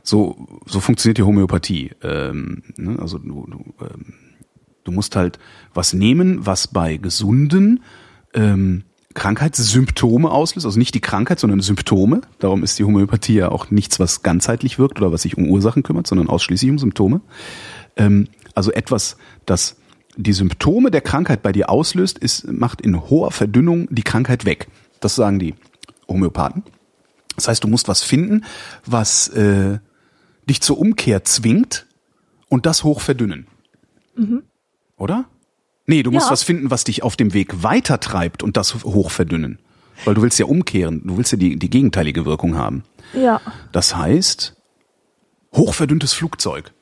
So, 0.05 0.61
so 0.67 0.79
funktioniert 0.79 1.19
die 1.19 1.23
Homöopathie. 1.25 1.91
Ähm, 2.03 2.63
ne? 2.77 2.97
Also 3.01 3.19
du, 3.19 3.47
du, 3.47 3.85
ähm, 3.85 4.15
du 4.85 4.93
musst 4.93 5.17
halt 5.17 5.41
was 5.75 5.93
nehmen, 5.93 6.47
was 6.47 6.69
bei 6.69 6.97
gesunden 6.97 7.83
ähm, 8.35 8.85
Krankheitssymptome 9.15 10.31
auslöst, 10.31 10.67
also 10.67 10.79
nicht 10.79 10.95
die 10.95 11.01
Krankheit, 11.01 11.39
sondern 11.39 11.61
Symptome. 11.61 12.23
Darum 12.41 12.63
ist 12.65 12.79
die 12.79 12.85
Homöopathie 12.85 13.35
ja 13.35 13.49
auch 13.51 13.71
nichts, 13.71 14.01
was 14.01 14.23
ganzheitlich 14.23 14.79
wirkt 14.79 15.01
oder 15.01 15.13
was 15.13 15.23
sich 15.23 15.37
um 15.37 15.49
Ursachen 15.49 15.83
kümmert, 15.83 16.07
sondern 16.07 16.29
ausschließlich 16.29 16.71
um 16.71 16.79
Symptome. 16.79 17.21
Ähm, 17.97 18.29
also 18.55 18.73
etwas, 18.73 19.17
das 19.47 19.77
die 20.17 20.33
Symptome 20.33 20.91
der 20.91 21.01
Krankheit 21.01 21.43
bei 21.43 21.53
dir 21.53 21.71
auslöst, 21.71 22.19
ist, 22.19 22.47
macht 22.51 22.81
in 22.81 23.09
hoher 23.09 23.31
Verdünnung 23.31 23.89
die 23.91 24.03
Krankheit 24.03 24.45
weg. 24.45 24.69
Das 25.01 25.15
sagen 25.15 25.39
die 25.39 25.55
Homöopathen. 26.09 26.63
Das 27.37 27.49
heißt, 27.49 27.65
du 27.65 27.69
musst 27.69 27.89
was 27.89 28.03
finden, 28.03 28.45
was 28.87 29.29
äh, 29.29 29.79
dich 30.49 30.61
zur 30.61 30.79
Umkehr 30.79 31.25
zwingt 31.25 31.87
und 32.49 32.67
das 32.67 32.85
hoch 32.85 33.01
verdünnen. 33.01 33.47
Mhm. 34.17 34.43
Oder? 34.97 35.25
Nee, 35.87 36.03
du 36.03 36.11
musst 36.11 36.27
ja. 36.27 36.33
was 36.33 36.43
finden, 36.43 36.71
was 36.71 36.85
dich 36.85 37.03
auf 37.03 37.17
dem 37.17 37.35
Weg 37.35 37.63
weitertreibt 37.63 38.43
und 38.43 38.57
das 38.57 38.85
hoch 38.85 39.11
verdünnen. 39.11 39.59
Weil 40.05 40.15
du 40.15 40.23
willst 40.23 40.39
ja 40.39 40.47
umkehren, 40.47 41.03
du 41.05 41.17
willst 41.17 41.33
ja 41.33 41.39
die, 41.39 41.57
die 41.57 41.71
gegenteilige 41.71 42.25
Wirkung 42.25 42.57
haben. 42.57 42.85
Ja. 43.13 43.41
Das 43.73 43.95
heißt, 43.95 44.57
hochverdünntes 45.55 46.13
Flugzeug. 46.13 46.73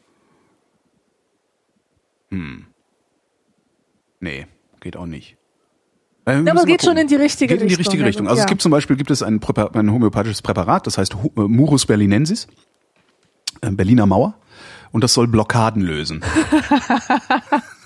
Hm. 2.30 2.66
Nee, 4.20 4.46
geht 4.80 4.96
auch 4.96 5.06
nicht. 5.06 5.36
Äh, 6.24 6.42
ja, 6.42 6.52
aber 6.52 6.64
geht 6.64 6.82
schon 6.82 6.96
in 6.96 7.08
die 7.08 7.16
richtige 7.16 7.54
geht 7.54 7.56
Richtung. 7.56 7.58
Geht 7.58 7.62
in 7.62 7.68
die 7.68 7.74
richtige 7.74 8.04
Richtung. 8.04 8.28
Also 8.28 8.38
ja. 8.38 8.44
es 8.44 8.48
gibt 8.48 8.62
zum 8.62 8.70
Beispiel 8.70 8.96
gibt 8.96 9.10
es 9.10 9.22
ein, 9.22 9.40
Präparat, 9.40 9.76
ein 9.76 9.90
homöopathisches 9.90 10.40
Präparat, 10.40 10.86
das 10.86 10.96
heißt 10.96 11.14
äh, 11.14 11.40
Murus 11.40 11.86
berlinensis, 11.86 12.46
äh, 13.60 13.70
Berliner 13.72 14.06
Mauer, 14.06 14.38
und 14.92 15.02
das 15.02 15.12
soll 15.12 15.26
Blockaden 15.26 15.82
lösen. 15.82 16.24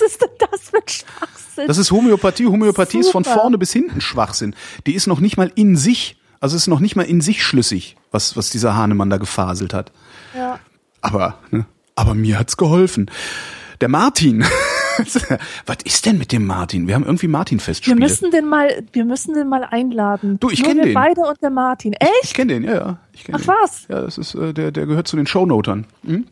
ist 0.12 0.20
denn 0.22 0.28
das 0.38 0.60
für 0.70 0.76
ein 0.76 0.82
Schwachsinn? 0.88 1.66
Das 1.66 1.78
ist 1.78 1.90
Homöopathie. 1.90 2.46
Homöopathie 2.46 3.02
Super. 3.02 3.06
ist 3.06 3.12
von 3.12 3.24
vorne 3.24 3.58
bis 3.58 3.72
hinten 3.72 4.00
Schwachsinn. 4.00 4.54
Die 4.86 4.94
ist 4.94 5.06
noch 5.06 5.20
nicht 5.20 5.36
mal 5.36 5.50
in 5.54 5.76
sich, 5.76 6.16
also 6.40 6.56
ist 6.56 6.66
noch 6.66 6.80
nicht 6.80 6.96
mal 6.96 7.02
in 7.04 7.20
sich 7.20 7.42
schlüssig, 7.44 7.96
was, 8.10 8.36
was 8.36 8.50
dieser 8.50 8.74
Hahnemann 8.76 9.10
da 9.10 9.18
gefaselt 9.18 9.72
hat. 9.74 9.92
Ja. 10.36 10.58
Aber, 11.00 11.38
ne, 11.50 11.66
aber 11.94 12.14
mir 12.14 12.38
hat's 12.38 12.56
geholfen. 12.56 13.10
Der 13.80 13.88
Martin 13.88 14.44
Was 15.66 15.78
ist 15.84 16.06
denn 16.06 16.18
mit 16.18 16.30
dem 16.30 16.46
Martin? 16.46 16.86
Wir 16.86 16.94
haben 16.94 17.04
irgendwie 17.04 17.26
Wir 17.26 17.30
Martin-Festspiele. 17.30 17.96
müssen 17.96 18.30
den 18.30 18.46
mal, 18.46 18.84
wir 18.92 19.04
müssen 19.04 19.34
den 19.34 19.48
mal 19.48 19.64
einladen. 19.64 20.38
Du, 20.38 20.50
ich 20.50 20.60
Nur 20.60 20.68
kenn 20.68 20.76
wir 20.78 20.84
den. 20.84 20.94
beide 20.94 21.20
und 21.22 21.42
der 21.42 21.50
Martin. 21.50 21.94
Ich 22.00 22.08
Echt? 22.22 22.34
kenne 22.34 22.52
den, 22.54 22.62
ja, 22.62 22.74
ja. 22.74 22.98
Ich 23.12 23.24
kenn 23.24 23.34
Ach 23.34 23.40
den. 23.40 23.48
was? 23.48 23.86
Ja, 23.88 24.02
das 24.02 24.18
ist, 24.18 24.34
äh, 24.36 24.52
der, 24.54 24.70
der 24.70 24.86
gehört 24.86 25.08
zu 25.08 25.16
den 25.16 25.26
Shownotern. 25.26 25.86
Hm? 26.06 26.26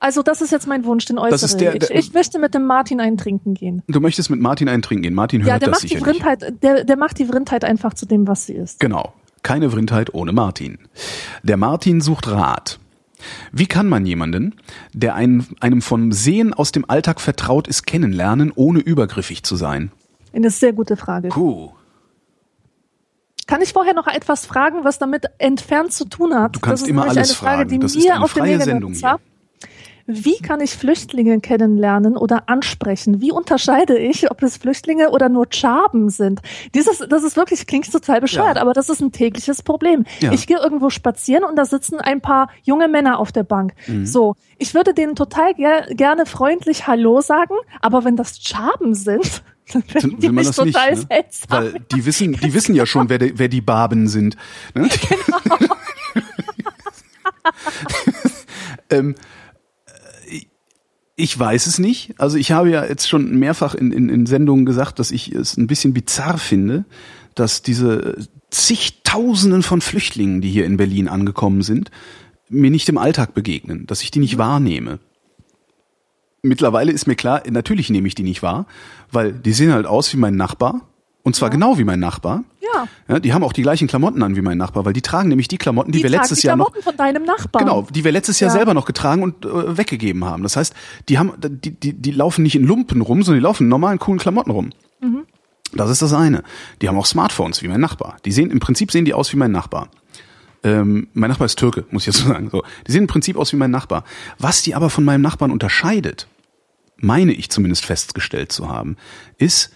Also 0.00 0.22
das 0.22 0.40
ist 0.40 0.52
jetzt 0.52 0.66
mein 0.68 0.84
Wunsch, 0.84 1.06
den 1.06 1.18
äußere. 1.18 1.34
ist 1.44 1.56
der- 1.60 1.76
der- 1.78 1.90
ich, 1.90 2.06
ich 2.08 2.14
möchte 2.14 2.38
mit 2.38 2.54
dem 2.54 2.64
Martin 2.66 3.00
einen 3.00 3.16
trinken 3.16 3.54
gehen. 3.54 3.82
Du 3.88 4.00
möchtest 4.00 4.30
mit 4.30 4.40
Martin 4.40 4.68
einen 4.68 4.82
trinken 4.82 5.02
gehen. 5.02 5.14
Martin 5.14 5.40
hört 5.42 5.48
Ja, 5.48 5.58
der 5.58 5.70
das 5.70 5.82
macht 5.82 5.92
die. 5.92 5.96
Vrindheit, 5.96 6.62
der, 6.62 6.84
der 6.84 6.96
macht 6.96 7.18
die 7.18 7.24
Vrindheit 7.26 7.64
einfach 7.64 7.94
zu 7.94 8.06
dem, 8.06 8.28
was 8.28 8.46
sie 8.46 8.54
ist. 8.54 8.78
Genau. 8.80 9.12
Keine 9.42 9.70
Vrindheit 9.70 10.14
ohne 10.14 10.32
Martin. 10.32 10.78
Der 11.42 11.56
Martin 11.56 12.00
sucht 12.00 12.28
Rat. 12.28 12.78
Wie 13.50 13.66
kann 13.66 13.88
man 13.88 14.06
jemanden, 14.06 14.54
der 14.92 15.16
einen, 15.16 15.46
einem 15.60 15.82
vom 15.82 16.12
Sehen 16.12 16.54
aus 16.54 16.70
dem 16.70 16.88
Alltag 16.88 17.20
vertraut 17.20 17.66
ist, 17.66 17.86
kennenlernen, 17.86 18.52
ohne 18.54 18.78
übergriffig 18.78 19.42
zu 19.42 19.56
sein? 19.56 19.90
Eine 20.32 20.50
sehr 20.50 20.72
gute 20.72 20.96
Frage. 20.96 21.28
Puh. 21.28 21.70
Kann 23.48 23.62
ich 23.62 23.72
vorher 23.72 23.94
noch 23.94 24.06
etwas 24.06 24.44
fragen, 24.46 24.84
was 24.84 24.98
damit 24.98 25.24
entfernt 25.38 25.92
zu 25.92 26.04
tun 26.04 26.34
hat? 26.34 26.54
Du 26.54 26.60
kannst 26.60 26.82
das 26.82 26.88
immer 26.88 27.02
alles 27.08 27.16
eine 27.16 27.26
Frage, 27.26 27.56
fragen. 27.56 27.70
die 27.70 27.78
Das 27.78 27.94
mir 27.94 28.00
ist 28.00 28.10
eine 28.10 28.28
freie 28.28 28.60
Sendung 28.60 28.92
brennt. 28.92 29.20
Wie 30.10 30.38
kann 30.38 30.60
ich 30.62 30.70
Flüchtlinge 30.70 31.38
kennenlernen 31.40 32.16
oder 32.16 32.48
ansprechen? 32.48 33.20
Wie 33.20 33.30
unterscheide 33.30 33.98
ich, 33.98 34.30
ob 34.30 34.42
es 34.42 34.56
Flüchtlinge 34.56 35.10
oder 35.10 35.28
nur 35.28 35.48
Chaben 35.50 36.08
sind? 36.08 36.40
Dieses, 36.74 37.00
das 37.10 37.22
ist 37.24 37.36
wirklich, 37.36 37.66
klingt 37.66 37.92
total 37.92 38.22
bescheuert, 38.22 38.56
Ja. 38.56 38.62
aber 38.62 38.72
das 38.72 38.88
ist 38.88 39.02
ein 39.02 39.12
tägliches 39.12 39.62
Problem. 39.62 40.06
Ja. 40.20 40.32
Ich 40.32 40.46
gehe 40.46 40.56
irgendwo 40.58 40.88
spazieren 40.88 41.44
und 41.44 41.56
da 41.56 41.66
sitzen 41.66 42.00
ein 42.00 42.22
paar 42.22 42.48
junge 42.62 42.88
Männer 42.88 43.18
auf 43.18 43.32
der 43.32 43.42
Bank. 43.42 43.74
Mhm. 43.86 44.06
So, 44.06 44.34
ich 44.56 44.72
würde 44.72 44.94
denen 44.94 45.14
total 45.14 45.52
ger 45.52 45.82
gerne 45.90 46.24
freundlich 46.24 46.86
Hallo 46.86 47.20
sagen, 47.20 47.54
aber 47.82 48.04
wenn 48.04 48.16
das 48.16 48.38
Chaben 48.40 48.94
sind, 48.94 49.42
dann 49.74 49.82
will 50.22 50.32
man 50.32 50.34
mich 50.36 50.46
das 50.46 50.64
nicht, 50.64 50.74
total 50.74 50.94
ne? 50.94 51.06
seltsam. 51.06 51.48
Weil 51.50 51.80
die 51.92 52.06
wissen, 52.06 52.32
die 52.32 52.54
wissen 52.54 52.74
ja 52.74 52.86
schon, 52.86 53.10
wer, 53.10 53.18
die- 53.18 53.38
wer 53.38 53.48
die 53.48 53.60
Barben 53.60 54.08
sind. 54.08 54.38
Ne? 54.74 54.88
Genau. 55.10 55.56
ähm, 58.90 59.10
äh, 59.14 59.14
ich 61.18 61.36
weiß 61.36 61.66
es 61.66 61.80
nicht. 61.80 62.14
Also 62.18 62.38
ich 62.38 62.52
habe 62.52 62.70
ja 62.70 62.84
jetzt 62.84 63.08
schon 63.08 63.38
mehrfach 63.38 63.74
in, 63.74 63.90
in, 63.90 64.08
in 64.08 64.26
Sendungen 64.26 64.64
gesagt, 64.64 65.00
dass 65.00 65.10
ich 65.10 65.32
es 65.32 65.56
ein 65.56 65.66
bisschen 65.66 65.92
bizarr 65.92 66.38
finde, 66.38 66.84
dass 67.34 67.60
diese 67.60 68.28
zigtausenden 68.50 69.64
von 69.64 69.80
Flüchtlingen, 69.80 70.40
die 70.40 70.48
hier 70.48 70.64
in 70.64 70.76
Berlin 70.76 71.08
angekommen 71.08 71.62
sind, 71.62 71.90
mir 72.48 72.70
nicht 72.70 72.88
im 72.88 72.98
Alltag 72.98 73.34
begegnen, 73.34 73.84
dass 73.86 74.02
ich 74.02 74.12
die 74.12 74.20
nicht 74.20 74.38
wahrnehme. 74.38 75.00
Mittlerweile 76.42 76.92
ist 76.92 77.08
mir 77.08 77.16
klar, 77.16 77.42
natürlich 77.50 77.90
nehme 77.90 78.06
ich 78.06 78.14
die 78.14 78.22
nicht 78.22 78.44
wahr, 78.44 78.66
weil 79.10 79.32
die 79.32 79.52
sehen 79.52 79.72
halt 79.72 79.86
aus 79.86 80.12
wie 80.12 80.18
mein 80.18 80.36
Nachbar. 80.36 80.82
Und 81.24 81.34
zwar 81.34 81.50
genau 81.50 81.78
wie 81.78 81.84
mein 81.84 81.98
Nachbar. 82.00 82.44
Ja. 83.08 83.18
Die 83.20 83.32
haben 83.32 83.42
auch 83.44 83.52
die 83.52 83.62
gleichen 83.62 83.88
Klamotten 83.88 84.22
an 84.22 84.36
wie 84.36 84.42
mein 84.42 84.58
Nachbar, 84.58 84.84
weil 84.84 84.92
die 84.92 85.02
tragen 85.02 85.28
nämlich 85.28 85.48
die 85.48 85.58
Klamotten, 85.58 85.92
die, 85.92 86.02
wir 86.02 86.10
tragen 86.10 86.20
letztes 86.22 86.40
die 86.40 86.46
Jahr 86.46 86.56
noch 86.56 86.66
Klamotten 86.72 86.82
von 86.84 86.96
deinem 86.96 87.24
Nachbarn. 87.24 87.64
Genau, 87.64 87.86
die 87.90 88.04
wir 88.04 88.12
letztes 88.12 88.40
Jahr 88.40 88.50
Ja. 88.50 88.56
selber 88.56 88.74
noch 88.74 88.84
getragen 88.84 89.22
und 89.22 89.44
äh, 89.44 89.76
weggegeben 89.76 90.24
haben. 90.24 90.42
Das 90.42 90.56
heißt, 90.56 90.74
die 91.08 91.18
haben, 91.18 91.32
die, 91.38 91.70
die, 91.72 91.92
die 91.94 92.10
laufen 92.10 92.42
nicht 92.42 92.54
in 92.56 92.64
Lumpen 92.64 93.00
rum, 93.00 93.22
sondern 93.22 93.40
die 93.40 93.44
laufen 93.44 93.64
in 93.64 93.68
normalen, 93.68 93.98
coolen 93.98 94.18
Klamotten 94.18 94.50
rum. 94.50 94.70
Mhm. 95.00 95.24
Das 95.72 95.90
ist 95.90 96.00
das 96.02 96.12
eine. 96.14 96.42
Die 96.80 96.88
haben 96.88 96.96
auch 96.96 97.06
Smartphones 97.06 97.62
wie 97.62 97.68
mein 97.68 97.80
Nachbar. 97.80 98.16
Die 98.24 98.32
sehen, 98.32 98.50
im 98.50 98.58
Prinzip 98.60 98.90
sehen 98.90 99.04
die 99.04 99.12
aus 99.14 99.32
wie 99.32 99.36
mein 99.36 99.52
Nachbar. 99.52 99.88
Ähm, 100.64 101.08
mein 101.12 101.28
Nachbar 101.30 101.46
ist 101.46 101.58
Türke, 101.58 101.84
muss 101.90 102.02
ich 102.02 102.06
jetzt 102.14 102.18
so 102.24 102.28
sagen. 102.28 102.48
So, 102.50 102.62
die 102.86 102.92
sehen 102.92 103.02
im 103.02 103.06
Prinzip 103.06 103.36
aus 103.36 103.52
wie 103.52 103.56
mein 103.56 103.70
Nachbar. 103.70 104.04
Was 104.38 104.62
die 104.62 104.74
aber 104.74 104.90
von 104.90 105.04
meinem 105.04 105.20
Nachbarn 105.20 105.50
unterscheidet, 105.50 106.26
meine 106.96 107.32
ich 107.32 107.50
zumindest 107.50 107.84
festgestellt 107.84 108.50
zu 108.50 108.68
haben, 108.68 108.96
ist, 109.36 109.70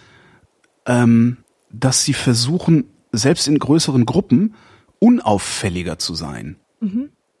ähm, 0.85 1.37
dass 1.71 2.03
sie 2.03 2.13
versuchen, 2.13 2.85
selbst 3.13 3.47
in 3.47 3.57
größeren 3.57 4.05
Gruppen 4.05 4.55
unauffälliger 4.99 5.97
zu 5.99 6.15
sein. 6.15 6.57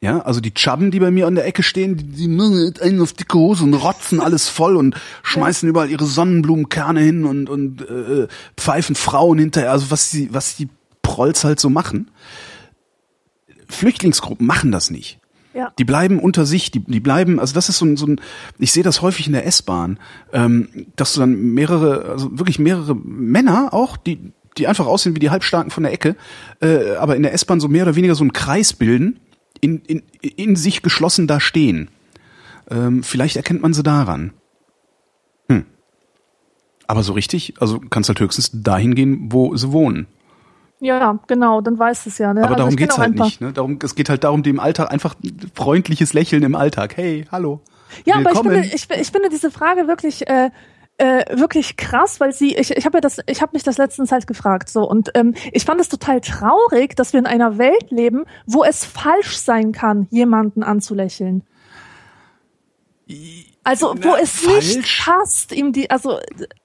Ja, 0.03 0.19
also 0.19 0.41
die 0.41 0.53
Chubben, 0.53 0.91
die 0.91 0.99
bei 0.99 1.11
mir 1.11 1.27
an 1.27 1.35
der 1.35 1.45
Ecke 1.45 1.63
stehen, 1.63 1.95
die, 1.95 2.03
die 2.03 2.27
machen 2.27 2.73
einen 2.81 3.01
auf 3.01 3.13
dicke 3.13 3.37
Hose 3.37 3.63
und 3.63 3.73
rotzen 3.73 4.19
alles 4.19 4.49
voll 4.49 4.75
und 4.75 4.95
schmeißen 5.23 5.67
überall 5.67 5.89
ihre 5.89 6.05
Sonnenblumenkerne 6.05 6.99
hin 6.99 7.23
und, 7.23 7.49
und 7.49 7.81
äh, 7.89 8.27
pfeifen 8.57 8.95
Frauen 8.95 9.39
hinterher, 9.39 9.71
also 9.71 9.91
was 9.91 10.09
die, 10.09 10.33
was 10.33 10.57
die 10.57 10.67
Prolls 11.01 11.45
halt 11.45 11.61
so 11.61 11.69
machen. 11.69 12.11
Flüchtlingsgruppen 13.69 14.45
machen 14.45 14.73
das 14.73 14.89
nicht. 14.91 15.19
Ja. 15.53 15.71
Die 15.79 15.85
bleiben 15.85 16.19
unter 16.19 16.45
sich, 16.45 16.69
die, 16.71 16.79
die 16.79 16.99
bleiben, 16.99 17.39
also 17.39 17.53
das 17.53 17.69
ist 17.69 17.77
so 17.77 17.85
ein, 17.85 17.95
so 17.95 18.07
ein 18.07 18.19
ich 18.59 18.73
sehe 18.73 18.83
das 18.83 19.01
häufig 19.01 19.27
in 19.27 19.33
der 19.33 19.45
S-Bahn, 19.45 19.99
ähm, 20.33 20.67
dass 20.97 21.13
du 21.13 21.21
dann 21.21 21.53
mehrere, 21.53 22.09
also 22.09 22.37
wirklich 22.37 22.59
mehrere 22.59 22.93
Männer 22.95 23.73
auch, 23.73 23.95
die, 23.95 24.33
die 24.57 24.67
einfach 24.67 24.85
aussehen 24.85 25.15
wie 25.15 25.19
die 25.19 25.29
Halbstarken 25.29 25.71
von 25.71 25.83
der 25.83 25.93
Ecke, 25.93 26.15
äh, 26.61 26.95
aber 26.95 27.15
in 27.15 27.23
der 27.23 27.33
S-Bahn 27.33 27.59
so 27.59 27.67
mehr 27.67 27.83
oder 27.83 27.95
weniger 27.95 28.15
so 28.15 28.23
einen 28.23 28.33
Kreis 28.33 28.73
bilden, 28.73 29.19
in, 29.61 29.79
in, 29.85 30.03
in 30.21 30.55
sich 30.55 30.81
geschlossen 30.81 31.27
da 31.27 31.39
stehen. 31.39 31.89
Ähm, 32.69 33.03
vielleicht 33.03 33.35
erkennt 33.35 33.61
man 33.61 33.73
sie 33.73 33.83
daran. 33.83 34.33
Hm. 35.49 35.65
Aber 36.87 37.03
so 37.03 37.13
richtig, 37.13 37.55
also 37.59 37.79
kannst 37.79 38.09
halt 38.09 38.19
höchstens 38.19 38.51
dahin 38.53 38.95
gehen, 38.95 39.31
wo 39.31 39.55
sie 39.55 39.71
wohnen. 39.71 40.07
Ja, 40.79 41.17
genau, 41.27 41.61
dann 41.61 41.79
weißt 41.79 42.05
du 42.05 42.09
es 42.09 42.17
ja. 42.17 42.33
Ne? 42.33 42.41
Aber 42.41 42.49
Also 42.49 42.57
darum 42.57 42.75
geht's 42.75 42.97
halt 42.97 43.15
nicht. 43.15 43.39
Ne? 43.39 43.53
Darum, 43.53 43.79
es 43.81 43.95
geht 43.95 44.09
halt 44.09 44.25
darum, 44.25 44.43
dem 44.43 44.59
Alltag 44.59 44.91
einfach 44.91 45.15
freundliches 45.55 46.11
Lächeln 46.13 46.43
im 46.43 46.55
Alltag. 46.55 46.97
Hey, 46.97 47.25
hallo. 47.31 47.61
Ja, 48.05 48.15
aber 48.15 48.23
ich 48.23 48.27
Willkommen. 48.27 48.63
finde, 48.63 48.75
ich, 48.75 48.89
ich 48.89 49.11
finde 49.11 49.29
diese 49.29 49.49
Frage 49.49 49.87
wirklich 49.87 50.27
äh, 50.27 50.49
äh, 51.03 51.37
wirklich 51.39 51.75
krass, 51.75 52.19
weil 52.19 52.31
sie, 52.33 52.55
ich, 52.55 52.71
ich 52.71 52.85
habe 52.85 52.97
ja 52.97 53.01
das, 53.01 53.17
ich 53.27 53.41
habe 53.41 53.51
mich 53.53 53.63
das 53.63 53.77
letztens 53.77 54.11
halt 54.11 54.25
gefragt 54.27 54.69
so 54.69 54.87
und 54.89 55.11
ähm, 55.15 55.33
ich 55.51 55.65
fand 55.65 55.81
es 55.81 55.89
total 55.89 56.21
traurig, 56.21 56.95
dass 56.95 57.11
wir 57.13 57.19
in 57.19 57.25
einer 57.25 57.57
Welt 57.57 57.89
leben, 57.89 58.23
wo 58.45 58.63
es 58.63 58.85
falsch 58.85 59.37
sein 59.37 59.71
kann, 59.71 60.07
jemanden 60.11 60.63
anzulächeln. 60.63 61.43
Also 63.65 63.95
wo 64.01 64.11
Na, 64.11 64.19
es 64.19 64.31
falsch? 64.31 64.75
nicht 64.77 65.01
passt, 65.05 65.51
ihm 65.51 65.71
die, 65.73 65.89
also 65.89 66.19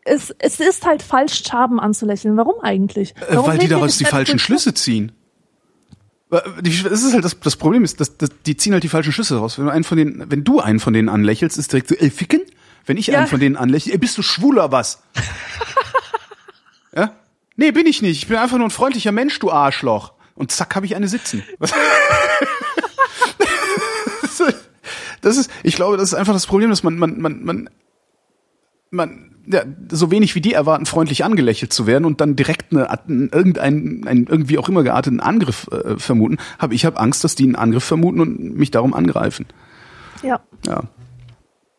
es, 0.04 0.34
es 0.38 0.60
ist 0.60 0.86
halt 0.86 1.02
falsch, 1.02 1.42
Schaben 1.46 1.78
anzulächeln. 1.80 2.36
Warum 2.36 2.60
eigentlich? 2.62 3.14
Äh, 3.16 3.36
Warum 3.36 3.50
weil 3.50 3.58
die 3.58 3.68
daraus 3.68 3.98
die 3.98 4.04
falschen 4.04 4.38
Schlüsse 4.38 4.72
ziehen. 4.74 5.12
Die- 6.60 6.82
Das 6.82 7.02
ist 7.02 7.12
halt 7.14 7.24
das, 7.24 7.38
das 7.40 7.56
Problem 7.56 7.84
ist, 7.84 8.00
dass, 8.00 8.16
dass 8.18 8.30
die 8.46 8.56
ziehen 8.56 8.72
halt 8.72 8.84
die 8.84 8.88
falschen 8.88 9.12
Schlüsse 9.12 9.36
raus. 9.38 9.58
Wenn 9.58 9.66
du 9.66 9.72
einen 9.72 9.84
von 9.84 9.96
denen, 9.98 10.30
wenn 10.30 10.44
du 10.44 10.60
einen 10.60 10.78
von 10.80 10.92
denen 10.92 11.08
anlächelst, 11.08 11.58
ist 11.58 11.72
direkt 11.72 11.88
so, 11.88 11.94
ey, 11.96 12.10
ficken? 12.10 12.42
Wenn 12.88 12.96
ich 12.96 13.08
Ja. 13.08 13.18
einen 13.18 13.28
von 13.28 13.38
denen 13.38 13.56
anlächle, 13.56 13.92
ey, 13.92 13.98
bist 13.98 14.16
du 14.16 14.22
schwul 14.22 14.54
oder 14.54 14.72
was? 14.72 15.02
ja? 16.96 17.12
Nee, 17.56 17.70
bin 17.70 17.86
ich 17.86 18.00
nicht. 18.00 18.22
Ich 18.22 18.28
bin 18.28 18.38
einfach 18.38 18.56
nur 18.56 18.66
ein 18.66 18.70
freundlicher 18.70 19.12
Mensch, 19.12 19.38
du 19.38 19.50
Arschloch. 19.50 20.14
Und 20.34 20.52
zack, 20.52 20.74
habe 20.74 20.86
ich 20.86 20.96
eine 20.96 21.08
sitzen. 21.08 21.42
Was? 21.58 21.72
das 25.20 25.36
ist, 25.36 25.50
ich 25.62 25.74
glaube, 25.74 25.98
das 25.98 26.12
ist 26.12 26.14
einfach 26.14 26.32
das 26.32 26.46
Problem, 26.46 26.70
dass 26.70 26.82
man, 26.82 26.98
man, 26.98 27.20
man, 27.20 27.44
man, 27.44 27.70
man, 28.90 29.34
ja, 29.46 29.64
so 29.90 30.10
wenig 30.10 30.34
wie 30.34 30.40
die 30.40 30.54
erwarten, 30.54 30.86
freundlich 30.86 31.24
angelächelt 31.24 31.72
zu 31.72 31.86
werden 31.86 32.06
und 32.06 32.22
dann 32.22 32.36
direkt 32.36 32.72
eine, 32.72 32.90
einen, 32.90 33.28
irgendeinen, 33.30 34.06
einen 34.06 34.26
irgendwie 34.26 34.58
auch 34.58 34.68
immer 34.68 34.82
gearteten 34.82 35.20
Angriff 35.20 35.68
äh, 35.72 35.98
vermuten, 35.98 36.38
habe 36.58 36.74
ich 36.74 36.86
habe 36.86 36.98
Angst, 36.98 37.24
dass 37.24 37.34
die 37.34 37.44
einen 37.44 37.56
Angriff 37.56 37.84
vermuten 37.84 38.20
und 38.20 38.56
mich 38.56 38.70
darum 38.70 38.94
angreifen. 38.94 39.46
Ja. 40.22 40.40
Ja. 40.66 40.84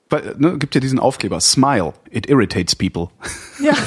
Weil, 0.09 0.35
ne, 0.37 0.57
gibt 0.57 0.73
ja 0.75 0.81
diesen 0.81 0.97
Aufkleber, 0.99 1.39
Smile, 1.39 1.93
it 2.09 2.27
irritates 2.27 2.75
people. 2.75 3.09
Ja. 3.59 3.73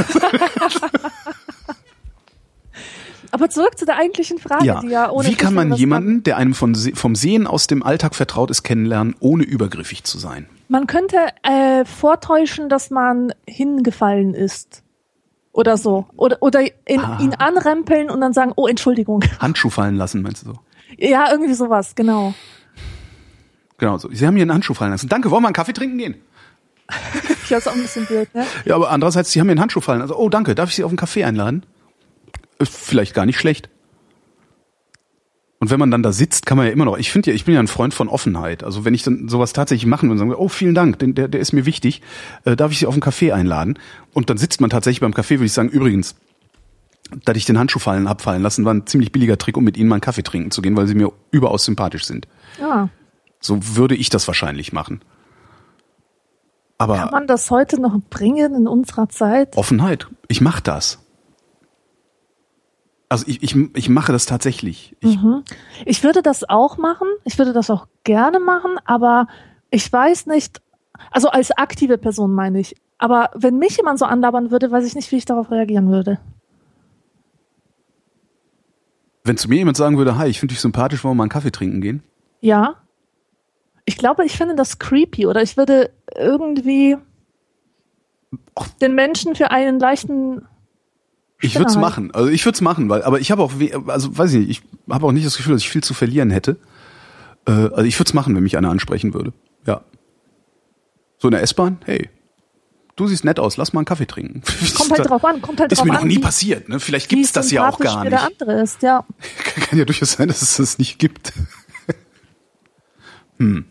Aber 3.31 3.49
zurück 3.49 3.79
zu 3.79 3.87
der 3.87 3.97
eigentlichen 3.97 4.39
Frage, 4.39 4.67
Ja. 4.67 4.81
die 4.81 4.89
ja 4.89 5.11
ohne 5.11 5.27
Wie 5.29 5.35
kann 5.35 5.55
man 5.55 5.73
jemanden, 5.73 6.23
der 6.23 6.37
einem 6.37 6.53
von, 6.55 6.75
vom 6.75 7.15
Sehen 7.15 7.47
aus 7.47 7.67
dem 7.67 7.83
Alltag 7.83 8.15
vertraut 8.15 8.51
ist, 8.51 8.63
kennenlernen, 8.63 9.17
ohne 9.21 9.45
übergriffig 9.45 10.05
zu 10.05 10.19
sein? 10.19 10.47
Man 10.69 10.87
könnte 10.87 11.17
äh, 11.43 11.85
vortäuschen, 11.87 12.69
dass 12.69 12.91
man 12.91 13.33
hingefallen 13.49 14.35
ist. 14.35 14.83
Oder 15.53 15.77
so. 15.79 16.07
Oder, 16.17 16.39
oder 16.41 16.61
in, 16.87 17.01
Ah. 17.01 17.19
ihn 17.21 17.35
anrempeln 17.35 18.11
und 18.11 18.21
dann 18.21 18.33
sagen, 18.35 18.53
oh, 18.57 18.67
Entschuldigung. 18.67 19.25
Handschuh 19.39 19.71
fallen 19.71 19.97
lassen, 19.97 20.21
meinst 20.23 20.43
du 20.45 20.51
so? 20.53 20.59
Ja, 20.99 21.31
irgendwie 21.31 21.55
sowas, 21.55 21.95
genau. 21.95 22.35
Genau 23.83 23.99
so. 23.99 24.09
Sie 24.13 24.25
haben 24.29 24.37
hier 24.37 24.43
einen 24.43 24.53
Handschuh 24.53 24.75
fallen 24.75 24.93
lassen. 24.93 25.09
Danke, 25.09 25.33
wollen 25.33 25.43
wir 25.43 25.49
einen 25.49 25.55
Kaffee 25.55 25.73
trinken 25.73 25.99
gehen? 25.99 26.15
Ich 27.45 27.51
weiß 27.51 27.67
auch 27.67 27.73
ein 27.73 27.83
bisschen 27.83 28.07
blöd, 28.07 28.33
ne? 28.33 28.47
Ja, 28.65 28.77
aber 28.77 28.93
andererseits, 28.93 29.33
Sie 29.33 29.41
haben 29.41 29.49
mir 29.49 29.55
einen 29.55 29.61
Handschuh 29.61 29.81
fallen 29.81 29.99
lassen. 29.99 30.13
Also, 30.13 30.23
oh, 30.23 30.29
danke, 30.29 30.55
darf 30.55 30.69
ich 30.69 30.77
Sie 30.77 30.85
auf 30.85 30.91
einen 30.91 30.97
Kaffee 30.97 31.25
einladen? 31.25 31.67
Ist 32.61 32.77
vielleicht 32.77 33.13
gar 33.13 33.27
nicht 33.27 33.41
schlecht. 33.41 33.71
Und 35.59 35.73
wenn 35.73 35.81
man 35.81 35.91
dann 35.91 36.05
da 36.05 36.13
sitzt, 36.13 36.47
kann 36.47 36.59
man 36.59 36.69
ja 36.69 36.73
immer 36.73 36.85
noch, 36.85 36.97
ich 36.97 37.11
finde 37.11 37.31
ja, 37.31 37.35
ich 37.35 37.45
bin 37.45 37.55
ja 37.55 37.61
ein 37.61 37.67
Freund 37.67 37.93
von 37.93 38.07
Offenheit. 38.07 38.63
Also 38.63 38.85
wenn 38.85 38.95
ich 38.95 39.03
dann 39.03 39.29
sowas 39.29 39.53
tatsächlich 39.53 39.87
machen 39.87 40.09
würde 40.09 40.23
und 40.23 40.29
sagen, 40.29 40.41
oh, 40.41 40.49
vielen 40.49 40.77
Dank, 40.77 41.01
der, 41.01 41.27
der 41.27 41.41
ist 41.41 41.51
mir 41.53 41.67
wichtig, 41.67 42.03
äh, 42.45 42.55
darf 42.55 42.71
ich 42.71 42.79
Sie 42.79 42.87
auf 42.87 42.95
einen 42.95 43.01
Kaffee 43.01 43.33
einladen? 43.33 43.81
Und 44.13 44.31
dann 44.31 44.39
sitzt 44.39 44.61
man 44.61 44.71
tatsächlich 44.71 45.01
beim 45.01 45.13
Kaffee, 45.13 45.41
würde 45.41 45.47
ich 45.47 45.53
sagen, 45.53 45.71
übrigens, 45.71 46.15
dass 47.25 47.37
ich 47.37 47.47
den 47.47 47.59
Handschuh 47.59 47.81
fallen 47.81 48.09
hab 48.09 48.23
fallen 48.23 48.43
lassen, 48.43 48.65
war 48.65 48.75
ein 48.75 48.87
ziemlich 48.87 49.11
billiger 49.11 49.39
Trick, 49.39 49.57
um 49.57 49.65
mit 49.65 49.77
Ihnen 49.77 49.89
mal 49.89 49.97
einen 49.97 50.03
Kaffee 50.03 50.23
trinken 50.23 50.53
zu 50.53 50.63
gehen, 50.63 50.77
weil 50.77 50.87
Sie 50.87 50.95
mir 50.95 51.11
überaus 51.33 51.65
sympathisch 51.65 52.05
sind. 52.05 52.29
Ja. 52.61 52.89
So 53.43 53.59
würde 53.77 53.95
ich 53.95 54.09
das 54.09 54.27
wahrscheinlich 54.27 54.73
machen. 54.73 55.03
Aber 56.79 56.97
Kann 56.97 57.11
man 57.11 57.27
das 57.27 57.51
heute 57.51 57.81
noch 57.81 57.97
bringen 58.09 58.55
in 58.55 58.67
unserer 58.67 59.09
Zeit? 59.09 59.57
Offenheit. 59.57 60.07
Ich 60.29 60.41
mache 60.41 60.63
das. 60.63 60.99
Also 63.09 63.27
ich, 63.29 63.43
ich, 63.43 63.55
ich 63.77 63.89
mache 63.89 64.11
das 64.11 64.25
tatsächlich. 64.27 64.97
Ich, 65.01 65.17
Mhm. 65.21 65.45
Ich 65.85 66.03
würde 66.03 66.23
das 66.23 66.49
auch 66.49 66.79
machen. 66.79 67.09
Ich 67.25 67.37
würde 67.37 67.53
das 67.53 67.69
auch 67.69 67.87
gerne 68.05 68.41
machen, 68.41 68.79
aber 68.85 69.27
ich 69.71 69.93
weiß 69.93 70.27
nicht, 70.27 70.63
also 71.11 71.29
als 71.29 71.51
aktive 71.51 71.99
Person 71.99 72.33
meine 72.35 72.61
ich. 72.61 72.75
Aber 72.99 73.31
wenn 73.35 73.59
mich 73.59 73.77
jemand 73.77 73.99
so 73.99 74.05
anlabern 74.05 74.51
würde, 74.51 74.71
weiß 74.71 74.87
ich 74.87 74.95
nicht, 74.95 75.11
wie 75.13 75.17
ich 75.17 75.25
darauf 75.25 75.51
reagieren 75.51 75.91
würde. 75.91 76.21
Wenn 79.25 79.37
zu 79.37 79.49
mir 79.49 79.57
jemand 79.57 79.77
sagen 79.77 79.99
würde, 79.99 80.17
hi, 80.17 80.29
ich 80.29 80.41
finde 80.41 80.55
dich 80.55 80.61
sympathisch, 80.61 81.05
wollen 81.05 81.13
wir 81.13 81.17
mal 81.17 81.25
einen 81.25 81.31
Kaffee 81.31 81.53
trinken 81.53 81.81
gehen? 81.81 82.03
Ja. 82.41 82.77
Ich 83.85 83.97
glaube, 83.97 84.25
ich 84.25 84.37
finde 84.37 84.55
das 84.55 84.79
creepy 84.79 85.27
oder 85.27 85.43
ich 85.43 85.57
würde 85.57 85.91
irgendwie 86.17 86.97
den 88.81 88.95
Menschen 88.95 89.35
für 89.35 89.51
einen 89.51 89.79
leichten 89.81 90.43
Ich 91.41 91.57
würde 91.57 91.71
es 91.71 91.77
machen. 91.77 92.13
Also 92.15 92.29
ich 92.31 92.45
würde 92.45 92.55
es 92.55 92.61
machen, 92.61 92.89
weil, 92.89 93.03
aber 93.03 93.19
ich 93.21 93.31
habe 93.31 93.43
auch, 93.43 93.53
we- 93.59 93.83
also 93.89 94.17
weiß 94.17 94.33
ich 94.35 94.47
nicht, 94.47 94.51
ich 94.51 94.63
habe 94.93 95.07
auch 95.07 95.13
nicht 95.13 95.27
das 95.27 95.37
Gefühl, 95.37 95.55
dass 95.55 95.63
ich 95.63 95.71
viel 95.71 95.83
zu 95.83 95.95
verlieren 95.95 96.31
hätte. 96.31 96.57
Äh, 97.47 97.51
also 97.53 97.83
ich 97.83 97.99
würde 97.99 98.09
es 98.09 98.15
machen, 98.15 98.35
wenn 98.37 98.43
mich 98.45 98.57
einer 98.57 98.71
ansprechen 98.71 99.15
würde. 99.15 99.33
Ja. 99.67 99.83
So 101.19 101.29
in 101.29 101.33
der 101.33 101.43
S-Bahn, 101.43 101.79
hey, 101.85 102.09
du 102.97 103.07
siehst 103.09 103.25
nett 103.25 103.41
aus, 103.41 103.57
lass 103.57 103.73
mal 103.73 103.81
einen 103.81 103.85
Kaffee 103.87 104.07
trinken. 104.07 104.43
Kommt 104.77 104.93
halt 104.93 105.09
drauf 105.11 105.25
an, 105.25 105.43
kommt 105.43 105.59
halt 105.61 105.73
Ist 105.73 105.79
drauf 105.79 105.87
mir 105.87 105.93
an. 105.93 105.99
noch 105.99 106.05
nie 106.05 106.17
wie- 106.17 106.21
passiert, 106.21 106.69
ne? 106.69 106.79
Vielleicht 106.79 107.09
gibt's 107.09 107.33
das 107.33 107.51
ja 107.51 107.69
auch 107.69 107.79
gar 107.81 108.05
nicht. 108.05 108.13
der 108.13 108.23
andere 108.25 108.63
ist, 108.63 108.83
ja. 108.83 109.05
Kann 109.69 109.79
ja 109.79 109.85
durchaus 109.85 110.13
sein, 110.13 110.29
dass 110.29 110.41
es 110.43 110.57
das 110.57 110.79
nicht 110.79 110.99
gibt. 111.01 111.33
hm. 113.39 113.65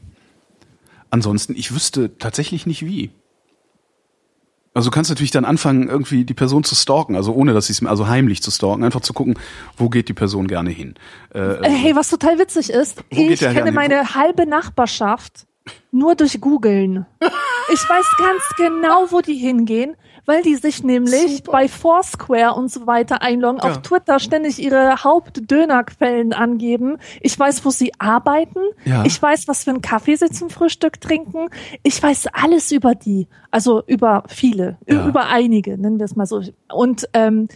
Ansonsten, 1.12 1.56
ich 1.56 1.74
wüsste 1.74 2.18
tatsächlich 2.18 2.66
nicht 2.66 2.86
wie. 2.86 3.12
Also 4.74 4.90
du 4.90 4.96
kannst 4.96 5.10
natürlich 5.10 5.32
dann 5.32 5.44
anfangen, 5.44 5.90
irgendwie 5.90 6.24
die 6.24 6.34
Person 6.34 6.64
zu 6.64 6.76
stalken, 6.76 7.18
also 7.18 7.34
ohne 7.34 7.54
dass 7.54 7.68
sie 7.68 7.74
es, 7.74 7.86
also 7.86 8.08
heimlich 8.08 8.42
zu 8.42 8.52
stalken, 8.52 8.86
einfach 8.86 9.02
zu 9.02 9.12
gucken, 9.12 9.38
wo 9.76 9.90
geht 9.90 10.08
die 10.08 10.14
Person 10.14 10.48
gerne 10.48 10.70
hin. 10.70 10.96
Äh, 11.36 11.40
Äh, 11.40 11.70
Hey, 11.70 11.96
was 11.96 12.08
total 12.10 12.40
witzig 12.40 12.70
ist, 12.70 13.04
ich 13.10 13.40
kenne 13.40 13.74
meine 13.74 14.16
halbe 14.16 14.48
Nachbarschaft 14.48 15.46
nur 15.92 16.16
durch 16.16 16.40
Googeln. 16.40 17.06
Ich 17.74 17.82
weiß 17.90 18.06
ganz 18.18 18.42
genau, 18.58 19.08
wo 19.12 19.20
die 19.20 19.36
hingehen, 19.36 19.96
weil 20.26 20.42
die 20.44 20.56
sich 20.56 20.84
nämlich 20.84 21.44
bei 21.44 21.68
Foursquare 21.68 22.54
und 22.56 22.72
so 22.72 22.88
weiter 22.88 23.22
einloggen, 23.22 23.60
Ja. 23.64 23.70
auf 23.72 23.82
Twitter 23.82 24.20
ständig 24.20 24.60
ihre 24.60 25.04
Hauptdönerquellen 25.04 26.34
angeben. 26.34 26.98
Ich 27.22 27.38
weiß, 27.38 27.64
wo 27.66 27.70
sie 27.70 27.92
arbeiten. 28.00 28.60
Ja. 28.86 29.04
Ich 29.06 29.22
weiß, 29.22 29.48
was 29.48 29.64
für 29.64 29.72
einen 29.72 29.82
Kaffee 29.82 30.16
sie 30.16 30.30
zum 30.30 30.50
Frühstück 30.50 31.02
trinken. 31.02 31.50
Ich 31.84 32.02
weiß 32.02 32.28
alles 32.34 32.72
über 32.72 32.96
die. 32.96 33.28
Also 33.50 33.84
über 33.88 34.24
viele, 34.28 34.78
Ja. 34.88 35.08
über 35.08 35.28
einige, 35.28 35.78
nennen 35.78 36.00
wir 36.00 36.06
es 36.06 36.16
mal 36.16 36.26
so. 36.26 36.42
Und 36.74 37.08
ähm, 37.14 37.48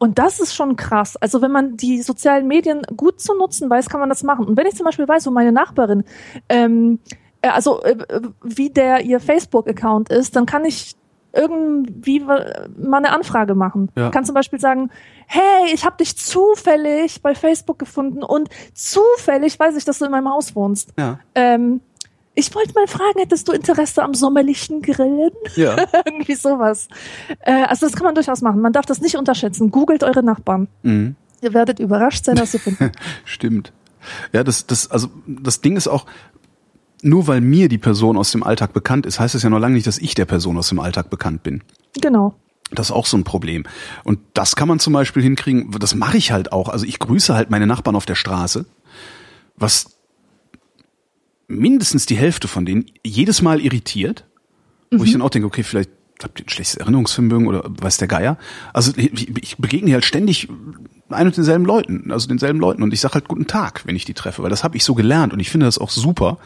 und 0.00 0.20
das 0.20 0.38
ist 0.38 0.54
schon 0.54 0.76
krass. 0.76 1.16
Also 1.16 1.42
wenn 1.42 1.50
man 1.50 1.76
die 1.76 2.02
sozialen 2.02 2.46
Medien 2.46 2.82
gut 2.96 3.20
zu 3.20 3.34
nutzen 3.34 3.68
weiß, 3.68 3.88
kann 3.88 3.98
man 3.98 4.08
das 4.08 4.22
machen. 4.22 4.44
Und 4.46 4.56
wenn 4.56 4.66
ich 4.66 4.76
zum 4.76 4.84
Beispiel 4.84 5.08
weiß, 5.08 5.26
wo 5.26 5.32
meine 5.32 5.50
Nachbarin, 5.50 6.04
ähm, 6.48 7.00
äh, 7.42 7.48
also 7.48 7.82
äh, 7.82 7.96
wie 8.44 8.70
der 8.70 9.00
ihr 9.04 9.18
Facebook-Account 9.18 10.08
ist, 10.10 10.36
dann 10.36 10.46
kann 10.46 10.64
ich 10.64 10.94
irgendwie 11.32 12.20
mal 12.20 12.68
eine 12.92 13.12
Anfrage 13.12 13.54
machen. 13.54 13.90
Ja. 13.96 14.10
Kann 14.10 14.24
zum 14.24 14.34
Beispiel 14.34 14.58
sagen, 14.60 14.90
hey, 15.26 15.72
ich 15.72 15.84
habe 15.84 15.96
dich 15.98 16.16
zufällig 16.16 17.22
bei 17.22 17.34
Facebook 17.34 17.78
gefunden 17.78 18.22
und 18.22 18.48
zufällig 18.74 19.58
weiß 19.58 19.76
ich, 19.76 19.84
dass 19.84 19.98
du 19.98 20.06
in 20.06 20.10
meinem 20.10 20.28
Haus 20.28 20.54
wohnst. 20.54 20.92
ja. 20.98 21.20
Ähm, 21.34 21.80
ich 22.34 22.54
wollte 22.54 22.72
mal 22.72 22.86
fragen, 22.86 23.18
hättest 23.18 23.48
du 23.48 23.52
Interesse 23.52 24.00
am 24.00 24.14
sommerlichen 24.14 24.80
Grillen? 24.80 25.32
Ja. 25.56 25.74
Irgendwie 26.06 26.36
sowas. 26.36 26.86
Äh, 27.40 27.64
also 27.64 27.84
das 27.86 27.96
kann 27.96 28.04
man 28.04 28.14
durchaus 28.14 28.42
machen. 28.42 28.60
Man 28.60 28.72
darf 28.72 28.86
das 28.86 29.00
nicht 29.00 29.16
unterschätzen. 29.16 29.72
Googelt 29.72 30.04
eure 30.04 30.22
Nachbarn. 30.22 30.68
Mhm. 30.84 31.16
Ihr 31.40 31.52
werdet 31.52 31.80
überrascht 31.80 32.24
sein, 32.26 32.38
was 32.38 32.54
ihr 32.54 32.60
findet. 32.60 32.94
Stimmt. 33.24 33.72
Ja, 34.32 34.44
das, 34.44 34.68
das, 34.68 34.88
also 34.88 35.08
das 35.26 35.62
Ding 35.62 35.76
ist 35.76 35.88
auch, 35.88 36.06
nur 37.02 37.26
weil 37.26 37.40
mir 37.40 37.68
die 37.68 37.78
Person 37.78 38.16
aus 38.16 38.32
dem 38.32 38.42
Alltag 38.42 38.72
bekannt 38.72 39.06
ist, 39.06 39.20
heißt 39.20 39.34
es 39.34 39.42
ja 39.42 39.50
noch 39.50 39.58
lange 39.58 39.74
nicht, 39.74 39.86
dass 39.86 39.98
ich 39.98 40.14
der 40.14 40.24
Person 40.24 40.56
aus 40.58 40.68
dem 40.68 40.80
Alltag 40.80 41.10
bekannt 41.10 41.42
bin. 41.42 41.62
genau. 42.00 42.34
Das 42.70 42.88
ist 42.88 42.92
auch 42.92 43.06
so 43.06 43.16
ein 43.16 43.24
Problem. 43.24 43.64
Und 44.04 44.18
das 44.34 44.54
kann 44.54 44.68
man 44.68 44.78
zum 44.78 44.92
Beispiel 44.92 45.22
hinkriegen, 45.22 45.70
das 45.80 45.94
mache 45.94 46.18
ich 46.18 46.32
halt 46.32 46.52
auch. 46.52 46.68
Also 46.68 46.84
ich 46.84 46.98
grüße 46.98 47.34
halt 47.34 47.48
meine 47.48 47.66
Nachbarn 47.66 47.96
auf 47.96 48.04
der 48.04 48.14
Straße, 48.14 48.66
was 49.56 49.96
mindestens 51.46 52.04
die 52.04 52.16
Hälfte 52.16 52.46
von 52.46 52.66
denen 52.66 52.84
jedes 53.02 53.40
Mal 53.40 53.60
irritiert, 53.60 54.26
wo 54.90 55.02
ich 55.04 55.12
dann 55.12 55.22
auch 55.22 55.30
denke, 55.30 55.46
okay, 55.46 55.62
vielleicht 55.62 55.90
habt 56.22 56.40
ihr 56.40 56.46
ein 56.46 56.48
schlechtes 56.48 56.76
Erinnerungsvermögen 56.76 57.46
oder 57.46 57.64
weiß 57.66 57.96
der 57.98 58.08
Geier. 58.08 58.38
Also 58.72 58.92
ich, 58.96 59.56
begegne 59.56 59.86
hier 59.86 59.94
halt 59.94 60.04
ständig 60.04 60.48
ein 61.08 61.26
und 61.26 61.36
denselben 61.36 61.64
Leuten, 61.64 62.10
also 62.10 62.28
denselben 62.28 62.60
Leuten 62.60 62.82
und 62.82 62.92
ich 62.92 63.00
sage 63.00 63.14
halt 63.14 63.28
guten 63.28 63.46
Tag, 63.46 63.86
wenn 63.86 63.96
ich 63.96 64.04
die 64.04 64.14
treffe, 64.14 64.42
weil 64.42 64.50
das 64.50 64.64
habe 64.64 64.76
ich 64.76 64.84
so 64.84 64.94
gelernt 64.94 65.32
und 65.32 65.40
ich 65.40 65.50
finde 65.50 65.66
das 65.66 65.78
auch 65.78 65.90
super, 65.90 66.38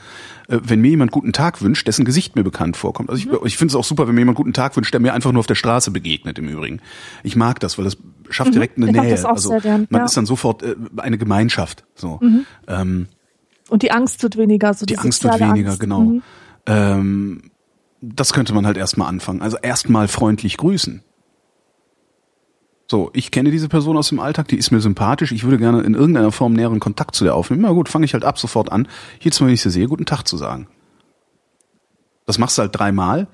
wenn 0.49 0.81
mir 0.81 0.89
jemand 0.91 1.11
guten 1.11 1.33
Tag 1.33 1.63
wünscht, 1.63 1.87
dessen 1.87 2.05
Gesicht 2.05 2.37
mir 2.37 2.45
bekannt 2.45 2.77
vorkommt. 2.77 3.11
Also 3.11 3.23
ich, 3.23 3.43
ich 3.45 3.57
finde 3.57 3.73
es 3.73 3.77
auch 3.77 3.85
super, 3.85 4.07
wenn 4.07 4.15
mir 4.15 4.21
jemand 4.21 4.37
guten 4.37 4.53
Tag 4.53 4.77
wünscht, 4.77 4.93
der 4.93 5.01
mir 5.01 5.15
einfach 5.15 5.33
nur 5.33 5.41
auf 5.41 5.47
der 5.47 5.55
Straße 5.55 5.91
begegnet 5.91 6.39
im 6.39 6.49
Übrigen. 6.49 6.81
Ich 7.23 7.37
mag 7.37 7.61
das, 7.61 7.79
weil 7.79 7.85
das 7.85 7.97
schafft 8.31 8.55
direkt 8.55 8.77
eine 8.77 8.87
ich 8.87 8.93
Nähe. 8.93 9.29
also 9.29 9.59
gern, 9.59 9.87
man 9.91 10.01
ja. 10.01 10.05
ist 10.05 10.17
dann 10.17 10.27
sofort 10.27 10.63
äh, 10.63 10.75
eine 10.97 11.19
Gemeinschaft. 11.19 11.85
So. 11.95 12.21
Ähm, 12.67 13.07
Und 13.69 13.83
die 13.83 13.93
Angst 13.93 14.23
wird 14.23 14.37
weniger. 14.37 14.75
So 14.75 14.87
die 14.87 14.95
die 14.95 14.99
Angst 14.99 15.25
wird 15.25 15.41
weniger, 15.41 15.71
Angst. 15.71 15.81
genau. 15.81 16.01
Mhm. 16.01 16.23
Ähm, 16.67 17.43
das 18.01 18.33
könnte 18.33 18.53
man 18.53 18.67
halt 18.67 18.77
erstmal 18.77 19.09
anfangen. 19.09 19.43
Also 19.43 19.57
erstmal 19.59 20.09
freundlich 20.09 20.57
grüßen. 20.57 21.03
So, 22.93 23.09
ich 23.15 23.31
kenne 23.31 23.51
diese 23.51 23.71
Person 23.71 23.97
aus 23.97 24.11
dem 24.11 24.21
Alltag, 24.21 24.49
die 24.49 24.59
ist 24.59 24.71
mir 24.71 24.83
sympathisch, 24.83 25.33
ich 25.33 25.45
würde 25.45 25.57
gerne 25.57 25.81
in 25.81 25.95
irgendeiner 25.95 26.31
Form 26.31 26.53
näheren 26.53 26.79
Kontakt 26.79 27.15
zu 27.15 27.25
der 27.25 27.35
aufnehmen. 27.35 27.63
Na 27.63 27.71
gut, 27.71 27.89
fange 27.89 28.05
ich 28.05 28.13
halt 28.13 28.23
ab 28.23 28.39
sofort 28.39 28.71
an, 28.71 28.87
jedes 29.19 29.41
Mal, 29.41 29.47
wenn 29.47 29.55
ich 29.55 29.63
sie 29.63 29.71
sehe, 29.71 29.89
guten 29.89 30.05
Tag 30.05 30.25
zu 30.25 30.37
sagen. 30.37 30.67
Das 32.27 32.37
machst 32.37 32.59
du 32.59 32.61
halt 32.61 32.79
dreimal 32.79 33.29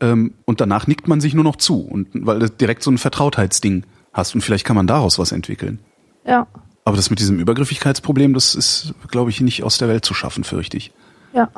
ähm, 0.00 0.32
und 0.46 0.62
danach 0.62 0.86
nickt 0.86 1.08
man 1.08 1.20
sich 1.20 1.34
nur 1.34 1.44
noch 1.44 1.56
zu. 1.56 1.82
Und 1.82 2.08
weil 2.14 2.38
du 2.38 2.48
direkt 2.48 2.82
so 2.82 2.90
ein 2.90 2.96
Vertrautheitsding 2.96 3.84
hast 4.14 4.34
und 4.34 4.40
vielleicht 4.40 4.64
kann 4.64 4.76
man 4.76 4.86
daraus 4.86 5.18
was 5.18 5.30
entwickeln. 5.30 5.80
Ja, 6.26 6.46
Aber 6.86 6.96
das 6.96 7.10
mit 7.10 7.18
diesem 7.18 7.38
Übergriffigkeitsproblem, 7.38 8.32
das 8.32 8.54
ist, 8.54 8.94
glaube 9.08 9.28
ich, 9.28 9.42
nicht 9.42 9.62
aus 9.62 9.76
der 9.76 9.88
Welt 9.88 10.06
zu 10.06 10.14
schaffen, 10.14 10.42
fürchte 10.42 10.78
ich. 10.78 10.90
ja. 11.34 11.50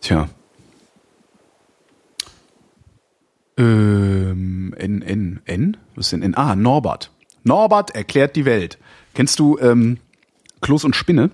Tja. 0.00 0.28
Ähm, 3.56 4.74
N, 4.76 5.02
N, 5.02 5.40
N? 5.44 5.76
Was 5.94 6.06
ist 6.06 6.12
denn 6.12 6.22
N? 6.22 6.34
Ah, 6.34 6.56
Norbert. 6.56 7.10
Norbert 7.44 7.94
erklärt 7.94 8.36
die 8.36 8.44
Welt. 8.44 8.78
Kennst 9.14 9.38
du 9.38 9.58
ähm, 9.58 9.98
Kloß 10.60 10.84
und 10.84 10.96
Spinne? 10.96 11.30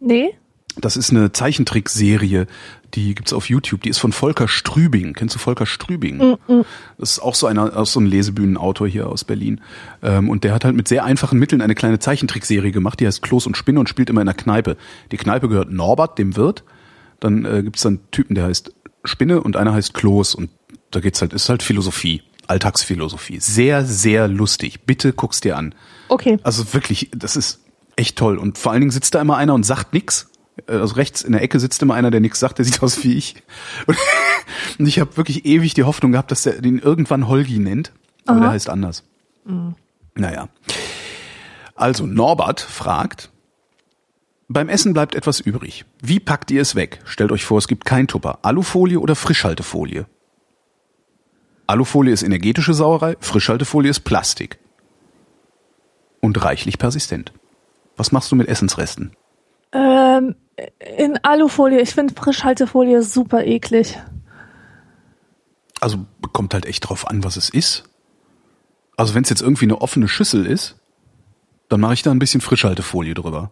Nee? 0.00 0.34
Das 0.80 0.96
ist 0.96 1.10
eine 1.10 1.32
Zeichentrickserie, 1.32 2.46
die 2.94 3.14
gibt's 3.14 3.32
auf 3.32 3.48
YouTube. 3.48 3.82
Die 3.82 3.90
ist 3.90 3.98
von 3.98 4.12
Volker 4.12 4.48
Strübing. 4.48 5.12
Kennst 5.12 5.34
du 5.34 5.38
Volker 5.38 5.66
Strübing? 5.66 6.38
Das 6.98 7.10
ist 7.10 7.18
auch 7.18 7.34
so 7.34 7.46
einer, 7.46 7.76
auch 7.76 7.86
so 7.86 8.00
ein 8.00 8.06
Lesebühnenautor 8.06 8.88
hier 8.88 9.08
aus 9.08 9.24
Berlin. 9.24 9.60
Ähm, 10.02 10.30
und 10.30 10.44
der 10.44 10.54
hat 10.54 10.64
halt 10.64 10.74
mit 10.74 10.88
sehr 10.88 11.04
einfachen 11.04 11.38
Mitteln 11.38 11.60
eine 11.60 11.74
kleine 11.74 11.98
Zeichentrickserie 11.98 12.72
gemacht. 12.72 13.00
Die 13.00 13.06
heißt 13.06 13.22
Kloß 13.22 13.46
und 13.46 13.56
Spinne 13.56 13.80
und 13.80 13.88
spielt 13.88 14.08
immer 14.08 14.22
in 14.22 14.28
einer 14.28 14.36
Kneipe. 14.36 14.76
Die 15.10 15.16
Kneipe 15.18 15.48
gehört 15.48 15.70
Norbert, 15.70 16.18
dem 16.18 16.36
Wirt. 16.36 16.64
Dann 17.20 17.44
äh, 17.44 17.62
gibt's 17.62 17.82
dann 17.82 17.94
einen 17.94 18.10
Typen, 18.10 18.34
der 18.34 18.44
heißt 18.44 18.74
Spinne 19.04 19.42
und 19.42 19.56
einer 19.56 19.74
heißt 19.74 19.92
Kloß. 19.94 20.34
Und 20.34 20.50
da 20.94 21.00
geht's 21.00 21.20
halt, 21.20 21.32
ist 21.32 21.48
halt 21.48 21.62
Philosophie. 21.62 22.22
Alltagsphilosophie. 22.46 23.38
Sehr, 23.40 23.84
sehr 23.84 24.28
lustig. 24.28 24.80
Bitte 24.84 25.12
guck's 25.12 25.40
dir 25.40 25.56
an. 25.56 25.74
Okay. 26.08 26.38
Also 26.42 26.72
wirklich, 26.74 27.08
das 27.14 27.36
ist 27.36 27.60
echt 27.96 28.16
toll. 28.16 28.36
Und 28.38 28.58
vor 28.58 28.72
allen 28.72 28.80
Dingen 28.80 28.90
sitzt 28.90 29.14
da 29.14 29.20
immer 29.20 29.36
einer 29.36 29.54
und 29.54 29.64
sagt 29.64 29.92
nix. 29.94 30.28
Äh, 30.66 30.72
Also 30.72 30.94
rechts 30.94 31.22
in 31.22 31.32
der 31.32 31.42
Ecke 31.42 31.60
sitzt 31.60 31.80
immer 31.82 31.94
einer, 31.94 32.10
der 32.10 32.20
nix 32.20 32.40
sagt, 32.40 32.58
der 32.58 32.64
sieht 32.64 32.82
aus 32.82 33.04
wie 33.04 33.14
ich. 33.14 33.36
Und, 33.86 33.96
und 34.78 34.86
ich 34.86 34.98
habe 34.98 35.16
wirklich 35.16 35.44
ewig 35.46 35.74
die 35.74 35.84
Hoffnung 35.84 36.12
gehabt, 36.12 36.30
dass 36.30 36.42
der 36.42 36.60
den 36.60 36.78
irgendwann 36.78 37.28
Holgi 37.28 37.58
nennt. 37.58 37.92
Aber 38.26 38.38
Aha. 38.38 38.44
der 38.46 38.50
heißt 38.52 38.68
anders. 38.68 39.04
Naja. 40.14 40.48
Also 41.74 42.06
Norbert 42.06 42.60
fragt, 42.60 43.30
beim 44.48 44.68
Essen 44.68 44.92
bleibt 44.92 45.14
etwas 45.14 45.40
übrig. 45.40 45.84
Wie 46.02 46.20
packt 46.20 46.50
ihr 46.50 46.60
es 46.60 46.74
weg? 46.74 47.00
Stellt 47.04 47.32
euch 47.32 47.44
vor, 47.44 47.58
es 47.58 47.66
gibt 47.68 47.84
kein 47.84 48.06
Tupper. 48.08 48.40
Alufolie 48.42 48.98
oder 49.00 49.16
Frischhaltefolie? 49.16 50.06
Alufolie 51.72 52.12
ist 52.12 52.22
energetische 52.22 52.74
Sauerei, 52.74 53.16
Frischhaltefolie 53.20 53.90
ist 53.90 54.00
Plastik. 54.00 54.58
Und 56.20 56.44
reichlich 56.44 56.78
persistent. 56.78 57.32
Was 57.96 58.12
machst 58.12 58.30
du 58.30 58.36
mit 58.36 58.46
Essensresten? 58.46 59.16
Ähm, 59.72 60.36
in 60.98 61.18
Alufolie. 61.24 61.80
Ich 61.80 61.94
finde 61.94 62.14
Frischhaltefolie 62.14 63.02
super 63.02 63.44
eklig. 63.44 63.98
Also 65.80 66.04
kommt 66.32 66.52
halt 66.52 66.66
echt 66.66 66.88
drauf 66.88 67.08
an, 67.08 67.24
was 67.24 67.36
es 67.36 67.48
ist. 67.48 67.84
Also 68.96 69.14
wenn 69.14 69.24
es 69.24 69.30
jetzt 69.30 69.42
irgendwie 69.42 69.64
eine 69.64 69.80
offene 69.80 70.08
Schüssel 70.08 70.44
ist, 70.44 70.76
dann 71.70 71.80
mache 71.80 71.94
ich 71.94 72.02
da 72.02 72.10
ein 72.10 72.18
bisschen 72.18 72.42
Frischhaltefolie 72.42 73.14
drüber. 73.14 73.50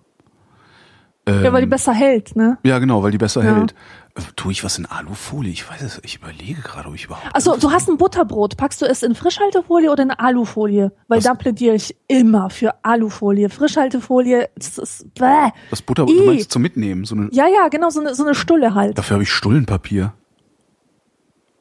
Ja, 1.45 1.53
weil 1.53 1.63
die 1.63 1.69
besser 1.69 1.93
hält, 1.93 2.37
ne? 2.37 2.59
Ja, 2.65 2.79
genau, 2.79 3.03
weil 3.03 3.11
die 3.13 3.19
besser 3.19 3.45
Ja. 3.45 3.55
hält. 3.57 3.75
Äh, 4.17 4.23
Tue 4.37 4.51
ich 4.53 4.65
was 4.65 4.77
in 4.79 4.87
Alufolie? 4.87 5.53
Ich 5.53 5.71
weiß 5.71 5.83
es, 5.83 6.01
ich 6.03 6.17
überlege 6.17 6.61
gerade, 6.63 6.89
ob 6.89 6.95
ich 6.97 7.05
überhaupt. 7.05 7.29
Also 7.33 7.57
du 7.57 7.71
hast 7.71 7.89
ein 7.89 7.97
Butterbrot, 7.97 8.57
packst 8.57 8.83
du 8.83 8.87
es 8.87 9.03
in 9.05 9.15
Frischhaltefolie 9.15 9.91
oder 9.91 10.03
in 10.03 10.11
Alufolie? 10.11 10.91
Weil 11.09 11.19
Was? 11.19 11.25
da 11.25 11.35
plädiere 11.35 11.75
ich 11.77 11.95
immer 12.09 12.51
für 12.51 12.75
Alufolie. 12.85 13.49
Frischhaltefolie, 13.49 14.49
das 14.57 14.79
ist 14.79 15.15
bäh. 15.15 15.51
Das 15.71 15.81
Butter, 15.83 16.07
Ih. 16.09 16.17
du 16.19 16.25
meinst 16.27 16.51
zum 16.51 16.63
Mitnehmen. 16.63 17.05
So 17.05 17.15
eine, 17.15 17.29
Ja, 17.33 17.47
ja, 17.47 17.69
genau, 17.69 17.91
so 17.91 18.01
eine, 18.01 18.15
so 18.15 18.25
eine 18.25 18.35
Stulle 18.35 18.75
halt. 18.75 18.99
dafür 18.99 19.15
habe 19.15 19.23
ich 19.23 19.31
Stullenpapier. 19.33 20.13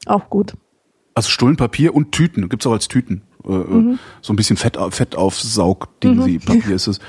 Auch 0.08 0.30
gut. 0.30 0.54
Also 1.14 1.30
Stullenpapier 1.30 1.94
und 1.94 2.12
Tüten, 2.14 2.50
gibt's 2.50 2.66
auch 2.66 2.72
als 2.72 2.88
Tüten. 2.88 3.22
Äh, 3.46 3.50
Mhm. 3.52 4.00
So 4.22 4.34
ein 4.34 4.36
bisschen 4.36 4.58
Fett, 4.58 4.78
Fettaufsaug-Ding, 4.90 6.22
sie 6.24 6.40
Papier 6.40 6.76
ist 6.76 6.88
es. 6.88 7.00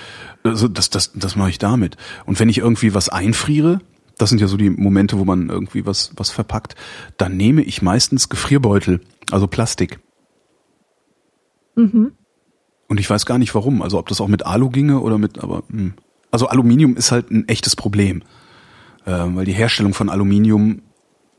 Also 0.43 0.69
das, 0.69 0.91
das, 0.91 1.13
das 1.15 1.37
mache 1.37 1.51
ich 1.51 1.59
damit. 1.59 1.97
Und 2.25 2.41
wenn 2.41 2.49
ich 2.49 2.59
irgendwie 2.59 2.95
was 2.95 3.09
einfriere, 3.09 3.81
das 4.17 4.31
sind 4.31 4.41
ja 4.41 4.47
so 4.47 4.57
die 4.57 4.71
Momente, 4.71 5.19
wo 5.19 5.25
man 5.25 5.49
irgendwie 5.49 5.87
was, 5.87 6.13
was 6.17 6.31
verpackt, 6.31 6.75
dann 7.17 7.37
nehme 7.37 7.63
ich 7.63 7.83
meistens 7.83 8.29
Gefrierbeutel, 8.29 9.01
also 9.31 9.47
Plastik. 9.47 10.01
Mhm. 11.77 12.13
Und 12.89 12.99
ich 12.99 13.09
weiß 13.09 13.25
gar 13.25 13.39
nicht 13.39 13.55
warum. 13.55 13.83
Also 13.83 13.99
ob 13.99 14.09
das 14.09 14.21
auch 14.21 14.29
mit 14.29 14.45
Alu 14.45 14.69
ginge 14.69 15.01
oder 15.01 15.17
mit, 15.17 15.39
aber 15.39 15.63
hm. 15.71 15.95
also 16.31 16.49
Aluminium 16.49 16.97
ist 16.97 17.13
halt 17.13 17.31
ein 17.31 17.49
echtes 17.49 17.77
Problem, 17.77 18.23
ähm, 19.07 19.37
weil 19.37 19.45
die 19.45 19.53
Herstellung 19.53 19.95
von 19.95 20.09
Aluminium 20.09 20.83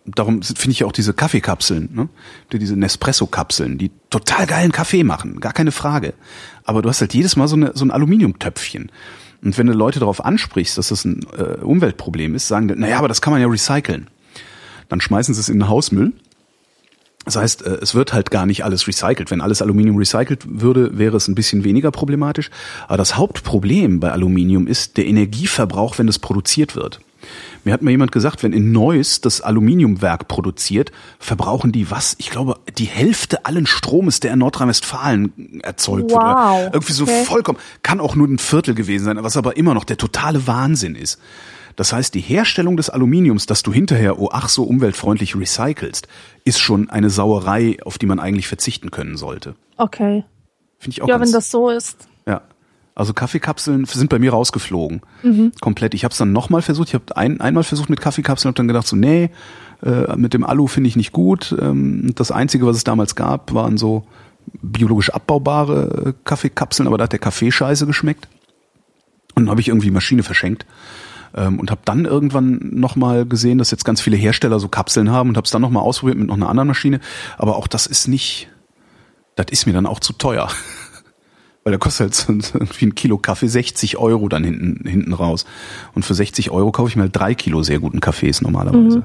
darum 0.05 0.41
finde 0.41 0.71
ich 0.71 0.79
ja 0.79 0.87
auch 0.87 0.91
diese 0.91 1.13
Kaffeekapseln, 1.13 1.89
ne? 1.93 2.09
Die- 2.51 2.59
diese 2.59 2.75
Nespresso-Kapseln, 2.75 3.77
die 3.77 3.91
total 4.09 4.47
geilen 4.47 4.71
Kaffee 4.71 5.03
machen, 5.03 5.39
gar 5.39 5.53
keine 5.53 5.71
Frage. 5.71 6.13
Aber 6.63 6.81
du 6.81 6.89
hast 6.89 7.01
halt 7.01 7.13
jedes 7.13 7.35
Mal 7.35 7.47
so, 7.47 7.55
eine, 7.55 7.71
so 7.75 7.85
ein 7.85 7.91
Aluminiumtöpfchen. 7.91 8.91
Und 9.43 9.57
wenn 9.57 9.67
du 9.67 9.73
Leute 9.73 9.99
darauf 9.99 10.23
ansprichst, 10.23 10.77
dass 10.77 10.89
das 10.89 11.03
ein 11.05 11.25
äh, 11.37 11.63
Umweltproblem 11.63 12.35
ist, 12.35 12.47
sagen 12.47 12.67
die, 12.67 12.75
naja, 12.75 12.97
aber 12.99 13.07
das 13.07 13.21
kann 13.21 13.31
man 13.33 13.41
ja 13.41 13.47
recyceln. 13.47 14.07
Dann 14.89 15.01
schmeißen 15.01 15.33
sie 15.33 15.39
es 15.39 15.49
in 15.49 15.59
den 15.59 15.67
Hausmüll. 15.69 16.13
Das 17.25 17.35
heißt, 17.35 17.63
äh, 17.65 17.77
es 17.81 17.95
wird 17.95 18.13
halt 18.13 18.29
gar 18.31 18.45
nicht 18.45 18.63
alles 18.65 18.87
recycelt. 18.87 19.31
Wenn 19.31 19.41
alles 19.41 19.61
Aluminium 19.61 19.97
recycelt 19.97 20.43
würde, 20.61 20.97
wäre 20.97 21.17
es 21.17 21.27
ein 21.27 21.35
bisschen 21.35 21.63
weniger 21.63 21.91
problematisch. 21.91 22.49
Aber 22.87 22.97
das 22.97 23.15
Hauptproblem 23.17 23.99
bei 23.99 24.11
Aluminium 24.11 24.67
ist 24.67 24.97
der 24.97 25.05
Energieverbrauch, 25.07 25.97
wenn 25.97 26.07
es 26.07 26.19
produziert 26.19 26.75
wird. 26.75 26.99
Mir 27.63 27.73
hat 27.73 27.81
mal 27.81 27.91
jemand 27.91 28.11
gesagt, 28.11 28.43
wenn 28.43 28.53
in 28.53 28.71
Neuss 28.71 29.21
das 29.21 29.41
Aluminiumwerk 29.41 30.27
produziert, 30.27 30.91
verbrauchen 31.19 31.71
die 31.71 31.91
was? 31.91 32.15
Ich 32.17 32.29
glaube, 32.29 32.59
die 32.77 32.85
Hälfte 32.85 33.45
allen 33.45 33.65
Stromes, 33.65 34.19
der 34.19 34.33
in 34.33 34.39
Nordrhein-Westfalen 34.39 35.61
erzeugt 35.61 36.11
wird. 36.11 36.21
Wow, 36.21 36.67
Oder 36.67 36.73
irgendwie 36.73 36.93
so 36.93 37.03
okay. 37.03 37.23
vollkommen. 37.25 37.59
Kann 37.83 37.99
auch 37.99 38.15
nur 38.15 38.27
ein 38.27 38.39
Viertel 38.39 38.75
gewesen 38.75 39.05
sein, 39.05 39.17
was 39.21 39.37
aber 39.37 39.57
immer 39.57 39.73
noch 39.73 39.83
der 39.83 39.97
totale 39.97 40.47
Wahnsinn 40.47 40.95
ist. 40.95 41.19
Das 41.75 41.93
heißt, 41.93 42.13
die 42.13 42.21
Herstellung 42.21 42.77
des 42.77 42.89
Aluminiums, 42.89 43.45
das 43.45 43.63
du 43.63 43.71
hinterher, 43.71 44.19
oh 44.19 44.29
ach 44.31 44.49
so 44.49 44.63
umweltfreundlich 44.63 45.35
recycelst, 45.35 46.07
ist 46.43 46.59
schon 46.59 46.89
eine 46.89 47.09
Sauerei, 47.09 47.77
auf 47.83 47.97
die 47.97 48.05
man 48.05 48.19
eigentlich 48.19 48.47
verzichten 48.47 48.91
können 48.91 49.17
sollte. 49.17 49.55
Okay. 49.77 50.23
Finde 50.77 50.95
ich 50.95 51.01
auch 51.01 51.07
Ja, 51.07 51.19
wenn 51.19 51.31
das 51.31 51.49
so 51.51 51.69
ist. 51.69 52.07
Also 53.01 53.15
Kaffeekapseln 53.15 53.85
sind 53.85 54.11
bei 54.11 54.19
mir 54.19 54.29
rausgeflogen. 54.29 55.01
Komplett. 55.59 55.95
Ich 55.95 56.03
habe 56.03 56.11
es 56.11 56.19
dann 56.19 56.31
nochmal 56.31 56.61
versucht. 56.61 56.89
Ich 56.89 56.93
habe 56.93 57.17
ein, 57.17 57.41
einmal 57.41 57.63
versucht 57.63 57.89
mit 57.89 57.99
Kaffeekapseln 57.99 58.51
und 58.51 58.59
dann 58.59 58.67
gedacht 58.67 58.85
so, 58.85 58.95
nee, 58.95 59.31
äh, 59.83 60.15
mit 60.17 60.35
dem 60.35 60.43
Alu 60.43 60.67
finde 60.67 60.87
ich 60.87 60.95
nicht 60.95 61.11
gut. 61.11 61.55
Ähm, 61.59 62.11
das 62.13 62.29
Einzige, 62.29 62.67
was 62.67 62.77
es 62.77 62.83
damals 62.83 63.15
gab, 63.15 63.55
waren 63.55 63.79
so 63.79 64.05
biologisch 64.61 65.09
abbaubare 65.09 66.09
äh, 66.09 66.13
Kaffeekapseln, 66.25 66.85
aber 66.85 66.99
da 66.99 67.05
hat 67.05 67.11
der 67.11 67.17
Kaffee 67.17 67.51
scheiße 67.51 67.87
geschmeckt. 67.87 68.27
Und 69.33 69.45
dann 69.45 69.49
habe 69.49 69.61
ich 69.61 69.69
irgendwie 69.69 69.87
die 69.87 69.93
Maschine 69.93 70.21
verschenkt. 70.21 70.67
Ähm, 71.33 71.59
und 71.59 71.71
habe 71.71 71.81
dann 71.83 72.05
irgendwann 72.05 72.59
nochmal 72.71 73.25
gesehen, 73.25 73.57
dass 73.57 73.71
jetzt 73.71 73.83
ganz 73.83 73.99
viele 73.99 74.15
Hersteller 74.15 74.59
so 74.59 74.67
Kapseln 74.67 75.09
haben 75.09 75.29
und 75.29 75.37
habe 75.37 75.45
es 75.45 75.51
dann 75.51 75.63
nochmal 75.63 75.81
ausprobiert 75.81 76.19
mit 76.19 76.27
noch 76.27 76.35
einer 76.35 76.49
anderen 76.49 76.67
Maschine. 76.67 76.99
Aber 77.39 77.55
auch 77.55 77.65
das 77.65 77.87
ist 77.87 78.07
nicht, 78.07 78.47
das 79.33 79.47
ist 79.49 79.65
mir 79.65 79.73
dann 79.73 79.87
auch 79.87 80.01
zu 80.01 80.13
teuer. 80.13 80.49
Weil 81.63 81.71
da 81.73 81.77
kostet 81.77 82.01
halt 82.01 82.15
so 82.43 82.59
irgendwie 82.59 82.87
ein 82.87 82.95
Kilo 82.95 83.17
Kaffee 83.17 83.47
60 83.47 83.97
Euro 83.97 84.27
dann 84.29 84.43
hinten, 84.43 84.87
hinten 84.87 85.13
raus. 85.13 85.45
Und 85.93 86.03
für 86.03 86.13
60 86.13 86.51
Euro 86.51 86.71
kaufe 86.71 86.89
ich 86.89 86.95
mir 86.95 87.03
halt 87.03 87.15
drei 87.15 87.35
Kilo 87.35 87.63
sehr 87.63 87.79
guten 87.79 87.99
Kaffees 87.99 88.41
normalerweise. 88.41 89.03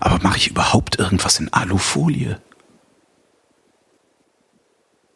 Aber 0.00 0.18
mache 0.22 0.38
ich 0.38 0.48
überhaupt 0.48 0.98
irgendwas 0.98 1.38
in 1.40 1.52
Alufolie? 1.52 2.40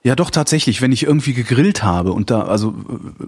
Ja, 0.04 0.16
doch 0.16 0.30
tatsächlich, 0.30 0.82
wenn 0.82 0.90
ich 0.90 1.04
irgendwie 1.04 1.32
gegrillt 1.32 1.84
habe 1.84 2.12
und 2.12 2.30
da 2.30 2.42
also 2.42 2.70
äh, 2.70 3.24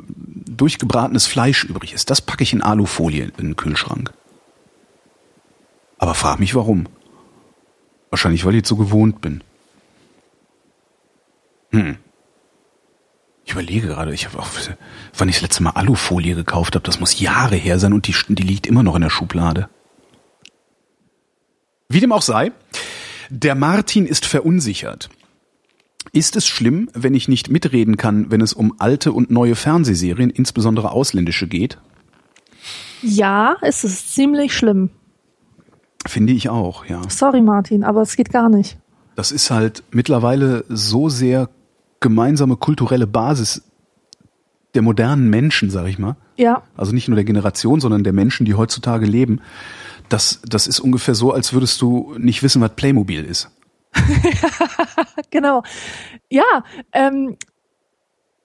durchgebratenes 0.51 1.27
Fleisch 1.27 1.65
übrig 1.65 1.93
ist, 1.93 2.11
das 2.11 2.20
packe 2.20 2.43
ich 2.43 2.52
in 2.52 2.62
Alufolie 2.62 3.31
in 3.39 3.48
den 3.48 3.56
Kühlschrank. 3.56 4.12
Aber 5.98 6.15
frag 6.15 6.40
mich 6.40 6.55
warum. 6.55 6.86
Wahrscheinlich, 8.11 8.44
weil 8.44 8.52
ich 8.52 8.59
jetzt 8.59 8.69
so 8.69 8.77
gewohnt 8.77 9.20
bin. 9.20 9.43
Hm. 11.70 11.97
Ich 13.45 13.53
überlege 13.53 13.89
gerade, 13.89 14.15
ich 14.15 14.27
habe 14.27 14.39
auch, 14.39 14.49
wann 15.16 15.29
ich 15.29 15.37
das 15.37 15.43
letzte 15.43 15.62
Mal 15.62 15.71
Alufolie 15.71 16.35
gekauft 16.35 16.75
habe, 16.75 16.85
das 16.85 16.99
muss 16.99 17.21
Jahre 17.21 17.57
her 17.57 17.79
sein 17.79 17.93
und 17.93 18.07
die, 18.07 18.15
die 18.29 18.43
liegt 18.43 18.66
immer 18.66 18.83
noch 18.83 18.95
in 18.95 19.03
der 19.03 19.11
Schublade. 19.11 19.69
Wie 21.89 22.01
dem 22.01 22.12
auch 22.12 22.23
sei, 22.23 22.53
der 23.29 23.55
Martin 23.55 24.07
ist 24.07 24.25
verunsichert. 24.27 25.11
Ist 26.12 26.37
es 26.37 26.47
schlimm, 26.47 26.89
wenn 26.95 27.15
ich 27.15 27.29
nicht 27.29 27.51
mitreden 27.51 27.97
kann, 27.97 28.31
wenn 28.31 28.41
es 28.41 28.53
um 28.53 28.75
alte 28.79 29.12
und 29.12 29.31
neue 29.31 29.57
Fernsehserien, 29.57 30.31
insbesondere 30.31 30.91
ausländische, 30.91 31.47
geht? 31.47 31.79
Ja, 33.03 33.57
es 33.61 33.85
ist 33.85 34.15
ziemlich 34.15 34.55
schlimm. 34.55 34.91
Finde 36.07 36.33
ich 36.33 36.49
auch, 36.49 36.87
ja. 36.87 37.03
Sorry, 37.09 37.43
Martin, 37.43 37.85
aber 37.85 38.03
es 38.03 38.16
geht 38.16 38.31
gar 38.31 38.49
nicht. 38.49 38.79
Das 39.16 39.33
ist 39.33 39.51
halt 39.51 39.83
mittlerweile 39.91 40.65
so 40.69 41.09
sehr 41.09 41.49
gemeinsame 42.05 42.56
kulturelle 42.56 43.06
Basis 43.06 43.62
der 44.74 44.82
modernen 44.82 45.31
Menschen, 45.31 45.70
sag 45.70 45.86
ich 45.86 45.98
mal. 45.98 46.16
Ja, 46.36 46.62
Also 46.76 46.93
nicht 46.93 47.09
nur 47.09 47.14
der 47.14 47.24
Generation, 47.24 47.81
sondern 47.81 48.05
der 48.05 48.12
Menschen, 48.12 48.44
die 48.44 48.55
heutzutage 48.55 49.06
leben. 49.06 49.40
Das, 50.09 50.40
das 50.44 50.66
ist 50.66 50.81
ungefähr 50.81 51.14
so, 51.14 51.32
als 51.32 51.55
würdest 51.55 51.81
du 51.81 52.14
nicht 52.18 52.43
wissen, 52.43 52.60
was 52.60 52.74
Playmobil 52.74 53.24
ist. 53.24 53.51
genau. 55.31 55.62
Ja, 56.28 56.64
ähm, 56.93 57.36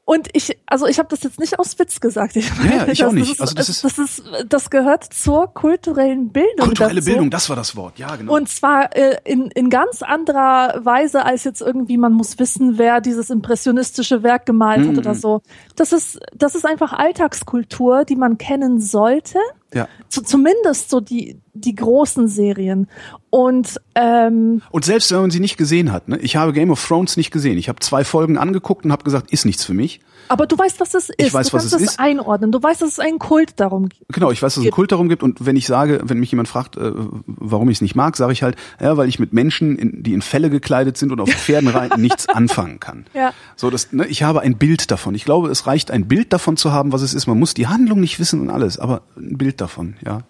und 0.10 0.28
ich, 0.34 0.58
also 0.66 0.88
ich 0.88 0.98
habe 0.98 1.08
das 1.10 1.22
jetzt 1.22 1.40
nicht 1.40 1.60
aus 1.60 1.78
Witz 1.78 2.00
gesagt. 2.00 2.36
Ich 2.36 2.50
Ja, 2.64 2.78
ja, 2.78 2.88
ich 2.88 3.04
auch 3.06 3.12
nicht. 3.12 3.32
Ist, 3.34 3.42
Also 3.42 3.54
das 3.54 3.70
ist- 3.70 3.84
das 3.84 3.98
ist, 4.00 4.24
das 4.48 4.70
gehört 4.72 5.04
zur 5.14 5.54
kulturellen 5.54 6.30
Bildung. 6.30 6.66
Kulturelle 6.66 6.96
dazu. 7.00 7.12
Bildung, 7.12 7.30
das 7.30 7.48
war 7.50 7.56
das 7.56 7.76
Wort. 7.76 8.00
Ja, 8.00 8.16
genau. 8.16 8.34
Und 8.36 8.50
zwar 8.50 8.96
äh, 8.96 9.18
in, 9.24 9.52
in 9.52 9.70
ganz 9.70 10.02
anderer 10.02 10.84
Weise 10.84 11.26
als 11.26 11.44
jetzt 11.44 11.62
irgendwie, 11.62 11.98
man 11.98 12.14
muss 12.14 12.40
wissen, 12.40 12.78
wer 12.80 13.02
dieses 13.02 13.30
impressionistische 13.30 14.24
Werk 14.24 14.48
gemalt 14.48 14.80
hat 14.80 14.94
Mhm. 14.94 14.98
oder 14.98 15.14
so. 15.14 15.42
Das 15.76 15.92
ist, 15.94 16.20
das 16.36 16.56
ist 16.56 16.66
einfach 16.66 16.92
Alltagskultur, 16.94 18.04
die 18.06 18.16
man 18.16 18.38
kennen 18.40 18.80
sollte. 18.82 19.38
Ja. 19.74 19.88
Zu, 20.08 20.24
zumindest 20.24 20.90
so 20.90 21.00
die, 21.00 21.40
die 21.54 21.76
großen 21.76 22.28
Serien. 22.28 22.88
Und 23.30 23.80
ähm, 23.96 24.62
Und 24.72 24.86
selbst 24.86 25.12
wenn 25.12 25.22
man 25.22 25.32
sie 25.32 25.40
nicht 25.40 25.58
gesehen 25.58 25.92
hat, 25.92 26.08
ne? 26.08 26.18
ich 26.18 26.36
habe 26.36 26.54
Game 26.54 26.72
of 26.72 26.86
Thrones 26.86 27.18
nicht 27.18 27.32
gesehen. 27.32 27.58
Ich 27.58 27.70
habe 27.70 27.80
zwei 27.80 28.04
Folgen 28.04 28.38
angeguckt 28.38 28.86
und 28.86 28.92
habe 28.92 29.04
gesagt, 29.04 29.32
ist 29.32 29.46
nichts 29.46 29.64
für 29.66 29.74
mich. 29.74 30.00
Aber 30.30 30.48
du 30.48 30.58
weißt, 30.58 30.80
was 30.80 30.94
es 30.94 31.10
ist. 31.10 31.16
Ich 31.18 31.34
weiß, 31.34 31.50
du 31.50 31.54
was 31.54 31.64
kannst 31.64 31.76
es 31.76 31.82
es 31.82 31.90
ist. 31.92 32.00
einordnen. 32.00 32.52
Du 32.52 32.62
weißt, 32.62 32.82
dass 32.82 32.90
es 32.90 33.00
einen 33.00 33.20
Kult 33.20 33.60
darum 33.60 33.90
gibt. 33.90 34.04
Genau, 34.10 34.32
ich 34.32 34.42
weiß, 34.42 34.54
dass 34.54 34.62
es 34.62 34.64
einen 34.64 34.72
Kult 34.72 34.92
darum 34.92 35.10
gibt 35.10 35.24
und 35.24 35.46
wenn 35.46 35.56
ich 35.56 35.68
sage, 35.68 36.02
wenn 36.04 36.20
mich 36.20 36.32
jemand 36.32 36.48
fragt, 36.48 36.78
äh, 36.78 36.92
warum 37.26 37.70
ich 37.70 37.78
es 37.78 37.82
nicht 37.82 37.96
mag, 37.96 38.16
sage 38.16 38.32
ich 38.32 38.44
halt, 38.44 38.56
ja, 38.80 38.96
weil 38.96 39.10
ich 39.10 39.20
mit 39.20 39.34
Menschen, 39.34 39.78
in, 39.78 40.04
die 40.04 40.14
in 40.14 40.22
Felle 40.22 40.50
gekleidet 40.50 40.98
sind 40.98 41.12
und 41.12 41.20
auf 41.20 41.30
Pferden 41.30 41.70
reiten, 41.70 42.02
nichts 42.02 42.30
anfangen 42.30 42.80
kann. 42.80 43.06
Ja. 43.14 43.34
So, 43.56 43.70
das, 43.70 43.92
ne, 43.92 44.06
ich 44.08 44.24
habe 44.24 44.42
ein 44.42 44.58
Bild 44.58 44.92
davon. 44.92 45.16
Ich 45.16 45.26
glaube, 45.26 45.50
es 45.50 45.68
reicht, 45.68 45.92
ein 45.92 46.08
Bild 46.08 46.32
davon 46.32 46.58
zu 46.58 46.72
haben, 46.72 46.92
was 46.92 47.02
es 47.02 47.14
ist. 47.14 47.28
Man 47.28 47.40
muss 47.40 47.54
die 47.54 47.68
Handlung 47.68 48.00
nicht 48.00 48.20
wissen 48.20 48.40
und 48.42 48.50
alles, 48.50 48.80
aber 48.80 49.02
ein 49.18 49.38
Bild 49.38 49.60
davon, 49.62 49.96
ja. 50.06 50.22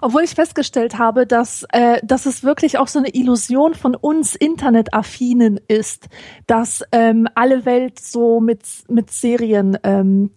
Obwohl 0.00 0.22
ich 0.22 0.34
festgestellt 0.34 0.98
habe, 0.98 1.26
dass, 1.26 1.64
äh, 1.72 2.00
dass 2.02 2.26
es 2.26 2.42
wirklich 2.42 2.78
auch 2.78 2.88
so 2.88 2.98
eine 2.98 3.14
Illusion 3.14 3.74
von 3.74 3.94
uns 3.94 4.34
Internetaffinen 4.34 5.60
ist, 5.68 6.08
dass 6.46 6.82
ähm, 6.92 7.28
alle 7.34 7.64
Welt 7.64 8.00
so 8.00 8.40
mit, 8.40 8.62
mit 8.88 9.10
Serien 9.10 9.78
ähm, 9.82 10.30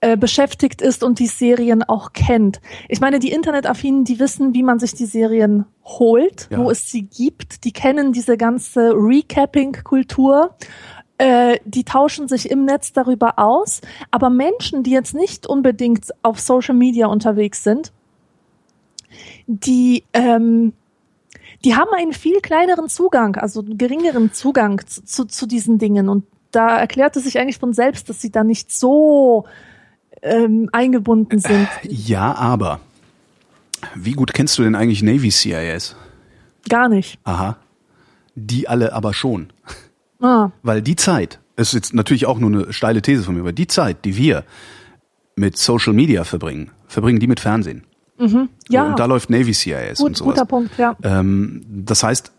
äh, 0.00 0.16
beschäftigt 0.16 0.82
ist 0.82 1.04
und 1.04 1.20
die 1.20 1.28
Serien 1.28 1.82
auch 1.84 2.12
kennt. 2.12 2.60
Ich 2.88 3.00
meine, 3.00 3.18
die 3.20 3.30
Internetaffinen, 3.30 4.04
die 4.04 4.18
wissen, 4.18 4.52
wie 4.52 4.64
man 4.64 4.78
sich 4.78 4.94
die 4.94 5.06
Serien 5.06 5.64
holt, 5.84 6.48
Ja. 6.50 6.58
wo 6.58 6.70
es 6.70 6.90
sie 6.90 7.02
gibt. 7.02 7.64
Die 7.64 7.72
kennen 7.72 8.12
diese 8.12 8.36
ganze 8.36 8.90
Recapping-Kultur. 8.94 10.56
Äh, 11.18 11.58
die 11.64 11.84
tauschen 11.84 12.26
sich 12.26 12.50
im 12.50 12.64
Netz 12.64 12.92
darüber 12.92 13.38
aus. 13.38 13.80
Aber 14.10 14.28
Menschen, 14.28 14.82
die 14.82 14.90
jetzt 14.90 15.14
nicht 15.14 15.46
unbedingt 15.46 16.10
auf 16.22 16.40
Social 16.40 16.74
Media 16.74 17.06
unterwegs 17.06 17.62
sind, 17.62 17.92
die, 19.60 20.04
ähm, 20.12 20.72
die 21.64 21.74
haben 21.74 21.90
einen 21.96 22.12
viel 22.12 22.40
kleineren 22.40 22.88
Zugang, 22.88 23.36
also 23.36 23.60
einen 23.60 23.78
geringeren 23.78 24.32
Zugang 24.32 24.80
zu, 24.86 25.04
zu, 25.04 25.24
zu 25.26 25.46
diesen 25.46 25.78
Dingen. 25.78 26.08
Und 26.08 26.24
da 26.50 26.78
erklärt 26.78 27.16
es 27.16 27.24
sich 27.24 27.38
eigentlich 27.38 27.58
von 27.58 27.72
selbst, 27.72 28.08
dass 28.08 28.20
sie 28.20 28.30
da 28.30 28.44
nicht 28.44 28.72
so 28.72 29.44
ähm, 30.22 30.68
eingebunden 30.72 31.38
sind. 31.38 31.68
Ja, 31.82 32.34
aber 32.34 32.80
wie 33.94 34.12
gut 34.12 34.32
kennst 34.32 34.58
du 34.58 34.62
denn 34.62 34.74
eigentlich 34.74 35.02
Navy 35.02 35.30
CIS? 35.30 35.96
Gar 36.68 36.88
nicht. 36.88 37.18
Aha. 37.24 37.56
Die 38.34 38.68
alle 38.68 38.92
aber 38.92 39.12
schon. 39.12 39.52
Ah, 40.20 40.50
Weil 40.62 40.82
die 40.82 40.96
Zeit, 40.96 41.40
es 41.56 41.68
ist 41.68 41.74
jetzt 41.74 41.94
natürlich 41.94 42.26
auch 42.26 42.38
nur 42.38 42.50
eine 42.50 42.72
steile 42.72 43.02
These 43.02 43.24
von 43.24 43.34
mir, 43.34 43.40
aber 43.40 43.52
die 43.52 43.66
Zeit, 43.66 44.04
die 44.04 44.16
wir 44.16 44.44
mit 45.34 45.58
Social 45.58 45.92
Media 45.92 46.24
verbringen, 46.24 46.70
verbringen 46.86 47.18
die 47.18 47.26
mit 47.26 47.40
Fernsehen. 47.40 47.84
So, 48.28 48.48
ja, 48.68 48.86
und 48.86 48.98
da 48.98 49.06
läuft 49.06 49.30
Navy 49.30 49.52
CIS 49.52 50.00
und 50.00 50.08
gut, 50.08 50.16
sowas. 50.16 50.34
guter 50.34 50.46
Punkt, 50.46 50.78
ja. 50.78 50.96
Ähm, 51.02 51.62
das 51.66 52.02
heißt, 52.02 52.32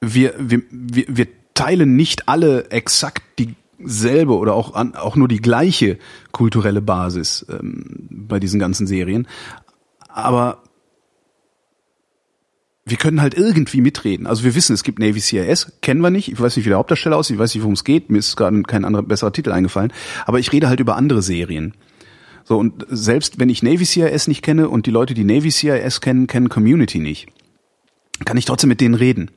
wir, 0.00 0.34
wir, 0.38 0.62
wir, 0.70 1.04
wir 1.08 1.26
teilen 1.54 1.96
nicht 1.96 2.28
alle 2.28 2.70
exakt 2.70 3.22
dieselbe 3.38 4.36
oder 4.36 4.54
auch, 4.54 4.74
an, 4.74 4.94
auch 4.94 5.16
nur 5.16 5.28
die 5.28 5.40
gleiche 5.40 5.98
kulturelle 6.32 6.82
Basis 6.82 7.46
ähm, 7.48 8.08
bei 8.10 8.40
diesen 8.40 8.58
ganzen 8.58 8.86
Serien. 8.86 9.28
Aber 10.08 10.62
wir 12.84 12.96
können 12.96 13.22
halt 13.22 13.34
irgendwie 13.34 13.80
mitreden. 13.80 14.26
Also 14.26 14.44
wir 14.44 14.54
wissen, 14.54 14.72
es 14.72 14.82
gibt 14.82 14.98
Navy 14.98 15.20
CIS, 15.20 15.72
kennen 15.82 16.00
wir 16.00 16.10
nicht. 16.10 16.32
Ich 16.32 16.40
weiß 16.40 16.56
nicht, 16.56 16.66
wie 16.66 16.70
der 16.70 16.78
Hauptdarsteller 16.78 17.16
aussieht, 17.16 17.34
ich 17.34 17.40
weiß 17.40 17.54
nicht, 17.54 17.62
worum 17.62 17.74
es 17.74 17.84
geht. 17.84 18.10
Mir 18.10 18.18
ist 18.18 18.36
gerade 18.36 18.60
kein 18.62 18.84
anderer 18.84 19.04
besserer 19.04 19.32
Titel 19.32 19.52
eingefallen. 19.52 19.92
Aber 20.26 20.40
ich 20.40 20.52
rede 20.52 20.68
halt 20.68 20.80
über 20.80 20.96
andere 20.96 21.22
Serien. 21.22 21.74
So, 22.52 22.58
und 22.58 22.84
selbst 22.90 23.40
wenn 23.40 23.48
ich 23.48 23.62
Navy 23.62 23.86
CIS 23.86 24.28
nicht 24.28 24.42
kenne 24.42 24.68
und 24.68 24.84
die 24.84 24.90
Leute, 24.90 25.14
die 25.14 25.24
Navy 25.24 25.50
CIS 25.50 26.02
kennen, 26.02 26.26
kennen 26.26 26.50
Community 26.50 26.98
nicht, 26.98 27.28
kann 28.26 28.36
ich 28.36 28.44
trotzdem 28.44 28.68
mit 28.68 28.82
denen 28.82 28.94
reden. 28.94 29.30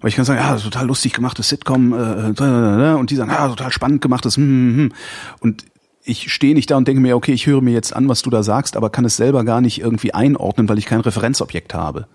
Weil 0.00 0.08
ich 0.08 0.16
kann 0.16 0.24
sagen, 0.24 0.40
ja, 0.40 0.56
total 0.56 0.88
lustig 0.88 1.12
gemachtes 1.12 1.50
Sitcom, 1.50 1.92
äh, 1.92 2.30
äh, 2.30 2.94
und 2.94 3.12
die 3.12 3.14
sagen, 3.14 3.30
ja, 3.30 3.46
total 3.46 3.70
spannend 3.70 4.02
gemachtes, 4.02 4.36
hm, 4.38 4.42
hm, 4.42 4.76
hm. 4.76 4.92
und 5.38 5.66
ich 6.02 6.32
stehe 6.32 6.52
nicht 6.52 6.68
da 6.72 6.76
und 6.76 6.88
denke 6.88 7.00
mir, 7.00 7.14
okay, 7.14 7.30
ich 7.30 7.46
höre 7.46 7.60
mir 7.60 7.74
jetzt 7.74 7.94
an, 7.94 8.08
was 8.08 8.22
du 8.22 8.30
da 8.30 8.42
sagst, 8.42 8.76
aber 8.76 8.90
kann 8.90 9.04
es 9.04 9.16
selber 9.16 9.44
gar 9.44 9.60
nicht 9.60 9.80
irgendwie 9.80 10.12
einordnen, 10.12 10.68
weil 10.68 10.78
ich 10.78 10.86
kein 10.86 10.98
Referenzobjekt 10.98 11.74
habe. 11.74 12.08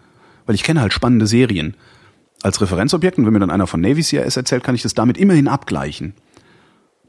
Weil 0.45 0.55
ich 0.55 0.63
kenne 0.63 0.81
halt 0.81 0.91
spannende 0.91 1.25
Serien 1.25 1.77
als 2.41 2.59
Referenzobjekt 2.59 3.17
und 3.17 3.25
wenn 3.25 3.31
mir 3.31 3.39
dann 3.39 3.49
einer 3.49 3.67
von 3.67 3.79
Navy 3.79 4.03
CIS 4.03 4.35
erzählt, 4.35 4.65
kann 4.65 4.75
ich 4.75 4.81
das 4.81 4.93
damit 4.93 5.17
immerhin 5.17 5.47
abgleichen. 5.47 6.15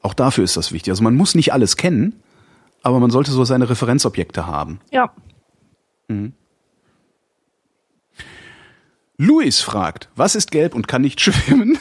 Auch 0.03 0.15
dafür 0.15 0.45
ist 0.45 0.57
das 0.57 0.71
wichtig. 0.71 0.93
Also 0.93 1.03
man 1.03 1.17
muss 1.17 1.35
nicht 1.35 1.53
alles 1.53 1.77
kennen, 1.77 2.15
aber 2.85 3.01
man 3.01 3.11
sollte 3.11 3.33
so 3.33 3.45
seine 3.45 3.69
Referenzobjekte 3.69 4.47
haben. 4.47 4.79
Ja. 4.93 5.11
Luis 9.17 9.63
fragt, 9.63 10.11
was 10.15 10.35
ist 10.35 10.51
gelb 10.51 10.75
und 10.75 10.87
kann 10.87 11.03
nicht 11.03 11.21
schwimmen? 11.21 11.79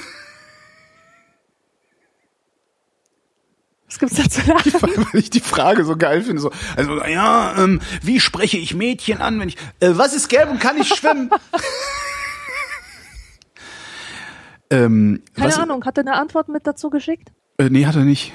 Was 3.87 3.99
gibt's 3.99 4.15
da 4.15 4.27
zu 4.27 4.49
lachen? 4.49 5.05
Weil 5.11 5.19
ich 5.19 5.29
die 5.29 5.41
Frage 5.41 5.85
so 5.85 5.95
geil 5.95 6.23
finde. 6.23 6.41
So, 6.41 6.51
also, 6.75 7.03
ja, 7.03 7.53
ähm, 7.57 7.79
wie 8.01 8.19
spreche 8.19 8.57
ich 8.57 8.73
Mädchen 8.73 9.21
an, 9.21 9.39
wenn 9.39 9.49
ich, 9.49 9.57
äh, 9.81 9.91
was 9.91 10.15
ist 10.15 10.29
gelb 10.29 10.49
und 10.49 10.59
kann 10.59 10.77
nicht 10.77 10.95
schwimmen? 10.95 11.29
ähm, 14.71 15.21
Keine 15.35 15.47
was, 15.47 15.59
Ahnung, 15.59 15.85
hat 15.85 15.97
er 15.97 16.07
eine 16.07 16.15
Antwort 16.15 16.47
mit 16.47 16.65
dazu 16.65 16.89
geschickt? 16.89 17.31
Äh, 17.57 17.69
nee, 17.69 17.85
hat 17.85 17.95
er 17.95 18.05
nicht. 18.05 18.33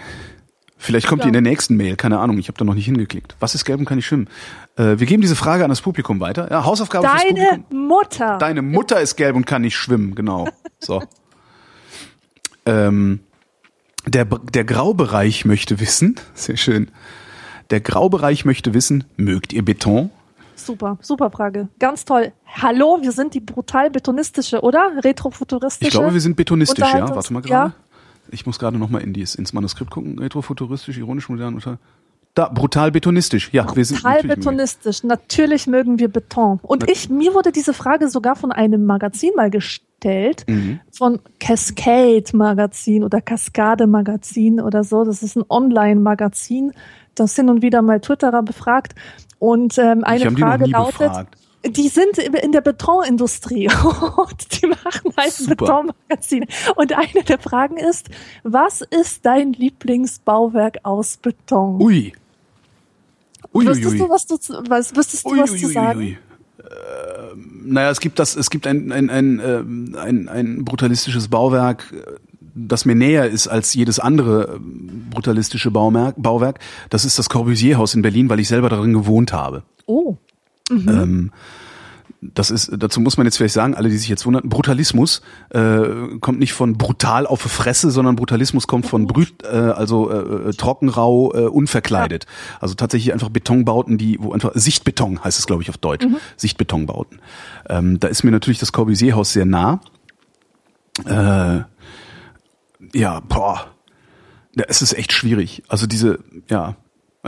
Vielleicht 0.81 1.09
kommt 1.09 1.23
die 1.23 1.27
Ja. 1.27 1.29
in 1.29 1.33
der 1.33 1.43
nächsten 1.43 1.77
Mail, 1.77 1.97
keine 1.97 2.21
Ahnung, 2.21 2.39
ich 2.39 2.47
habe 2.49 2.57
da 2.57 2.65
noch 2.65 2.75
nicht 2.75 2.85
hingeklickt. 2.85 3.35
Was 3.41 3.55
ist 3.57 3.65
gelb 3.65 3.81
und 3.81 3.87
kann 3.87 3.97
nicht 3.97 4.07
schwimmen? 4.07 4.29
Äh, 4.77 4.99
wir 4.99 5.07
geben 5.07 5.21
diese 5.21 5.35
Frage 5.37 5.65
an 5.65 5.71
das 5.71 5.81
Publikum 5.81 6.21
weiter. 6.21 6.49
Ja, 6.51 6.65
Hausaufgabe 6.65 7.07
fürs 7.09 7.23
Deine 7.23 7.41
Publikum. 7.49 7.87
Mutter. 7.89 8.39
Deine 8.39 8.63
Mutter 8.63 9.01
ist 9.01 9.17
gelb 9.17 9.35
und 9.35 9.45
kann 9.45 9.63
nicht 9.63 9.77
schwimmen, 9.77 10.15
genau. 10.15 10.49
So. 10.79 11.03
ähm, 12.67 13.21
der, 14.07 14.25
der 14.25 14.65
Graubereich 14.65 15.45
möchte 15.45 15.81
wissen, 15.81 16.15
sehr 16.35 16.57
schön. 16.57 16.91
Der 17.71 17.81
Graubereich 17.81 18.45
möchte 18.45 18.73
wissen, 18.73 19.05
mögt 19.17 19.53
ihr 19.53 19.65
Beton? 19.65 20.11
Super, 20.55 20.99
super 21.03 21.31
Frage. 21.31 21.69
Ganz 21.79 22.05
toll. 22.05 22.33
Hallo, 22.47 22.99
wir 23.03 23.13
sind 23.13 23.35
die 23.35 23.41
brutal 23.41 23.91
betonistische, 23.91 24.61
oder? 24.63 24.93
Retrofuturistische. 25.05 25.87
Ich 25.89 25.93
glaube, 25.93 26.15
wir 26.15 26.21
sind 26.21 26.37
betonistisch, 26.37 26.93
ja. 26.93 27.09
Warte 27.15 27.33
mal 27.33 27.43
Ja. 27.47 27.73
Ich 28.31 28.47
muss 28.47 28.59
gerade 28.59 28.79
noch 28.79 28.91
mal 28.91 29.03
in 29.03 29.13
dies, 29.13 29.35
ins 29.35 29.53
Manuskript 29.53 29.91
gucken. 29.91 30.19
Retrofuturistisch, 30.19 30.99
ironisch, 30.99 31.29
modern, 31.29 31.55
unter. 31.55 31.79
Da, 32.35 32.49
brutal 32.49 32.93
betonistisch. 32.93 33.51
Ja, 33.53 33.75
wir 33.75 33.85
sind 33.85 34.05
natürlich 34.05 34.37
betonistisch. 34.37 35.03
Natürlich 35.03 35.67
mögen 35.67 35.99
wir 35.99 36.09
Beton. 36.09 36.61
Und 36.63 36.89
ich, 36.89 37.09
mir 37.09 37.35
wurde 37.35 37.51
diese 37.51 37.75
Frage 37.75 38.09
sogar 38.09 38.37
von 38.37 38.53
einem 38.53 38.85
Magazin 38.87 39.33
mal 39.35 39.51
gestellt, 39.51 40.45
Mhm. 40.47 40.79
von 40.93 41.19
Cascade 41.41 42.25
Magazin 42.35 43.03
oder 43.03 43.21
Cascade 43.21 43.89
Magazin 43.89 44.61
oder 44.61 44.85
so. 44.85 45.05
Das 45.05 45.25
ist 45.25 45.37
ein 45.37 45.45
Online-Magazin, 45.49 46.73
das 47.17 47.35
hin 47.35 47.49
und 47.51 47.63
wieder 47.63 47.83
mal 47.83 48.01
Twitterer 48.01 48.43
befragt. 48.45 48.95
Und 49.41 49.77
ähm, 49.79 50.05
eine 50.05 50.31
Frage 50.31 50.67
lautet, 50.67 50.99
befragt. 50.99 51.39
Die 51.67 51.89
sind 51.89 52.19
in 52.19 52.53
der 52.53 52.61
Betonindustrie 52.61 53.69
und 54.17 54.63
die 54.63 54.67
machen 54.69 55.13
halt 55.17 55.27
ein 55.27 55.31
Super. 55.31 55.55
Betonmagazin. 55.57 56.47
Und 56.77 56.93
eine 56.93 57.25
der 57.27 57.39
Fragen 57.39 57.77
ist, 57.77 58.09
was 58.45 58.81
ist 58.83 59.27
dein 59.27 59.53
Lieblingsbauwerk 59.53 60.79
aus 60.85 61.17
Beton? 61.17 61.81
Ui. 61.83 62.13
Ui, 63.55 63.67
Wüsstest 63.67 63.93
ui. 63.93 63.99
du, 63.99 64.09
was 64.09 64.27
du, 64.27 64.37
zu- 64.37 64.63
was, 64.69 64.95
wüsstest 64.95 65.25
du, 65.25 65.31
Ui, 65.31 65.39
was 65.39 65.51
ui, 65.53 65.59
zu 65.59 65.69
sagen? 65.69 65.99
ui. 65.99 66.19
Ähm, 66.61 67.63
naja, 67.65 67.91
es 67.91 68.01
gibt 68.01 68.19
das, 68.19 68.37
es 68.37 68.51
gibt 68.51 68.67
ein, 68.67 68.93
ein, 68.93 69.11
ein, 69.11 69.41
ähm, 69.45 69.97
ein, 69.99 70.29
ein 70.29 70.65
brutalistisches 70.65 71.29
Bauwerk, 71.29 71.93
das 72.55 72.85
mir 72.85 72.95
näher 72.95 73.29
ist 73.29 73.49
als 73.49 73.73
jedes 73.75 73.99
andere 74.01 74.57
ähm, 74.57 75.07
brutalistische 75.11 75.71
Baumerk, 75.71 76.15
Bauwerk. 76.19 76.59
Das 76.91 77.05
ist 77.05 77.19
das 77.19 77.29
Corbusier-Haus 77.29 77.95
in 77.95 78.03
Berlin, 78.03 78.29
weil 78.29 78.41
ich 78.41 78.49
selber 78.49 78.69
darin 78.69 78.93
gewohnt 78.93 79.33
habe. 79.33 79.63
Oh, 79.87 80.17
Ähm, 80.71 81.31
das 82.21 82.51
ist, 82.51 82.73
dazu 82.77 83.01
muss 83.01 83.17
man 83.17 83.27
jetzt 83.27 83.37
vielleicht 83.37 83.55
sagen, 83.55 83.75
alle, 83.75 83.89
die 83.89 83.97
sich 83.97 84.09
jetzt 84.09 84.27
wundern, 84.27 84.49
Brutalismus 84.49 85.23
äh, 85.51 86.19
kommt 86.21 86.41
nicht 86.41 86.53
von 86.53 86.77
brutal 86.77 87.27
auf 87.27 87.41
Fresse, 87.41 87.91
sondern 87.93 88.17
Brutalismus 88.17 88.67
kommt 88.67 88.87
von 88.87 89.07
brüt, 89.07 89.45
äh, 89.45 89.47
also 89.47 90.11
äh, 90.11 90.49
äh, 90.49 90.53
trocken, 90.53 90.89
rau, 90.89 91.33
äh, 91.33 91.47
unverkleidet. 91.47 92.27
Also 92.61 92.75
tatsächlich 92.75 93.13
einfach 93.13 93.29
Betonbauten, 93.29 93.99
die, 93.99 94.19
wo 94.21 94.33
einfach 94.33 94.51
Sichtbeton 94.55 95.23
heißt 95.23 95.39
es, 95.39 95.47
glaube 95.47 95.63
ich, 95.63 95.71
auf 95.71 95.79
Deutsch. 95.79 96.07
Sichtbetonbauten. 96.37 97.21
Ähm, 97.69 98.01
da 98.01 98.09
ist 98.09 98.25
mir 98.25 98.33
natürlich 98.33 98.59
das 98.59 98.73
Corbusier-Haus 98.73 99.33
sehr 99.33 99.45
nah. 99.45 99.81
Äh, 101.05 101.63
ja, 102.99 103.21
boah. 103.21 103.69
Ja, 104.57 104.65
es 104.67 104.83
ist 104.83 104.95
echt 104.95 105.13
schwierig. 105.13 105.63
Also 105.69 105.87
diese, 105.87 106.19
ja. 106.51 106.75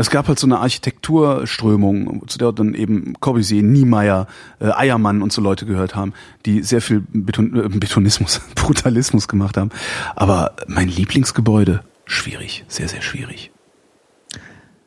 Es 0.01 0.11
gab 0.11 0.29
halt 0.29 0.39
so 0.39 0.47
eine 0.47 0.59
Architekturströmung, 0.59 2.27
zu 2.29 2.39
der 2.39 2.53
dann 2.53 2.75
eben 2.75 3.15
Corbusier, 3.21 3.63
Niemeyer, 3.63 4.27
äh, 4.61 4.71
Eiermann 4.73 5.23
und 5.23 5.33
so 5.33 5.41
Leute 5.41 5.67
gehört 5.67 5.95
haben, 5.95 6.13
die 6.47 6.63
sehr 6.63 6.81
viel 6.81 7.01
Beton, 7.13 7.55
äh, 7.57 7.69
Betonismus, 7.69 8.41
Brutalismus 8.55 9.29
gemacht 9.29 9.57
haben. 9.57 9.71
Aber 10.17 10.55
mein 10.67 10.89
Lieblingsgebäude, 10.89 11.83
schwierig, 12.07 12.65
sehr, 12.69 12.89
sehr 12.89 13.03
schwierig. 13.03 13.51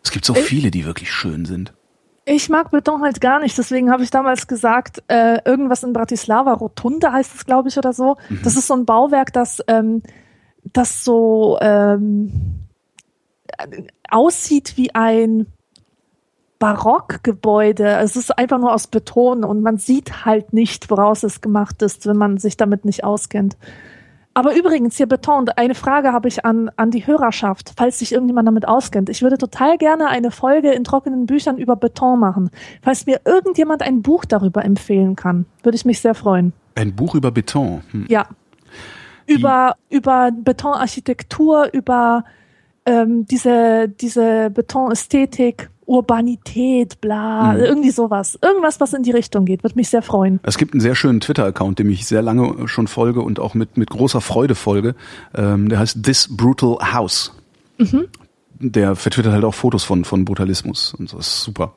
Es 0.03 0.11
gibt 0.11 0.25
so 0.25 0.35
Ich- 0.35 0.43
viele, 0.43 0.71
die 0.71 0.85
wirklich 0.85 1.11
schön 1.11 1.45
sind. 1.45 1.73
ich 2.25 2.49
mag 2.49 2.71
Beton 2.71 3.01
halt 3.01 3.19
gar 3.21 3.39
nicht. 3.39 3.57
Deswegen 3.57 3.91
habe 3.91 4.03
ich 4.03 4.09
damals 4.09 4.47
gesagt, 4.47 5.03
äh, 5.07 5.39
irgendwas 5.45 5.83
in 5.83 5.93
Bratislava, 5.93 6.53
Rotunde 6.53 7.11
heißt 7.11 7.35
es, 7.35 7.45
glaube 7.45 7.69
ich, 7.69 7.77
oder 7.77 7.93
so. 7.93 8.15
Mhm. 8.29 8.39
Das 8.43 8.55
ist 8.55 8.67
so 8.67 8.73
ein 8.75 8.85
Bauwerk, 8.85 9.31
das, 9.33 9.61
ähm, 9.67 10.01
das 10.71 11.03
so 11.03 11.57
ähm, 11.61 12.31
äh, 12.31 12.62
aussieht 14.09 14.77
wie 14.77 14.93
ein 14.93 15.47
Barockgebäude. 16.59 17.97
Es 17.97 18.15
ist 18.15 18.37
einfach 18.37 18.57
nur 18.57 18.73
aus 18.73 18.87
Beton 18.87 19.43
und 19.43 19.61
man 19.61 19.77
sieht 19.77 20.25
halt 20.25 20.53
nicht, 20.53 20.89
woraus 20.89 21.23
es 21.23 21.41
gemacht 21.41 21.81
ist, 21.81 22.07
wenn 22.07 22.15
man 22.15 22.37
sich 22.37 22.55
damit 22.55 22.85
nicht 22.85 23.03
auskennt. 23.03 23.57
Aber 24.33 24.55
übrigens, 24.55 24.97
hier 24.97 25.07
Beton, 25.07 25.47
eine 25.49 25.75
Frage 25.75 26.11
habe 26.11 26.27
ich 26.27 26.43
an, 26.43 26.71
an 26.75 26.89
die 26.89 27.05
Hörerschaft, 27.05 27.73
falls 27.77 27.99
sich 27.99 28.13
irgendjemand 28.13 28.47
damit 28.47 28.67
auskennt. 28.67 29.09
Ich 29.09 29.21
würde 29.21 29.37
total 29.37 29.77
gerne 29.77 30.07
eine 30.07 30.31
Folge 30.31 30.71
in 30.71 30.83
trockenen 30.83 31.25
Büchern 31.27 31.57
über 31.57 31.75
Beton 31.75 32.19
machen. 32.19 32.49
Falls 32.81 33.05
mir 33.05 33.21
irgendjemand 33.25 33.83
ein 33.83 34.01
Buch 34.01 34.25
darüber 34.25 34.65
empfehlen 34.65 35.15
kann, 35.15 35.45
würde 35.61 35.75
ich 35.75 35.85
mich 35.85 35.99
sehr 35.99 36.15
freuen. 36.15 36.53
Ein 36.75 36.95
Buch 36.95 37.13
über 37.13 37.29
Beton. 37.29 37.83
Hm. 37.91 38.05
Ja. 38.09 38.27
Über, 39.27 39.75
über 39.89 40.31
Betonarchitektur, 40.31 41.69
über 41.71 42.23
ähm, 42.85 43.25
diese, 43.25 43.87
diese 43.89 44.49
Betonästhetik, 44.49 45.69
Urbanität, 45.85 47.01
bla, 47.01 47.53
Mhm. 47.53 47.59
irgendwie 47.59 47.91
sowas. 47.91 48.39
Irgendwas, 48.41 48.79
was 48.79 48.93
in 48.93 49.03
die 49.03 49.11
Richtung 49.11 49.43
geht, 49.45 49.63
würde 49.63 49.75
mich 49.75 49.89
sehr 49.89 50.01
freuen. 50.01 50.39
Es 50.43 50.57
gibt 50.57 50.73
einen 50.73 50.79
sehr 50.81 50.95
schönen 50.95 51.19
Twitter-Account, 51.19 51.79
dem 51.79 51.89
ich 51.89 52.05
sehr 52.05 52.21
lange 52.21 52.67
schon 52.67 52.87
folge 52.87 53.21
und 53.21 53.39
auch 53.39 53.53
mit, 53.53 53.75
mit 53.77 53.89
großer 53.89 54.21
Freude 54.21 54.55
folge. 54.55 54.95
Ähm, 55.35 55.67
der 55.69 55.79
heißt 55.79 56.01
This 56.03 56.29
Brutal 56.35 56.77
House. 56.93 57.33
Der 58.59 58.95
vertwittert 58.95 59.33
halt 59.33 59.43
auch 59.43 59.53
Fotos 59.53 59.83
von, 59.83 60.05
von 60.05 60.23
Brutalismus 60.23 60.93
und 60.93 61.09
so. 61.09 61.17
Das 61.17 61.27
ist 61.27 61.41
super. 61.43 61.73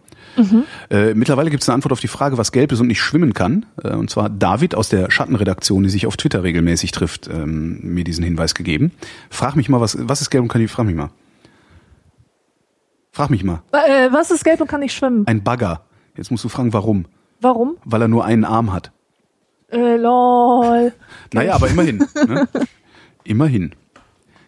Äh, 0.90 1.14
mittlerweile 1.14 1.50
gibt 1.50 1.62
es 1.62 1.68
eine 1.68 1.74
Antwort 1.74 1.92
auf 1.92 2.00
die 2.00 2.08
Frage, 2.08 2.38
was 2.38 2.52
gelb 2.52 2.72
ist 2.72 2.80
und 2.80 2.86
nicht 2.86 3.00
schwimmen 3.00 3.32
kann. 3.34 3.66
Äh, 3.82 3.94
und 3.94 4.10
zwar 4.10 4.28
David 4.28 4.74
aus 4.74 4.88
der 4.88 5.10
Schattenredaktion, 5.10 5.82
die 5.82 5.90
sich 5.90 6.06
auf 6.06 6.16
Twitter 6.16 6.42
regelmäßig 6.42 6.90
trifft, 6.92 7.28
ähm, 7.28 7.80
mir 7.82 8.04
diesen 8.04 8.24
Hinweis 8.24 8.54
gegeben. 8.54 8.92
Frag 9.30 9.56
mich 9.56 9.68
mal, 9.68 9.80
was, 9.80 9.96
was 10.00 10.20
ist 10.20 10.30
gelb 10.30 10.42
und 10.42 10.48
kann 10.48 10.60
ich, 10.60 10.70
frag 10.70 10.86
mich 10.86 10.94
mal. 10.94 11.10
Frag 13.12 13.30
mich 13.30 13.44
mal. 13.44 13.62
Äh, 13.72 14.12
was 14.12 14.30
ist 14.30 14.44
gelb 14.44 14.60
und 14.60 14.68
kann 14.68 14.80
nicht 14.80 14.92
schwimmen? 14.94 15.26
Ein 15.26 15.42
Bagger. 15.42 15.82
Jetzt 16.16 16.30
musst 16.30 16.44
du 16.44 16.48
fragen, 16.48 16.72
warum? 16.72 17.06
Warum? 17.40 17.76
Weil 17.84 18.02
er 18.02 18.08
nur 18.08 18.24
einen 18.24 18.44
Arm 18.44 18.72
hat. 18.72 18.92
Äh, 19.68 19.96
lol. 19.96 20.92
Naja, 21.32 21.54
aber 21.54 21.68
immerhin. 21.68 22.04
Ne? 22.26 22.48
Immerhin. 23.24 23.74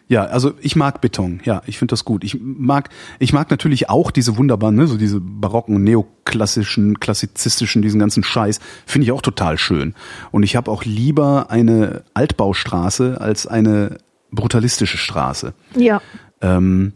Ja, 0.09 0.23
also 0.23 0.53
ich 0.59 0.75
mag 0.75 1.01
Beton. 1.01 1.39
Ja, 1.45 1.61
ich 1.67 1.77
finde 1.77 1.91
das 1.91 2.03
gut. 2.03 2.23
Ich 2.23 2.39
mag, 2.41 2.89
ich 3.19 3.31
mag 3.31 3.51
natürlich 3.51 3.89
auch 3.91 4.09
diese 4.09 4.37
wunderbaren, 4.37 4.75
ne, 4.75 4.87
so 4.87 4.97
diese 4.97 5.19
barocken, 5.21 5.83
neoklassischen, 5.83 6.99
klassizistischen, 6.99 7.83
diesen 7.83 7.99
ganzen 7.99 8.23
Scheiß. 8.23 8.59
Finde 8.87 9.05
ich 9.05 9.11
auch 9.11 9.21
total 9.21 9.59
schön. 9.59 9.93
Und 10.31 10.41
ich 10.41 10.55
habe 10.55 10.71
auch 10.71 10.83
lieber 10.83 11.51
eine 11.51 12.01
Altbaustraße 12.15 13.21
als 13.21 13.45
eine 13.45 13.99
brutalistische 14.31 14.97
Straße. 14.97 15.53
Ja. 15.75 16.01
Ähm, 16.41 16.93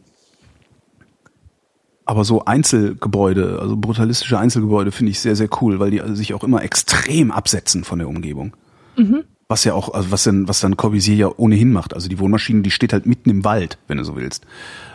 aber 2.05 2.25
so 2.25 2.45
Einzelgebäude, 2.45 3.59
also 3.61 3.77
brutalistische 3.77 4.39
Einzelgebäude 4.39 4.91
finde 4.91 5.11
ich 5.11 5.19
sehr, 5.19 5.35
sehr 5.35 5.49
cool, 5.61 5.79
weil 5.79 5.91
die 5.91 6.01
sich 6.15 6.33
auch 6.33 6.43
immer 6.43 6.63
extrem 6.63 7.29
absetzen 7.31 7.83
von 7.83 7.99
der 7.99 8.07
Umgebung. 8.07 8.57
Was 9.53 9.65
ja 9.65 9.75
auch, 9.75 9.93
also 9.93 10.09
was 10.09 10.23
dann, 10.23 10.47
was 10.47 10.61
dann 10.61 10.77
Corbusier 10.77 11.15
ja 11.15 11.31
ohnehin 11.37 11.71
macht. 11.71 11.93
Also 11.93 12.09
die 12.09 12.17
Wohnmaschine, 12.17 12.63
die 12.63 12.71
steht 12.71 12.91
halt 12.91 13.05
mitten 13.05 13.29
im 13.29 13.45
Wald, 13.45 13.77
wenn 13.87 13.99
du 13.99 14.03
so 14.03 14.15
willst. 14.15 14.47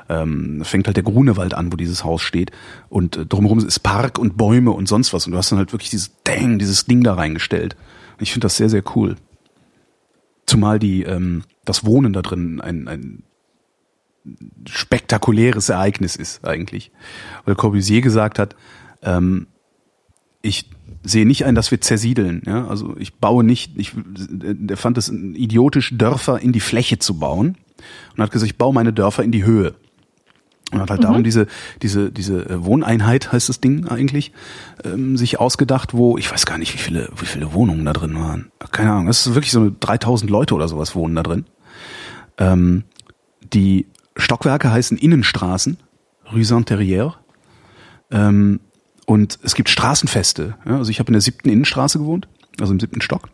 Ähm, 0.09 0.65
fängt 0.65 0.89
halt 0.89 0.97
der 0.97 1.05
Grunewald 1.05 1.55
an, 1.55 1.71
wo 1.73 1.77
dieses 1.77 2.03
Haus 2.03 2.23
steht. 2.23 2.51
Und 2.89 3.17
äh, 3.17 3.25
drumherum 3.25 3.65
ist 3.65 3.79
Park 3.85 4.19
und 4.19 4.37
Bäume 4.37 4.73
und 4.73 4.89
sonst 4.89 5.13
was. 5.13 5.27
Und 5.27 5.31
du 5.31 5.39
hast 5.39 5.53
dann 5.53 5.61
halt 5.61 5.73
wirklich 5.73 5.91
dieses 5.91 6.11
Dang, 6.25 6.59
dieses 6.59 6.87
Ding 6.87 7.05
da 7.05 7.15
reingestellt. 7.15 7.77
Ich 8.19 8.33
finde 8.33 8.47
das 8.47 8.57
sehr, 8.57 8.69
sehr 8.69 8.83
cool. 8.97 9.15
Zumal 10.45 10.81
die, 10.81 11.05
ähm, 11.05 11.45
das 11.65 11.87
Wohnen 11.87 12.13
da 12.13 12.23
drin 12.23 12.61
ein, 12.61 12.89
ein 12.89 13.23
spektakuläres 14.67 15.69
Ereignis 15.69 16.17
ist 16.17 16.45
eigentlich. 16.45 16.91
Weil 17.45 17.55
Corbusier 17.55 18.01
gesagt 18.01 18.41
hat, 18.41 18.57
ähm, 19.05 19.47
ich 20.43 20.69
sehe 21.03 21.27
nicht 21.27 21.45
ein, 21.45 21.55
dass 21.55 21.71
wir 21.71 21.81
zersiedeln. 21.81 22.43
Ja? 22.47 22.67
Also 22.67 22.97
ich 22.99 23.15
baue 23.15 23.45
nicht, 23.45 23.73
ich, 23.77 23.93
der 23.97 24.77
fand 24.77 24.99
es 24.99 25.09
idiotisch, 25.09 25.97
Dörfer 25.97 26.41
in 26.41 26.53
die 26.53 26.61
Fläche 26.61 26.99
zu 26.99 27.19
bauen 27.19 27.57
und 28.17 28.23
hat 28.23 28.31
gesagt, 28.31 28.51
ich 28.51 28.59
baue 28.59 28.75
meine 28.75 28.93
Dörfer 28.93 29.23
in 29.23 29.33
die 29.33 29.45
Höhe. 29.45 29.75
Und 30.71 30.81
hat 30.81 30.91
halt 30.91 31.05
darum 31.05 31.25
diese, 31.25 31.47
diese, 31.81 32.13
diese 32.13 32.45
äh, 32.45 32.65
Wohneinheit, 32.65 33.33
heißt 33.33 33.49
das 33.49 33.61
Ding 33.61 33.89
eigentlich, 33.89 34.33
ähm, 34.85 35.17
sich 35.17 35.41
ausgedacht, 35.41 35.95
wo, 35.95 36.19
ich 36.19 36.31
weiß 36.31 36.45
gar 36.45 36.59
nicht, 36.59 36.75
wie 36.75 36.79
viele, 36.79 37.09
wie 37.17 37.25
viele 37.25 37.55
Wohnungen 37.55 37.87
da 37.87 37.95
drin 37.95 38.15
waren. 38.21 38.51
Keine 38.71 38.93
Ahnung, 38.93 39.07
das 39.07 39.27
ist 39.27 39.35
wirklich 39.35 39.53
so 39.53 39.73
3000 39.81 40.31
Leute 40.31 40.55
oder 40.55 40.69
sowas 40.69 40.95
wohnen 40.95 41.15
da 41.15 41.23
drin. 41.23 41.47
Ähm, 42.37 42.85
die 43.55 43.87
Stockwerke 44.17 44.71
heißen 44.71 44.99
Innenstraßen, 44.99 45.79
Rue 46.31 46.45
Saint-Terrière. 46.45 47.15
Ähm, 48.11 48.61
und 49.09 49.39
es 49.43 49.55
gibt 49.55 49.71
Straßenfeste. 49.71 50.55
Ja, 50.67 50.77
also 50.77 50.91
ich 50.91 50.99
habe 50.99 51.07
in 51.07 51.15
der 51.15 51.23
siebten 51.23 51.49
Innenstraße 51.49 51.99
gewohnt, 51.99 52.29
also 52.61 52.75
im 52.75 52.79
siebten 52.79 53.01
Stock. 53.01 53.31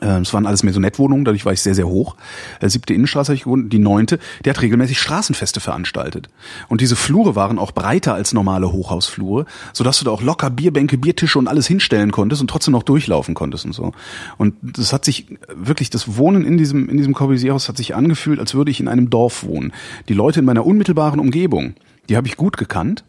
Ähm, 0.00 0.22
Es 0.22 0.32
waren 0.32 0.46
alles 0.46 0.62
Maisonette-Wohnungen, 0.62 1.24
dadurch 1.24 1.44
war 1.44 1.52
ich 1.52 1.60
sehr, 1.60 1.74
sehr 1.74 1.88
hoch. 1.88 2.14
Äh, 2.60 2.68
siebte 2.68 2.94
Innenstraße 2.94 3.30
habe 3.30 3.34
ich 3.34 3.42
gewohnt, 3.42 3.72
die 3.72 3.80
neunte, 3.80 4.20
der 4.44 4.54
hat 4.54 4.62
regelmäßig 4.62 5.00
Straßenfeste 5.00 5.58
veranstaltet. 5.58 6.28
Und 6.68 6.80
diese 6.80 6.94
Flure 6.94 7.34
waren 7.34 7.58
auch 7.58 7.72
breiter 7.72 8.14
als 8.14 8.34
normale 8.34 8.70
Hochhausflure, 8.70 9.46
sodass 9.72 9.98
du 9.98 10.04
da 10.04 10.12
auch 10.12 10.22
locker 10.22 10.48
Bierbänke, 10.48 10.96
Biertische 10.96 11.40
und 11.40 11.48
alles 11.48 11.66
hinstellen 11.66 12.12
konntest 12.12 12.40
und 12.40 12.46
trotzdem 12.46 12.70
noch 12.70 12.84
durchlaufen 12.84 13.34
konntest 13.34 13.64
und 13.64 13.72
so. 13.72 13.90
Und 14.38 14.54
das 14.62 14.92
hat 14.92 15.04
sich 15.04 15.38
wirklich, 15.52 15.90
das 15.90 16.16
Wohnen 16.16 16.44
in 16.44 16.56
diesem, 16.56 16.88
in 16.88 16.98
diesem 16.98 17.14
Corbusierhaus 17.14 17.68
hat 17.68 17.78
sich 17.78 17.96
angefühlt, 17.96 18.38
als 18.38 18.54
würde 18.54 18.70
ich 18.70 18.78
in 18.78 18.86
einem 18.86 19.10
Dorf 19.10 19.42
wohnen. 19.42 19.72
Die 20.08 20.14
Leute 20.14 20.38
in 20.38 20.46
meiner 20.46 20.64
unmittelbaren 20.64 21.18
Umgebung, 21.18 21.74
die 22.08 22.16
habe 22.16 22.28
ich 22.28 22.36
gut 22.36 22.56
gekannt. 22.56 23.02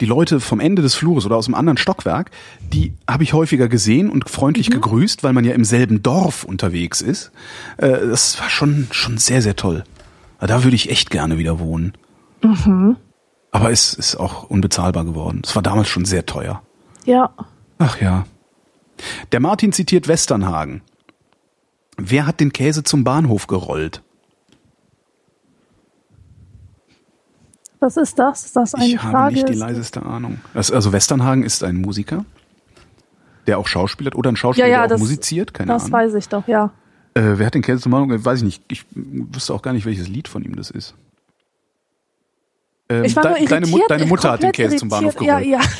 Die 0.00 0.06
Leute 0.06 0.40
vom 0.40 0.60
Ende 0.60 0.82
des 0.82 0.94
Flures 0.94 1.26
oder 1.26 1.36
aus 1.36 1.46
einem 1.46 1.54
anderen 1.54 1.76
Stockwerk, 1.76 2.30
die 2.72 2.94
habe 3.08 3.22
ich 3.22 3.32
häufiger 3.32 3.68
gesehen 3.68 4.10
und 4.10 4.28
freundlich 4.28 4.70
gegrüßt, 4.70 5.22
weil 5.22 5.32
man 5.32 5.44
ja 5.44 5.54
im 5.54 5.64
selben 5.64 6.02
Dorf 6.02 6.44
unterwegs 6.44 7.00
ist. 7.00 7.32
Äh, 7.76 8.06
das 8.06 8.40
war 8.40 8.48
schon, 8.48 8.88
schon 8.90 9.18
sehr, 9.18 9.42
sehr 9.42 9.56
toll. 9.56 9.84
Da 10.38 10.64
würde 10.64 10.76
ich 10.76 10.90
echt 10.90 11.10
gerne 11.10 11.38
wieder 11.38 11.58
wohnen. 11.58 11.94
Aber 13.50 13.70
es 13.70 13.94
ist 13.94 14.16
auch 14.16 14.44
unbezahlbar 14.44 15.04
geworden. 15.04 15.40
Es 15.44 15.54
war 15.54 15.62
damals 15.62 15.88
schon 15.88 16.04
sehr 16.04 16.26
teuer. 16.26 16.62
Ja. 17.04 17.30
Ach 17.78 18.00
ja. 18.00 18.26
Der 19.32 19.40
Martin 19.40 19.72
zitiert 19.72 20.08
Westernhagen. 20.08 20.82
Wer 21.96 22.26
hat 22.26 22.40
den 22.40 22.52
Käse 22.52 22.82
zum 22.82 23.04
Bahnhof 23.04 23.46
gerollt? 23.46 24.02
Was 27.80 27.96
ist 27.96 28.18
das? 28.18 28.46
Ist 28.46 28.56
das 28.56 28.74
eine 28.74 28.86
ich 28.86 28.98
Frage? 28.98 29.16
habe 29.16 29.32
nicht 29.34 29.48
die 29.48 29.54
leiseste 29.54 30.02
Ahnung. 30.02 30.40
Das, 30.54 30.70
also 30.70 30.92
Westernhagen 30.92 31.44
ist 31.44 31.62
ein 31.62 31.76
Musiker, 31.80 32.24
der 33.46 33.58
auch 33.58 33.66
schauspielert 33.68 34.14
oder 34.14 34.30
ein 34.32 34.36
Schauspieler, 34.36 34.66
Ja, 34.66 34.72
ja, 34.72 34.76
der 34.78 34.86
auch 34.86 34.90
das- 34.90 35.00
musiziert, 35.00 35.54
keine 35.54 35.72
das 35.72 35.82
Ahnung. 35.84 35.92
weiß 35.92 36.14
ich 36.14 36.28
doch, 36.28 36.48
ja. 36.48 36.72
Äh, 37.14 37.22
wer 37.36 37.46
hat 37.46 37.54
den 37.54 37.62
Käse 37.62 37.80
zum 37.80 37.92
Bahnhof? 37.92 38.24
Weiß 38.24 38.38
ich 38.40 38.44
nicht. 38.44 38.62
Ich 38.68 38.84
wüsste 38.92 39.54
auch 39.54 39.62
gar 39.62 39.72
nicht, 39.72 39.86
welches 39.86 40.08
Lied 40.08 40.28
von 40.28 40.42
ihm 40.44 40.56
das 40.56 40.70
ist. 40.70 40.94
Ähm, 42.88 43.04
Ich 43.04 43.16
war 43.16 43.22
de- 43.22 43.30
nur 43.32 43.38
irritiert. 43.40 43.52
deine, 43.62 43.66
Mut, 43.66 43.82
deine 43.88 44.06
Mutter 44.06 44.30
hat 44.32 44.42
den 44.42 44.52
Käse 44.52 44.76
zum 44.76 44.88
Bahnhof 44.88 45.14
irritiert. 45.16 45.42
gerollt. 45.42 45.46
Ja, 45.46 45.58
ja. 45.60 45.64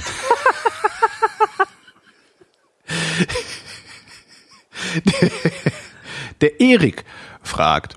Der 6.41 6.61
Erik 6.61 7.05
fragt 7.43 7.97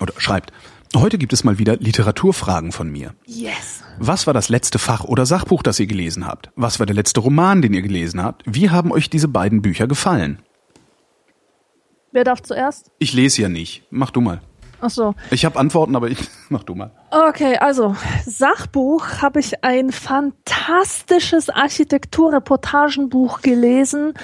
oder 0.00 0.12
schreibt, 0.18 0.52
heute 0.96 1.18
gibt 1.18 1.32
es 1.32 1.44
mal 1.44 1.58
wieder 1.58 1.76
Literaturfragen 1.76 2.72
von 2.72 2.90
mir. 2.90 3.14
Yes. 3.26 3.82
Was 3.98 4.26
war 4.26 4.34
das 4.34 4.48
letzte 4.48 4.78
Fach 4.78 5.04
oder 5.04 5.26
Sachbuch, 5.26 5.62
das 5.62 5.78
ihr 5.80 5.86
gelesen 5.86 6.26
habt? 6.26 6.50
Was 6.56 6.78
war 6.78 6.86
der 6.86 6.94
letzte 6.96 7.20
Roman, 7.20 7.62
den 7.62 7.74
ihr 7.74 7.82
gelesen 7.82 8.22
habt? 8.22 8.42
Wie 8.46 8.70
haben 8.70 8.92
euch 8.92 9.10
diese 9.10 9.28
beiden 9.28 9.62
Bücher 9.62 9.86
gefallen? 9.86 10.40
Wer 12.12 12.24
darf 12.24 12.42
zuerst? 12.42 12.90
Ich 12.98 13.12
lese 13.12 13.42
ja 13.42 13.48
nicht. 13.48 13.84
Mach 13.90 14.10
du 14.10 14.20
mal. 14.20 14.40
Ach 14.82 14.90
so. 14.90 15.14
Ich 15.30 15.44
habe 15.44 15.58
Antworten, 15.58 15.94
aber 15.94 16.10
ich 16.10 16.18
mach 16.48 16.64
du 16.64 16.74
mal. 16.74 16.90
Okay, 17.10 17.56
also 17.56 17.96
Sachbuch 18.26 19.22
habe 19.22 19.40
ich 19.40 19.64
ein 19.64 19.92
fantastisches 19.92 21.48
Architekturreportagenbuch 21.48 23.40
gelesen 23.40 24.14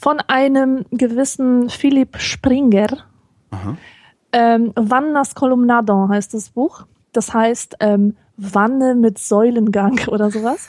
von 0.00 0.20
einem 0.20 0.86
gewissen 0.90 1.68
Philipp 1.68 2.18
Springer. 2.18 3.04
Ähm, 4.32 4.72
Vannas 4.74 5.34
Columnadon 5.34 6.08
heißt 6.08 6.34
das 6.34 6.50
Buch. 6.50 6.86
Das 7.12 7.32
heißt 7.32 7.76
ähm, 7.80 8.16
Wanne 8.36 8.94
mit 8.94 9.18
Säulengang 9.18 10.00
oder 10.08 10.30
sowas. 10.30 10.68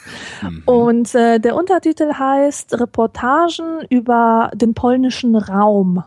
Und 0.64 1.14
äh, 1.14 1.38
der 1.38 1.56
Untertitel 1.56 2.14
heißt 2.14 2.80
Reportagen 2.80 3.84
über 3.90 4.50
den 4.54 4.74
polnischen 4.74 5.36
Raum. 5.36 6.02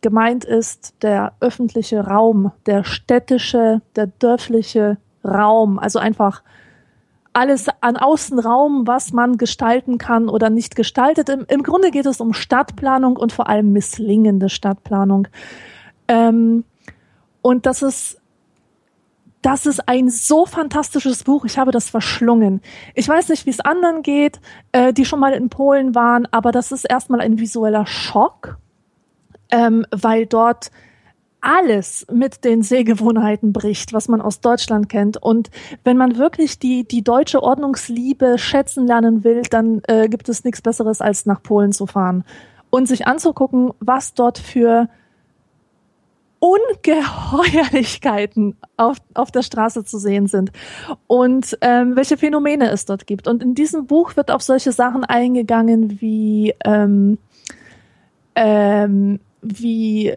Gemeint 0.00 0.44
ist 0.44 0.94
der 1.02 1.32
öffentliche 1.40 2.06
Raum, 2.06 2.52
der 2.66 2.84
städtische, 2.84 3.80
der 3.96 4.06
dörfliche 4.06 4.98
Raum, 5.24 5.78
also 5.78 5.98
einfach 5.98 6.42
alles 7.32 7.66
an 7.80 7.96
Außenraum, 7.96 8.86
was 8.86 9.12
man 9.12 9.36
gestalten 9.36 9.98
kann 9.98 10.28
oder 10.28 10.50
nicht 10.50 10.76
gestaltet. 10.76 11.28
Im, 11.28 11.44
im 11.48 11.62
Grunde 11.62 11.90
geht 11.90 12.06
es 12.06 12.20
um 12.20 12.32
Stadtplanung 12.32 13.16
und 13.16 13.32
vor 13.32 13.48
allem 13.48 13.72
misslingende 13.72 14.48
Stadtplanung. 14.48 15.26
Ähm, 16.06 16.64
und 17.44 17.66
das 17.66 17.82
ist 17.82 18.18
das 19.42 19.66
ist 19.66 19.86
ein 19.86 20.08
so 20.08 20.46
fantastisches 20.46 21.22
Buch. 21.24 21.44
Ich 21.44 21.58
habe 21.58 21.70
das 21.70 21.90
verschlungen. 21.90 22.62
Ich 22.94 23.06
weiß 23.06 23.28
nicht, 23.28 23.44
wie 23.44 23.50
es 23.50 23.60
anderen 23.60 24.02
geht, 24.02 24.40
äh, 24.72 24.94
die 24.94 25.04
schon 25.04 25.20
mal 25.20 25.34
in 25.34 25.50
Polen 25.50 25.94
waren, 25.94 26.26
aber 26.30 26.50
das 26.50 26.72
ist 26.72 26.84
erstmal 26.84 27.20
ein 27.20 27.38
visueller 27.38 27.84
Schock, 27.84 28.56
ähm, 29.50 29.84
weil 29.90 30.24
dort 30.24 30.70
alles 31.42 32.06
mit 32.10 32.46
den 32.46 32.62
Sehgewohnheiten 32.62 33.52
bricht, 33.52 33.92
was 33.92 34.08
man 34.08 34.22
aus 34.22 34.40
Deutschland 34.40 34.88
kennt. 34.88 35.18
Und 35.18 35.50
wenn 35.84 35.98
man 35.98 36.16
wirklich 36.16 36.58
die, 36.58 36.88
die 36.88 37.04
deutsche 37.04 37.42
Ordnungsliebe 37.42 38.38
schätzen 38.38 38.86
lernen 38.86 39.24
will, 39.24 39.42
dann 39.42 39.82
äh, 39.88 40.08
gibt 40.08 40.30
es 40.30 40.44
nichts 40.44 40.62
Besseres, 40.62 41.02
als 41.02 41.26
nach 41.26 41.42
Polen 41.42 41.72
zu 41.72 41.84
fahren 41.86 42.24
und 42.70 42.88
sich 42.88 43.06
anzugucken, 43.06 43.74
was 43.80 44.14
dort 44.14 44.38
für 44.38 44.88
Ungeheuerlichkeiten 46.44 48.56
auf, 48.76 48.98
auf 49.14 49.30
der 49.30 49.42
Straße 49.42 49.84
zu 49.84 49.98
sehen 49.98 50.26
sind 50.26 50.52
und 51.06 51.56
ähm, 51.62 51.96
welche 51.96 52.18
Phänomene 52.18 52.70
es 52.70 52.84
dort 52.84 53.06
gibt. 53.06 53.26
Und 53.26 53.42
in 53.42 53.54
diesem 53.54 53.86
Buch 53.86 54.14
wird 54.16 54.30
auf 54.30 54.42
solche 54.42 54.72
Sachen 54.72 55.04
eingegangen 55.04 56.02
wie 56.02 56.52
ähm, 56.64 57.16
ähm, 58.34 59.20
wie 59.40 60.14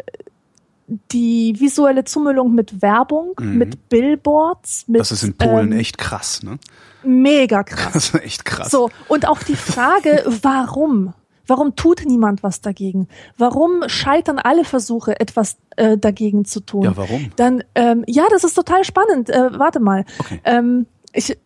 die 1.11 1.53
visuelle 1.57 2.03
Zumüllung 2.03 2.53
mit 2.55 2.81
Werbung, 2.81 3.33
mit 3.39 3.87
Billboards, 3.89 4.85
mit 4.87 4.95
Mhm. 4.95 4.99
Das 4.99 5.11
ist 5.11 5.23
in 5.23 5.33
Polen 5.33 5.71
ähm, 5.71 5.79
echt 5.79 5.97
krass, 5.97 6.43
ne? 6.43 6.59
mega 7.03 7.63
krass. 7.63 7.93
Das 7.93 8.09
ist 8.09 8.21
echt 8.21 8.45
krass. 8.45 8.71
So, 8.71 8.89
und 9.07 9.27
auch 9.27 9.43
die 9.43 9.55
Frage, 9.55 10.25
warum? 10.41 11.13
Warum 11.47 11.75
tut 11.75 12.05
niemand 12.05 12.43
was 12.43 12.61
dagegen? 12.61 13.07
Warum 13.37 13.83
scheitern 13.87 14.37
alle 14.37 14.65
Versuche, 14.65 15.19
etwas 15.19 15.57
äh, 15.77 15.97
dagegen 15.97 16.45
zu 16.45 16.59
tun? 16.59 16.83
Ja, 16.83 16.97
warum? 16.97 17.31
Dann, 17.37 17.63
ähm, 17.75 18.03
ja, 18.07 18.25
das 18.29 18.43
ist 18.43 18.53
total 18.53 18.83
spannend. 18.83 19.29
Äh, 19.29 19.57
warte 19.57 19.79
mal. 19.79 20.05
Okay. 20.19 20.41
Ähm, 20.43 20.85
ich, 21.13 21.31
äh, 21.31 21.37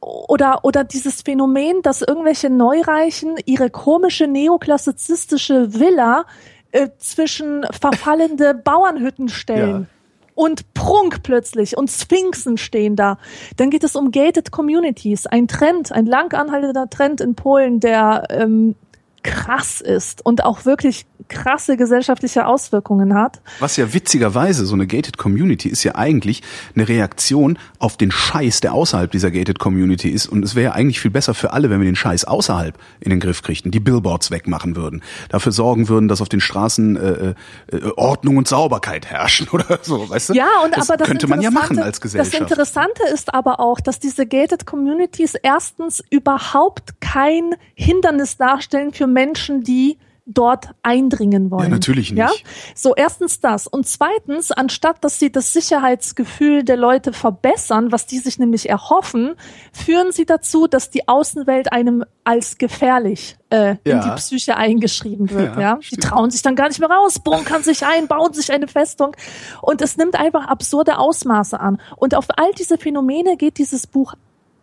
oder, 0.00 0.64
oder 0.64 0.84
dieses 0.84 1.22
Phänomen, 1.22 1.82
dass 1.82 2.02
irgendwelche 2.02 2.50
Neureichen 2.50 3.36
ihre 3.44 3.70
komische 3.70 4.26
neoklassizistische 4.26 5.78
Villa 5.78 6.24
äh, 6.72 6.88
zwischen 6.98 7.64
verfallende 7.70 8.54
Bauernhütten 8.64 9.28
stellen. 9.28 9.82
Ja. 9.82 9.86
Und 10.34 10.72
Prunk 10.72 11.22
plötzlich 11.22 11.76
und 11.76 11.90
Sphinxen 11.90 12.56
stehen 12.56 12.96
da. 12.96 13.18
Dann 13.58 13.68
geht 13.68 13.84
es 13.84 13.94
um 13.96 14.10
Gated 14.10 14.50
Communities, 14.50 15.26
ein 15.26 15.46
Trend, 15.46 15.92
ein 15.92 16.06
lang 16.06 16.32
anhaltender 16.32 16.88
Trend 16.88 17.20
in 17.20 17.34
Polen, 17.34 17.80
der 17.80 18.24
ähm, 18.30 18.74
krass 19.22 19.80
ist 19.80 20.24
und 20.24 20.44
auch 20.44 20.64
wirklich 20.64 21.06
krasse 21.28 21.76
gesellschaftliche 21.76 22.46
Auswirkungen 22.46 23.14
hat. 23.14 23.40
Was 23.60 23.76
ja 23.76 23.92
witzigerweise, 23.92 24.66
so 24.66 24.74
eine 24.74 24.86
Gated 24.86 25.18
Community 25.18 25.68
ist 25.68 25.84
ja 25.84 25.94
eigentlich 25.94 26.42
eine 26.74 26.88
Reaktion 26.88 27.58
auf 27.78 27.96
den 27.96 28.10
Scheiß, 28.10 28.60
der 28.60 28.74
außerhalb 28.74 29.10
dieser 29.10 29.30
Gated 29.30 29.58
Community 29.58 30.08
ist. 30.10 30.26
Und 30.26 30.44
es 30.44 30.54
wäre 30.54 30.64
ja 30.64 30.72
eigentlich 30.72 31.00
viel 31.00 31.10
besser 31.10 31.34
für 31.34 31.52
alle, 31.52 31.70
wenn 31.70 31.80
wir 31.80 31.86
den 31.86 31.96
Scheiß 31.96 32.24
außerhalb 32.24 32.76
in 33.00 33.10
den 33.10 33.20
Griff 33.20 33.42
kriegten, 33.42 33.70
die 33.70 33.80
Billboards 33.80 34.30
wegmachen 34.30 34.76
würden, 34.76 35.02
dafür 35.28 35.52
sorgen 35.52 35.88
würden, 35.88 36.08
dass 36.08 36.20
auf 36.20 36.28
den 36.28 36.40
Straßen 36.40 36.96
äh, 36.96 37.34
äh, 37.68 37.90
Ordnung 37.96 38.36
und 38.36 38.48
Sauberkeit 38.48 39.06
herrschen 39.06 39.48
oder 39.52 39.78
so, 39.82 40.08
weißt 40.08 40.30
du? 40.30 40.34
Ja, 40.34 40.48
und 40.64 40.76
das 40.76 40.90
aber 40.90 40.98
das 40.98 41.08
könnte 41.08 41.28
man 41.28 41.40
ja 41.40 41.50
machen 41.50 41.78
als 41.78 42.00
Gesellschaft. 42.00 42.34
Das 42.34 42.40
Interessante 42.40 43.02
ist 43.12 43.32
aber 43.32 43.60
auch, 43.60 43.80
dass 43.80 43.98
diese 43.98 44.26
gated 44.26 44.66
Communities 44.66 45.34
erstens 45.34 46.02
überhaupt 46.10 47.00
kein 47.00 47.54
Hindernis 47.74 48.36
darstellen 48.36 48.92
für 48.92 49.06
Menschen, 49.12 49.62
die 49.62 49.98
dort 50.24 50.68
eindringen 50.84 51.50
wollen. 51.50 51.64
Ja, 51.64 51.68
natürlich 51.68 52.12
nicht. 52.12 52.20
Ja? 52.20 52.30
So, 52.76 52.94
erstens 52.94 53.40
das. 53.40 53.66
Und 53.66 53.88
zweitens, 53.88 54.52
anstatt 54.52 55.02
dass 55.02 55.18
sie 55.18 55.32
das 55.32 55.52
Sicherheitsgefühl 55.52 56.62
der 56.62 56.76
Leute 56.76 57.12
verbessern, 57.12 57.90
was 57.90 58.06
die 58.06 58.18
sich 58.18 58.38
nämlich 58.38 58.68
erhoffen, 58.68 59.34
führen 59.72 60.12
sie 60.12 60.24
dazu, 60.24 60.68
dass 60.68 60.90
die 60.90 61.08
Außenwelt 61.08 61.72
einem 61.72 62.04
als 62.22 62.56
gefährlich 62.56 63.36
äh, 63.50 63.72
in 63.82 63.92
Ja. 63.96 64.00
die 64.04 64.10
Psyche 64.20 64.56
eingeschrieben 64.56 65.28
wird. 65.30 65.56
Ja, 65.56 65.60
Ja, 65.60 65.74
Die 65.76 65.86
stimmt. 65.86 66.04
trauen 66.04 66.30
sich 66.30 66.42
dann 66.42 66.54
gar 66.54 66.68
nicht 66.68 66.78
mehr 66.78 66.88
raus, 66.90 67.18
bunkern 67.18 67.64
sich 67.64 67.84
ein, 67.84 68.06
bauen 68.06 68.32
sich 68.32 68.52
eine 68.52 68.68
Festung. 68.68 69.16
Und 69.60 69.82
es 69.82 69.96
nimmt 69.96 70.14
einfach 70.14 70.46
absurde 70.46 70.98
Ausmaße 70.98 71.58
an. 71.58 71.80
Und 71.96 72.14
auf 72.14 72.26
all 72.36 72.52
diese 72.56 72.78
Phänomene 72.78 73.36
geht 73.36 73.58
dieses 73.58 73.88
Buch 73.88 74.14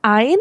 ein. 0.01 0.37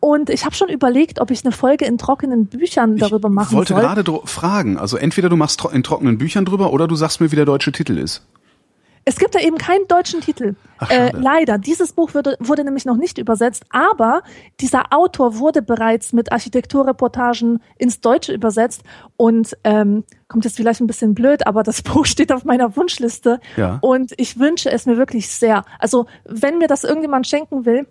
Und 0.00 0.30
ich 0.30 0.44
habe 0.46 0.54
schon 0.54 0.68
überlegt, 0.70 1.20
ob 1.20 1.30
ich 1.30 1.44
eine 1.44 1.52
Folge 1.52 1.84
in 1.84 1.98
trockenen 1.98 2.46
Büchern 2.46 2.96
darüber 2.96 3.28
machen 3.28 3.48
ich 3.50 3.56
wollte 3.56 3.74
soll. 3.74 3.82
gerade 3.82 4.20
fragen, 4.24 4.78
also 4.78 4.96
entweder 4.96 5.28
du 5.28 5.36
machst 5.36 5.62
in 5.72 5.82
trockenen 5.82 6.16
Büchern 6.16 6.46
drüber 6.46 6.72
oder 6.72 6.88
du 6.88 6.96
sagst 6.96 7.20
mir, 7.20 7.30
wie 7.32 7.36
der 7.36 7.44
deutsche 7.44 7.70
Titel 7.70 7.98
ist. 7.98 8.22
Es 9.06 9.16
gibt 9.18 9.34
da 9.34 9.40
eben 9.40 9.56
keinen 9.56 9.88
deutschen 9.88 10.20
Titel. 10.20 10.56
Ach, 10.78 10.90
äh, 10.90 11.10
leider. 11.14 11.56
Dieses 11.58 11.92
Buch 11.92 12.12
wurde, 12.14 12.36
wurde 12.38 12.64
nämlich 12.64 12.84
noch 12.84 12.96
nicht 12.96 13.16
übersetzt, 13.18 13.64
aber 13.70 14.22
dieser 14.60 14.92
Autor 14.92 15.38
wurde 15.38 15.62
bereits 15.62 16.12
mit 16.12 16.32
Architekturreportagen 16.32 17.60
ins 17.78 18.00
Deutsche 18.00 18.32
übersetzt 18.32 18.82
und 19.16 19.56
ähm, 19.64 20.04
kommt 20.28 20.44
jetzt 20.44 20.56
vielleicht 20.56 20.80
ein 20.80 20.86
bisschen 20.86 21.14
blöd, 21.14 21.46
aber 21.46 21.62
das 21.62 21.82
Buch 21.82 22.04
steht 22.06 22.30
auf 22.32 22.44
meiner 22.44 22.76
Wunschliste 22.76 23.40
Ja. 23.56 23.78
und 23.80 24.12
ich 24.18 24.38
wünsche 24.38 24.70
es 24.70 24.86
mir 24.86 24.96
wirklich 24.96 25.28
sehr. 25.30 25.64
Also 25.78 26.06
wenn 26.24 26.58
mir 26.58 26.68
das 26.68 26.84
irgendjemand 26.84 27.26
schenken 27.26 27.64
will, 27.64 27.86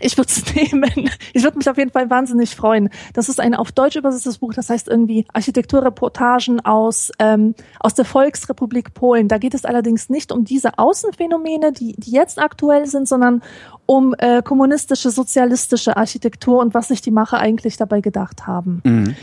ich 0.00 0.16
würde 0.16 0.30
es 0.30 0.54
nehmen. 0.54 1.10
Ich 1.32 1.42
würde 1.42 1.58
mich 1.58 1.68
auf 1.68 1.78
jeden 1.78 1.90
Fall 1.90 2.10
wahnsinnig 2.10 2.54
freuen. 2.54 2.88
Das 3.12 3.28
ist 3.28 3.40
ein 3.40 3.54
auf 3.54 3.72
Deutsch 3.72 3.96
übersetztes 3.96 4.38
Buch, 4.38 4.54
das 4.54 4.70
heißt 4.70 4.88
irgendwie 4.88 5.26
Architekturreportagen 5.32 6.60
aus, 6.64 7.10
ähm, 7.18 7.54
aus 7.80 7.94
der 7.94 8.04
Volksrepublik 8.04 8.94
Polen. 8.94 9.28
Da 9.28 9.38
geht 9.38 9.54
es 9.54 9.64
allerdings 9.64 10.08
nicht 10.08 10.32
um 10.32 10.44
diese 10.44 10.78
Außenphänomene, 10.78 11.72
die, 11.72 11.94
die 11.96 12.10
jetzt 12.10 12.38
aktuell 12.38 12.86
sind, 12.86 13.08
sondern 13.08 13.42
um 13.86 14.14
äh, 14.18 14.42
kommunistische, 14.42 15.10
sozialistische 15.10 15.96
Architektur 15.96 16.60
und 16.60 16.74
was 16.74 16.88
sich 16.88 17.00
die 17.00 17.10
Macher 17.10 17.38
eigentlich 17.38 17.76
dabei 17.76 18.00
gedacht 18.00 18.46
haben. 18.46 18.80
Mhm. 18.84 19.16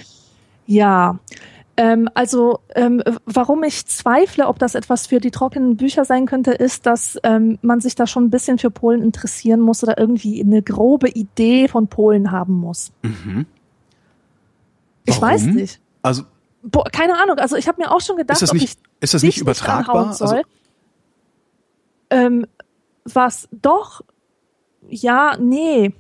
Ja, 0.66 1.18
ähm, 1.80 2.10
also 2.14 2.60
ähm, 2.76 3.02
warum 3.26 3.64
ich 3.64 3.86
zweifle, 3.86 4.48
ob 4.48 4.60
das 4.60 4.76
etwas 4.76 5.08
für 5.08 5.22
die 5.22 5.32
trockenen 5.32 5.78
Bücher 5.78 6.04
sein 6.04 6.26
könnte, 6.26 6.52
ist, 6.52 6.86
dass 6.86 7.18
ähm, 7.24 7.58
man 7.62 7.80
sich 7.80 7.96
da 7.96 8.06
schon 8.06 8.26
ein 8.26 8.30
bisschen 8.30 8.58
für 8.58 8.70
Polen 8.70 9.02
interessieren 9.02 9.62
muss 9.62 9.82
oder 9.82 9.98
irgendwie 9.98 10.42
eine 10.42 10.62
grobe 10.62 11.08
Idee 11.08 11.70
von 11.70 11.88
Polen 11.88 12.34
haben 12.34 12.56
muss. 12.56 12.92
Ich 15.06 15.22
weiß 15.22 15.46
nicht. 15.46 15.80
Also 16.02 16.24
Boah, 16.64 16.84
keine 16.92 17.18
Ahnung. 17.18 17.38
Also 17.38 17.56
ich 17.56 17.70
habe 17.70 17.82
mir 17.82 17.90
auch 17.90 18.02
schon 18.02 18.18
gedacht, 18.18 18.36
ist 18.36 18.42
das 18.42 18.50
ob 18.50 18.56
nicht, 18.56 18.78
ich 18.78 18.90
ist 19.00 19.14
das 19.14 19.24
nicht 19.24 19.40
übertragbar? 19.40 19.96
anhauen 19.96 20.14
soll. 20.14 20.42
Also, 22.10 22.46
was 23.06 23.48
doch? 23.54 24.02
Ja, 24.90 25.38
nee. 25.40 25.94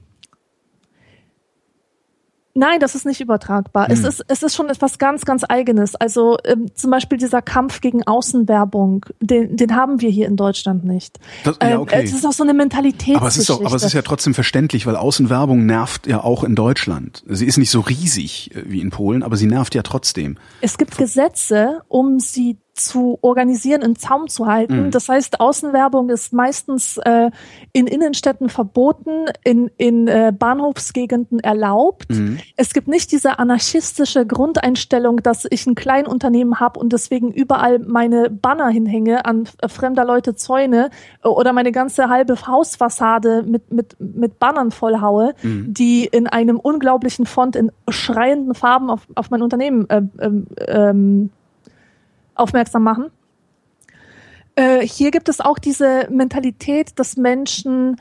Nein, 2.56 2.80
das 2.80 2.96
ist 2.96 3.06
nicht 3.06 3.22
übertragbar. 3.22 3.90
Es 3.90 4.00
Hm. 4.00 4.06
ist 4.06 4.26
es 4.28 4.44
ist 4.44 4.56
schon 4.56 4.70
etwas 4.70 4.98
ganz 4.98 5.24
ganz 5.24 5.44
Eigenes. 5.48 5.96
Also 5.96 6.38
ähm, 6.46 6.66
zum 6.76 6.92
Beispiel 6.92 7.18
dieser 7.18 7.42
Kampf 7.42 7.80
gegen 7.80 8.06
Außenwerbung, 8.06 9.06
den 9.22 9.56
den 9.56 9.76
haben 9.76 10.02
wir 10.02 10.10
hier 10.10 10.28
in 10.28 10.36
Deutschland 10.36 10.84
nicht. 10.84 11.20
Das- 11.44 11.58
ja, 11.62 11.70
Ähm, 11.70 11.82
okay. 11.82 12.02
Es 12.04 12.14
ist 12.14 12.26
auch 12.26 12.34
so 12.34 12.44
eine 12.44 12.54
Mentalität. 12.54 13.16
aber 13.16 13.28
es 13.28 13.38
ist 13.38 13.50
doch, 13.50 13.64
aber 13.64 13.76
es 13.76 13.84
ist 13.84 13.94
ja 13.94 14.02
trotzdem 14.02 14.34
verständlich, 14.34 14.86
weil 14.86 14.96
Außenwerbung 14.96 15.66
nervt 15.66 16.08
ja 16.08 16.24
auch 16.24 16.44
in 16.44 16.56
Deutschland. 16.56 17.24
Sie 17.28 17.46
ist 17.46 17.58
nicht 17.58 17.70
so 17.72 17.82
riesig 17.82 18.56
äh, 18.56 18.64
wie 18.68 18.82
in 18.82 18.90
Polen, 18.90 19.24
aber 19.24 19.38
sie 19.38 19.48
nervt 19.48 19.76
ja 19.76 19.84
trotzdem. 19.84 20.38
Es 20.62 20.78
gibt 20.78 20.98
Gesetze, 20.98 21.82
um 21.88 22.20
sie 22.20 22.58
zu 22.80 23.20
organisieren, 23.22 23.82
in 23.82 23.96
Zaum 23.96 24.28
zu 24.28 24.46
halten. 24.46 24.86
Mhm. 24.86 24.92
Das 24.92 25.10
heißt, 25.10 25.40
Außenwerbung 25.40 26.10
ist 26.10 26.34
meistens 26.34 26.98
äh, 26.98 27.32
in 27.74 27.88
Innenstädten 27.88 28.50
verboten, 28.50 29.26
in, 29.44 29.70
in 29.78 30.08
äh, 30.08 30.32
Bahnhofsgegenden 30.38 31.40
erlaubt. 31.40 32.10
Mhm. 32.10 32.40
Es 32.56 32.74
gibt 32.74 32.88
nicht 32.88 33.12
diese 33.12 33.40
anarchistische 33.40 34.26
Grundeinstellung, 34.26 35.18
dass 35.24 35.46
ich 35.50 35.66
ein 35.68 35.76
Kleinunternehmen 35.76 36.60
habe 36.60 36.80
und 36.80 36.94
deswegen 36.94 37.32
überall 37.32 37.80
meine 37.80 38.30
Banner 38.30 38.70
hinhänge 38.70 39.26
an 39.26 39.48
äh, 39.62 39.68
fremder 39.68 40.06
Leute 40.06 40.36
Zäune 40.36 40.90
oder 41.24 41.54
meine 41.54 41.72
ganze 41.72 42.10
halbe 42.10 42.36
Hausfassade 42.48 43.44
mit, 43.44 43.72
mit, 43.72 43.96
mit 44.00 44.40
Bannern 44.40 44.72
vollhaue, 44.72 45.34
Mhm. 45.44 45.74
die 45.74 46.06
in 46.06 46.28
einem 46.28 46.60
unglaublichen 46.60 47.26
Font 47.26 47.56
in 47.56 47.72
schreienden 47.90 48.56
Farben 48.56 48.90
auf, 48.90 49.08
auf 49.16 49.30
mein 49.30 49.42
Unternehmen 49.42 49.90
äh, 49.90 50.02
ähm, 50.20 50.48
ähm, 50.68 51.30
aufmerksam 52.40 52.84
machen. 52.84 53.12
Äh, 54.56 54.86
hier 54.86 55.12
gibt 55.12 55.30
es 55.30 55.42
auch 55.42 55.60
diese 55.60 56.08
Mentalität, 56.10 56.98
dass 56.98 57.18
Menschen 57.18 57.98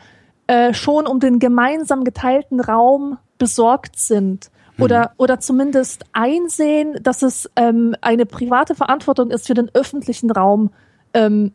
äh, 0.47 0.73
schon 0.75 1.07
um 1.07 1.21
den 1.21 1.39
gemeinsam 1.39 2.05
geteilten 2.05 2.61
Raum 2.61 3.19
besorgt 3.39 3.99
sind 3.99 4.51
oder, 4.79 5.13
oder 5.17 5.41
zumindest 5.41 6.05
einsehen, 6.13 6.99
dass 7.03 7.23
es 7.23 7.51
ähm, 7.57 7.95
eine 8.01 8.27
private 8.27 8.75
Verantwortung 8.75 9.31
ist, 9.31 9.47
für 9.47 9.55
den 9.55 9.71
öffentlichen 9.75 10.31
Raum 10.31 10.71
ähm, 11.15 11.53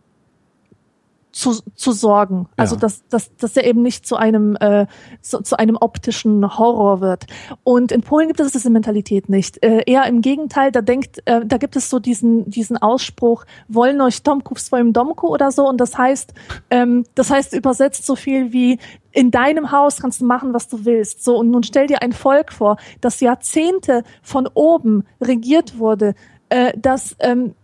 zu, 1.34 1.60
zu 1.76 1.92
sorgen. 1.92 2.48
Also 2.56 2.76
Ja. 2.76 2.82
dass, 2.82 3.06
dass, 3.10 3.36
dass 3.36 3.58
er 3.58 3.66
eben 3.66 3.82
nicht 3.82 4.06
zu 4.06 4.16
einem, 4.16 4.56
äh, 4.56 4.86
zu, 5.22 5.42
zu 5.42 5.58
einem 5.58 5.76
optischen 5.76 6.58
Horror 6.58 7.02
wird. 7.02 7.26
Und 7.64 7.92
in 7.92 8.02
Polen 8.02 8.28
gibt 8.28 8.40
es 8.40 8.52
diese 8.52 8.70
Mentalität 8.70 9.30
nicht. 9.30 9.62
Äh, 9.64 9.84
eher 9.86 10.06
im 10.06 10.22
Gegenteil, 10.22 10.72
da 10.72 10.82
denkt, 10.82 11.22
äh, 11.26 11.46
da 11.46 11.58
gibt 11.58 11.76
es 11.76 11.90
so 11.90 12.00
diesen, 12.00 12.50
diesen 12.50 12.78
Ausspruch, 12.78 13.46
wollen 13.68 14.00
euch 14.00 14.24
Domku 14.24 14.56
w 14.56 14.60
swoim 14.60 14.94
Domku 14.94 15.28
oder 15.28 15.52
so. 15.52 15.68
Und 15.68 15.82
das 15.82 15.98
heißt, 15.98 16.34
ähm, 16.70 17.04
das 17.16 17.32
heißt 17.32 17.54
übersetzt 17.54 18.06
so 18.06 18.16
viel 18.16 18.54
wie, 18.54 18.80
in 19.12 19.32
deinem 19.32 19.72
Haus 19.72 20.02
kannst 20.02 20.22
du 20.22 20.26
machen, 20.26 20.54
was 20.54 20.68
du 20.68 20.86
willst. 20.86 21.24
So, 21.24 21.38
und 21.38 21.50
nun 21.50 21.64
stell 21.64 21.88
dir 21.88 22.02
ein 22.02 22.14
Volk 22.14 22.52
vor, 22.54 22.78
das 23.02 23.20
Jahrzehnte 23.20 24.04
von 24.22 24.48
oben 24.54 25.06
regiert 25.22 25.80
wurde, 25.80 26.14
äh, 26.50 26.74
das 26.78 27.16
ähm, 27.20 27.56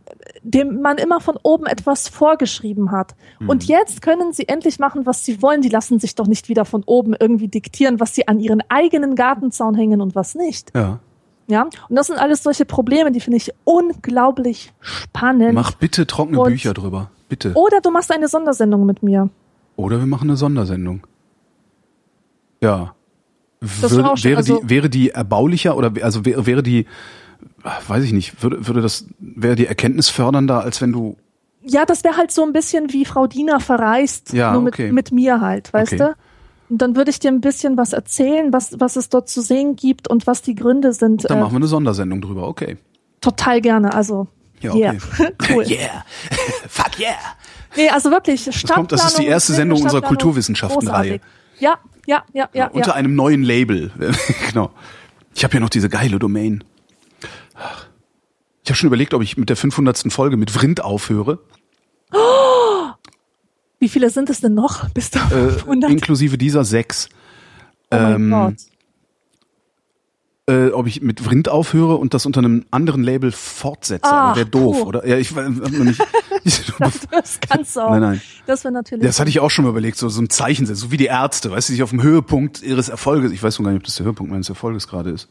dem 0.44 0.82
man 0.82 0.98
immer 0.98 1.20
von 1.20 1.38
oben 1.44 1.66
etwas 1.66 2.08
vorgeschrieben 2.08 2.92
hat. 2.92 3.16
Und 3.48 3.66
jetzt 3.66 4.02
können 4.02 4.34
sie 4.34 4.48
endlich 4.48 4.80
machen, 4.80 5.06
was 5.06 5.26
sie 5.26 5.42
wollen. 5.42 5.62
Die 5.62 5.70
lassen 5.70 6.00
sich 6.00 6.16
doch 6.16 6.28
nicht 6.28 6.50
wieder 6.50 6.66
von 6.66 6.84
oben 6.86 7.16
irgendwie 7.20 7.48
diktieren, 7.48 8.00
was 8.00 8.16
sie 8.16 8.28
an 8.28 8.40
ihren 8.40 8.62
eigenen 8.70 9.16
Gartenzaun 9.16 9.76
hängen 9.76 10.02
und 10.02 10.16
was 10.16 10.36
nicht. 10.36 10.72
Ja. 10.76 11.00
Ja, 11.48 11.64
und 11.64 11.96
das 11.96 12.06
sind 12.08 12.20
alles 12.20 12.44
solche 12.44 12.64
Probleme, 12.66 13.12
die 13.12 13.20
finde 13.20 13.38
ich 13.38 13.52
unglaublich 13.64 14.72
spannend. 14.82 15.54
Mach 15.54 15.72
bitte 15.72 16.06
trockene 16.06 16.40
Und- 16.40 16.50
Bücher 16.52 16.74
drüber. 16.76 17.10
Bitte. 17.28 17.54
Oder 17.56 17.82
du 17.82 17.90
machst 17.90 18.12
eine 18.12 18.28
Sondersendung 18.28 18.86
mit 18.86 19.02
mir. 19.02 19.30
Oder 19.76 19.98
wir 20.00 20.06
machen 20.06 20.30
eine 20.30 20.38
Sondersendung. 20.38 21.02
Ja. 22.62 22.94
Schon- 23.62 24.04
wäre, 24.24 24.38
also- 24.38 24.60
die, 24.62 24.70
wäre 24.70 24.90
die 24.90 25.10
erbaulicher 25.10 25.76
oder 25.76 25.92
also 26.02 26.24
wäre, 26.26 26.46
wäre 26.46 26.64
die, 26.64 26.86
weiß 27.88 28.04
ich 28.04 28.14
nicht, 28.14 28.42
würde, 28.44 28.68
würde 28.68 28.82
das, 28.82 29.06
wäre 29.20 29.56
die 29.56 29.66
Erkenntnis 29.66 30.10
fördernder, 30.10 30.62
als 30.62 30.82
wenn 30.82 30.92
du, 30.92 31.18
Ja, 31.62 31.86
das 31.86 32.04
wäre 32.04 32.18
halt 32.18 32.32
so 32.32 32.44
ein 32.44 32.54
bisschen 32.54 32.92
wie 32.94 33.06
Frau 33.06 33.28
Diener 33.28 33.60
verreist, 33.60 34.34
Ja, 34.34 34.54
nur 34.54 34.68
okay. 34.68 34.86
mit, 34.92 34.94
mit 34.94 35.12
mir 35.12 35.42
halt, 35.42 35.72
weißt 35.74 35.94
Okay. 35.94 36.04
du? 36.04 36.16
Und 36.70 36.82
dann 36.84 36.96
würde 36.96 37.10
ich 37.10 37.20
dir 37.20 37.30
ein 37.30 37.42
bisschen 37.42 37.78
was 37.78 37.94
erzählen, 37.94 38.54
was, 38.54 38.80
was 38.80 38.96
es 38.96 39.10
dort 39.10 39.28
zu 39.28 39.42
sehen 39.42 39.76
gibt 39.76 40.08
und 40.08 40.28
was 40.28 40.42
die 40.44 40.54
Gründe 40.54 40.94
sind. 40.94 41.28
dann 41.30 41.38
äh, 41.38 41.42
machen 41.42 41.54
wir 41.54 41.58
eine 41.58 41.68
Sondersendung 41.68 42.22
drüber, 42.22 42.48
okay. 42.48 42.78
total 43.22 43.60
gerne. 43.62 43.94
Also, 43.94 44.28
Ja, 44.62 44.74
yeah. 44.76 44.94
okay. 44.94 45.34
cool. 45.54 45.64
yeah. 45.68 46.06
Fuck 46.70 47.00
yeah. 47.00 47.16
Nee, 47.76 47.90
also 47.90 48.12
wirklich, 48.12 48.44
kommt, 48.46 48.56
Stadtplanung. 48.56 48.88
das 48.88 49.06
ist 49.06 49.18
die 49.20 49.26
erste 49.26 49.54
Sendung 49.54 49.82
unserer 49.82 50.02
Kulturwissenschaftenreihe. 50.02 51.20
großartig. 51.20 51.22
Ja, 51.60 51.78
ja, 52.08 52.24
ja, 52.34 52.50
ja. 52.54 52.68
Unter 52.68 52.90
ja. 52.90 52.94
einem 52.96 53.16
neuen 53.16 53.44
Label. 53.44 53.92
genau. 54.48 54.72
Ich 55.36 55.44
habe 55.44 55.54
ja 55.56 55.60
noch 55.60 55.70
diese 55.70 55.90
geile 55.90 56.18
Domain. 56.20 56.64
Ich 58.64 58.70
habe 58.70 58.78
schon 58.78 58.88
überlegt, 58.88 59.14
ob 59.14 59.22
ich 59.22 59.38
mit 59.38 59.50
der 59.50 59.56
500. 59.56 60.12
Folge 60.12 60.38
mit 60.38 60.52
Vrind 60.52 60.82
aufhöre. 60.84 61.40
Wie 63.80 63.90
viele 63.90 64.10
sind 64.10 64.30
es 64.30 64.42
denn 64.42 64.54
noch 64.54 64.90
bis 64.90 65.12
zu 65.12 65.20
Äh, 65.20 65.50
500? 65.52 65.90
inklusive 65.90 66.38
dieser 66.38 66.66
sechs. 66.66 67.10
oh 67.92 67.96
mein 67.96 68.14
ähm, 68.16 68.30
Gott. 68.32 68.56
Äh, 70.48 70.72
ob 70.72 70.88
ich 70.88 71.02
mit 71.02 71.20
Vrind 71.22 71.48
aufhöre 71.48 71.96
und 71.98 72.14
das 72.16 72.26
unter 72.26 72.40
einem 72.40 72.66
anderen 72.72 73.04
Label 73.04 73.32
fortsetze. 73.32 74.06
Ach, 74.06 74.30
Aber 74.30 74.36
wäre 74.36 74.48
doof, 74.50 74.82
puh. 74.82 74.88
oder? 74.88 75.08
Ja, 75.08 75.18
ich 75.18 75.34
weiß 75.36 75.50
noch 75.50 75.70
nicht. 75.70 76.02
Das 77.12 77.40
kannst 77.42 77.76
du 77.76 77.82
auch. 77.82 77.92
Nein, 77.92 78.02
nein. 78.02 78.22
Das 78.48 78.64
wäre 78.64 78.74
natürlich. 78.74 79.06
Das 79.06 79.20
hatte 79.20 79.30
ich 79.30 79.40
auch 79.40 79.52
schon 79.52 79.66
mal 79.66 79.70
überlegt, 79.72 79.98
so, 79.98 80.08
so 80.10 80.22
ein 80.22 80.30
Zeichen 80.30 80.66
so 80.66 80.92
wie 80.92 80.98
die 80.98 81.06
Ärzte, 81.06 81.52
weißt 81.52 81.68
du, 81.70 81.72
die 81.74 81.76
sich 81.76 81.84
auf 81.84 81.90
dem 81.90 82.02
Höhepunkt 82.02 82.64
ihres 82.64 82.90
Erfolges, 82.90 83.32
ich 83.32 83.44
weiß 83.44 83.56
schon 83.58 83.66
gar 83.66 83.72
nicht, 83.72 83.82
ob 83.82 83.86
das 83.86 83.96
der 83.96 84.06
Höhepunkt 84.06 84.32
meines 84.32 84.48
Erfolges 84.50 84.88
gerade 84.88 85.10
ist. 85.12 85.28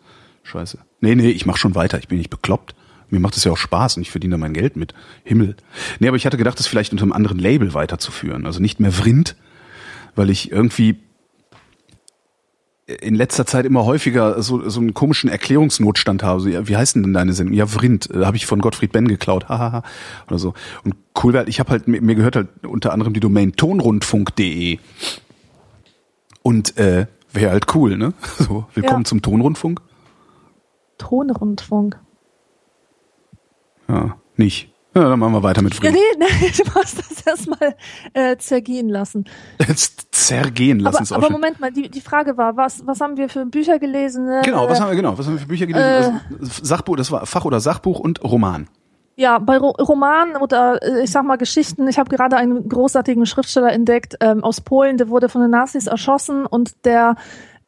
Scheiße. 0.48 0.78
Nee, 1.00 1.14
nee, 1.14 1.28
ich 1.30 1.46
mache 1.46 1.58
schon 1.58 1.74
weiter, 1.74 1.98
ich 1.98 2.08
bin 2.08 2.18
nicht 2.18 2.30
bekloppt. 2.30 2.74
Mir 3.10 3.20
macht 3.20 3.36
es 3.36 3.44
ja 3.44 3.52
auch 3.52 3.56
Spaß 3.56 3.96
und 3.96 4.02
ich 4.02 4.10
verdiene 4.10 4.32
da 4.32 4.38
mein 4.38 4.52
Geld 4.52 4.76
mit. 4.76 4.94
Himmel. 5.24 5.56
Nee, 5.98 6.08
aber 6.08 6.16
ich 6.16 6.26
hatte 6.26 6.36
gedacht, 6.36 6.58
das 6.58 6.66
vielleicht 6.66 6.92
unter 6.92 7.04
einem 7.04 7.12
anderen 7.12 7.38
Label 7.38 7.72
weiterzuführen. 7.74 8.44
Also 8.46 8.60
nicht 8.60 8.80
mehr 8.80 8.92
Vrind, 8.92 9.36
weil 10.14 10.28
ich 10.30 10.50
irgendwie 10.50 10.98
in 12.86 13.14
letzter 13.14 13.44
Zeit 13.44 13.66
immer 13.66 13.84
häufiger 13.84 14.42
so, 14.42 14.66
so 14.70 14.80
einen 14.80 14.94
komischen 14.94 15.28
Erklärungsnotstand 15.28 16.22
habe. 16.22 16.40
So, 16.40 16.48
ja, 16.48 16.66
wie 16.68 16.76
heißt 16.76 16.96
denn 16.96 17.12
deine 17.12 17.34
Sendung? 17.34 17.54
Ja, 17.54 17.66
Vrind, 17.66 18.10
äh, 18.10 18.24
habe 18.24 18.38
ich 18.38 18.46
von 18.46 18.60
Gottfried 18.60 18.92
Benn 18.92 19.08
geklaut, 19.08 19.48
hahaha, 19.50 19.82
oder 20.26 20.38
so. 20.38 20.54
Und 20.84 20.94
cool 21.22 21.34
wäre, 21.34 21.46
ich 21.48 21.60
habe 21.60 21.70
halt, 21.70 21.86
mir 21.88 22.00
mir 22.00 22.14
gehört 22.14 22.36
halt 22.36 22.48
unter 22.66 22.92
anderem 22.92 23.12
die 23.12 23.20
Domain 23.20 23.52
tonrundfunk.de. 23.54 24.78
Und 26.42 26.78
äh, 26.78 27.06
wäre 27.32 27.50
halt 27.50 27.74
cool, 27.74 27.98
ne? 27.98 28.14
So, 28.38 28.66
willkommen 28.74 29.02
Ja. 29.02 29.04
zum 29.04 29.20
Tonrundfunk. 29.20 29.82
Tonrundfunk. 30.98 31.98
Ja, 33.88 34.16
nicht. 34.36 34.72
Ja, 34.94 35.08
dann 35.08 35.18
machen 35.18 35.32
wir 35.34 35.42
weiter 35.42 35.62
mit 35.62 35.74
Vrind. 35.74 35.94
nee, 36.18 36.26
nee, 36.40 36.50
du 36.56 36.64
musst 36.74 36.98
das 36.98 37.22
erstmal 37.26 37.76
äh, 38.14 38.36
zergehen 38.36 38.88
lassen. 38.88 39.26
Jetzt 39.66 40.08
zergehen 40.12 40.80
lassen 40.80 40.96
Aber, 40.96 41.02
es 41.04 41.12
auch 41.12 41.16
aber. 41.18 41.30
Moment 41.30 41.60
mal, 41.60 41.70
die, 41.70 41.88
die 41.88 42.00
Frage 42.00 42.36
war, 42.36 42.56
was, 42.56 42.86
was 42.86 43.00
haben 43.00 43.16
wir 43.16 43.28
für 43.28 43.46
Bücher 43.46 43.78
gelesen? 43.78 44.28
Äh, 44.28 44.42
Genau, 44.44 44.68
was 44.68 44.80
haben 44.80 44.88
wir, 44.90 44.96
genau, 44.96 45.16
was 45.16 45.26
haben 45.26 45.34
wir 45.34 45.40
für 45.40 45.46
Bücher 45.46 45.66
gelesen? 45.66 46.20
Was- 46.40 46.56
Sachbuch, 46.56 46.96
das 46.96 47.10
war 47.12 47.26
Fach- 47.26 47.44
oder 47.44 47.60
Sachbuch 47.60 48.00
und 48.00 48.22
Roman. 48.24 48.68
Ja, 49.16 49.38
bei 49.40 49.58
Ro 49.58 49.70
Romanen 49.70 50.36
oder 50.36 50.80
äh, 50.82 51.02
ich 51.04 51.10
sag 51.10 51.24
mal 51.24 51.36
Geschichten, 51.36 51.88
ich 51.88 51.98
habe 51.98 52.08
gerade 52.14 52.36
einen 52.36 52.68
großartigen 52.68 53.26
Schriftsteller 53.26 53.72
entdeckt 53.72 54.16
ähm, 54.20 54.44
aus 54.44 54.60
Polen, 54.60 54.96
der 54.96 55.08
wurde 55.08 55.28
von 55.28 55.40
den 55.40 55.50
Nazis 55.50 55.86
erschossen 55.88 56.46
und 56.46 56.84
der 56.84 57.16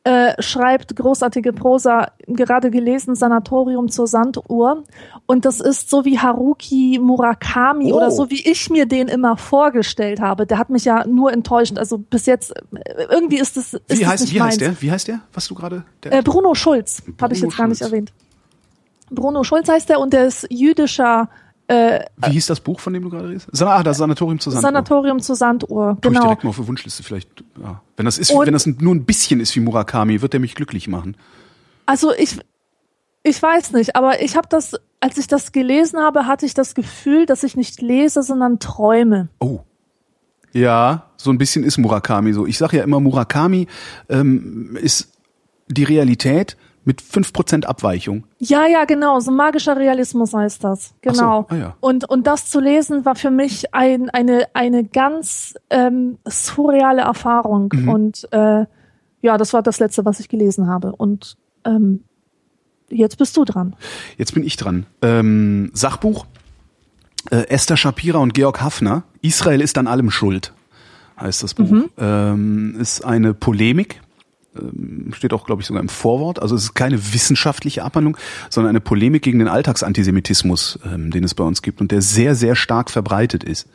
äh, 0.05 0.32
schreibt 0.43 0.97
großartige 0.97 1.52
Prosa, 1.52 2.12
gerade 2.27 2.70
gelesen, 2.70 3.14
Sanatorium 3.14 3.90
zur 3.90 4.06
Sanduhr. 4.06 4.85
Und 5.27 5.44
das 5.44 5.60
ist 5.60 5.90
so 5.90 6.06
wie 6.06 6.18
Haruki 6.18 6.98
Murakami 7.02 7.93
Oh. 7.93 7.97
oder 7.97 8.10
so 8.10 8.31
wie 8.31 8.40
ich 8.48 8.70
mir 8.70 8.86
den 8.86 9.09
immer 9.09 9.36
vorgestellt 9.36 10.20
habe. 10.20 10.47
Der 10.47 10.56
hat 10.59 10.70
mich 10.70 10.86
ja 10.86 11.06
nur 11.06 11.32
enttäuscht. 11.32 11.77
Also 11.77 11.98
bis 11.98 12.24
jetzt, 12.27 12.52
äh, 12.72 13.05
irgendwie 13.10 13.39
ist 13.39 13.59
das. 13.59 13.74
Ist 13.74 13.82
Wie 13.89 14.01
das 14.01 14.09
heißt, 14.09 14.32
wie 14.32 14.40
heißt 14.40 14.60
der? 14.60 14.81
Wie 14.81 14.90
heißt 14.90 15.09
der? 15.09 15.20
Was 15.35 15.48
du 15.48 15.55
gerade? 15.55 15.85
Äh, 16.05 16.22
Bruno 16.22 16.55
Schulz, 16.55 17.02
habe 17.20 17.35
ich 17.35 17.43
jetzt 17.43 17.56
gar 17.59 17.68
nicht 17.68 17.82
erwähnt. 17.82 18.12
Bruno 19.10 19.44
Schulz 19.44 19.68
heißt 19.68 19.89
der 19.89 20.01
und 20.01 20.12
der 20.12 20.24
ist 20.27 20.47
jüdischer 20.51 21.28
äh, 21.70 22.05
Wie 22.26 22.32
hieß 22.32 22.47
das 22.47 22.60
Buch, 22.60 22.80
von 22.80 22.92
dem 22.92 23.02
du 23.05 23.10
gerade 23.10 23.28
redest? 23.28 23.48
Ah, 23.62 23.82
das 23.82 23.98
Sanatorium 23.98 24.38
zur 24.40 24.52
Sanduhr. 24.52 24.68
Sanatorium 24.70 25.20
zur 25.20 25.36
Sanduhr. 25.36 25.97
Tue 26.01 26.10
ich 26.12 26.16
Genau. 26.16 26.22
direkt 26.26 26.44
mal 26.44 26.51
auf 26.51 26.56
die 26.56 26.66
Wunschliste 26.66 27.02
vielleicht. 27.02 27.44
Ja. 27.62 27.80
Wenn 27.97 28.05
das 28.06 28.18
ist, 28.18 28.30
Und- 28.32 28.47
wenn 28.47 28.52
das 28.52 28.66
nur 28.66 28.94
ein 28.94 29.05
bisschen 29.05 29.40
ist 29.40 29.55
wie 29.55 29.60
Murakami, 29.60 30.20
wird 30.22 30.32
der 30.32 30.40
mich 30.40 30.55
glücklich 30.55 30.88
machen. 30.88 31.16
Also 31.86 32.12
ich, 32.16 32.38
ich 33.22 33.40
weiß 33.42 33.72
nicht, 33.72 33.94
aber 33.97 34.22
ich 34.22 34.36
habe 34.36 34.48
das, 34.51 34.74
als 35.01 35.16
ich 35.18 35.26
das 35.28 35.52
gelesen 35.52 36.01
habe, 36.01 36.26
hatte 36.26 36.44
ich 36.47 36.55
das 36.55 36.74
Gefühl, 36.74 37.26
dass 37.26 37.42
ich 37.44 37.56
nicht 37.56 37.80
lese, 37.82 38.22
sondern 38.22 38.59
träume. 38.59 39.28
Oh. 39.38 39.60
Ja, 40.52 41.06
so 41.16 41.30
ein 41.30 41.38
bisschen 41.38 41.62
ist 41.62 41.78
Murakami 41.78 42.32
so. 42.32 42.47
Ich 42.47 42.59
sage 42.59 42.78
ja 42.78 42.82
immer, 42.84 42.98
Murakami 42.98 43.68
ähm, 44.09 44.76
ist 44.80 45.12
die 45.68 45.84
Realität 45.84 46.56
mit 46.85 47.02
5% 47.02 47.65
Abweichung. 47.66 48.24
Ja, 48.39 48.66
ja, 48.66 48.85
genau. 48.86 49.20
So 49.20 49.31
magischer 49.31 49.77
Realismus 49.77 50.32
heißt 50.32 50.65
das. 50.65 50.94
Ach 51.07 51.15
so, 51.15 51.20
Genau. 51.23 51.47
ah 51.51 51.55
ja. 51.57 51.77
Und 51.81 52.09
und 52.09 52.27
das 52.27 52.48
zu 52.48 52.59
lesen 52.61 53.05
war 53.05 53.15
für 53.16 53.31
mich 53.31 53.74
ein, 53.74 54.09
eine 54.11 54.47
eine 54.55 54.85
ganz 54.85 55.55
ähm, 55.69 56.19
surreale 56.27 57.02
Erfahrung. 57.02 57.70
Mhm. 57.74 57.89
Und 57.89 58.28
äh, 58.32 58.65
ja, 59.23 59.36
das 59.36 59.52
war 59.52 59.62
das 59.62 59.78
letzte, 59.78 60.05
was 60.07 60.20
ich 60.20 60.28
gelesen 60.28 60.66
habe. 60.69 60.93
Und 60.97 61.36
ähm, 61.65 62.05
jetzt 62.89 63.19
bist 63.19 63.36
du 63.36 63.44
dran. 63.44 63.77
Jetzt 64.16 64.32
bin 64.32 64.43
ich 64.44 64.57
dran. 64.57 64.86
Ähm, 65.02 65.70
Sachbuch. 65.74 66.24
Äh, 67.31 67.48
Esther 67.48 67.77
Shapira 67.77 68.19
und 68.19 68.32
Georg 68.32 68.62
Hafner. 68.62 69.02
Israel 69.20 69.61
ist 69.61 69.77
an 69.77 69.86
allem 69.86 70.11
schuld, 70.11 70.55
heißt 71.20 71.43
das 71.43 71.52
Buch. 71.52 71.70
Ähm, 71.98 72.77
ist 72.81 73.05
eine 73.05 73.35
Polemik. 73.35 74.01
Ähm, 74.59 75.12
steht 75.12 75.32
auch, 75.32 75.47
glaube 75.47 75.62
ich, 75.62 75.68
sogar 75.68 75.82
im 75.82 75.89
Vorwort. 75.89 76.40
Also 76.43 76.56
es 76.56 76.64
ist 76.64 76.74
keine 76.74 77.12
wissenschaftliche 77.12 77.85
Abhandlung, 77.85 78.16
sondern 78.48 78.70
eine 78.70 78.81
Polemik 78.81 79.22
gegen 79.22 79.39
den 79.39 79.48
Alltagsantisemitismus, 79.48 80.78
ähm, 80.85 81.10
den 81.10 81.24
es 81.24 81.35
bei 81.35 81.44
uns 81.44 81.62
gibt 81.62 81.81
und 81.81 81.93
der 81.93 82.02
sehr, 82.02 82.35
sehr 82.35 82.56
stark 82.56 82.90
verbreitet 82.90 83.44
ist. 83.44 83.68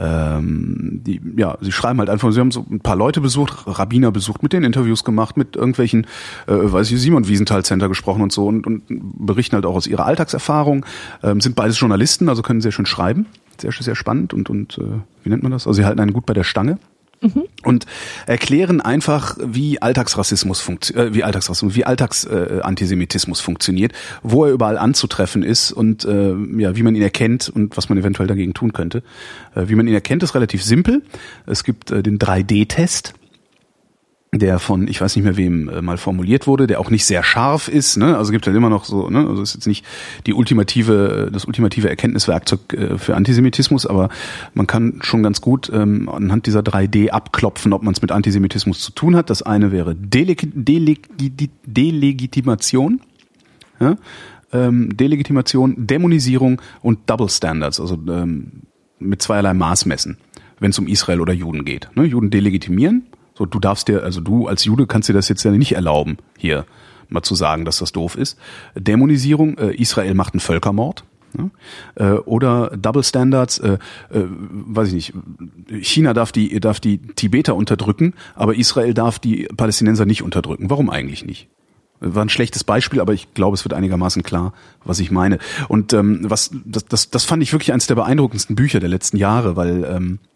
Ähm, 0.00 1.02
die, 1.04 1.20
ja, 1.36 1.58
sie 1.60 1.72
schreiben 1.72 1.98
halt 1.98 2.08
einfach, 2.08 2.32
sie 2.32 2.40
haben 2.40 2.50
so 2.50 2.64
ein 2.70 2.80
paar 2.80 2.96
Leute 2.96 3.20
besucht, 3.20 3.66
Rabbiner 3.66 4.10
besucht, 4.10 4.42
mit 4.42 4.54
denen 4.54 4.64
Interviews 4.64 5.04
gemacht, 5.04 5.36
mit 5.36 5.56
irgendwelchen, 5.56 6.06
äh, 6.46 6.54
weiß 6.54 6.90
ich, 6.90 6.98
Simon 6.98 7.28
Wiesenthal 7.28 7.64
Center 7.64 7.88
gesprochen 7.88 8.22
und 8.22 8.32
so 8.32 8.46
und, 8.46 8.66
und 8.66 8.82
berichten 8.88 9.56
halt 9.56 9.66
auch 9.66 9.74
aus 9.74 9.86
ihrer 9.86 10.06
Alltagserfahrung, 10.06 10.86
ähm, 11.22 11.42
sind 11.42 11.54
beides 11.54 11.78
Journalisten, 11.78 12.30
also 12.30 12.40
können 12.40 12.62
sehr 12.62 12.72
schön 12.72 12.86
schreiben, 12.86 13.26
sehr, 13.60 13.72
sehr 13.72 13.94
spannend 13.94 14.32
und, 14.32 14.48
und 14.48 14.78
äh, 14.78 15.00
wie 15.22 15.28
nennt 15.28 15.42
man 15.42 15.52
das? 15.52 15.66
Also 15.66 15.82
sie 15.82 15.84
halten 15.84 16.00
einen 16.00 16.14
gut 16.14 16.24
bei 16.24 16.34
der 16.34 16.44
Stange 16.44 16.78
und 17.64 17.86
erklären 18.26 18.80
einfach, 18.80 19.36
wie 19.40 19.82
Alltagsrassismus 19.82 20.60
funktioniert, 20.60 21.08
äh, 21.08 21.14
wie 21.14 21.24
Alltagsrassismus, 21.24 21.74
wie 21.74 21.84
Alltagsantisemitismus 21.84 23.40
äh, 23.40 23.42
funktioniert, 23.42 23.92
wo 24.22 24.46
er 24.46 24.52
überall 24.52 24.78
anzutreffen 24.78 25.42
ist 25.42 25.70
und 25.72 26.04
äh, 26.04 26.34
ja, 26.58 26.76
wie 26.76 26.82
man 26.82 26.94
ihn 26.94 27.02
erkennt 27.02 27.48
und 27.48 27.76
was 27.76 27.88
man 27.88 27.98
eventuell 27.98 28.26
dagegen 28.26 28.54
tun 28.54 28.72
könnte. 28.72 29.02
Äh, 29.54 29.68
wie 29.68 29.74
man 29.74 29.86
ihn 29.86 29.94
erkennt, 29.94 30.22
ist 30.22 30.34
relativ 30.34 30.64
simpel. 30.64 31.02
Es 31.46 31.64
gibt 31.64 31.90
äh, 31.90 32.02
den 32.02 32.18
3D-Test 32.18 33.14
der 34.32 34.60
von, 34.60 34.86
ich 34.86 35.00
weiß 35.00 35.16
nicht 35.16 35.24
mehr 35.24 35.36
wem, 35.36 35.68
äh, 35.68 35.82
mal 35.82 35.98
formuliert 35.98 36.46
wurde, 36.46 36.68
der 36.68 36.78
auch 36.78 36.90
nicht 36.90 37.04
sehr 37.04 37.24
scharf 37.24 37.66
ist, 37.66 37.96
ne? 37.96 38.16
Also 38.16 38.30
gibt 38.30 38.46
halt 38.46 38.56
immer 38.56 38.70
noch 38.70 38.84
so, 38.84 39.10
ne? 39.10 39.26
Also 39.26 39.42
ist 39.42 39.54
jetzt 39.54 39.66
nicht 39.66 39.84
die 40.26 40.34
ultimative, 40.34 41.26
äh, 41.28 41.32
das 41.32 41.46
ultimative 41.46 41.90
Erkenntniswerkzeug 41.90 42.72
äh, 42.72 42.98
für 42.98 43.16
Antisemitismus, 43.16 43.86
aber 43.86 44.08
man 44.54 44.68
kann 44.68 45.00
schon 45.02 45.24
ganz 45.24 45.40
gut 45.40 45.68
ähm, 45.74 46.08
anhand 46.08 46.46
dieser 46.46 46.60
3D 46.60 47.10
abklopfen, 47.10 47.72
ob 47.72 47.82
man 47.82 47.92
es 47.92 48.02
mit 48.02 48.12
Antisemitismus 48.12 48.80
zu 48.80 48.92
tun 48.92 49.16
hat. 49.16 49.30
Das 49.30 49.42
eine 49.42 49.72
wäre 49.72 49.96
Deleg 49.96 50.48
Deleg 50.54 51.08
Delegitimation, 51.66 53.00
ja? 53.80 53.96
ähm, 54.52 54.96
Delegitimation, 54.96 55.74
Dämonisierung 55.88 56.62
und 56.82 57.10
Double 57.10 57.28
Standards, 57.28 57.80
also 57.80 57.98
ähm, 58.08 58.62
mit 59.00 59.22
zweierlei 59.22 59.54
Maß 59.54 59.86
messen, 59.86 60.18
wenn 60.60 60.70
es 60.70 60.78
um 60.78 60.86
Israel 60.86 61.20
oder 61.20 61.32
Juden 61.32 61.64
geht. 61.64 61.88
Ne? 61.96 62.04
Juden 62.04 62.30
delegitimieren, 62.30 63.06
so 63.40 63.46
du 63.46 63.58
darfst 63.58 63.88
dir, 63.88 64.02
also 64.02 64.20
du 64.20 64.46
als 64.46 64.64
Jude 64.64 64.86
kannst 64.86 65.08
dir 65.08 65.14
das 65.14 65.28
jetzt 65.30 65.42
ja 65.42 65.50
nicht 65.50 65.72
erlauben, 65.72 66.18
hier 66.36 66.66
mal 67.08 67.22
zu 67.22 67.34
sagen, 67.34 67.64
dass 67.64 67.78
das 67.78 67.90
doof 67.90 68.14
ist. 68.16 68.38
Dämonisierung, 68.74 69.56
äh, 69.56 69.74
Israel 69.74 70.14
macht 70.14 70.34
einen 70.34 70.40
Völkermord. 70.40 71.04
Ne? 71.32 71.50
Äh, 71.94 72.12
oder 72.12 72.76
Double 72.76 73.02
Standards, 73.02 73.58
äh, 73.58 73.78
äh, 74.10 74.24
weiß 74.28 74.88
ich 74.88 74.94
nicht, 74.94 75.14
China 75.80 76.12
darf 76.12 76.32
die, 76.32 76.60
darf 76.60 76.80
die 76.80 76.98
Tibeter 76.98 77.56
unterdrücken, 77.56 78.14
aber 78.34 78.56
Israel 78.56 78.94
darf 78.94 79.18
die 79.18 79.48
Palästinenser 79.56 80.04
nicht 80.04 80.22
unterdrücken. 80.22 80.68
Warum 80.68 80.90
eigentlich 80.90 81.24
nicht? 81.24 81.48
War 82.00 82.24
ein 82.24 82.28
schlechtes 82.28 82.64
Beispiel, 82.64 83.00
aber 83.00 83.14
ich 83.14 83.32
glaube, 83.32 83.54
es 83.54 83.64
wird 83.64 83.74
einigermaßen 83.74 84.22
klar, 84.22 84.52
was 84.84 85.00
ich 85.00 85.10
meine. 85.10 85.38
Und 85.68 85.92
ähm, 85.92 86.20
was 86.24 86.50
das, 86.64 86.84
das, 86.84 87.10
das 87.10 87.24
fand 87.24 87.42
ich 87.42 87.52
wirklich 87.52 87.72
eines 87.72 87.86
der 87.86 87.94
beeindruckendsten 87.94 88.56
Bücher 88.56 88.80
der 88.80 88.88
letzten 88.88 89.16
Jahre, 89.16 89.56
weil 89.56 89.84
ähm, 89.84 90.18
äh, 90.24 90.29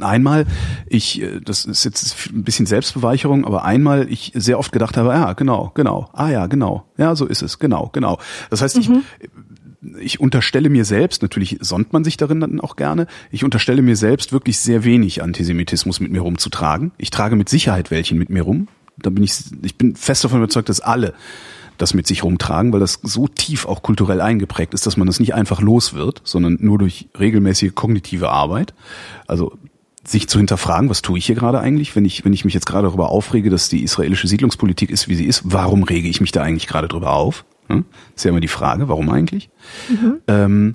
einmal 0.00 0.46
ich, 0.88 1.22
äh, 1.22 1.40
das 1.40 1.64
ist 1.64 1.84
jetzt 1.84 2.30
ein 2.30 2.44
bisschen 2.44 2.66
Selbstbeweicherung, 2.66 3.44
aber 3.44 3.64
einmal 3.64 4.10
ich 4.10 4.32
sehr 4.34 4.58
oft 4.58 4.72
gedacht 4.72 4.96
habe, 4.96 5.10
ja, 5.10 5.32
genau, 5.32 5.72
genau, 5.74 6.08
ah 6.12 6.30
ja, 6.30 6.46
genau, 6.46 6.84
ja, 6.96 7.14
so 7.16 7.26
ist 7.26 7.42
es, 7.42 7.58
genau, 7.58 7.90
genau. 7.92 8.18
Das 8.50 8.62
heißt, 8.62 8.76
ich, 8.78 8.90
ich 10.00 10.20
unterstelle 10.20 10.68
mir 10.68 10.84
selbst, 10.84 11.22
natürlich 11.22 11.58
sonnt 11.60 11.92
man 11.92 12.04
sich 12.04 12.16
darin 12.16 12.40
dann 12.40 12.60
auch 12.60 12.76
gerne, 12.76 13.06
ich 13.30 13.44
unterstelle 13.44 13.82
mir 13.82 13.96
selbst 13.96 14.32
wirklich 14.32 14.58
sehr 14.58 14.84
wenig 14.84 15.22
Antisemitismus 15.22 16.00
mit 16.00 16.10
mir 16.10 16.20
rumzutragen. 16.20 16.92
Ich 16.98 17.10
trage 17.10 17.36
mit 17.36 17.48
Sicherheit 17.48 17.90
welchen 17.90 18.18
mit 18.18 18.30
mir 18.30 18.42
rum. 18.42 18.68
Da 18.98 19.10
bin 19.10 19.22
ich, 19.22 19.34
ich 19.62 19.76
bin 19.76 19.94
fest 19.94 20.24
davon 20.24 20.38
überzeugt, 20.38 20.68
dass 20.68 20.80
alle 20.80 21.14
das 21.78 21.94
mit 21.94 22.06
sich 22.06 22.24
rumtragen, 22.24 22.72
weil 22.72 22.80
das 22.80 23.00
so 23.02 23.28
tief 23.28 23.66
auch 23.66 23.82
kulturell 23.82 24.20
eingeprägt 24.20 24.74
ist, 24.74 24.86
dass 24.86 24.96
man 24.96 25.06
das 25.06 25.20
nicht 25.20 25.34
einfach 25.34 25.60
los 25.60 25.94
wird, 25.94 26.22
sondern 26.24 26.58
nur 26.60 26.78
durch 26.78 27.08
regelmäßige 27.18 27.74
kognitive 27.74 28.30
Arbeit. 28.30 28.74
Also 29.26 29.52
sich 30.04 30.28
zu 30.28 30.38
hinterfragen, 30.38 30.88
was 30.88 31.02
tue 31.02 31.18
ich 31.18 31.26
hier 31.26 31.34
gerade 31.34 31.60
eigentlich, 31.60 31.96
wenn 31.96 32.04
ich, 32.04 32.24
wenn 32.24 32.32
ich 32.32 32.44
mich 32.44 32.54
jetzt 32.54 32.66
gerade 32.66 32.86
darüber 32.86 33.10
aufrege, 33.10 33.50
dass 33.50 33.68
die 33.68 33.82
israelische 33.82 34.28
Siedlungspolitik 34.28 34.90
ist, 34.90 35.08
wie 35.08 35.14
sie 35.14 35.24
ist, 35.24 35.42
warum 35.44 35.82
rege 35.82 36.08
ich 36.08 36.20
mich 36.20 36.32
da 36.32 36.42
eigentlich 36.42 36.66
gerade 36.66 36.88
drüber 36.88 37.12
auf? 37.12 37.44
Hm? 37.68 37.84
Ist 38.14 38.24
ja 38.24 38.30
immer 38.30 38.40
die 38.40 38.48
Frage, 38.48 38.88
warum 38.88 39.10
eigentlich? 39.10 39.50
Mhm. 39.88 40.18
Ähm, 40.28 40.74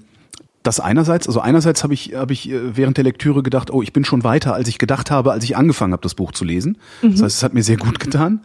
das 0.63 0.79
einerseits, 0.79 1.27
also 1.27 1.39
einerseits 1.39 1.83
habe 1.83 1.93
ich, 1.93 2.13
habe 2.13 2.33
ich 2.33 2.49
äh, 2.49 2.77
während 2.77 2.97
der 2.97 3.03
Lektüre 3.03 3.41
gedacht, 3.41 3.71
oh, 3.71 3.81
ich 3.81 3.93
bin 3.93 4.05
schon 4.05 4.23
weiter, 4.23 4.53
als 4.53 4.67
ich 4.67 4.77
gedacht 4.77 5.09
habe, 5.09 5.31
als 5.31 5.43
ich 5.43 5.57
angefangen 5.57 5.93
habe, 5.93 6.03
das 6.03 6.13
Buch 6.13 6.31
zu 6.31 6.45
lesen. 6.45 6.77
Mhm. 7.01 7.11
Das 7.11 7.21
heißt, 7.23 7.37
es 7.37 7.43
hat 7.43 7.53
mir 7.53 7.63
sehr 7.63 7.77
gut 7.77 7.99
getan. 7.99 8.41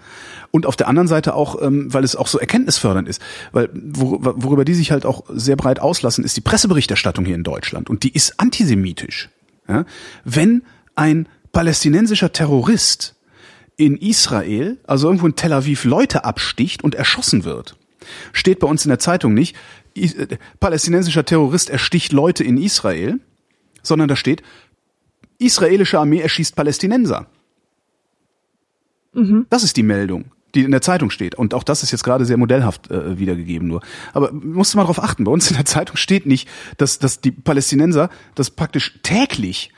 Und 0.51 0.65
auf 0.65 0.77
der 0.77 0.89
anderen 0.89 1.09
Seite 1.09 1.35
auch, 1.35 1.61
ähm, 1.61 1.93
weil 1.93 2.05
es 2.05 2.17
auch 2.17 2.27
so 2.27 2.39
erkenntnisfördernd 2.39 3.09
ist, 3.09 3.21
weil 3.53 3.69
worüber 3.73 4.65
die 4.65 4.75
sich 4.75 4.93
halt 4.93 5.05
auch 5.05 5.25
sehr 5.29 5.57
breit 5.57 5.81
auslassen, 5.81 6.25
ist 6.25 6.37
die 6.37 6.41
Presseberichterstattung 6.41 7.25
hier 7.25 7.35
in 7.35 7.45
Deutschland 7.45 7.91
und 7.91 8.03
die 8.03 8.15
ist 8.15 8.41
antisemitisch. 8.41 9.29
Ja? 9.69 9.85
Wenn 10.25 10.63
ein 10.95 11.29
palästinensischer 11.53 12.33
Terrorist 12.33 13.15
in 13.77 13.97
Israel, 13.97 14.79
also 14.87 15.09
irgendwo 15.09 15.27
in 15.27 15.37
Tel 15.37 15.53
Aviv, 15.53 15.85
Leute 15.85 16.25
absticht 16.25 16.83
und 16.83 16.95
erschossen 16.95 17.45
wird, 17.45 17.77
steht 18.33 18.61
bei 18.61 18.67
uns 18.67 18.85
in 18.85 18.89
der 18.89 18.99
Zeitung 18.99 19.35
nicht, 19.35 19.57
palästinensischer 20.61 21.25
Terrorist 21.25 21.71
ersticht 21.71 22.13
Leute 22.13 22.45
in 22.45 22.59
Israel, 22.59 23.21
sondern 23.83 24.09
da 24.09 24.17
steht, 24.17 24.43
israelische 25.39 25.99
Armee 25.99 26.21
erschießt 26.21 26.57
Palästinenser. 26.57 27.27
Mhm. 29.13 29.47
Das 29.51 29.63
ist 29.63 29.77
die 29.77 29.83
Meldung, 29.83 30.27
die 30.55 30.63
in 30.63 30.71
der 30.71 30.83
Zeitung 30.83 31.11
steht. 31.11 31.35
Und 31.35 31.55
auch 31.55 31.63
das 31.63 31.83
ist 31.83 31.91
jetzt 31.91 32.05
gerade 32.05 32.25
sehr 32.25 32.37
modellhaft 32.37 32.91
äh, 32.91 33.19
wiedergegeben 33.19 33.69
nur. 33.69 33.83
Aber 34.13 34.33
musst 34.33 34.75
du 34.75 34.79
mal 34.79 34.85
darauf 34.85 35.03
achten, 35.03 35.25
bei 35.25 35.33
uns 35.33 35.51
in 35.51 35.57
der 35.57 35.65
Zeitung 35.65 35.97
steht 35.97 36.27
nicht, 36.27 36.49
dass, 36.77 36.99
dass 36.99 37.21
die 37.21 37.31
Palästinenser, 37.31 38.11
dass 38.35 38.51
praktisch 38.51 38.99
täglich 39.03 39.73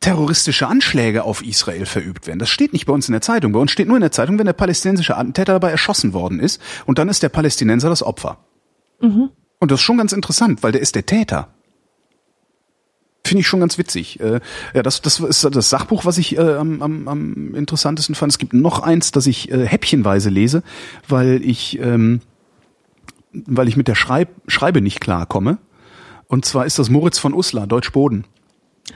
terroristische 0.00 0.66
Anschläge 0.66 1.22
auf 1.22 1.44
Israel 1.44 1.86
verübt 1.86 2.26
werden. 2.26 2.40
Das 2.40 2.50
steht 2.50 2.72
nicht 2.72 2.86
bei 2.86 2.92
uns 2.92 3.08
in 3.08 3.12
der 3.12 3.20
Zeitung. 3.20 3.52
Bei 3.52 3.60
uns 3.60 3.70
steht 3.70 3.86
nur 3.86 3.96
in 3.96 4.00
der 4.00 4.10
Zeitung, 4.10 4.36
wenn 4.38 4.46
der 4.46 4.52
palästinensische 4.52 5.16
Attentäter 5.16 5.52
dabei 5.52 5.70
erschossen 5.70 6.12
worden 6.12 6.40
ist. 6.40 6.60
Und 6.86 6.98
dann 6.98 7.08
ist 7.08 7.22
der 7.22 7.28
Palästinenser 7.28 7.88
das 7.88 8.02
Opfer. 8.02 8.38
Mhm. 9.02 9.30
Und 9.58 9.70
das 9.70 9.80
ist 9.80 9.84
schon 9.84 9.98
ganz 9.98 10.12
interessant, 10.12 10.62
weil 10.62 10.72
der 10.72 10.80
ist 10.80 10.94
der 10.94 11.06
Täter. 11.06 11.48
Finde 13.24 13.42
ich 13.42 13.46
schon 13.46 13.60
ganz 13.60 13.78
witzig. 13.78 14.18
Äh, 14.20 14.40
ja, 14.74 14.82
das, 14.82 15.00
das 15.00 15.20
ist 15.20 15.44
das 15.44 15.70
Sachbuch, 15.70 16.04
was 16.04 16.18
ich 16.18 16.36
äh, 16.36 16.54
am, 16.54 16.82
am, 16.82 17.08
am 17.08 17.54
interessantesten 17.54 18.14
fand. 18.14 18.32
Es 18.32 18.38
gibt 18.38 18.52
noch 18.52 18.80
eins, 18.80 19.12
das 19.12 19.26
ich 19.26 19.50
äh, 19.52 19.64
häppchenweise 19.66 20.28
lese, 20.28 20.62
weil 21.06 21.40
ich, 21.44 21.78
ähm, 21.78 22.20
weil 23.32 23.68
ich 23.68 23.76
mit 23.76 23.86
der 23.86 23.94
Schreib 23.94 24.28
Schreibe 24.48 24.80
nicht 24.80 25.00
klarkomme. 25.00 25.58
Und 26.26 26.44
zwar 26.44 26.66
ist 26.66 26.78
das 26.78 26.90
Moritz 26.90 27.18
von 27.18 27.32
Uslar, 27.32 27.66
Deutsch 27.66 27.92
Boden. 27.92 28.24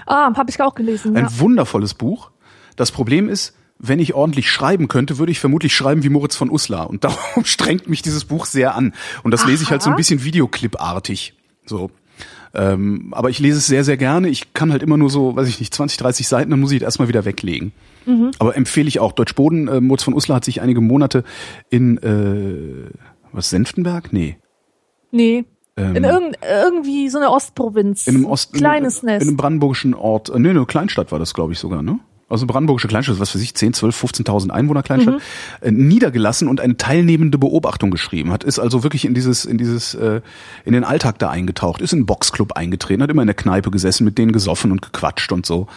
Ah, 0.06 0.34
habe 0.34 0.50
ich 0.50 0.60
auch 0.60 0.74
gelesen. 0.74 1.16
Ein 1.16 1.24
ja. 1.24 1.38
wundervolles 1.38 1.94
Buch. 1.94 2.30
Das 2.74 2.90
Problem 2.90 3.28
ist, 3.28 3.54
wenn 3.78 3.98
ich 3.98 4.14
ordentlich 4.14 4.50
schreiben 4.50 4.88
könnte, 4.88 5.18
würde 5.18 5.32
ich 5.32 5.40
vermutlich 5.40 5.74
schreiben 5.74 6.02
wie 6.02 6.08
Moritz 6.08 6.36
von 6.36 6.50
Uslar. 6.50 6.88
Und 6.88 7.04
darum 7.04 7.44
strengt 7.44 7.88
mich 7.88 8.02
dieses 8.02 8.24
Buch 8.24 8.46
sehr 8.46 8.74
an. 8.74 8.94
Und 9.22 9.32
das 9.32 9.42
Aha. 9.42 9.50
lese 9.50 9.62
ich 9.62 9.70
halt 9.70 9.82
so 9.82 9.90
ein 9.90 9.96
bisschen 9.96 10.24
Videoclip-artig. 10.24 11.34
So. 11.64 11.90
Ähm, 12.54 13.12
aber 13.12 13.28
ich 13.28 13.38
lese 13.38 13.58
es 13.58 13.66
sehr, 13.66 13.84
sehr 13.84 13.96
gerne. 13.96 14.28
Ich 14.28 14.54
kann 14.54 14.72
halt 14.72 14.82
immer 14.82 14.96
nur 14.96 15.10
so, 15.10 15.36
weiß 15.36 15.48
ich 15.48 15.60
nicht, 15.60 15.74
20, 15.74 15.98
30 15.98 16.26
Seiten, 16.26 16.50
dann 16.50 16.60
muss 16.60 16.72
ich 16.72 16.78
es 16.78 16.82
erstmal 16.82 17.08
wieder 17.08 17.24
weglegen. 17.26 17.72
Mhm. 18.06 18.30
Aber 18.38 18.56
empfehle 18.56 18.88
ich 18.88 18.98
auch. 18.98 19.12
Deutsch 19.12 19.34
Boden, 19.34 19.68
äh, 19.68 19.80
Moritz 19.80 20.04
von 20.04 20.14
Uslar 20.14 20.36
hat 20.36 20.44
sich 20.44 20.62
einige 20.62 20.80
Monate 20.80 21.22
in, 21.68 21.98
äh, 21.98 22.90
was, 23.32 23.50
Senftenberg? 23.50 24.12
Nee. 24.12 24.38
Nee. 25.10 25.44
Ähm, 25.76 25.96
in 25.96 26.04
irgend, 26.04 26.38
irgendwie 26.42 27.10
so 27.10 27.18
eine 27.18 27.30
Ostprovinz. 27.30 28.06
In 28.06 28.14
einem 28.14 28.24
Ost, 28.24 28.54
Kleines 28.54 29.02
in, 29.02 29.06
Nest. 29.06 29.22
In 29.22 29.28
einem 29.28 29.36
brandenburgischen 29.36 29.92
Ort. 29.92 30.30
Äh, 30.30 30.38
nee, 30.38 30.48
eine 30.48 30.64
Kleinstadt 30.64 31.12
war 31.12 31.18
das, 31.18 31.34
glaube 31.34 31.52
ich, 31.52 31.58
sogar, 31.58 31.82
ne? 31.82 32.00
Also 32.28 32.46
brandenburgische 32.46 32.88
Kleinstadt, 32.88 33.20
was 33.20 33.30
für 33.30 33.38
sich, 33.38 33.54
10, 33.54 33.74
12, 33.74 34.04
15.000 34.04 34.50
Einwohner 34.50 34.82
Kleinstadt, 34.82 35.14
mhm. 35.14 35.20
äh, 35.60 35.70
niedergelassen 35.70 36.48
und 36.48 36.60
eine 36.60 36.76
teilnehmende 36.76 37.38
Beobachtung 37.38 37.90
geschrieben 37.90 38.32
hat, 38.32 38.42
ist 38.42 38.58
also 38.58 38.82
wirklich 38.82 39.04
in 39.04 39.14
dieses, 39.14 39.44
in 39.44 39.58
dieses, 39.58 39.94
äh, 39.94 40.20
in 40.64 40.72
den 40.72 40.82
Alltag 40.82 41.18
da 41.18 41.30
eingetaucht, 41.30 41.80
ist 41.80 41.92
in 41.92 42.00
einen 42.00 42.06
Boxclub 42.06 42.52
eingetreten, 42.52 43.02
hat 43.02 43.10
immer 43.10 43.22
in 43.22 43.28
der 43.28 43.36
Kneipe 43.36 43.70
gesessen, 43.70 44.04
mit 44.04 44.18
denen 44.18 44.32
gesoffen 44.32 44.72
und 44.72 44.82
gequatscht 44.82 45.30
und 45.30 45.46
so. 45.46 45.68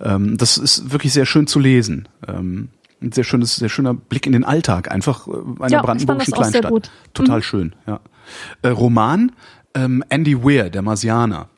Ähm, 0.00 0.36
das 0.36 0.58
ist 0.58 0.92
wirklich 0.92 1.12
sehr 1.12 1.26
schön 1.26 1.46
zu 1.46 1.58
lesen. 1.58 2.08
Ähm, 2.28 2.68
ein 3.00 3.12
sehr 3.12 3.24
schönes, 3.24 3.56
sehr 3.56 3.68
schöner 3.70 3.94
Blick 3.94 4.26
in 4.26 4.32
den 4.32 4.44
Alltag, 4.44 4.90
einfach 4.90 5.26
äh, 5.26 5.30
einer 5.60 5.70
ja, 5.70 5.82
brandenburgischen 5.82 6.34
Kleinstadt. 6.34 6.90
Total 7.14 7.38
mhm. 7.38 7.42
schön, 7.42 7.74
ja. 7.86 8.00
Äh, 8.62 8.68
Roman 8.68 9.32
ähm, 9.74 10.04
Andy 10.10 10.42
Weir, 10.42 10.68
der 10.68 10.82
Marsianer 10.82 11.48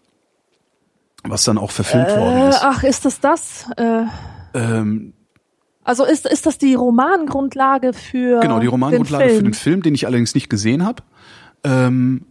was 1.29 1.43
dann 1.43 1.59
auch 1.59 1.73
verfilmt 1.73 2.09
äh, 2.09 2.17
worden 2.17 2.49
ist. 2.49 2.61
Ach, 2.63 2.85
ist 2.85 3.05
das 3.05 3.19
das? 3.19 3.67
Äh, 3.77 4.05
ähm, 4.57 5.13
also 5.85 6.05
ist, 6.05 6.27
ist 6.27 6.47
das 6.47 6.59
die 6.59 6.75
Romangrundlage 6.75 7.93
für 7.93 8.41
Genau, 8.41 8.59
die 8.59 8.67
Romangrundlage 8.67 9.29
den 9.29 9.37
für 9.37 9.43
den 9.45 9.55
Film, 9.55 9.83
den 9.83 9.95
ich 9.95 10.07
allerdings 10.07 10.35
nicht 10.35 10.51
gesehen 10.51 10.85
habe. 10.85 11.03
Ähm, 11.63 12.25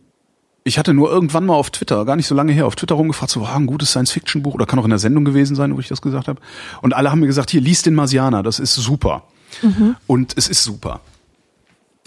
ich 0.66 0.78
hatte 0.78 0.94
nur 0.94 1.10
irgendwann 1.10 1.46
mal 1.46 1.54
auf 1.54 1.70
Twitter, 1.70 2.04
gar 2.06 2.16
nicht 2.16 2.28
so 2.28 2.36
lange 2.36 2.52
her, 2.52 2.66
auf 2.66 2.76
Twitter 2.76 2.96
rumgefragt, 2.96 3.32
so, 3.32 3.42
war 3.42 3.56
ein 3.56 3.68
gutes 3.68 3.92
Science-Fiction-Buch 3.92 4.56
oder 4.56 4.66
kann 4.66 4.80
auch 4.80 4.84
in 4.84 4.90
der 4.90 5.00
Sendung 5.00 5.24
gewesen 5.24 5.56
sein, 5.56 5.76
wo 5.76 5.80
ich 5.80 5.88
das 5.88 6.02
gesagt 6.02 6.28
habe. 6.28 6.42
Und 6.82 6.96
alle 6.96 7.12
haben 7.12 7.20
mir 7.20 7.28
gesagt, 7.28 7.52
hier, 7.52 7.62
lies 7.62 7.84
den 7.84 7.94
Marsianer, 7.94 8.44
das 8.44 8.60
ist 8.60 8.74
super. 8.74 9.24
Mhm. 9.62 9.96
Und 10.08 10.34
es 10.36 10.50
ist 10.50 10.64
super. 10.64 11.02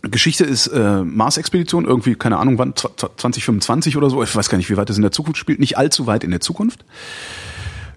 Geschichte 0.02 0.44
ist 0.44 0.66
äh, 0.66 1.02
Mars-Expedition, 1.02 1.86
irgendwie, 1.86 2.14
keine 2.14 2.36
Ahnung 2.38 2.58
wann, 2.58 2.74
2025 2.76 3.96
oder 3.96 4.10
so, 4.10 4.22
ich 4.22 4.34
weiß 4.34 4.50
gar 4.50 4.58
nicht, 4.58 4.68
wie 4.70 4.76
weit 4.76 4.90
das 4.90 4.96
in 4.96 5.02
der 5.02 5.12
Zukunft 5.12 5.38
spielt, 5.38 5.60
nicht 5.60 5.78
allzu 5.78 6.06
weit 6.06 6.24
in 6.24 6.30
der 6.30 6.40
Zukunft. 6.40 6.84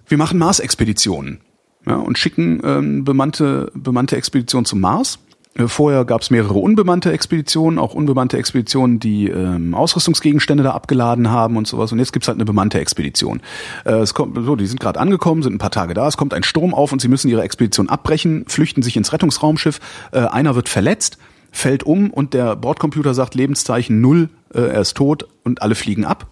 Wir 0.08 0.18
machen 0.18 0.40
Mars-Expeditionen 0.40 1.42
ja, 1.86 1.96
und 1.96 2.18
schicken 2.18 2.62
ähm, 2.64 3.04
bemannte, 3.04 3.72
bemannte 3.74 4.16
Expeditionen 4.16 4.66
zum 4.66 4.80
Mars. 4.80 5.20
Äh, 5.56 5.68
vorher 5.68 6.06
gab 6.06 6.22
es 6.22 6.30
mehrere 6.30 6.60
unbemannte 6.60 7.12
Expeditionen, 7.12 7.80
auch 7.80 7.94
unbemannte 7.94 8.38
Expeditionen, 8.38 9.00
die 9.00 9.28
ähm, 9.28 9.74
Ausrüstungsgegenstände 9.74 10.64
da 10.64 10.72
abgeladen 10.72 11.30
haben 11.30 11.58
und 11.58 11.68
sowas. 11.68 11.92
Und 11.92 12.00
jetzt 12.00 12.14
gibt's 12.14 12.28
halt 12.28 12.38
eine 12.38 12.46
bemannte 12.46 12.80
Expedition. 12.80 13.42
Äh, 13.86 13.94
es 13.96 14.14
kommt, 14.14 14.38
so, 14.46 14.56
die 14.56 14.68
sind 14.68 14.80
gerade 14.80 15.00
angekommen, 15.00 15.44
sind 15.44 15.54
ein 15.56 15.60
paar 15.60 15.72
Tage 15.72 15.94
da, 15.94 16.08
es 16.08 16.18
kommt 16.18 16.34
ein 16.34 16.44
Sturm 16.44 16.74
auf 16.74 16.92
und 16.92 17.02
sie 17.02 17.08
müssen 17.08 17.30
ihre 17.30 17.44
Expedition 17.44 17.90
abbrechen, 17.90 18.46
flüchten 18.48 18.84
sich 18.84 18.96
ins 18.96 19.12
Rettungsraumschiff. 19.12 19.80
Äh, 20.12 20.20
einer 20.20 20.56
wird 20.56 20.70
verletzt, 20.70 21.18
fällt 21.52 21.84
um 21.84 22.12
und 22.12 22.34
der 22.34 22.56
Bordcomputer 22.56 23.14
sagt 23.14 23.36
Lebenszeichen 23.36 24.00
null, 24.00 24.30
äh, 24.54 24.62
er 24.62 24.82
ist 24.82 24.96
tot 24.96 25.28
und 25.44 25.62
alle 25.62 25.76
fliegen 25.76 26.06
ab. 26.06 26.28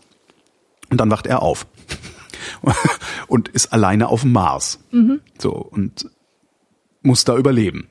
Und 0.89 0.99
dann 0.99 1.11
wacht 1.11 1.27
er 1.27 1.41
auf. 1.41 1.67
und 3.27 3.47
ist 3.49 3.73
alleine 3.73 4.07
auf 4.07 4.21
dem 4.21 4.31
Mars. 4.31 4.79
Mhm. 4.91 5.21
So, 5.37 5.51
und 5.51 6.09
muss 7.01 7.25
da 7.25 7.37
überleben. 7.37 7.89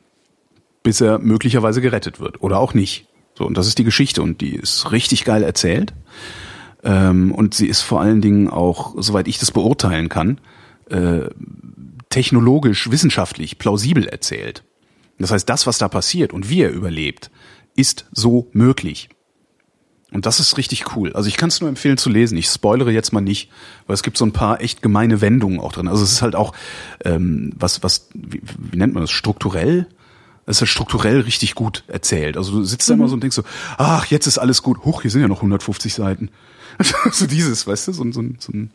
Bis 0.83 1.01
er 1.01 1.19
möglicherweise 1.19 1.81
gerettet 1.81 2.21
wird. 2.21 2.43
Oder 2.43 2.59
auch 2.59 2.75
nicht. 2.75 3.09
So, 3.37 3.47
und 3.47 3.57
das 3.57 3.67
ist 3.67 3.79
die 3.79 3.85
Geschichte 3.85 4.23
und 4.23 4.41
die 4.41 4.55
ist 4.55 4.91
richtig 4.91 5.25
geil 5.25 5.43
erzählt. 5.43 5.93
Ähm, 6.83 7.33
und 7.33 7.55
sie 7.55 7.67
ist 7.67 7.83
vor 7.83 8.01
allen 8.01 8.21
Dingen 8.21 8.49
auch, 8.49 8.95
soweit 8.99 9.29
ich 9.29 9.39
das 9.39 9.51
beurteilen 9.51 10.09
kann, 10.09 10.41
äh, 10.91 11.29
technologisch, 12.09 12.91
wissenschaftlich 12.91 13.59
plausibel 13.59 14.07
erzählt. 14.07 14.65
Das 15.19 15.31
heißt, 15.31 15.49
das, 15.49 15.67
was 15.67 15.79
da 15.79 15.89
passiert 15.89 16.33
und 16.33 16.49
wie 16.49 16.63
er 16.63 16.73
überlebt, 16.73 17.31
ist 17.75 18.07
so 18.13 18.49
möglich. 18.53 19.09
Und 20.11 20.25
das 20.25 20.41
ist 20.41 20.57
richtig 20.57 20.97
cool. 20.97 21.13
Also 21.13 21.29
ich 21.29 21.37
kann 21.37 21.49
es 21.49 21.61
nur 21.61 21.69
empfehlen 21.69 21.99
zu 21.99 22.09
lesen. 22.09 22.39
Ich 22.39 22.47
spoilere 22.47 22.91
jetzt 22.91 23.13
mal 23.13 23.21
nicht, 23.21 23.51
weil 23.87 23.95
es 23.95 24.03
gibt 24.03 24.17
so 24.17 24.25
ein 24.25 24.33
paar 24.33 24.63
echt 24.63 24.81
gemeine 24.81 25.21
Wendungen 25.21 25.61
auch 25.61 25.73
drin. 25.73 25.87
Also 25.87 26.03
es 26.03 26.13
ist 26.13 26.23
halt 26.23 26.35
auch 26.35 26.55
ähm, 27.05 27.53
was, 27.59 27.83
was, 27.83 28.09
wie, 28.15 28.41
wie 28.59 28.79
nennt 28.79 28.95
man 28.95 29.03
das, 29.03 29.11
strukturell? 29.11 29.87
Es 30.47 30.57
ist 30.57 30.61
halt 30.63 30.71
strukturell 30.71 31.21
richtig 31.21 31.55
gut 31.55 31.85
erzählt. 31.89 32.39
Also 32.39 32.53
du 32.53 32.65
sitzt 32.65 32.89
mhm. 32.89 32.93
da 32.93 32.95
immer 32.95 33.09
so 33.09 33.15
und 33.15 33.23
denkst 33.23 33.37
so, 33.37 33.43
ach, 33.77 34.07
jetzt 34.07 34.27
ist 34.27 34.39
alles 34.39 34.63
gut. 34.63 34.83
Huch, 34.87 35.03
hier 35.03 35.11
sind 35.11 35.21
ja 35.21 35.29
noch 35.29 35.39
150 35.39 35.93
Seiten. 35.93 36.31
so 37.13 37.27
dieses, 37.27 37.67
weißt 37.67 37.89
du, 37.89 37.93
so, 37.93 38.03
so, 38.11 38.23
so 38.39 38.53
ein 38.53 38.71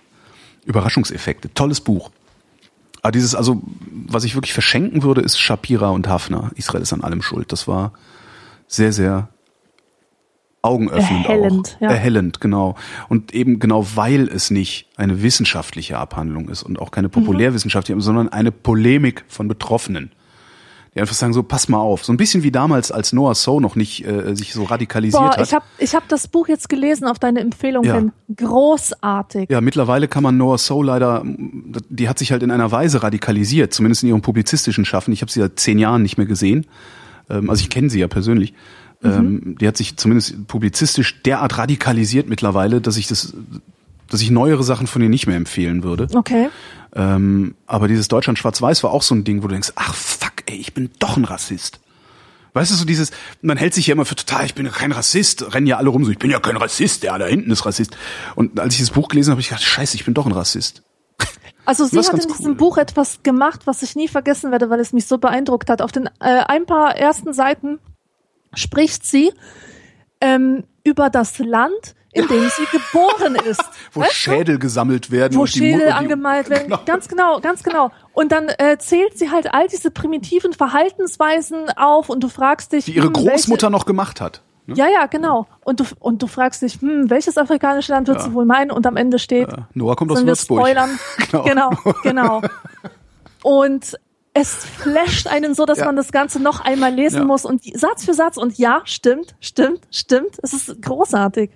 Überraschungseffekt. 0.66 1.56
Tolles 1.56 1.82
Buch. 1.82 2.12
Aber 3.02 3.12
dieses, 3.12 3.34
also, 3.34 3.64
was 4.06 4.24
ich 4.24 4.36
wirklich 4.36 4.54
verschenken 4.54 5.02
würde, 5.02 5.22
ist 5.22 5.40
Shapira 5.40 5.90
und 5.90 6.08
Hafner. 6.08 6.52
Israel 6.56 6.84
ist 6.84 6.94
an 6.94 7.02
allem 7.02 7.24
schuld. 7.24 7.52
Das 7.52 7.68
war 7.68 7.92
sehr, 8.68 8.94
sehr 8.94 9.30
augenöffnend 10.64 11.26
Erhellend, 11.26 11.76
auch. 11.76 11.82
Ja. 11.82 11.92
Erhellend, 11.92 12.42
genau. 12.42 12.76
Und 13.10 13.34
eben 13.34 13.60
genau 13.60 13.86
weil 13.96 14.28
es 14.28 14.50
nicht 14.50 14.88
eine 14.96 15.22
wissenschaftliche 15.22 16.00
Abhandlung 16.00 16.50
ist 16.50 16.64
und 16.64 16.80
auch 16.80 16.90
keine 16.90 17.10
populärwissenschaftliche, 17.10 17.96
mhm. 17.96 18.02
sondern 18.02 18.30
eine 18.30 18.52
Polemik 18.52 19.26
von 19.28 19.48
Betroffenen. 19.48 20.12
Die 20.96 21.02
einfach 21.02 21.16
sagen 21.16 21.34
so, 21.34 21.42
pass 21.42 21.70
mal 21.70 21.80
auf. 21.80 22.06
So 22.06 22.14
ein 22.14 22.18
bisschen 22.18 22.44
wie 22.44 22.52
damals, 22.52 22.92
als 22.92 23.14
Noah 23.14 23.34
So 23.34 23.60
noch 23.60 23.76
nicht 23.76 24.06
äh, 24.06 24.36
sich 24.36 24.54
so 24.54 24.64
radikalisiert 24.64 25.24
Boah, 25.24 25.38
hat. 25.38 25.48
Ich 25.48 25.54
habe 25.54 25.66
ich 25.80 25.96
hab 25.96 26.08
das 26.08 26.28
Buch 26.28 26.48
jetzt 26.48 26.70
gelesen 26.70 27.08
auf 27.08 27.18
deine 27.18 27.40
Empfehlung 27.40 27.84
ja. 27.84 27.96
hin. 27.96 28.12
Großartig. 28.36 29.50
Ja, 29.50 29.60
mittlerweile 29.60 30.08
kann 30.08 30.22
man 30.22 30.38
Noah 30.38 30.60
So 30.60 30.84
leider, 30.84 31.24
die 31.26 32.08
hat 32.08 32.20
sich 32.20 32.32
halt 32.32 32.44
in 32.44 32.52
einer 32.52 32.72
Weise 32.72 33.02
radikalisiert, 33.02 33.74
zumindest 33.74 34.04
in 34.04 34.10
ihrem 34.10 34.22
publizistischen 34.22 34.86
Schaffen. 34.86 35.12
Ich 35.14 35.22
habe 35.22 35.32
sie 35.32 35.40
seit 35.40 35.60
zehn 35.60 35.80
Jahren 35.80 36.04
nicht 36.04 36.18
mehr 36.18 36.28
gesehen. 36.28 36.68
Ähm, 37.30 37.50
also 37.50 37.62
ich 37.62 37.70
kenne 37.72 37.90
sie 37.90 38.00
ja 38.00 38.08
persönlich. 38.08 38.54
Mhm. 39.04 39.12
Ähm, 39.12 39.58
die 39.60 39.68
hat 39.68 39.78
sich 39.78 39.98
zumindest 39.98 40.48
publizistisch 40.48 41.22
derart 41.24 41.58
radikalisiert 41.58 42.28
mittlerweile, 42.28 42.82
dass 42.82 42.98
ich 42.98 43.08
das, 43.08 43.34
dass 44.10 44.22
ich 44.22 44.32
neuere 44.32 44.64
Sachen 44.64 44.88
von 44.88 45.02
ihr 45.02 45.10
nicht 45.10 45.28
mehr 45.28 45.36
empfehlen 45.36 45.84
würde. 45.84 46.08
Okay. 46.14 46.50
Ähm, 46.96 47.56
aber 47.68 47.88
dieses 47.88 48.08
Deutschland 48.08 48.40
schwarz-weiß 48.40 48.84
war 48.84 48.92
auch 48.92 49.02
so 49.02 49.14
ein 49.14 49.24
Ding, 49.24 49.44
wo 49.44 49.48
du 49.48 49.54
denkst, 49.54 49.74
ach 49.76 49.94
fuck, 49.94 50.34
ey, 50.46 50.56
ich 50.56 50.74
bin 50.74 50.90
doch 51.00 51.18
ein 51.18 51.26
Rassist. 51.26 51.80
Weißt 52.54 52.72
du, 52.72 52.76
so 52.76 52.86
dieses, 52.86 53.12
man 53.42 53.58
hält 53.58 53.74
sich 53.74 53.88
ja 53.88 53.94
immer 53.94 54.06
für 54.06 54.16
total, 54.16 54.46
ich 54.46 54.54
bin 54.54 54.66
ja 54.68 54.72
kein 54.72 54.92
Rassist, 54.92 55.54
rennen 55.56 55.66
ja 55.66 55.78
alle 55.78 55.90
rum 55.90 56.06
so, 56.06 56.12
ich 56.12 56.20
bin 56.20 56.30
ja 56.30 56.40
kein 56.40 56.56
Rassist, 56.56 57.02
der 57.02 57.18
da 57.18 57.26
hinten 57.26 57.50
ist 57.50 57.66
Rassist. 57.66 57.98
Und 58.36 58.60
als 58.60 58.76
ich 58.76 58.82
das 58.82 58.92
Buch 58.92 59.08
gelesen 59.08 59.32
habe, 59.32 59.36
habe 59.36 59.42
ich 59.42 59.50
gedacht, 59.50 59.64
scheiße, 59.64 59.96
ich 59.96 60.06
bin 60.06 60.14
doch 60.14 60.26
ein 60.26 60.32
Rassist. 60.32 60.84
Also 61.66 61.86
sie 61.86 61.98
hat 61.98 62.10
in 62.10 62.28
diesem 62.28 62.46
cool. 62.46 62.56
Buch 62.56 62.78
etwas 62.78 63.24
gemacht, 63.24 63.62
was 63.64 63.84
ich 63.84 63.96
nie 63.96 64.10
vergessen 64.10 64.52
werde, 64.52 64.70
weil 64.70 64.82
es 64.82 64.92
mich 64.92 65.06
so 65.06 65.18
beeindruckt 65.18 65.70
hat. 65.70 65.82
Auf 65.82 65.94
den 65.94 66.08
äh, 66.20 66.44
ein 66.46 66.66
paar 66.66 66.98
ersten 66.98 67.32
Seiten 67.32 67.80
spricht 68.56 69.06
sie 69.06 69.32
ähm, 70.22 70.64
über 70.84 71.10
das 71.10 71.40
Land, 71.40 71.96
in 72.14 72.28
dem 72.28 72.48
sie 72.50 72.66
geboren 72.72 73.36
ist. 73.36 73.64
Wo 73.92 74.02
Weißt 74.02 74.12
du? 74.12 74.16
Schädel 74.16 74.60
gesammelt 74.60 75.10
werden 75.12 75.38
wo 75.38 75.46
Schädel 75.46 75.92
angemalt 75.92 76.50
werden. 76.50 76.66
Genau. 76.66 76.80
Ganz 76.86 77.08
genau, 77.08 77.40
ganz 77.40 77.64
genau. 77.64 77.92
Und 78.14 78.32
dann 78.32 78.50
äh, 78.50 78.78
zählt 78.78 79.18
sie 79.18 79.32
halt 79.32 79.54
all 79.54 79.68
diese 79.68 79.90
primitiven 79.92 80.54
Verhaltensweisen 80.54 81.70
auf 81.76 82.10
und 82.10 82.24
du 82.24 82.30
fragst 82.30 82.72
dich, 82.72 82.86
Die 82.86 82.96
ihre 82.96 83.08
hm, 83.08 83.14
Großmutter 83.14 83.70
noch 83.70 83.86
gemacht 83.86 84.22
hat. 84.22 84.44
Ne? 84.68 84.78
Welche, 84.78 84.82
ja, 84.92 85.00
ja, 85.02 85.06
genau. 85.08 85.48
Und 85.66 85.80
du, 85.80 85.86
und 86.00 86.22
du 86.22 86.28
fragst 86.28 86.62
dich, 86.62 86.80
hm, 86.82 87.10
welches 87.10 87.38
afrikanische 87.38 87.92
Land 87.92 88.08
wird 88.08 88.22
sie 88.22 88.34
wohl 88.34 88.46
meinen? 88.46 88.72
Und 88.72 88.86
am 88.86 88.96
Ende 88.96 89.18
steht, 89.20 89.50
Äh, 89.50 89.58
Noah 89.74 89.96
kommt 89.96 90.12
aus 90.12 90.26
Würzburg. 90.26 90.60
spoilern? 90.60 91.00
Genau. 91.32 91.44
genau, 91.44 91.72
genau. 92.04 92.42
Und 93.44 93.98
es 94.34 94.54
flasht 94.66 95.28
einen 95.28 95.54
so, 95.54 95.66
dass 95.66 95.80
Ja. 95.80 95.86
man 95.86 95.96
das 95.96 96.12
Ganze 96.12 96.42
noch 96.42 96.62
einmal 96.62 96.94
lesen 96.94 97.20
Ja. 97.20 97.26
muss 97.26 97.46
und 97.46 97.66
die, 97.66 97.78
Satz 97.78 98.04
für 98.06 98.14
Satz 98.14 98.38
und 98.38 98.58
ja, 98.58 98.82
stimmt, 98.86 99.36
stimmt, 99.40 99.82
stimmt. 99.92 100.38
Es 100.42 100.54
ist 100.54 100.82
großartig. 100.82 101.52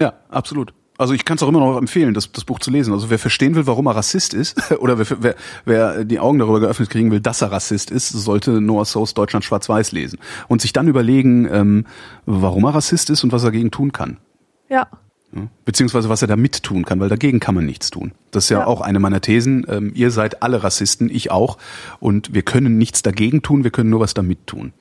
Ja, 0.00 0.14
absolut. 0.28 0.74
Also 0.96 1.12
ich 1.12 1.24
kann 1.24 1.36
es 1.36 1.42
auch 1.42 1.48
immer 1.48 1.58
noch 1.60 1.76
empfehlen, 1.76 2.14
das, 2.14 2.30
das 2.30 2.44
Buch 2.44 2.60
zu 2.60 2.70
lesen. 2.70 2.92
Also 2.92 3.10
wer 3.10 3.18
verstehen 3.18 3.56
will, 3.56 3.66
warum 3.66 3.86
er 3.86 3.96
Rassist 3.96 4.32
ist, 4.32 4.70
oder 4.78 4.98
wer, 4.98 5.06
wer, 5.22 5.34
wer 5.64 6.04
die 6.04 6.20
Augen 6.20 6.38
darüber 6.38 6.60
geöffnet 6.60 6.88
kriegen 6.90 7.10
will, 7.10 7.20
dass 7.20 7.42
er 7.42 7.50
Rassist 7.50 7.90
ist, 7.90 8.10
sollte 8.10 8.60
Noah 8.60 8.84
Soos 8.84 9.14
Deutschland 9.14 9.44
schwarz-weiß 9.44 9.90
lesen. 9.92 10.20
Und 10.46 10.60
sich 10.60 10.72
dann 10.72 10.86
überlegen, 10.86 11.48
ähm, 11.50 11.86
warum 12.26 12.64
er 12.64 12.74
Rassist 12.76 13.10
ist 13.10 13.24
und 13.24 13.32
was 13.32 13.42
er 13.42 13.46
dagegen 13.46 13.70
tun 13.72 13.92
kann. 13.92 14.18
Ja. 14.68 14.86
Beziehungsweise 15.64 16.08
was 16.08 16.22
er 16.22 16.28
damit 16.28 16.62
tun 16.62 16.84
kann, 16.84 17.00
weil 17.00 17.08
dagegen 17.08 17.40
kann 17.40 17.54
man 17.54 17.66
nichts 17.66 17.90
tun. 17.90 18.12
Das 18.30 18.44
ist 18.44 18.50
ja, 18.50 18.60
Ja. 18.60 18.66
auch 18.66 18.80
eine 18.80 19.00
meiner 19.00 19.20
Thesen. 19.20 19.66
Ähm, 19.68 19.92
ihr 19.94 20.10
seid 20.10 20.42
alle 20.42 20.62
Rassisten, 20.62 21.10
ich 21.10 21.30
auch. 21.30 21.58
Und 22.00 22.34
wir 22.34 22.42
können 22.42 22.78
nichts 22.78 23.02
dagegen 23.02 23.42
tun, 23.42 23.64
wir 23.64 23.70
können 23.70 23.90
nur 23.90 24.00
was 24.00 24.14
damit 24.14 24.46
tun. 24.46 24.72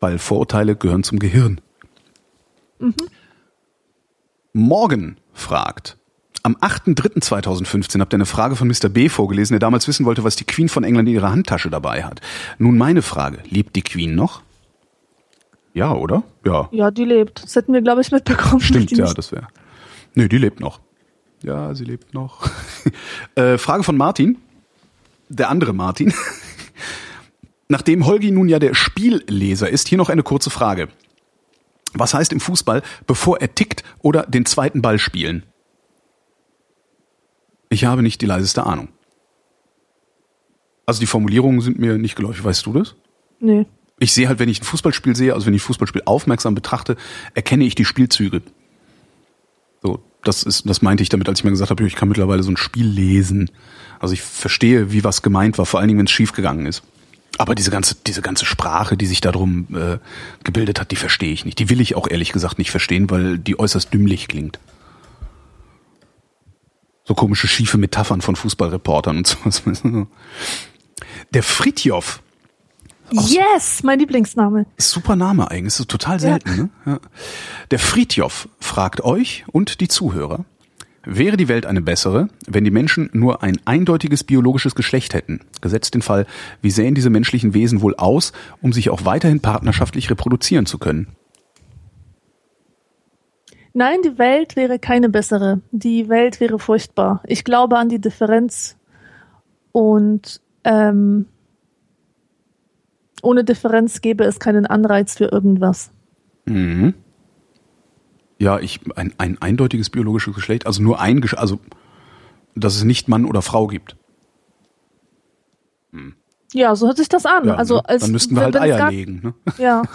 Weil 0.00 0.18
Vorurteile 0.18 0.76
gehören 0.76 1.02
zum 1.02 1.18
Gehirn. 1.18 1.60
Morgen 4.52 5.16
fragt. 5.32 5.96
Am 6.44 6.56
8.3.2015 6.56 8.00
habt 8.00 8.12
ihr 8.14 8.16
eine 8.16 8.24
Frage 8.26 8.56
von 8.56 8.68
Mr. 8.68 8.88
B 8.88 9.08
vorgelesen, 9.08 9.54
der 9.54 9.58
damals 9.60 9.88
wissen 9.88 10.06
wollte, 10.06 10.24
was 10.24 10.36
die 10.36 10.44
Queen 10.44 10.68
von 10.68 10.84
England 10.84 11.08
in 11.08 11.14
ihrer 11.16 11.30
Handtasche 11.30 11.68
dabei 11.68 12.04
hat. 12.04 12.20
Nun 12.58 12.78
meine 12.78 13.02
Frage. 13.02 13.38
Lebt 13.50 13.76
die 13.76 13.82
Queen 13.82 14.14
noch? 14.14 14.42
Ja, 15.78 15.94
oder? 15.94 16.24
Ja. 16.44 16.68
Ja, 16.72 16.90
die 16.90 17.04
lebt. 17.04 17.44
Das 17.44 17.54
hätten 17.54 17.72
wir, 17.72 17.80
glaube 17.82 18.00
ich, 18.00 18.10
mitbekommen. 18.10 18.60
Stimmt, 18.60 18.90
ja, 18.90 19.04
nicht- 19.04 19.16
das 19.16 19.30
wäre. 19.30 19.46
Nö, 20.14 20.28
die 20.28 20.38
lebt 20.38 20.58
noch. 20.58 20.80
Ja, 21.44 21.72
sie 21.72 21.84
lebt 21.84 22.14
noch. 22.14 22.50
äh, 23.36 23.58
Frage 23.58 23.84
von 23.84 23.96
Martin. 23.96 24.38
Der 25.28 25.50
andere 25.50 25.72
Martin. 25.72 26.12
Nachdem 27.68 28.06
Holgi 28.06 28.32
nun 28.32 28.48
ja 28.48 28.58
der 28.58 28.74
Spielleser 28.74 29.68
ist, 29.70 29.86
hier 29.86 29.98
noch 29.98 30.08
eine 30.08 30.24
kurze 30.24 30.50
Frage. 30.50 30.88
Was 31.94 32.12
heißt 32.12 32.32
im 32.32 32.40
Fußball, 32.40 32.82
bevor 33.06 33.40
er 33.40 33.54
tickt 33.54 33.84
oder 34.00 34.22
den 34.22 34.46
zweiten 34.46 34.82
Ball 34.82 34.98
spielen? 34.98 35.44
Ich 37.68 37.84
habe 37.84 38.02
nicht 38.02 38.20
die 38.20 38.26
leiseste 38.26 38.64
Ahnung. 38.66 38.88
Also 40.86 40.98
die 40.98 41.06
Formulierungen 41.06 41.60
sind 41.60 41.78
mir 41.78 41.98
nicht 41.98 42.16
geläufig. 42.16 42.42
Weißt 42.42 42.66
du 42.66 42.72
das? 42.72 42.96
Nee. 43.38 43.66
Ich 44.00 44.12
sehe 44.12 44.28
halt, 44.28 44.38
wenn 44.38 44.48
ich 44.48 44.60
ein 44.60 44.64
Fußballspiel 44.64 45.16
sehe, 45.16 45.34
also 45.34 45.46
wenn 45.46 45.54
ich 45.54 45.62
ein 45.62 45.66
Fußballspiel 45.66 46.02
aufmerksam 46.04 46.54
betrachte, 46.54 46.96
erkenne 47.34 47.64
ich 47.64 47.74
die 47.74 47.84
Spielzüge. 47.84 48.42
So, 49.82 50.02
das 50.22 50.42
ist, 50.42 50.68
das 50.68 50.82
meinte 50.82 51.02
ich 51.02 51.08
damit, 51.08 51.28
als 51.28 51.40
ich 51.40 51.44
mir 51.44 51.50
gesagt 51.50 51.70
habe, 51.70 51.86
ich 51.86 51.96
kann 51.96 52.08
mittlerweile 52.08 52.42
so 52.42 52.50
ein 52.50 52.56
Spiel 52.56 52.86
lesen. 52.86 53.50
Also 53.98 54.14
ich 54.14 54.22
verstehe, 54.22 54.92
wie 54.92 55.04
was 55.04 55.22
gemeint 55.22 55.58
war, 55.58 55.66
vor 55.66 55.80
allen 55.80 55.88
Dingen, 55.88 55.98
wenn 55.98 56.06
es 56.06 56.12
schief 56.12 56.32
gegangen 56.32 56.66
ist. 56.66 56.82
Aber 57.38 57.54
diese 57.54 57.70
ganze, 57.70 57.94
diese 58.06 58.22
ganze 58.22 58.46
Sprache, 58.46 58.96
die 58.96 59.06
sich 59.06 59.20
darum 59.20 59.68
äh, 59.74 59.98
gebildet 60.42 60.80
hat, 60.80 60.90
die 60.90 60.96
verstehe 60.96 61.32
ich 61.32 61.44
nicht. 61.44 61.58
Die 61.58 61.70
will 61.70 61.80
ich 61.80 61.94
auch 61.94 62.08
ehrlich 62.08 62.32
gesagt 62.32 62.58
nicht 62.58 62.70
verstehen, 62.70 63.10
weil 63.10 63.38
die 63.38 63.58
äußerst 63.58 63.92
dümmlich 63.92 64.26
klingt. 64.26 64.58
So 67.04 67.14
komische, 67.14 67.46
schiefe 67.48 67.78
Metaphern 67.78 68.20
von 68.20 68.36
Fußballreportern 68.36 69.18
und 69.18 69.26
sowas. 69.52 69.62
Der 71.32 71.42
Fritjof 71.42 72.20
Yes, 73.10 73.82
mein 73.82 73.98
Lieblingsname. 73.98 74.66
Super 74.76 75.16
Name 75.16 75.50
eigentlich, 75.50 75.78
ist 75.78 75.88
total 75.88 76.20
selten. 76.20 76.56
Ne? 76.56 76.70
Ja. 76.84 77.00
Der 77.70 77.78
Fritjof 77.78 78.48
fragt 78.60 79.02
euch 79.02 79.44
und 79.50 79.80
die 79.80 79.88
Zuhörer, 79.88 80.44
wäre 81.04 81.36
die 81.36 81.48
Welt 81.48 81.64
eine 81.64 81.80
bessere, 81.80 82.28
wenn 82.46 82.64
die 82.64 82.70
Menschen 82.70 83.08
nur 83.12 83.42
ein 83.42 83.58
eindeutiges 83.64 84.24
biologisches 84.24 84.74
Geschlecht 84.74 85.14
hätten? 85.14 85.40
Gesetzt 85.60 85.94
den 85.94 86.02
Fall, 86.02 86.26
wie 86.60 86.70
sähen 86.70 86.94
diese 86.94 87.10
menschlichen 87.10 87.54
Wesen 87.54 87.80
wohl 87.80 87.94
aus, 87.96 88.32
um 88.60 88.72
sich 88.72 88.90
auch 88.90 89.04
weiterhin 89.04 89.40
partnerschaftlich 89.40 90.10
reproduzieren 90.10 90.66
zu 90.66 90.78
können? 90.78 91.08
Nein, 93.72 93.98
die 94.04 94.18
Welt 94.18 94.56
wäre 94.56 94.78
keine 94.78 95.08
bessere. 95.08 95.60
Die 95.70 96.08
Welt 96.08 96.40
wäre 96.40 96.58
furchtbar. 96.58 97.22
Ich 97.26 97.44
glaube 97.44 97.78
an 97.78 97.88
die 97.88 98.00
Differenz 98.00 98.76
und 99.72 100.40
ähm, 100.64 101.26
ohne 103.22 103.44
Differenz 103.44 104.00
gäbe 104.00 104.24
es 104.24 104.38
keinen 104.40 104.66
Anreiz 104.66 105.16
für 105.16 105.26
irgendwas. 105.26 105.90
Mhm. 106.46 106.94
Ja, 108.38 108.58
ich 108.60 108.80
ein, 108.96 109.12
ein 109.18 109.36
eindeutiges 109.42 109.90
biologisches 109.90 110.34
Geschlecht, 110.34 110.66
also 110.66 110.82
nur 110.82 111.00
ein 111.00 111.20
Gesch 111.20 111.34
also 111.34 111.58
dass 112.54 112.74
es 112.76 112.84
nicht 112.84 113.08
Mann 113.08 113.24
oder 113.24 113.42
Frau 113.42 113.66
gibt. 113.68 113.96
Ja, 116.52 116.74
so 116.74 116.86
hört 116.86 116.96
sich 116.96 117.08
das 117.08 117.26
an. 117.26 117.46
Ja, 117.46 117.54
also 117.54 117.76
ne? 117.76 117.88
als, 117.88 118.02
Dann 118.02 118.10
müssten 118.12 118.34
wir 118.34 118.42
halt 118.42 118.56
Eier 118.56 118.90
legen. 118.90 119.20
Ne? 119.22 119.34
Ja. 119.58 119.82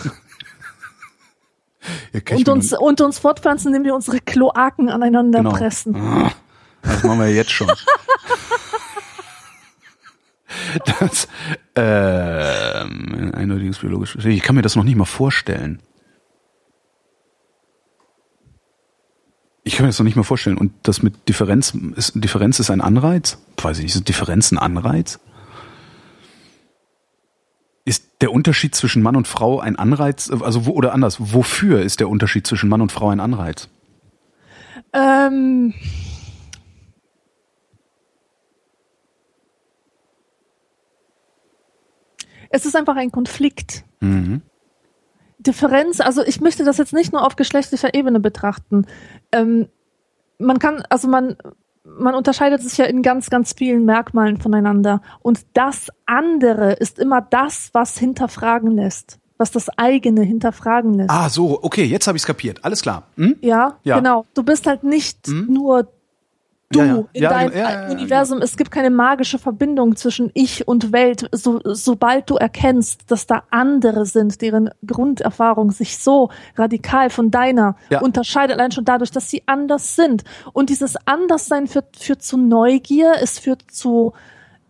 Ja, 2.14 2.38
Und 2.38 2.48
uns, 2.48 2.72
und 2.72 3.02
uns 3.02 3.20
fortpflanzen, 3.20 3.68
indem 3.68 3.84
wir 3.84 3.94
unsere 3.94 4.22
Kloaken 4.22 4.88
aneinander 4.88 5.40
Genau. 5.40 5.52
pressen. 5.52 5.94
Ah, 5.98 6.32
Das 6.82 7.04
machen 7.04 7.20
wir 7.20 7.28
jetzt 7.34 7.52
schon. 7.52 7.68
Das, 11.00 11.28
ähm, 11.76 13.16
ein 13.16 13.34
eindeutiges 13.34 13.80
biologisches. 13.80 14.26
Ich 14.26 14.42
kann 14.42 14.56
mir 14.56 14.62
das 14.62 14.76
noch 14.76 14.84
nicht 14.84 14.96
mal 14.96 15.06
vorstellen. 15.06 15.80
Ich 19.64 19.76
kann 19.76 19.86
mir 19.86 19.90
das 19.90 20.00
noch 20.00 20.04
nicht 20.04 20.16
mal 20.16 20.24
vorstellen. 20.24 20.58
Und 20.58 20.74
das 20.84 21.04
mit 21.04 21.30
Differenz 21.30 21.74
ist, 21.96 22.14
Differenz 22.16 22.60
ist 22.60 22.70
ein 22.70 22.82
Anreiz? 22.82 23.38
Weiß 23.62 23.78
ich 23.78 23.84
nicht, 23.84 23.96
ist 23.96 24.08
Differenz 24.08 24.52
ein 24.52 24.58
Anreiz? 24.58 25.20
Ist 27.86 28.06
der 28.22 28.32
Unterschied 28.32 28.76
zwischen 28.76 29.02
Mann 29.02 29.16
und 29.16 29.28
Frau 29.28 29.60
ein 29.60 29.78
Anreiz? 29.78 30.30
Also, 30.30 30.66
wo, 30.66 30.72
oder 30.72 30.94
anders, 30.94 31.18
wofür 31.20 31.82
ist 31.82 32.00
der 32.00 32.10
Unterschied 32.10 32.46
zwischen 32.46 32.70
Mann 32.70 32.82
und 32.82 32.92
Frau 32.92 33.10
ein 33.10 33.20
Anreiz? 33.20 33.70
Ähm, 34.94 35.74
es 42.54 42.66
ist 42.68 42.76
einfach 42.76 42.96
ein 42.96 43.12
Konflikt. 43.12 43.84
Mhm. 44.00 44.42
Differenz, 45.40 46.00
also 46.00 46.24
ich 46.24 46.40
möchte 46.40 46.64
das 46.64 46.78
jetzt 46.78 46.94
nicht 46.94 47.12
nur 47.12 47.26
auf 47.26 47.36
geschlechtlicher 47.36 47.94
Ebene 47.94 48.20
betrachten. 48.20 48.86
Ähm, 49.32 49.68
man 50.38 50.60
kann, 50.60 50.84
also 50.90 51.08
man, 51.08 51.36
man 51.84 52.14
unterscheidet 52.16 52.62
sich 52.62 52.78
ja 52.78 52.86
in 52.86 53.02
ganz, 53.02 53.30
ganz 53.30 53.54
vielen 53.58 53.86
Merkmalen 53.86 54.38
voneinander. 54.38 55.02
Und 55.22 55.42
das 55.54 55.88
andere 56.06 56.74
ist 56.74 57.00
immer 57.00 57.22
das, 57.22 57.72
was 57.74 57.98
hinterfragen 57.98 58.72
lässt, 58.72 59.20
was 59.38 59.52
das 59.52 59.68
eigene 59.78 60.22
hinterfragen 60.22 60.94
lässt. 60.94 61.10
Ah, 61.10 61.30
so, 61.30 61.62
okay, 61.64 61.84
jetzt 61.86 62.06
habe 62.08 62.16
ich 62.18 62.22
es 62.22 62.28
kapiert. 62.28 62.64
Alles 62.64 62.82
klar. 62.84 63.08
Hm? 63.18 63.36
Ja, 63.42 63.80
Ja. 63.84 63.98
genau. 63.98 64.26
Du 64.36 64.44
bist 64.44 64.68
halt 64.68 64.84
nicht 64.84 65.28
nur 65.28 65.92
du 66.74 66.80
Ja, 66.80 66.86
ja. 66.86 67.04
in 67.14 67.24
Ja, 67.24 67.30
deinem 67.30 67.92
Universum. 67.92 68.42
Es 68.42 68.58
gibt 68.58 68.72
keine 68.72 68.90
magische 68.90 69.40
Verbindung 69.40 69.96
zwischen 69.96 70.32
ich 70.34 70.68
und 70.68 70.92
Welt. 70.92 71.30
So, 71.32 71.62
sobald 71.64 72.30
du 72.30 72.36
erkennst, 72.36 73.10
dass 73.10 73.26
da 73.28 73.44
andere 73.50 74.06
sind, 74.06 74.42
deren 74.42 74.70
Grunderfahrung 74.86 75.72
sich 75.72 75.98
so 75.98 76.30
radikal 76.58 77.10
von 77.10 77.32
deiner 77.32 77.76
unterscheidet, 78.02 78.58
allein 78.58 78.72
schon 78.72 78.86
dadurch, 78.86 79.12
dass 79.12 79.30
sie 79.30 79.44
anders 79.46 79.96
sind. 79.96 80.24
Und 80.54 80.70
dieses 80.70 80.96
Anderssein 81.06 81.68
führt, 81.68 81.98
führt 81.98 82.22
zu 82.22 82.38
Neugier, 82.38 83.14
es 83.22 83.40
führt 83.40 83.64
zu 83.72 84.14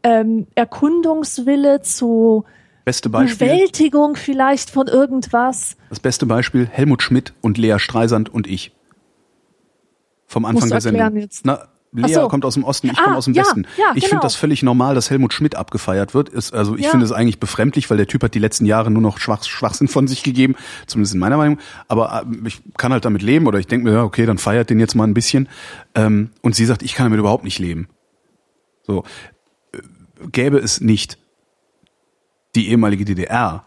ähm, 0.03 0.47
Erkundungswille, 0.55 1.81
zu 1.81 2.45
Beste 2.85 3.09
Beispiel. 3.09 3.47
Bewältigung 3.47 4.15
vielleicht 4.17 4.69
von 4.69 4.88
irgendwas. 4.88 5.77
Das 5.89 6.01
beste 6.01 6.25
Beispiel, 6.25 6.67
Helmut 6.69 7.01
Schmidt 7.01 7.34
und 7.41 7.57
Lea 7.57 7.80
Streisand 7.80 8.27
und 8.34 8.45
ich. 8.45 8.75
Vom 10.27 10.45
Anfang 10.45 10.69
Musst 10.69 10.85
du 10.85 10.91
der 10.91 10.99
Sendung. 10.99 11.15
jetzt. 11.21 11.45
Na, 11.45 11.67
Lea 11.95 12.14
so. 12.14 12.28
kommt 12.28 12.44
aus 12.45 12.56
dem 12.56 12.64
Osten, 12.64 12.88
ich 12.88 12.98
Ah, 12.98 13.03
komme 13.03 13.18
aus 13.18 13.26
dem 13.26 13.34
ja, 13.36 13.44
Westen. 13.44 13.68
ja, 13.78 13.91
ich 13.94 14.02
genau. 14.03 14.07
finde 14.10 14.22
das 14.24 14.36
völlig 14.36 14.64
normal, 14.64 14.95
dass 14.95 15.10
Helmut 15.10 15.34
Schmidt 15.34 15.56
abgefeiert 15.56 16.14
wird. 16.14 16.30
Ist, 16.30 16.53
also 16.53 16.76
ich 16.76 16.86
Ja. 16.86 16.90
finde 16.91 17.06
es 17.06 17.11
eigentlich 17.11 17.40
befremdlich, 17.40 17.90
weil 17.90 17.98
der 17.98 18.07
Typ 18.07 18.24
hat 18.24 18.34
die 18.34 18.40
letzten 18.40 18.65
Jahre 18.65 18.90
nur 18.91 19.02
noch 19.02 19.20
Schwach, 19.20 19.44
Schwachsinn 19.44 19.88
von 19.88 20.07
sich 20.07 20.24
gegeben, 20.24 20.56
zumindest 20.88 21.14
in 21.14 21.20
meiner 21.20 21.38
Meinung. 21.38 21.60
Aber 21.88 22.24
äh, 22.28 22.48
ich 22.48 22.61
kann 22.78 22.91
halt 22.91 23.06
damit 23.06 23.22
leben 23.22 23.45
oder 23.48 23.60
ich 23.60 23.68
denke 23.68 23.86
mir, 23.88 23.94
ja, 23.94 24.03
okay, 24.03 24.26
dann 24.26 24.38
feiert 24.38 24.70
den 24.70 24.80
jetzt 24.80 24.95
mal 24.95 25.03
ein 25.06 25.14
bisschen. 25.14 25.48
Ähm, 25.95 26.32
und 26.41 26.56
sie 26.56 26.65
sagt, 26.65 26.82
ich 26.84 26.95
kann 26.95 27.06
damit 27.06 27.20
überhaupt 27.20 27.44
nicht 27.44 27.60
leben. 27.60 27.88
So, 28.88 29.03
äh, 29.72 29.78
gäbe 30.32 30.57
es 30.57 30.82
nicht 30.82 31.18
die 32.56 32.70
ehemalige 32.70 33.06
DDR, 33.06 33.65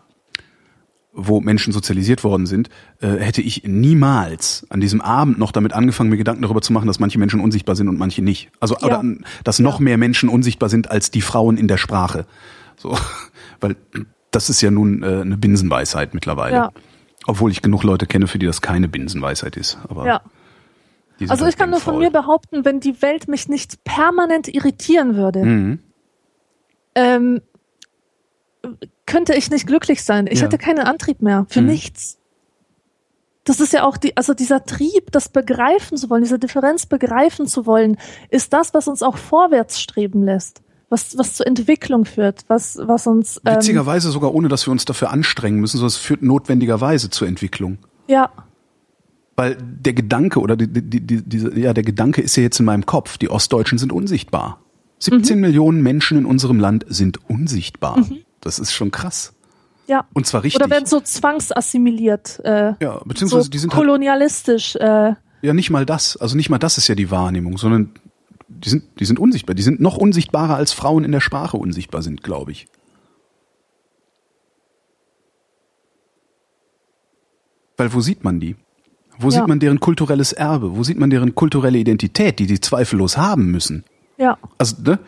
wo 1.19 1.41
Menschen 1.41 1.73
sozialisiert 1.73 2.23
worden 2.25 2.47
sind, 2.47 2.69
äh, 3.01 3.09
hätte 3.17 3.41
ich 3.43 3.63
niemals 3.65 4.67
an 4.69 4.81
diesem 4.81 5.01
Abend 5.01 5.39
noch 5.39 5.51
damit 5.51 5.73
angefangen, 5.73 6.11
mir 6.11 6.17
Gedanken 6.19 6.43
darüber 6.43 6.61
zu 6.61 6.73
machen, 6.73 6.87
dass 6.87 6.99
manche 7.01 7.19
Menschen 7.19 7.41
unsichtbar 7.41 7.75
sind 7.75 7.89
und 7.89 7.99
manche 7.99 8.23
nicht. 8.23 8.51
Also 8.61 8.77
Ja. 8.81 8.87
oder 9.01 9.03
dass 9.43 9.59
noch 9.59 9.81
mehr 9.81 9.97
Menschen 9.99 10.29
unsichtbar 10.29 10.69
sind 10.69 10.91
als 10.91 11.11
die 11.11 11.23
Frauen 11.23 11.57
in 11.57 11.69
der 11.69 11.79
Sprache. 11.79 12.27
So, 12.77 12.97
weil 13.61 13.77
das 14.31 14.51
ist 14.51 14.61
ja 14.61 14.71
nun 14.71 15.03
äh, 15.03 15.23
eine 15.23 15.37
Binsenweisheit 15.39 16.13
mittlerweile. 16.15 16.55
Ja. 16.57 16.73
Obwohl 17.27 17.51
ich 17.51 17.63
genug 17.63 17.83
Leute 17.83 18.07
kenne, 18.07 18.27
für 18.27 18.39
die 18.39 18.47
das 18.47 18.61
keine 18.61 18.87
Binsenweisheit 18.87 19.57
ist. 19.57 19.79
Aber 19.89 20.07
Ja. 20.07 20.21
Also 21.29 21.45
halt 21.45 21.55
ich 21.55 21.59
kann 21.59 21.71
nur 21.71 21.81
von 21.81 21.95
denkfaul. 21.95 22.13
mir 22.13 22.21
behaupten, 22.23 22.65
wenn 22.67 22.79
die 22.81 23.01
Welt 23.01 23.27
mich 23.27 23.49
nicht 23.49 23.83
permanent 23.85 24.49
irritieren 24.53 25.17
würde, 25.17 25.45
Mhm. 25.45 25.79
ähm, 26.95 27.41
könnte 29.07 29.35
ich 29.35 29.51
nicht 29.51 29.67
glücklich 29.67 30.03
sein. 30.05 30.27
Ich 30.31 30.39
Ja. 30.41 30.45
hätte 30.47 30.59
keinen 30.59 30.81
Antrieb 30.81 31.23
mehr 31.23 31.47
für 31.49 31.61
Mhm. 31.61 31.69
nichts. 31.69 32.19
Das 33.45 33.61
ist 33.61 33.73
ja 33.73 33.85
auch 33.85 33.97
die, 33.97 34.17
also 34.17 34.35
dieser 34.35 34.65
Trieb, 34.65 35.13
das 35.13 35.29
begreifen 35.29 35.97
zu 35.97 36.11
wollen, 36.11 36.23
diese 36.25 36.39
Differenz 36.39 36.87
begreifen 36.87 37.47
zu 37.47 37.65
wollen, 37.65 37.97
ist 38.31 38.53
das, 38.53 38.75
was 38.75 38.89
uns 38.89 39.03
auch 39.03 39.17
vorwärts 39.17 39.81
streben 39.81 40.25
lässt, 40.25 40.63
was, 40.89 41.17
was 41.17 41.35
zur 41.35 41.47
Entwicklung 41.47 42.05
führt, 42.07 42.43
was, 42.49 42.77
was 42.83 43.07
uns, 43.07 43.41
ähm, 43.47 43.55
Witzigerweise 43.55 44.11
sogar 44.11 44.35
ohne, 44.35 44.49
dass 44.49 44.67
wir 44.67 44.73
uns 44.73 44.85
dafür 44.85 45.11
anstrengen 45.11 45.61
müssen, 45.61 45.77
sondern 45.77 45.89
es 45.89 45.97
führt 45.97 46.23
notwendigerweise 46.23 47.09
zur 47.11 47.29
Entwicklung. 47.29 47.79
ja, 48.09 48.31
Weil 49.37 49.57
der 49.61 49.93
Gedanke 49.93 50.41
oder 50.41 50.57
die, 50.57 50.67
die, 50.67 51.01
die, 51.01 51.23
diese, 51.23 51.57
ja, 51.59 51.73
der 51.75 51.85
Gedanke 51.85 52.23
ist 52.23 52.35
ja 52.37 52.43
jetzt 52.43 52.59
in 52.59 52.65
meinem 52.67 52.87
Kopf, 52.87 53.17
die 53.19 53.29
Ostdeutschen 53.31 53.79
sind 53.79 53.93
unsichtbar. 53.93 54.61
17 54.99 55.39
Millionen 55.39 55.83
Menschen 55.83 56.17
in 56.19 56.25
unserem 56.25 56.59
Land 56.59 56.87
sind 56.89 57.21
unsichtbar. 57.29 58.03
Das 58.47 58.59
ist 58.61 58.73
schon 58.73 58.91
krass. 58.93 59.35
ja. 59.89 60.07
Und 60.15 60.27
zwar 60.27 60.43
richtig. 60.45 60.63
Oder 60.63 60.71
werden 60.71 60.87
so 60.87 61.01
zwangsassimiliert, 61.01 62.41
äh, 62.45 62.75
ja, 62.81 63.01
beziehungsweise 63.05 63.45
so 63.45 63.51
die 63.51 63.59
sind 63.59 63.73
halt, 63.75 63.83
kolonialistisch, 63.83 64.77
äh, 64.77 65.15
ja 65.43 65.53
nicht 65.53 65.71
mal 65.71 65.85
das. 65.85 66.17
Also 66.17 66.37
nicht 66.37 66.49
mal 66.49 66.59
das 66.59 66.79
ist 66.79 66.89
ja 66.89 66.95
die 66.95 67.11
Wahrnehmung, 67.11 67.59
sondern 67.59 67.91
die 68.49 68.69
sind, 68.69 68.85
die 69.01 69.05
sind 69.05 69.19
unsichtbar. 69.19 69.55
Die 69.55 69.63
sind 69.63 69.81
noch 69.81 69.97
unsichtbarer 69.97 70.55
als 70.57 70.73
Frauen 70.73 71.03
in 71.05 71.13
der 71.13 71.21
Sprache 71.21 71.57
unsichtbar 71.57 72.03
sind, 72.03 72.23
glaube 72.23 72.53
ich. 72.53 72.69
Weil 77.77 77.93
wo 77.93 78.01
sieht 78.01 78.25
man 78.25 78.41
die? 78.41 78.57
Wo 79.19 79.29
Ja. 79.29 79.39
sieht 79.41 79.47
man 79.49 79.61
deren 79.61 79.81
kulturelles 79.81 80.33
Erbe? 80.33 80.77
Wo 80.77 80.83
sieht 80.85 80.99
man 80.99 81.11
deren 81.11 81.35
kulturelle 81.35 81.79
Identität, 81.79 82.39
die 82.39 82.47
die 82.47 82.61
zweifellos 82.61 83.17
haben 83.17 83.51
müssen? 83.51 83.85
ja, 84.19 84.39
Also, 84.59 84.77
ne? 84.83 84.99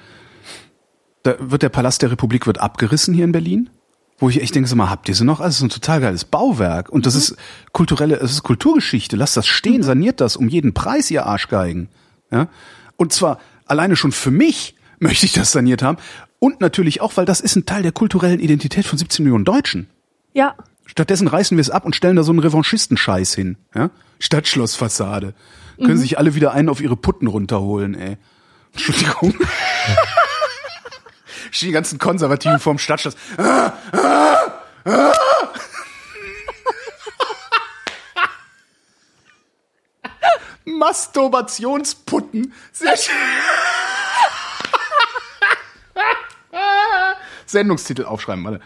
Da 1.29 1.37
wird 1.39 1.63
der 1.63 1.69
Palast 1.69 2.01
der 2.01 2.11
Republik 2.11 2.47
wird 2.47 2.59
abgerissen 2.59 3.13
hier 3.13 3.25
in 3.25 3.33
Berlin, 3.33 3.69
wo 4.17 4.31
ich 4.31 4.41
echt 4.41 4.55
denke, 4.55 4.67
sag 4.67 4.77
mal, 4.77 4.89
habt 4.89 5.11
ihr 5.11 5.15
sie 5.15 5.27
noch? 5.27 5.41
Also, 5.41 5.49
es 5.51 5.57
ist 5.57 5.63
ein 5.63 5.69
total 5.69 6.01
geiles 6.01 6.25
Bauwerk 6.25 6.89
und 6.89 7.05
das 7.05 7.15
ist 7.15 7.37
kulturelle, 7.73 8.17
es 8.17 8.31
ist 8.31 8.45
Kulturgeschichte. 8.45 9.15
Lasst 9.15 9.37
das 9.37 9.47
stehen, 9.47 9.83
saniert 9.83 10.23
das 10.23 10.37
um 10.37 10.49
jeden 10.49 10.73
Preis, 10.73 11.11
ihr 11.11 11.27
Arschgeigen. 11.27 11.91
Ja? 12.31 12.49
Und 12.97 13.13
zwar 13.13 13.41
alleine 13.67 13.95
schon 13.95 14.11
für 14.11 14.31
mich 14.31 14.75
möchte 15.01 15.27
ich 15.27 15.35
das 15.35 15.53
saniert 15.53 15.83
haben 15.83 15.99
und 16.39 16.63
natürlich 16.63 17.03
auch, 17.03 17.19
weil 17.19 17.27
das 17.27 17.43
ist 17.43 17.57
ein 17.57 17.67
Teil 17.67 17.83
der 17.83 17.93
kulturellen 17.93 18.41
Identität 18.41 18.87
von 18.87 18.99
17 18.99 19.23
Millionen 19.23 19.45
Deutschen. 19.45 19.89
ja, 20.33 20.57
Stattdessen 20.87 21.29
reißen 21.29 21.59
wir 21.59 21.61
es 21.61 21.69
ab 21.69 21.85
und 21.85 21.95
stellen 21.95 22.17
da 22.17 22.23
so 22.23 22.33
einen 22.33 22.39
Revanchistenscheiß 22.39 23.35
hin. 23.35 23.59
Ja? 23.75 23.91
Stadtschlossfassade. 24.19 25.35
Können 25.77 25.99
sich 25.99 26.17
alle 26.17 26.35
wieder 26.35 26.53
einen 26.55 26.71
auf 26.71 26.81
ihre 26.81 26.97
Putten 26.97 27.27
runterholen, 27.27 27.95
ey. 27.95 28.17
Entschuldigung. 28.73 29.35
Stehen 31.51 31.69
die 31.69 31.73
ganzen 31.73 31.99
Konservativen 31.99 32.59
vorm 32.59 32.79
Stadtschloss. 32.79 33.17
Ah, 33.37 33.73
ah, 33.93 34.63
ah. 34.85 35.13
Masturbationsputten. 40.65 42.53
Sehr 42.73 42.97
schön. 42.97 43.15
Sendungstitel 47.47 48.05
aufschreiben, 48.05 48.47
alle. 48.47 48.61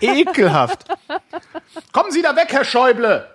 Ekelhaft. 0.00 0.84
Kommen 1.92 2.12
Sie 2.12 2.22
da 2.22 2.36
weg, 2.36 2.48
Herr 2.50 2.64
Schäuble. 2.64 3.28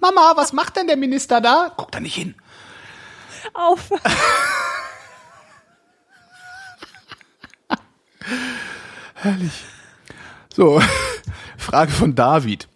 Mama, 0.00 0.32
was 0.36 0.52
macht 0.52 0.76
denn 0.76 0.86
der 0.86 0.96
Minister 0.96 1.40
da? 1.40 1.72
Guck 1.76 1.92
da 1.92 2.00
nicht 2.00 2.14
hin. 2.14 2.34
auf. 3.54 3.90
So, 10.54 10.80
Frage 11.58 11.92
von 11.92 12.14
David. 12.14 12.68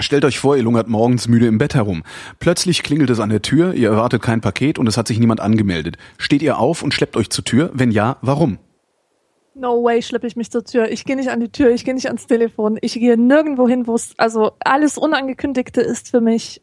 Stellt 0.00 0.24
euch 0.24 0.38
vor, 0.38 0.56
ihr 0.56 0.64
lungert 0.64 0.88
morgens 0.88 1.28
müde 1.28 1.46
im 1.46 1.58
Bett 1.58 1.74
herum. 1.74 2.02
Plötzlich 2.40 2.82
klingelt 2.82 3.10
es 3.10 3.20
an 3.20 3.30
der 3.30 3.42
Tür, 3.42 3.72
ihr 3.74 3.90
erwartet 3.90 4.22
kein 4.22 4.40
Paket 4.40 4.78
und 4.78 4.88
es 4.88 4.96
hat 4.96 5.06
sich 5.06 5.20
niemand 5.20 5.40
angemeldet. 5.40 5.96
Steht 6.18 6.42
ihr 6.42 6.58
auf 6.58 6.82
und 6.82 6.92
schleppt 6.92 7.16
euch 7.16 7.30
zur 7.30 7.44
Tür? 7.44 7.70
Wenn 7.72 7.92
ja, 7.92 8.16
warum? 8.20 8.58
No 9.54 9.82
way 9.84 10.02
schleppe 10.02 10.26
ich 10.26 10.34
mich 10.34 10.50
zur 10.50 10.64
Tür. 10.64 10.90
Ich 10.90 11.04
gehe 11.04 11.16
nicht 11.16 11.30
an 11.30 11.40
die 11.40 11.48
Tür, 11.48 11.70
ich 11.70 11.84
gehe 11.84 11.94
nicht 11.94 12.08
ans 12.08 12.26
Telefon. 12.26 12.78
Ich 12.80 12.94
gehe 12.94 13.16
nirgendwo 13.16 13.68
hin, 13.68 13.86
wo 13.86 13.94
es, 13.94 14.14
also 14.18 14.52
alles 14.60 14.98
Unangekündigte 14.98 15.80
ist 15.80 16.10
für 16.10 16.20
mich 16.20 16.60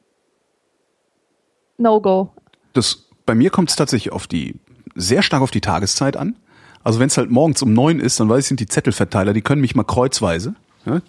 No-Go. 1.78 2.32
Das, 2.74 3.08
bei 3.26 3.34
mir 3.34 3.50
kommt 3.50 3.70
es 3.70 3.76
tatsächlich 3.76 4.12
auf 4.12 4.28
die, 4.28 4.60
sehr 4.96 5.24
stark 5.24 5.42
auf 5.42 5.52
die 5.52 5.62
Tageszeit 5.62 6.18
an. 6.18 6.36
Also 6.84 7.00
wenn 7.00 7.08
es 7.08 7.18
halt 7.18 7.30
morgens 7.30 7.62
um 7.62 7.74
neun 7.74 8.00
ist, 8.00 8.20
dann 8.20 8.28
weiß 8.28 8.44
ich, 8.44 8.48
sind 8.48 8.60
die 8.60 8.68
Zettelverteiler, 8.68 9.34
die 9.34 9.42
können 9.42 9.62
mich 9.62 9.76
mal 9.76 9.84
kreuzweise. 9.84 10.56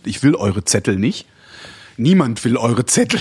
Ich 0.05 0.23
will 0.23 0.35
eure 0.35 0.65
Zettel 0.65 0.97
nicht. 0.97 1.27
Niemand 1.97 2.45
will 2.45 2.57
eure 2.57 2.85
Zettel. 2.85 3.21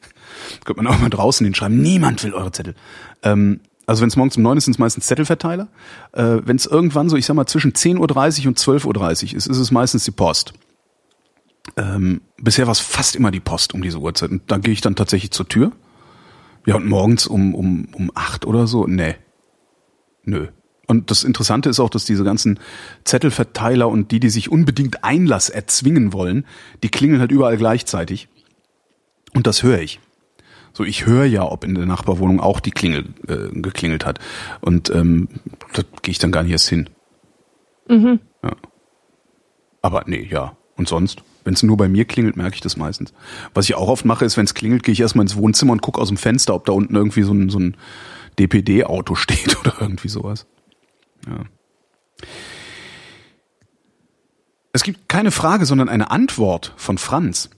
Könnte 0.64 0.82
man 0.82 0.92
auch 0.92 0.98
mal 0.98 1.10
draußen 1.10 1.44
hinschreiben. 1.44 1.80
Niemand 1.80 2.24
will 2.24 2.34
eure 2.34 2.52
Zettel. 2.52 2.74
Ähm, 3.22 3.60
also 3.92 4.00
wenn 4.00 4.08
es 4.08 4.16
morgens 4.16 4.38
um 4.38 4.42
neun 4.42 4.56
ist, 4.56 4.64
sind 4.64 4.72
es 4.72 4.78
meistens 4.78 5.04
Zettelverteiler. 5.04 5.68
Äh, 6.12 6.38
wenn 6.44 6.56
es 6.56 6.64
irgendwann 6.64 7.10
so, 7.10 7.16
ich 7.18 7.26
sag 7.26 7.34
mal, 7.34 7.44
zwischen 7.44 7.74
10.30 7.74 7.98
Uhr 7.98 8.48
und 8.48 8.58
12.30 8.58 8.86
Uhr 8.86 9.36
ist, 9.36 9.46
ist 9.46 9.58
es 9.58 9.70
meistens 9.70 10.04
die 10.04 10.12
Post. 10.12 10.54
Ähm, 11.76 12.22
bisher 12.38 12.66
war 12.66 12.72
es 12.72 12.80
fast 12.80 13.16
immer 13.16 13.30
die 13.30 13.40
Post 13.40 13.74
um 13.74 13.82
diese 13.82 13.98
Uhrzeit. 13.98 14.30
Und 14.30 14.50
da 14.50 14.56
gehe 14.56 14.72
ich 14.72 14.80
dann 14.80 14.96
tatsächlich 14.96 15.30
zur 15.30 15.46
Tür. 15.46 15.72
Ja, 16.64 16.76
und 16.76 16.86
morgens 16.86 17.26
um, 17.26 17.54
um, 17.54 17.88
um 17.92 18.10
acht 18.14 18.46
oder 18.46 18.66
so? 18.66 18.86
Nee. 18.86 19.16
Nö. 20.24 20.48
Und 20.86 21.10
das 21.10 21.22
Interessante 21.22 21.68
ist 21.68 21.78
auch, 21.78 21.90
dass 21.90 22.06
diese 22.06 22.24
ganzen 22.24 22.60
Zettelverteiler 23.04 23.90
und 23.90 24.10
die, 24.10 24.20
die 24.20 24.30
sich 24.30 24.50
unbedingt 24.50 25.04
Einlass 25.04 25.50
erzwingen 25.50 26.14
wollen, 26.14 26.46
die 26.82 26.88
klingeln 26.88 27.20
halt 27.20 27.30
überall 27.30 27.58
gleichzeitig. 27.58 28.28
Und 29.34 29.46
das 29.46 29.62
höre 29.62 29.80
ich. 29.80 30.00
So, 30.72 30.84
ich 30.84 31.06
höre 31.06 31.24
ja, 31.24 31.44
ob 31.44 31.64
in 31.64 31.74
der 31.74 31.86
Nachbarwohnung 31.86 32.40
auch 32.40 32.60
die 32.60 32.70
Klingel 32.70 33.06
äh, 33.28 33.48
geklingelt 33.60 34.06
hat. 34.06 34.18
Und 34.60 34.90
ähm, 34.90 35.28
da 35.74 35.82
gehe 36.02 36.12
ich 36.12 36.18
dann 36.18 36.32
gar 36.32 36.42
nicht 36.42 36.52
erst 36.52 36.68
hin. 36.68 36.88
Mhm. 37.88 38.20
Ja. 38.42 38.52
Aber 39.82 40.04
nee, 40.06 40.26
ja. 40.30 40.56
Und 40.76 40.88
sonst? 40.88 41.22
Wenn 41.44 41.54
es 41.54 41.62
nur 41.62 41.76
bei 41.76 41.88
mir 41.88 42.04
klingelt, 42.04 42.36
merke 42.36 42.54
ich 42.54 42.60
das 42.60 42.76
meistens. 42.76 43.12
Was 43.52 43.68
ich 43.68 43.74
auch 43.74 43.88
oft 43.88 44.04
mache, 44.04 44.24
ist, 44.24 44.36
wenn 44.36 44.44
es 44.44 44.54
klingelt, 44.54 44.84
gehe 44.84 44.92
ich 44.92 45.00
erstmal 45.00 45.24
ins 45.24 45.36
Wohnzimmer 45.36 45.72
und 45.72 45.82
gucke 45.82 46.00
aus 46.00 46.08
dem 46.08 46.16
Fenster, 46.16 46.54
ob 46.54 46.64
da 46.66 46.72
unten 46.72 46.94
irgendwie 46.94 47.22
so 47.22 47.32
ein, 47.32 47.50
so 47.50 47.58
ein 47.58 47.76
DPD-Auto 48.38 49.14
steht 49.16 49.58
oder 49.60 49.74
irgendwie 49.80 50.08
sowas. 50.08 50.46
Ja. 51.26 51.44
Es 54.72 54.84
gibt 54.84 55.08
keine 55.08 55.30
Frage, 55.32 55.66
sondern 55.66 55.88
eine 55.88 56.10
Antwort 56.10 56.72
von 56.76 56.96
Franz. 56.96 57.50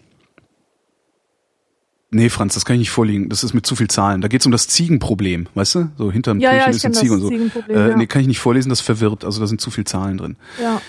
Nee, 2.14 2.28
Franz, 2.28 2.54
das 2.54 2.64
kann 2.64 2.76
ich 2.76 2.80
nicht 2.80 2.90
vorliegen. 2.90 3.28
Das 3.28 3.42
ist 3.42 3.54
mit 3.54 3.66
zu 3.66 3.74
viel 3.74 3.88
Zahlen. 3.88 4.20
Da 4.20 4.28
geht 4.28 4.40
es 4.40 4.46
um 4.46 4.52
das 4.52 4.68
Ziegenproblem, 4.68 5.48
weißt 5.54 5.74
du? 5.74 5.90
So 5.98 6.12
hinterm 6.12 6.38
Ja, 6.38 6.54
ja, 6.54 6.64
Türchen 6.64 6.70
ich 6.70 6.76
ist 6.76 6.84
eine 6.84 6.94
kenn 6.94 7.00
Ziege 7.00 7.14
das 7.14 7.16
und 7.16 7.22
so. 7.22 7.28
Ziegenproblem, 7.28 7.76
äh, 7.76 7.88
ja. 7.90 7.96
Nee, 7.96 8.06
kann 8.06 8.20
ich 8.20 8.28
nicht 8.28 8.38
vorlesen, 8.38 8.68
das 8.68 8.80
verwirrt. 8.80 9.24
Also 9.24 9.40
da 9.40 9.48
sind 9.48 9.60
zu 9.60 9.72
viel 9.72 9.84
Zahlen 9.84 10.18
drin. 10.18 10.36
Ja. 10.62 10.80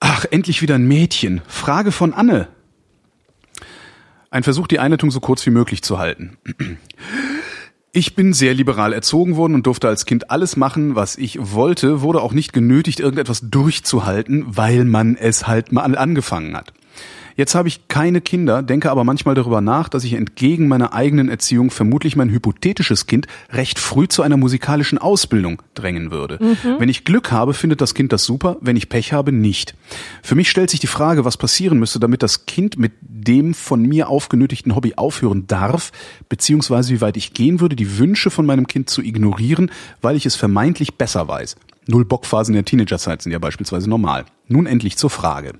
Ach, 0.00 0.24
endlich 0.30 0.62
wieder 0.62 0.76
ein 0.76 0.88
Mädchen. 0.88 1.42
Frage 1.46 1.92
von 1.92 2.14
Anne. 2.14 2.48
Ein 4.30 4.42
Versuch, 4.42 4.66
die 4.66 4.78
Einleitung 4.78 5.10
so 5.10 5.20
kurz 5.20 5.44
wie 5.44 5.50
möglich 5.50 5.82
zu 5.82 5.98
halten. 5.98 6.38
Ich 7.92 8.14
bin 8.14 8.32
sehr 8.32 8.54
liberal 8.54 8.94
erzogen 8.94 9.36
worden 9.36 9.54
und 9.54 9.66
durfte 9.66 9.86
als 9.86 10.06
Kind 10.06 10.30
alles 10.30 10.56
machen, 10.56 10.94
was 10.96 11.16
ich 11.16 11.38
wollte, 11.52 12.00
wurde 12.00 12.22
auch 12.22 12.32
nicht 12.32 12.54
genötigt, 12.54 13.00
irgendetwas 13.00 13.50
durchzuhalten, 13.50 14.44
weil 14.46 14.86
man 14.86 15.14
es 15.14 15.46
halt 15.46 15.72
mal 15.72 15.96
angefangen 15.96 16.56
hat. 16.56 16.72
Jetzt 17.36 17.54
habe 17.54 17.68
ich 17.68 17.88
keine 17.88 18.20
Kinder, 18.20 18.62
denke 18.62 18.90
aber 18.90 19.04
manchmal 19.04 19.34
darüber 19.34 19.60
nach, 19.60 19.88
dass 19.88 20.04
ich 20.04 20.14
entgegen 20.14 20.68
meiner 20.68 20.92
eigenen 20.92 21.28
Erziehung 21.28 21.70
vermutlich 21.70 22.16
mein 22.16 22.30
hypothetisches 22.30 23.06
Kind 23.06 23.26
recht 23.50 23.78
früh 23.78 24.06
zu 24.06 24.22
einer 24.22 24.36
musikalischen 24.36 24.98
Ausbildung 24.98 25.62
drängen 25.74 26.10
würde. 26.10 26.38
Mhm. 26.40 26.76
Wenn 26.78 26.88
ich 26.88 27.04
Glück 27.04 27.32
habe, 27.32 27.54
findet 27.54 27.80
das 27.80 27.94
Kind 27.94 28.12
das 28.12 28.24
super, 28.24 28.56
wenn 28.60 28.76
ich 28.76 28.88
Pech 28.88 29.12
habe, 29.12 29.32
nicht. 29.32 29.74
Für 30.22 30.34
mich 30.34 30.48
stellt 30.48 30.70
sich 30.70 30.80
die 30.80 30.86
Frage, 30.86 31.24
was 31.24 31.36
passieren 31.36 31.78
müsste, 31.78 31.98
damit 31.98 32.22
das 32.22 32.46
Kind 32.46 32.78
mit 32.78 32.92
dem 33.00 33.54
von 33.54 33.82
mir 33.82 34.08
aufgenötigten 34.08 34.76
Hobby 34.76 34.94
aufhören 34.96 35.46
darf, 35.46 35.92
beziehungsweise 36.28 36.92
wie 36.94 37.00
weit 37.00 37.16
ich 37.16 37.32
gehen 37.32 37.60
würde, 37.60 37.76
die 37.76 37.98
Wünsche 37.98 38.30
von 38.30 38.46
meinem 38.46 38.66
Kind 38.66 38.88
zu 38.90 39.02
ignorieren, 39.02 39.70
weil 40.02 40.16
ich 40.16 40.26
es 40.26 40.36
vermeintlich 40.36 40.94
besser 40.94 41.26
weiß. 41.26 41.56
Null 41.86 42.04
Bockphasen 42.04 42.54
der 42.54 42.64
Teenagerzeit 42.64 43.22
sind 43.22 43.32
ja 43.32 43.38
beispielsweise 43.38 43.90
normal. 43.90 44.24
Nun 44.48 44.66
endlich 44.66 44.96
zur 44.96 45.10
Frage. 45.10 45.52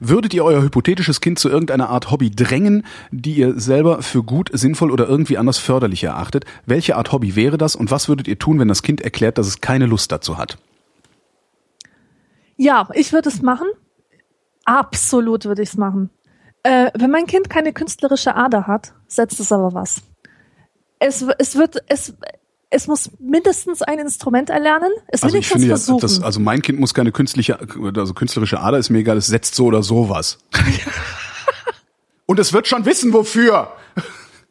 Würdet 0.00 0.34
ihr 0.34 0.44
euer 0.44 0.62
hypothetisches 0.62 1.20
Kind 1.20 1.38
zu 1.38 1.48
irgendeiner 1.48 1.88
Art 1.88 2.10
Hobby 2.10 2.30
drängen, 2.30 2.84
die 3.10 3.34
ihr 3.34 3.58
selber 3.58 4.02
für 4.02 4.22
gut, 4.22 4.50
sinnvoll 4.52 4.90
oder 4.90 5.08
irgendwie 5.08 5.38
anders 5.38 5.58
förderlich 5.58 6.04
erachtet? 6.04 6.44
Welche 6.66 6.96
Art 6.96 7.12
Hobby 7.12 7.36
wäre 7.36 7.58
das 7.58 7.76
und 7.76 7.90
was 7.90 8.08
würdet 8.08 8.28
ihr 8.28 8.38
tun, 8.38 8.58
wenn 8.58 8.68
das 8.68 8.82
Kind 8.82 9.00
erklärt, 9.00 9.38
dass 9.38 9.46
es 9.46 9.60
keine 9.60 9.86
Lust 9.86 10.12
dazu 10.12 10.38
hat? 10.38 10.58
Ja, 12.56 12.88
ich 12.94 13.12
würde 13.12 13.28
es 13.28 13.42
machen. 13.42 13.68
Absolut 14.64 15.44
würde 15.44 15.62
ich 15.62 15.70
es 15.70 15.76
machen. 15.76 16.10
Äh, 16.62 16.90
wenn 16.94 17.10
mein 17.10 17.26
Kind 17.26 17.48
keine 17.48 17.72
künstlerische 17.72 18.34
Ader 18.34 18.66
hat, 18.66 18.92
setzt 19.06 19.38
es 19.38 19.52
aber 19.52 19.72
was. 19.72 20.02
Es, 20.98 21.24
es 21.38 21.56
wird, 21.56 21.82
es, 21.88 22.14
es 22.70 22.86
muss 22.86 23.10
mindestens 23.18 23.82
ein 23.82 23.98
Instrument 23.98 24.50
erlernen. 24.50 24.90
Es 25.08 25.22
also 25.22 25.36
ich 25.36 25.48
finde 25.48 25.66
ja, 25.68 25.76
das, 25.76 26.20
also 26.20 26.40
mein 26.40 26.62
Kind 26.62 26.80
muss 26.80 26.94
keine 26.94 27.12
künstliche, 27.12 27.58
also 27.96 28.14
künstlerische 28.14 28.60
Ader 28.60 28.78
ist 28.78 28.90
mir 28.90 28.98
egal, 28.98 29.16
es 29.16 29.26
setzt 29.26 29.54
so 29.54 29.66
oder 29.66 29.82
so 29.82 30.08
was. 30.08 30.38
Und 32.26 32.40
es 32.40 32.52
wird 32.52 32.66
schon 32.66 32.84
wissen, 32.84 33.12
wofür. 33.12 33.72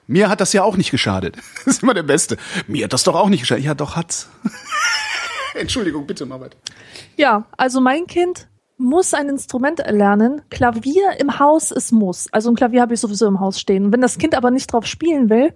Mir 0.08 0.30
hat 0.30 0.40
das 0.40 0.54
ja 0.54 0.64
auch 0.64 0.78
nicht 0.78 0.92
geschadet. 0.92 1.36
Das 1.66 1.76
ist 1.76 1.84
immer 1.84 1.94
der 1.96 2.04
Beste. 2.04 2.38
Mir 2.68 2.86
hat 2.86 2.94
das 2.94 3.04
doch 3.04 3.16
auch 3.16 3.28
nicht 3.28 3.42
geschadet. 3.42 3.66
Ja, 3.66 3.74
doch 3.74 3.96
hat's. 3.96 4.30
Entschuldigung, 5.56 6.06
bitte 6.06 6.26
mal 6.26 6.40
weiter. 6.40 6.58
Ja, 7.18 7.46
also 7.58 7.82
mein 7.82 8.06
Kind 8.08 8.48
muss 8.78 9.14
ein 9.14 9.30
Instrument 9.30 9.80
erlernen. 9.80 10.42
Klavier 10.50 11.20
im 11.20 11.40
Haus 11.40 11.72
ist 11.72 11.92
muss. 11.92 12.28
Also 12.32 12.50
ein 12.52 12.56
Klavier 12.56 12.82
habe 12.82 12.94
ich 12.94 13.00
sowieso 13.00 13.26
im 13.28 13.40
Haus 13.40 13.60
stehen. 13.60 13.92
Wenn 13.92 14.02
das 14.02 14.18
Kind 14.18 14.36
aber 14.36 14.52
nicht 14.52 14.72
drauf 14.72 14.86
spielen 14.86 15.30
will, 15.30 15.54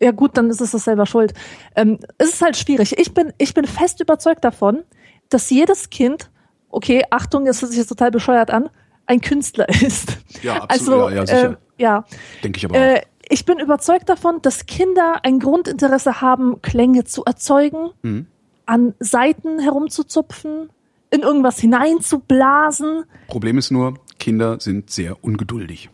ja 0.00 0.10
gut, 0.10 0.36
dann 0.36 0.50
ist 0.50 0.60
es 0.60 0.72
das 0.72 0.84
selber 0.84 1.06
schuld. 1.06 1.34
Ähm, 1.74 1.98
es 2.18 2.28
ist 2.30 2.42
halt 2.42 2.56
schwierig. 2.56 2.98
Ich 2.98 3.14
bin, 3.14 3.32
ich 3.38 3.54
bin 3.54 3.66
fest 3.66 4.00
überzeugt 4.00 4.44
davon, 4.44 4.82
dass 5.28 5.50
jedes 5.50 5.90
Kind, 5.90 6.30
okay, 6.68 7.04
Achtung, 7.10 7.44
das 7.44 7.62
hört 7.62 7.70
sich 7.70 7.78
jetzt 7.78 7.88
total 7.88 8.10
bescheuert 8.10 8.50
an, 8.50 8.68
ein 9.06 9.20
Künstler 9.20 9.68
ist. 9.82 10.18
Ja, 10.42 10.62
absolut. 10.64 11.04
Also, 11.04 11.08
ja, 11.08 11.16
ja, 11.16 11.26
sicher. 11.26 11.50
Äh, 11.50 11.82
ja. 11.82 12.04
Denke 12.42 12.58
ich 12.58 12.64
aber 12.64 12.76
äh, 12.76 12.98
auch. 12.98 13.02
ich 13.28 13.44
bin 13.44 13.58
überzeugt 13.58 14.08
davon, 14.08 14.40
dass 14.42 14.66
Kinder 14.66 15.20
ein 15.22 15.38
Grundinteresse 15.38 16.20
haben, 16.20 16.60
Klänge 16.62 17.04
zu 17.04 17.24
erzeugen, 17.24 17.90
mhm. 18.02 18.26
an 18.66 18.94
Seiten 18.98 19.58
herumzuzupfen, 19.58 20.70
in 21.10 21.20
irgendwas 21.20 21.58
hineinzublasen. 21.58 23.04
Problem 23.28 23.58
ist 23.58 23.70
nur, 23.70 23.94
Kinder 24.18 24.58
sind 24.60 24.90
sehr 24.90 25.22
ungeduldig. 25.22 25.90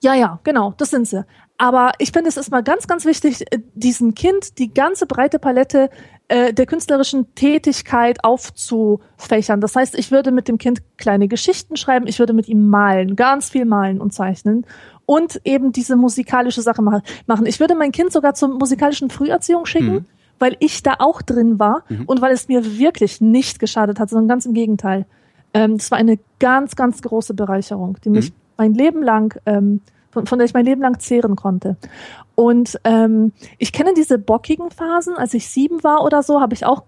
Ja, 0.00 0.14
ja, 0.14 0.38
genau, 0.44 0.74
das 0.76 0.90
sind 0.90 1.08
sie. 1.08 1.24
Aber 1.60 1.90
ich 1.98 2.12
finde, 2.12 2.28
es 2.28 2.36
ist 2.36 2.52
mal 2.52 2.62
ganz, 2.62 2.86
ganz 2.86 3.04
wichtig, 3.04 3.42
äh, 3.52 3.58
diesem 3.74 4.14
Kind 4.14 4.58
die 4.58 4.72
ganze 4.72 5.06
breite 5.06 5.40
Palette 5.40 5.90
äh, 6.28 6.54
der 6.54 6.66
künstlerischen 6.66 7.34
Tätigkeit 7.34 8.22
aufzufächern. 8.22 9.60
Das 9.60 9.74
heißt, 9.74 9.98
ich 9.98 10.12
würde 10.12 10.30
mit 10.30 10.46
dem 10.46 10.58
Kind 10.58 10.82
kleine 10.96 11.26
Geschichten 11.26 11.76
schreiben, 11.76 12.06
ich 12.06 12.20
würde 12.20 12.32
mit 12.32 12.48
ihm 12.48 12.68
malen, 12.68 13.16
ganz 13.16 13.50
viel 13.50 13.64
malen 13.64 14.00
und 14.00 14.14
zeichnen 14.14 14.66
und 15.04 15.40
eben 15.44 15.72
diese 15.72 15.96
musikalische 15.96 16.62
Sache 16.62 16.80
machen. 16.82 17.02
Ich 17.46 17.58
würde 17.58 17.74
mein 17.74 17.90
Kind 17.92 18.12
sogar 18.12 18.34
zur 18.34 18.50
musikalischen 18.50 19.10
Früherziehung 19.10 19.66
schicken. 19.66 19.92
Mhm. 19.92 20.06
Weil 20.40 20.56
ich 20.60 20.84
da 20.84 20.94
auch 21.00 21.20
drin 21.20 21.58
war 21.58 21.82
mhm. 21.88 22.04
und 22.04 22.20
weil 22.20 22.30
es 22.32 22.46
mir 22.46 22.78
wirklich 22.78 23.20
nicht 23.20 23.58
geschadet 23.58 23.98
hat, 23.98 24.08
sondern 24.08 24.28
ganz 24.28 24.46
im 24.46 24.54
Gegenteil. 24.54 25.04
Ähm, 25.52 25.78
das 25.78 25.90
war 25.90 25.98
eine 25.98 26.20
ganz, 26.38 26.76
ganz 26.76 27.02
große 27.02 27.34
Bereicherung, 27.34 27.96
die 28.04 28.10
mich 28.10 28.30
mhm. 28.30 28.34
mein 28.56 28.74
Leben 28.74 29.02
lang 29.02 29.36
ähm, 29.46 29.80
von, 30.10 30.26
von 30.26 30.38
der 30.38 30.46
ich 30.46 30.54
mein 30.54 30.64
Leben 30.64 30.82
lang 30.82 30.98
zehren 30.98 31.36
konnte. 31.36 31.76
Und 32.34 32.78
ähm, 32.84 33.32
ich 33.58 33.72
kenne 33.72 33.94
diese 33.94 34.18
bockigen 34.18 34.70
Phasen. 34.70 35.16
Als 35.16 35.34
ich 35.34 35.48
sieben 35.48 35.82
war 35.82 36.04
oder 36.04 36.22
so, 36.22 36.40
habe 36.40 36.54
ich 36.54 36.64
auch 36.64 36.84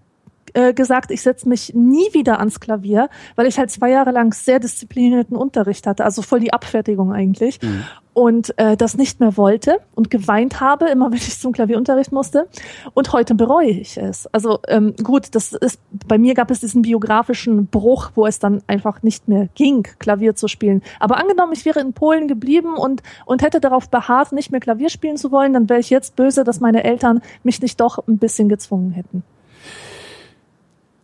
äh, 0.53 0.73
gesagt, 0.73 1.11
ich 1.11 1.21
setze 1.21 1.47
mich 1.47 1.73
nie 1.73 2.13
wieder 2.13 2.39
ans 2.39 2.59
Klavier, 2.59 3.09
weil 3.35 3.47
ich 3.47 3.57
halt 3.57 3.71
zwei 3.71 3.89
Jahre 3.89 4.11
lang 4.11 4.33
sehr 4.33 4.59
disziplinierten 4.59 5.35
Unterricht 5.37 5.87
hatte, 5.87 6.03
also 6.05 6.21
voll 6.21 6.39
die 6.39 6.53
Abfertigung 6.53 7.13
eigentlich. 7.13 7.61
Mhm. 7.61 7.83
Und 8.13 8.59
äh, 8.59 8.75
das 8.75 8.97
nicht 8.97 9.21
mehr 9.21 9.37
wollte 9.37 9.79
und 9.95 10.09
geweint 10.09 10.59
habe, 10.59 10.89
immer 10.89 11.11
wenn 11.11 11.17
ich 11.17 11.39
zum 11.39 11.53
Klavierunterricht 11.53 12.11
musste. 12.11 12.49
Und 12.93 13.13
heute 13.13 13.35
bereue 13.35 13.69
ich 13.69 13.97
es. 13.97 14.27
Also 14.33 14.59
ähm, 14.67 14.93
gut, 15.01 15.33
das 15.33 15.53
ist 15.53 15.79
bei 16.07 16.17
mir 16.17 16.33
gab 16.33 16.51
es 16.51 16.59
diesen 16.59 16.81
biografischen 16.81 17.67
Bruch, 17.67 18.11
wo 18.15 18.27
es 18.27 18.39
dann 18.39 18.61
einfach 18.67 19.01
nicht 19.01 19.29
mehr 19.29 19.47
ging, 19.55 19.83
Klavier 19.99 20.35
zu 20.35 20.49
spielen. 20.49 20.81
Aber 20.99 21.17
angenommen, 21.17 21.53
ich 21.53 21.63
wäre 21.63 21.79
in 21.79 21.93
Polen 21.93 22.27
geblieben 22.27 22.75
und 22.75 23.01
und 23.25 23.43
hätte 23.43 23.61
darauf 23.61 23.89
beharrt, 23.89 24.33
nicht 24.33 24.51
mehr 24.51 24.59
Klavier 24.59 24.89
spielen 24.89 25.15
zu 25.15 25.31
wollen, 25.31 25.53
dann 25.53 25.69
wäre 25.69 25.79
ich 25.79 25.89
jetzt 25.89 26.17
böse, 26.17 26.43
dass 26.43 26.59
meine 26.59 26.83
Eltern 26.83 27.21
mich 27.43 27.61
nicht 27.61 27.79
doch 27.79 28.05
ein 28.07 28.17
bisschen 28.17 28.49
gezwungen 28.49 28.91
hätten. 28.91 29.23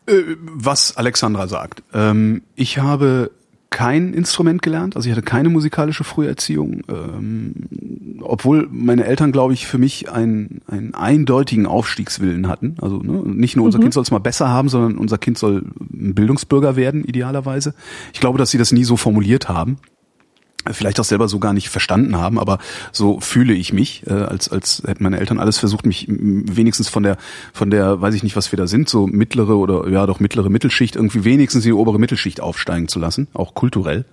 Äh, 0.08 0.36
was 0.40 0.98
Alexandra 0.98 1.48
sagt. 1.48 1.84
Ähm, 1.94 2.42
ich 2.56 2.78
habe 2.78 3.32
kein 3.70 4.14
Instrument 4.14 4.62
gelernt, 4.62 4.96
also 4.96 5.10
ich 5.10 5.12
hatte 5.12 5.26
keine 5.26 5.50
musikalische 5.50 6.06
Früherziehung, 6.06 6.84
ähm, 6.88 7.54
obwohl 8.22 8.68
meine 8.72 9.04
Eltern, 9.04 9.34
glaube 9.34 9.54
ich, 9.54 9.68
für 9.68 9.78
mich 9.78 10.10
einen, 10.10 10.62
einen 10.68 10.94
eindeutigen 10.94 11.66
Aufstiegswillen 11.66 12.48
hatten. 12.48 12.78
Also 12.82 13.00
ne, 13.00 13.22
nicht 13.26 13.58
nur 13.58 13.66
unser 13.66 13.80
mhm. 13.80 13.84
Kind 13.84 13.94
soll 13.94 14.04
es 14.04 14.12
mal 14.12 14.20
besser 14.20 14.48
haben, 14.48 14.70
sondern 14.70 14.98
unser 14.98 15.18
Kind 15.18 15.38
soll 15.38 15.66
ein 15.94 16.16
Bildungsbürger 16.16 16.78
werden, 16.78 17.04
idealerweise. 17.04 17.74
Ich 18.14 18.22
glaube, 18.22 18.38
dass 18.38 18.52
sie 18.52 18.58
das 18.58 18.72
nie 18.72 18.86
so 18.86 18.96
formuliert 18.96 19.50
haben 19.50 19.78
vielleicht 20.74 21.00
auch 21.00 21.06
selber 21.06 21.28
so 21.28 21.40
gar 21.40 21.54
nicht 21.54 21.70
verstanden 21.70 22.18
haben, 22.18 22.40
aber 22.40 22.60
so 22.92 23.20
fühle 23.20 23.54
ich 23.54 23.74
mich, 23.74 24.06
äh, 24.08 24.14
als 24.14 24.50
als 24.50 24.84
hätten 24.86 25.04
meine 25.04 25.20
Eltern 25.20 25.40
alles 25.40 25.58
versucht, 25.58 25.86
mich 25.86 26.06
wenigstens 26.08 26.90
von 26.90 27.04
der 27.04 27.18
von 27.54 27.70
der, 27.70 28.02
weiß 28.02 28.14
ich 28.16 28.24
nicht, 28.24 28.36
was 28.36 28.52
wir 28.52 28.58
da 28.58 28.68
sind, 28.68 28.90
so 28.90 29.08
mittlere 29.08 29.58
oder 29.58 29.88
ja 29.90 30.06
doch 30.06 30.20
mittlere 30.20 30.50
Mittelschicht 30.50 30.96
irgendwie 30.96 31.24
wenigstens 31.24 31.66
in 31.66 31.70
die 31.70 31.74
obere 31.74 32.00
Mittelschicht 32.00 32.42
aufsteigen 32.42 32.88
zu 32.88 33.00
lassen, 33.00 33.28
auch 33.34 33.54
kulturell. 33.54 34.06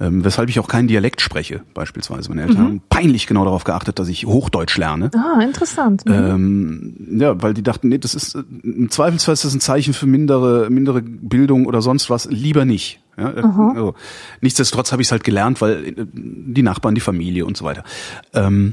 Ähm, 0.00 0.24
weshalb 0.24 0.48
ich 0.48 0.58
auch 0.58 0.66
keinen 0.66 0.88
Dialekt 0.88 1.20
spreche, 1.20 1.60
beispielsweise. 1.74 2.30
Meine 2.30 2.42
Eltern 2.42 2.56
mhm. 2.56 2.66
haben 2.66 2.82
peinlich 2.88 3.26
genau 3.26 3.44
darauf 3.44 3.64
geachtet, 3.64 3.98
dass 3.98 4.08
ich 4.08 4.24
Hochdeutsch 4.24 4.78
lerne. 4.78 5.10
Ah, 5.14 5.42
interessant. 5.42 6.06
Mhm. 6.06 6.14
Ähm, 6.14 7.18
ja, 7.20 7.42
weil 7.42 7.52
die 7.52 7.62
dachten, 7.62 7.88
nee, 7.88 7.98
das 7.98 8.14
ist 8.14 8.34
im 8.34 8.88
Zweifelsfall 8.90 9.34
ist 9.34 9.44
das 9.44 9.52
ein 9.52 9.60
Zeichen 9.60 9.92
für 9.92 10.06
mindere, 10.06 10.70
mindere 10.70 11.02
Bildung 11.02 11.66
oder 11.66 11.82
sonst 11.82 12.08
was. 12.08 12.24
Lieber 12.30 12.64
nicht. 12.64 13.00
Ja, 13.18 13.26
also, 13.26 13.94
nichtsdestotrotz 14.40 14.90
habe 14.92 15.02
ich 15.02 15.08
es 15.08 15.12
halt 15.12 15.24
gelernt, 15.24 15.60
weil 15.60 15.88
äh, 15.88 15.94
die 16.14 16.62
Nachbarn, 16.62 16.94
die 16.94 17.02
Familie 17.02 17.44
und 17.44 17.58
so 17.58 17.66
weiter. 17.66 17.84
Ähm, 18.32 18.72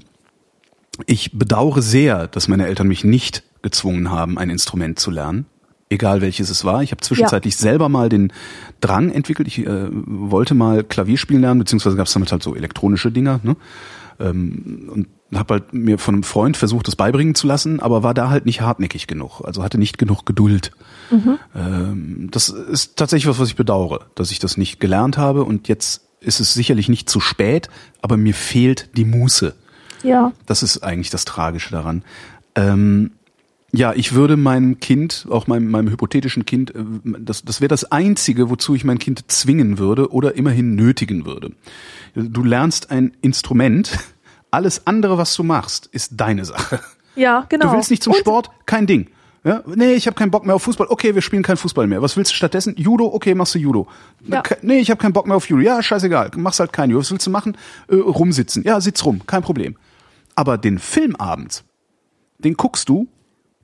ich 1.07 1.37
bedauere 1.37 1.81
sehr, 1.81 2.27
dass 2.27 2.47
meine 2.47 2.67
Eltern 2.67 2.87
mich 2.87 3.03
nicht 3.03 3.43
gezwungen 3.63 4.11
haben, 4.11 4.37
ein 4.37 4.49
Instrument 4.49 4.97
zu 4.97 5.11
lernen 5.11 5.45
egal 5.89 6.21
welches 6.21 6.49
es 6.49 6.65
war. 6.65 6.83
Ich 6.83 6.91
habe 6.91 7.01
zwischenzeitlich 7.01 7.55
ja. 7.55 7.59
selber 7.59 7.89
mal 7.89 8.09
den 8.09 8.33
Drang 8.81 9.11
entwickelt. 9.11 9.47
Ich 9.47 9.59
äh, 9.59 9.87
wollte 9.91 10.53
mal 10.53 10.83
Klavier 10.83 11.17
spielen 11.17 11.41
lernen, 11.41 11.59
beziehungsweise 11.59 11.95
gab 11.95 12.07
es 12.07 12.13
damit 12.13 12.31
halt 12.31 12.43
so 12.43 12.55
elektronische 12.55 13.11
Dinger. 13.11 13.39
Ne? 13.43 13.55
Ähm, 14.19 14.89
und 14.91 15.07
habe 15.35 15.55
halt 15.55 15.73
mir 15.73 15.97
von 15.97 16.15
einem 16.15 16.23
Freund 16.23 16.55
versucht, 16.55 16.87
das 16.87 16.95
beibringen 16.95 17.35
zu 17.35 17.47
lassen, 17.47 17.79
aber 17.79 18.03
war 18.03 18.13
da 18.13 18.29
halt 18.29 18.45
nicht 18.45 18.61
hartnäckig 18.61 19.07
genug. 19.07 19.41
Also 19.43 19.63
hatte 19.63 19.77
nicht 19.77 19.97
genug 19.97 20.25
Geduld. 20.25 20.71
Mhm. 21.11 21.39
Ähm, 21.55 22.27
das 22.31 22.49
ist 22.49 22.95
tatsächlich 22.95 23.27
was, 23.27 23.39
was 23.39 23.49
ich 23.49 23.55
bedauere, 23.55 24.05
dass 24.15 24.31
ich 24.31 24.39
das 24.39 24.57
nicht 24.57 24.79
gelernt 24.79 25.17
habe. 25.17 25.43
Und 25.43 25.67
jetzt 25.67 26.07
ist 26.21 26.39
es 26.39 26.53
sicherlich 26.53 26.89
nicht 26.89 27.09
zu 27.09 27.19
spät, 27.19 27.69
aber 28.01 28.17
mir 28.17 28.33
fehlt 28.33 28.89
die 28.95 29.05
Muße. 29.05 29.53
Ja. 30.03 30.31
Das 30.45 30.63
ist 30.63 30.83
eigentlich 30.83 31.09
das 31.09 31.25
Tragische 31.25 31.71
daran. 31.71 32.03
Ähm, 32.55 33.11
ja, 33.77 33.93
ich 33.93 34.13
würde 34.13 34.37
meinem 34.37 34.79
Kind, 34.79 35.27
auch 35.29 35.45
meinem, 35.45 35.69
meinem 35.69 35.89
hypothetischen 35.89 36.45
Kind, 36.45 36.73
äh, 36.73 36.83
das, 37.19 37.43
das 37.43 37.61
wäre 37.61 37.69
das 37.69 37.91
Einzige, 37.91 38.49
wozu 38.49 38.73
ich 38.73 38.83
mein 38.83 38.97
Kind 38.97 39.31
zwingen 39.31 39.77
würde 39.77 40.11
oder 40.11 40.35
immerhin 40.35 40.75
nötigen 40.75 41.25
würde. 41.25 41.51
Du 42.15 42.43
lernst 42.43 42.89
ein 42.89 43.15
Instrument, 43.21 43.99
alles 44.51 44.87
andere, 44.87 45.17
was 45.17 45.35
du 45.35 45.43
machst, 45.43 45.87
ist 45.91 46.13
deine 46.17 46.45
Sache. 46.45 46.79
Ja, 47.15 47.45
genau. 47.49 47.67
Du 47.67 47.73
willst 47.73 47.91
nicht 47.91 48.01
zum 48.01 48.13
Und 48.13 48.19
Sport, 48.19 48.49
kein 48.65 48.87
Ding. 48.87 49.09
Ja? 49.43 49.63
Nee, 49.65 49.93
ich 49.93 50.07
habe 50.07 50.15
keinen 50.15 50.31
Bock 50.31 50.45
mehr 50.45 50.55
auf 50.55 50.63
Fußball. 50.63 50.87
Okay, 50.89 51.13
wir 51.15 51.21
spielen 51.21 51.43
keinen 51.43 51.57
Fußball 51.57 51.87
mehr. 51.87 52.01
Was 52.01 52.17
willst 52.17 52.31
du 52.31 52.35
stattdessen? 52.35 52.75
Judo? 52.77 53.05
Okay, 53.13 53.35
machst 53.35 53.55
du 53.55 53.59
Judo. 53.59 53.87
Ja. 54.25 54.43
Nee, 54.61 54.79
ich 54.79 54.89
habe 54.89 54.99
keinen 54.99 55.13
Bock 55.13 55.27
mehr 55.27 55.35
auf 55.35 55.47
Judo. 55.47 55.61
Ja, 55.61 55.81
scheißegal. 55.81 56.31
Machst 56.35 56.59
halt 56.59 56.73
kein 56.73 56.89
Judo. 56.89 57.01
Was 57.01 57.11
willst 57.11 57.25
du 57.27 57.31
machen? 57.31 57.55
Äh, 57.87 57.95
rumsitzen. 57.95 58.63
Ja, 58.63 58.81
sitz 58.81 59.05
rum. 59.05 59.21
Kein 59.25 59.43
Problem. 59.43 59.77
Aber 60.35 60.57
den 60.57 60.79
Filmabend, 60.79 61.63
den 62.39 62.55
guckst 62.55 62.89
du 62.89 63.07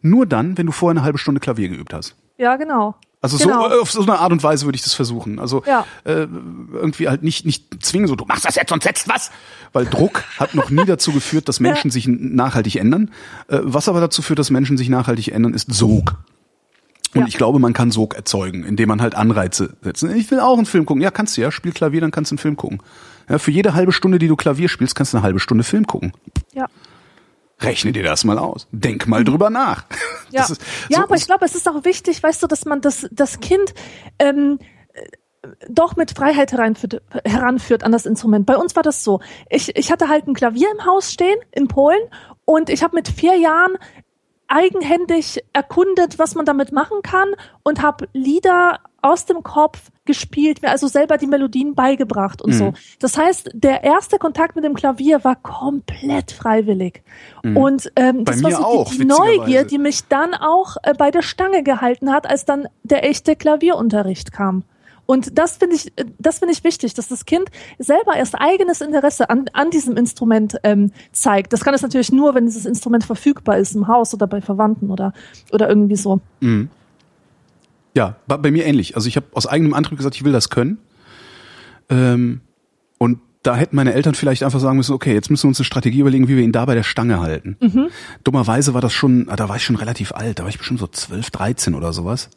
nur 0.04 0.26
dann, 0.28 0.58
wenn 0.60 0.68
du 0.68 0.72
vorher 0.72 0.92
eine 0.98 1.04
halbe 1.04 1.18
Stunde 1.18 1.40
Klavier 1.42 1.70
geübt 1.70 1.94
hast. 1.94 2.16
Ja, 2.38 2.56
genau. 2.56 2.96
Also 3.22 3.38
Genau. 3.38 3.70
so 3.70 3.82
auf 3.82 3.92
so 3.92 4.02
eine 4.02 4.20
Art 4.20 4.32
und 4.34 4.44
Weise 4.44 4.66
würde 4.66 4.76
ich 4.76 4.84
das 4.84 4.94
versuchen. 4.94 5.40
Also 5.40 5.64
Ja. 5.66 5.86
äh, 6.04 6.28
irgendwie 6.74 7.08
halt 7.08 7.24
nicht 7.24 7.46
nicht 7.46 7.82
zwingen 7.84 8.08
so 8.08 8.16
du 8.18 8.26
machst 8.26 8.44
das 8.46 8.56
jetzt 8.56 8.72
und 8.74 8.84
setzt 8.84 9.08
was, 9.08 9.32
weil 9.72 9.86
Druck 9.86 10.24
hat 10.38 10.56
noch 10.56 10.70
nie 10.70 10.84
dazu 10.86 11.14
geführt, 11.14 11.48
dass 11.48 11.60
Menschen 11.88 11.90
sich 11.90 12.06
n- 12.06 12.36
nachhaltig 12.36 12.76
ändern. 12.76 13.12
Äh, 13.48 13.60
was 13.64 13.88
aber 13.88 14.02
dazu 14.02 14.22
führt, 14.22 14.40
dass 14.40 14.50
Menschen 14.52 14.78
sich 14.78 14.90
nachhaltig 14.90 15.30
ändern, 15.30 15.54
ist 15.54 15.74
Sog. 15.74 16.16
Und 17.16 17.22
Ja. 17.22 17.28
ich 17.28 17.38
glaube, 17.38 17.60
man 17.60 17.72
kann 17.74 17.92
Sog 17.92 18.16
erzeugen, 18.16 18.66
indem 18.66 18.90
man 18.90 19.02
halt 19.02 19.16
Anreize 19.16 19.78
setzt. 19.82 20.04
Ich 20.04 20.30
will 20.32 20.40
auch 20.42 20.58
einen 20.58 20.66
Film 20.66 20.86
gucken. 20.86 21.02
Ja, 21.02 21.12
kannst 21.12 21.38
du 21.38 21.42
ja. 21.42 21.52
Spiel 21.52 21.72
Klavier, 21.72 22.02
dann 22.02 22.12
kannst 22.12 22.32
du 22.32 22.34
einen 22.34 22.40
Film 22.40 22.58
gucken. 22.58 22.82
Ja, 23.30 23.38
für 23.38 23.52
jede 23.52 23.74
halbe 23.74 23.94
Stunde, 23.94 24.20
die 24.20 24.28
du 24.28 24.36
Klavier 24.36 24.68
spielst, 24.68 24.96
kannst 24.96 25.14
du 25.14 25.18
eine 25.18 25.24
halbe 25.24 25.40
Stunde 25.40 25.64
Film 25.64 25.88
gucken. 25.88 26.12
Ja. 26.54 26.66
Rechne 27.64 27.92
dir 27.92 28.04
das 28.04 28.24
mal 28.24 28.38
aus. 28.38 28.68
Denk 28.72 29.08
mal 29.08 29.24
drüber 29.24 29.50
nach. 29.50 29.86
Ja, 30.32 30.42
ist 30.46 30.60
ja 30.90 30.98
so- 30.98 31.04
aber 31.04 31.16
ich 31.16 31.26
glaube, 31.28 31.46
es 31.46 31.54
ist 31.54 31.68
auch 31.70 31.86
wichtig, 31.86 32.24
weißt 32.24 32.42
du, 32.42 32.48
dass 32.48 32.66
man 32.66 32.82
das, 32.82 33.08
das 33.12 33.40
Kind 33.40 33.74
ähm, 34.18 34.58
äh, 34.94 35.02
doch 35.70 35.96
mit 35.96 36.10
Freiheit 36.18 36.52
heranführt, 36.54 37.04
heranführt 37.24 37.84
an 37.84 37.92
das 37.92 38.08
Instrument. 38.08 38.48
Bei 38.48 38.58
uns 38.58 38.76
war 38.76 38.82
das 38.82 39.04
so. 39.04 39.20
Ich, 39.52 39.76
ich 39.76 39.92
hatte 39.92 40.10
halt 40.10 40.26
ein 40.28 40.34
Klavier 40.34 40.70
im 40.72 40.86
Haus 40.86 41.12
stehen 41.14 41.38
in 41.52 41.68
Polen 41.68 42.00
und 42.46 42.70
ich 42.72 42.82
habe 42.82 42.96
mit 42.96 43.10
vier 43.10 43.38
Jahren 43.38 43.78
eigenhändig 44.54 45.44
erkundet, 45.52 46.20
was 46.20 46.36
man 46.36 46.46
damit 46.46 46.72
machen 46.72 47.02
kann 47.02 47.30
und 47.64 47.82
habe 47.82 48.08
Lieder 48.14 48.80
aus 49.02 49.26
dem 49.26 49.44
Kopf 49.44 49.92
gespielt, 50.06 50.62
mir 50.62 50.70
also 50.70 50.88
selber 50.88 51.18
die 51.18 51.28
Melodien 51.28 51.76
beigebracht 51.76 52.42
und 52.42 52.54
so. 52.54 52.74
Das 53.00 53.18
heißt, 53.18 53.52
der 53.54 53.84
erste 53.84 54.18
Kontakt 54.18 54.56
mit 54.56 54.64
dem 54.64 54.76
Klavier 54.76 55.24
war 55.24 55.36
komplett 55.36 56.32
freiwillig. 56.32 57.04
Und 57.56 57.92
ähm, 57.96 58.24
das 58.24 58.44
war 58.44 58.52
so 58.52 58.64
auch, 58.64 58.92
die, 58.92 59.00
die. 59.00 59.06
Neugier, 59.06 59.66
die 59.66 59.78
mich 59.78 60.08
dann 60.08 60.34
auch 60.34 60.78
äh, 60.84 60.94
bei 60.94 61.12
der 61.12 61.22
Stange 61.22 61.64
gehalten 61.64 62.12
hat, 62.12 62.30
als 62.30 62.46
dann 62.46 62.68
der 62.84 63.06
echte 63.06 63.36
Klavierunterricht 63.36 64.32
kam. 64.32 64.64
Und 65.06 65.38
das 65.38 65.58
finde 65.58 65.76
ich, 65.76 65.92
das 66.18 66.40
finde 66.40 66.54
ich 66.54 66.64
wichtig, 66.64 66.94
dass 66.94 67.10
das 67.10 67.26
Kind 67.26 67.50
selber 67.78 68.16
erst 68.16 68.36
eigenes 68.40 68.82
Interesse 68.82 69.30
an, 69.30 69.46
an 69.54 69.70
diesem 69.70 69.98
Instrument 69.98 70.58
ähm, 70.64 70.92
zeigt. 71.12 71.52
Das 71.52 71.64
kann 71.64 71.74
es 71.74 71.82
natürlich 71.82 72.12
nur, 72.12 72.36
wenn 72.36 72.46
dieses 72.46 72.66
Instrument 72.66 73.04
verfügbar 73.04 73.58
ist 73.58 73.76
im 73.76 73.88
Haus 73.88 74.14
oder 74.14 74.28
bei 74.28 74.42
Verwandten 74.42 74.92
oder 74.92 75.14
oder 75.52 75.68
irgendwie 75.68 75.98
so. 75.98 76.22
Ja, 77.96 78.16
bei, 78.28 78.38
bei 78.38 78.52
mir 78.52 78.66
ähnlich. 78.66 78.96
Also 78.96 79.08
ich 79.08 79.16
habe 79.18 79.28
aus 79.34 79.46
eigenem 79.46 79.74
Antrieb 79.74 79.98
gesagt, 79.98 80.16
ich 80.16 80.24
will 80.24 80.32
das 80.32 80.50
können. 80.50 80.78
Ähm, 81.90 82.42
und 82.98 83.20
da 83.44 83.58
hätten 83.58 83.76
meine 83.76 83.94
Eltern 83.94 84.16
vielleicht 84.16 84.44
einfach 84.44 84.62
sagen 84.62 84.78
müssen, 84.78 84.94
okay, 84.94 85.14
jetzt 85.14 85.30
müssen 85.30 85.44
wir 85.44 85.50
uns 85.50 85.60
eine 85.60 85.66
Strategie 85.66 86.00
überlegen, 86.00 86.30
wie 86.30 86.38
wir 86.38 86.44
ihn 86.44 86.54
da 86.54 86.64
bei 86.66 86.76
der 86.76 86.84
Stange 86.84 87.20
halten. 87.20 87.58
Dummerweise 88.24 88.74
war 88.74 88.82
das 88.82 88.94
schon, 88.94 89.28
ah, 89.30 89.36
da 89.36 89.50
war 89.50 89.58
ich 89.58 89.66
schon 89.66 89.76
relativ 89.76 90.14
alt, 90.14 90.40
da 90.40 90.44
war 90.44 90.50
ich 90.50 90.58
bestimmt 90.58 90.80
so 90.80 90.88
12, 90.88 91.30
13 91.30 91.76
oder 91.76 91.92
sowas. 91.92 92.30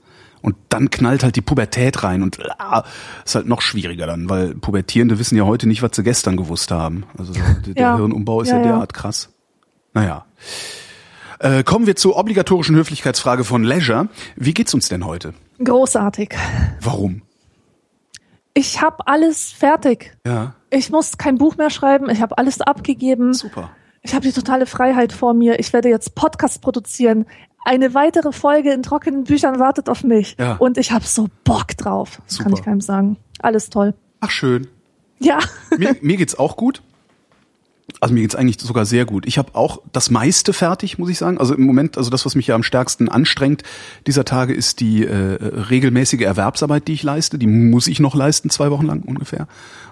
Und 0.47 0.55
dann 0.69 0.91
knallt 0.91 1.25
halt 1.25 1.35
die 1.35 1.41
Pubertät 1.41 2.05
rein 2.05 2.23
und 2.23 2.39
ah, 2.61 2.85
ist 3.25 3.35
halt 3.35 3.49
noch 3.49 3.61
schwieriger 3.63 4.07
dann, 4.07 4.31
weil 4.31 4.55
Pubertierende 4.55 5.19
wissen 5.19 5.37
ja 5.37 5.43
heute 5.43 5.67
nicht, 5.67 5.83
was 5.83 5.91
sie 5.97 6.05
gestern 6.05 6.37
gewusst 6.37 6.71
haben. 6.71 7.03
Also 7.19 7.33
der 7.33 7.83
Ja. 7.83 7.97
Hirnumbau 7.97 8.43
ist 8.43 8.51
ja, 8.51 8.59
Ja, 8.59 8.63
ja. 8.63 8.69
derart 8.69 8.95
krass. 8.95 9.31
Naja. 9.93 10.25
Äh, 11.41 11.65
kommen 11.65 11.89
wir 11.89 11.97
zur 11.97 12.17
obligatorischen 12.17 12.77
Höflichkeitsfrage 12.77 13.43
von 13.43 13.65
Leisure. 13.65 14.07
Wie 14.37 14.55
geht's 14.55 14.73
uns 14.73 14.89
denn 14.89 15.05
heute? 15.05 15.35
Großartig. 15.63 16.37
Warum? 16.81 17.23
Ich 18.55 18.81
habe 18.81 19.07
alles 19.09 19.51
fertig. 19.51 20.17
Ja, 20.25 20.55
Ich 20.71 20.91
muss 20.91 21.19
kein 21.19 21.39
Buch 21.39 21.57
mehr 21.57 21.71
schreiben. 21.71 22.09
Ich 22.09 22.23
habe 22.23 22.39
alles 22.39 22.61
abgegeben. 22.61 23.35
super. 23.35 23.71
Ich 24.07 24.15
habe 24.15 24.25
die 24.25 24.33
totale 24.33 24.67
Freiheit 24.67 25.13
vor 25.13 25.35
mir. 25.35 25.59
Ich 25.59 25.73
werde 25.73 25.89
jetzt 25.89 26.15
Podcast 26.15 26.63
produzieren. 26.63 27.27
Eine 27.65 27.93
weitere 27.93 28.31
Folge 28.31 28.73
in 28.73 28.85
trockenen 28.85 29.25
Büchern 29.25 29.59
wartet 29.59 29.89
auf 29.89 30.05
mich. 30.05 30.37
Ja. 30.39 30.55
Und 30.59 30.79
ich 30.79 30.93
habe 30.93 31.05
so 31.05 31.27
Bock 31.43 31.77
drauf. 31.77 32.23
Das 32.25 32.39
kann 32.39 32.51
Super. 32.51 32.61
ich 32.61 32.65
keinem 32.65 32.81
sagen. 32.81 33.17
Alles 33.41 33.69
toll. 33.69 33.95
Ach 34.21 34.31
schön. 34.31 34.69
Ja. 35.19 35.41
Mir, 35.77 35.97
mir 36.03 36.17
geht's 36.19 36.39
auch 36.39 36.57
gut. 36.57 36.83
Also 38.01 38.13
mir 38.13 38.21
geht's 38.21 38.35
eigentlich 38.35 38.61
sogar 38.61 38.85
sehr 38.85 39.07
gut. 39.07 39.27
Ich 39.27 39.39
habe 39.39 39.55
auch 39.55 39.81
das 39.93 40.11
meiste 40.11 40.53
fertig, 40.53 40.99
muss 40.99 41.09
ich 41.09 41.17
sagen. 41.17 41.39
Also 41.39 41.55
im 41.55 41.63
Moment, 41.63 41.97
also 41.97 42.11
das, 42.11 42.27
was 42.27 42.35
mich 42.35 42.49
ja 42.49 42.55
am 42.55 42.63
stärksten 42.63 43.09
anstrengt 43.09 43.63
dieser 44.07 44.25
Tage, 44.25 44.53
ist 44.53 44.81
die 44.81 45.05
äh, 45.05 45.15
regelmäßige 45.71 46.21
Erwerbsarbeit, 46.21 46.89
die 46.89 46.93
ich 46.93 47.03
leiste. 47.03 47.39
Die 47.39 47.47
muss 47.47 47.87
ich 47.87 47.99
noch 47.99 48.15
leisten, 48.15 48.51
zwei 48.51 48.71
Wochen 48.71 48.87
lang 48.87 49.03
ungefähr. 49.03 49.49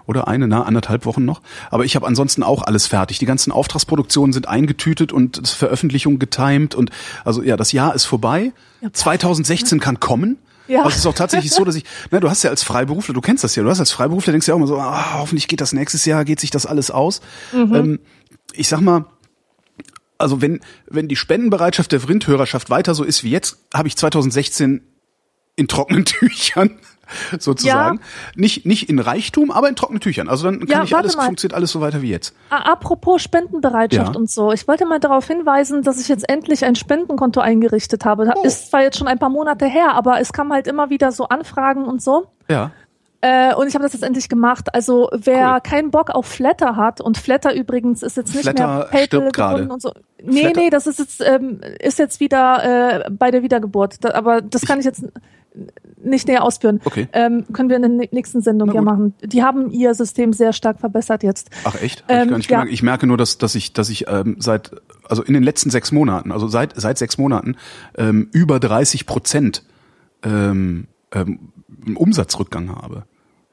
Oder 0.06 0.28
eine, 0.28 0.46
na, 0.46 0.64
anderthalb 0.64 1.06
Wochen 1.06 1.24
noch. 1.24 1.40
Aber 1.70 1.86
ich 1.86 1.96
habe 1.96 2.06
ansonsten 2.06 2.42
auch 2.42 2.62
alles 2.62 2.86
fertig. 2.86 3.18
Die 3.18 3.26
ganzen 3.26 3.52
Auftragsproduktionen 3.52 4.34
sind 4.34 4.48
eingetütet 4.48 5.10
und 5.12 5.48
Veröffentlichung 5.48 6.18
getimed. 6.18 6.74
Und 6.74 6.90
also 7.24 7.42
ja, 7.42 7.56
das 7.56 7.72
Jahr 7.72 7.94
ist 7.94 8.04
vorbei. 8.04 8.52
2016 8.92 9.80
kann 9.80 9.98
kommen. 9.98 10.36
Ja. 10.66 10.80
Also 10.80 10.90
es 10.90 10.96
ist 10.96 11.06
auch 11.06 11.14
tatsächlich 11.14 11.52
so, 11.52 11.64
dass 11.64 11.74
ich, 11.74 11.84
ne, 12.10 12.20
du 12.20 12.30
hast 12.30 12.42
ja 12.42 12.50
als 12.50 12.62
Freiberufler, 12.62 13.14
du 13.14 13.20
kennst 13.20 13.44
das 13.44 13.54
ja, 13.54 13.62
du 13.62 13.70
hast 13.70 13.80
als 13.80 13.92
Freiberufler, 13.92 14.32
denkst 14.32 14.48
ja 14.48 14.54
auch 14.54 14.58
immer 14.58 14.66
so, 14.66 14.78
ah, 14.78 15.18
hoffentlich 15.18 15.48
geht 15.48 15.60
das 15.60 15.72
nächstes 15.72 16.04
Jahr, 16.04 16.24
geht 16.24 16.40
sich 16.40 16.50
das 16.50 16.66
alles 16.66 16.90
aus. 16.90 17.20
Ähm, 17.74 18.00
ich 18.54 18.68
sag 18.68 18.80
mal, 18.80 19.06
also 20.18 20.40
wenn, 20.40 20.60
wenn 20.86 21.08
die 21.08 21.16
Spendenbereitschaft 21.16 21.92
der 21.92 22.00
Vrindhörerschaft 22.00 22.70
weiter 22.70 22.94
so 22.94 23.04
ist 23.04 23.24
wie 23.24 23.30
jetzt, 23.30 23.58
habe 23.74 23.88
ich 23.88 23.96
2016 23.96 24.82
in 25.56 25.68
trockenen 25.68 26.04
Tüchern 26.04 26.78
sozusagen. 27.38 28.00
Nicht, 28.34 28.64
nicht 28.66 28.88
in 28.88 28.98
Reichtum, 28.98 29.50
aber 29.50 29.68
in 29.68 29.76
trockenen 29.76 30.00
Tüchern. 30.00 30.28
Also 30.28 30.44
dann 30.44 30.60
kann 30.60 30.68
Ja, 30.68 30.82
ich 30.84 30.96
alles, 30.96 31.16
mal. 31.16 31.26
funktioniert 31.26 31.54
alles 31.54 31.70
so 31.70 31.80
weiter 31.80 32.02
wie 32.02 32.10
jetzt. 32.10 32.34
Apropos 32.50 33.22
Spendenbereitschaft 33.22 34.14
Ja. 34.14 34.18
und 34.18 34.30
so. 34.30 34.52
Ich 34.52 34.66
wollte 34.66 34.86
mal 34.86 35.00
darauf 35.00 35.26
hinweisen, 35.26 35.82
dass 35.82 36.00
ich 36.00 36.08
jetzt 36.08 36.28
endlich 36.28 36.64
ein 36.64 36.74
Spendenkonto 36.76 37.40
eingerichtet 37.40 38.04
habe. 38.04 38.32
Oh. 38.34 38.42
Ist 38.44 38.70
zwar 38.70 38.82
jetzt 38.82 38.98
schon 38.98 39.06
ein 39.08 39.18
paar 39.18 39.28
Monate 39.28 39.66
her, 39.66 39.92
aber 39.92 40.20
es 40.20 40.32
kam 40.32 40.52
halt 40.52 40.66
immer 40.66 40.90
wieder 40.90 41.12
so 41.12 41.24
Anfragen 41.28 41.84
und 41.84 42.02
so. 42.02 42.28
Ja. 42.48 42.70
Äh, 43.20 43.54
und 43.54 43.68
ich 43.68 43.74
habe 43.74 43.84
das 43.84 43.94
jetzt 43.94 44.02
endlich 44.02 44.28
gemacht. 44.28 44.74
Also 44.74 45.08
wer 45.12 45.54
Cool. 45.54 45.60
keinen 45.62 45.90
Bock 45.90 46.10
auf 46.10 46.26
Flatter 46.26 46.76
hat 46.76 47.00
und 47.00 47.16
Flatter 47.16 47.54
übrigens 47.54 48.02
ist 48.02 48.16
jetzt 48.18 48.34
nicht 48.34 48.42
Flatter 48.44 48.66
mehr 48.66 48.84
PayPal 48.90 49.30
gebunden 49.30 49.70
und 49.70 49.80
so. 49.80 49.92
Nee, 50.22 50.40
Flatter- 50.42 50.60
nee, 50.60 50.70
das 50.70 50.86
ist 50.86 50.98
jetzt 50.98 51.22
ähm, 51.24 51.60
ist 51.80 51.98
jetzt 51.98 52.20
wieder 52.20 53.04
äh, 53.06 53.10
bei 53.10 53.30
der 53.30 53.42
Wiedergeburt. 53.42 53.96
Da, 54.04 54.12
aber 54.14 54.42
das 54.42 54.62
kann 54.66 54.78
ich 54.78 54.84
jetzt 54.84 55.02
n- 55.02 55.12
nicht 56.02 56.26
näher 56.28 56.42
ausführen. 56.42 56.80
Okay. 56.84 57.08
Ähm, 57.12 57.44
können 57.52 57.68
wir 57.68 57.76
in 57.76 57.82
der 57.82 57.90
nä- 57.90 58.08
nächsten 58.12 58.40
Sendung 58.42 58.72
ja 58.72 58.82
machen. 58.82 59.14
Die 59.22 59.42
haben 59.42 59.70
ihr 59.70 59.94
System 59.94 60.32
sehr 60.32 60.52
stark 60.52 60.80
verbessert 60.80 61.22
jetzt. 61.22 61.50
Ach 61.64 61.80
echt? 61.80 62.04
Ähm, 62.08 62.34
ich, 62.38 62.48
gar 62.48 62.64
nicht 62.64 62.70
ja. 62.70 62.74
ich 62.74 62.82
merke 62.82 63.06
nur, 63.06 63.16
dass, 63.16 63.38
dass 63.38 63.54
ich, 63.54 63.72
dass 63.72 63.88
ich 63.88 64.06
ähm, 64.08 64.36
seit, 64.40 64.72
also 65.08 65.22
in 65.22 65.34
den 65.34 65.42
letzten 65.42 65.70
sechs 65.70 65.92
Monaten, 65.92 66.32
also 66.32 66.48
seit 66.48 66.74
seit 66.80 66.98
sechs 66.98 67.18
Monaten 67.18 67.56
ähm, 67.96 68.28
über 68.32 68.58
30 68.60 69.06
Prozent 69.06 69.62
ähm, 70.24 70.88
ähm, 71.12 71.38
Umsatzrückgang 71.94 72.70
habe. 72.74 73.04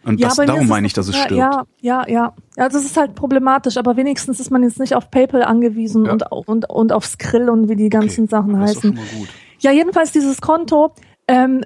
Und 0.03 0.23
das, 0.23 0.37
bei 0.37 0.43
mir 0.43 0.47
darum 0.47 0.63
ist 0.63 0.69
meine 0.69 0.87
ich, 0.87 0.93
dass 0.93 1.07
es 1.07 1.15
ja, 1.15 1.23
stirbt. 1.25 1.37
Ja, 1.39 1.63
ja, 1.79 2.07
ja. 2.07 2.33
Ja, 2.57 2.69
das 2.69 2.83
ist 2.83 2.97
halt 2.97 3.13
problematisch, 3.13 3.77
aber 3.77 3.97
wenigstens 3.97 4.39
ist 4.39 4.49
man 4.49 4.63
jetzt 4.63 4.79
nicht 4.79 4.95
auf 4.95 5.11
PayPal 5.11 5.43
angewiesen 5.43 6.05
Ja. 6.05 6.13
und, 6.13 6.23
und, 6.31 6.69
und 6.69 6.91
auf 6.91 7.05
Skrill 7.05 7.49
und 7.49 7.69
wie 7.69 7.75
die 7.75 7.89
ganzen 7.89 8.23
Okay, 8.23 8.31
Sachen 8.31 8.59
das 8.59 8.71
ist 8.71 8.77
heißen. 8.77 8.95
schon 8.97 9.05
mal 9.05 9.19
gut. 9.19 9.29
Ja, 9.59 9.71
jedenfalls 9.71 10.11
dieses 10.11 10.41
Konto. 10.41 10.93
Ähm, 11.31 11.63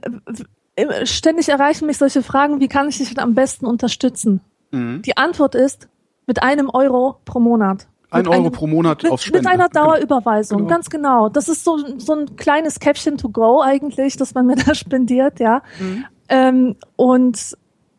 ständig 1.06 1.50
erreichen 1.50 1.86
mich 1.86 1.98
solche 1.98 2.22
Fragen, 2.22 2.60
wie 2.60 2.68
kann 2.68 2.90
ich 2.90 2.98
dich 2.98 3.18
am 3.20 3.34
besten 3.34 3.66
unterstützen? 3.66 4.42
Mhm. 4.72 5.02
Die 5.04 5.18
Antwort 5.18 5.56
ist 5.56 5.88
mit 6.28 6.44
einem 6.44 6.70
Euro 6.70 7.18
pro 7.26 7.40
Monat. 7.40 7.88
Ein 8.12 8.28
Euro 8.28 8.44
einem- 8.44 8.52
pro 8.52 8.68
Monat 8.68 9.04
mit, 9.04 9.12
aufs 9.12 9.24
Spenden. 9.24 9.46
Mit 9.46 9.54
einer 9.54 9.70
Genau. 9.70 9.86
Dauerüberweisung, 9.86 10.60
Genau. 10.60 10.70
ganz 10.70 10.90
genau. 10.90 11.30
Das 11.30 11.50
ist 11.50 11.64
so, 11.64 11.78
so 11.98 12.14
ein 12.14 12.36
kleines 12.36 12.80
Käppchen 12.80 13.18
to 13.18 13.30
go 13.30 13.62
eigentlich, 13.62 14.16
das 14.18 14.34
man 14.34 14.46
mir 14.46 14.56
da 14.74 14.76
spendiert, 14.76 15.40
ja. 15.40 15.62
Mhm. 15.80 16.06
Ähm, 16.30 16.76
und 16.96 17.58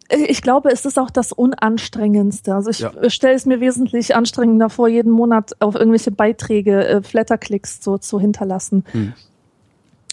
ich 0.09 0.40
glaube, 0.43 0.70
es 0.70 0.84
ist 0.86 0.98
auch 0.98 1.10
das 1.10 1.32
Unanstrengendste. 1.32 2.55
Also 2.55 2.70
ich 2.70 2.78
Ja. 2.80 2.93
stelle 3.10 3.34
es 3.34 3.44
mir 3.47 3.60
wesentlich 3.60 4.14
anstrengender 4.14 4.70
vor, 4.70 4.88
jeden 4.88 5.10
Monat 5.10 5.52
auf 5.60 5.74
irgendwelche 5.74 6.12
Beiträge, 6.12 6.86
äh, 6.86 7.02
Flatterklicks 7.02 7.82
so 7.82 7.98
zu 7.98 8.20
hinterlassen. 8.20 8.84
Hm. 8.93 9.14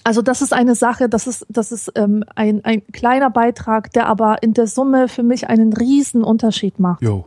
Also 0.04 0.22
das 0.22 0.42
ist 0.42 0.54
eine 0.54 0.76
Sache, 0.76 1.08
das 1.08 1.28
ist, 1.28 1.46
das 1.50 1.72
ist 1.72 1.92
ähm, 1.96 2.26
ein, 2.36 2.64
ein 2.66 2.82
kleiner 2.92 3.30
Beitrag, 3.30 3.92
der 3.94 4.08
aber 4.08 4.44
in 4.44 4.54
der 4.54 4.68
Summe 4.68 5.08
für 5.08 5.24
mich 5.24 5.48
einen 5.48 5.74
riesen 5.74 6.24
Unterschied 6.24 6.80
macht. 6.80 7.02
Jo. 7.02 7.26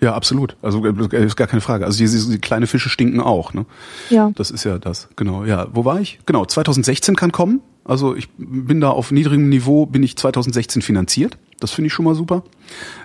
Ja, 0.00 0.14
absolut. 0.14 0.56
Also 0.60 0.84
äh, 0.84 1.24
ist 1.24 1.36
gar 1.36 1.46
keine 1.46 1.62
Frage. 1.62 1.86
Also 1.86 1.98
die, 1.98 2.10
die, 2.10 2.30
die 2.30 2.38
kleine 2.38 2.66
Fische 2.66 2.88
stinken 2.88 3.20
auch, 3.20 3.54
ne? 3.54 3.64
Ja. 4.10 4.30
Das 4.34 4.50
ist 4.50 4.64
ja 4.64 4.78
das, 4.78 5.08
genau. 5.16 5.44
Ja, 5.44 5.68
wo 5.72 5.84
war 5.84 6.00
ich? 6.00 6.18
Genau, 6.26 6.44
2016 6.44 7.16
kann 7.16 7.32
kommen. 7.32 7.60
Also 7.84 8.14
ich 8.14 8.28
bin 8.36 8.80
da 8.80 8.90
auf 8.90 9.10
niedrigem 9.10 9.48
Niveau, 9.48 9.86
bin 9.86 10.02
ich 10.02 10.16
2016 10.16 10.82
finanziert. 10.82 11.38
Das 11.60 11.70
finde 11.70 11.86
ich 11.86 11.92
schon 11.92 12.04
mal 12.04 12.14
super. 12.14 12.42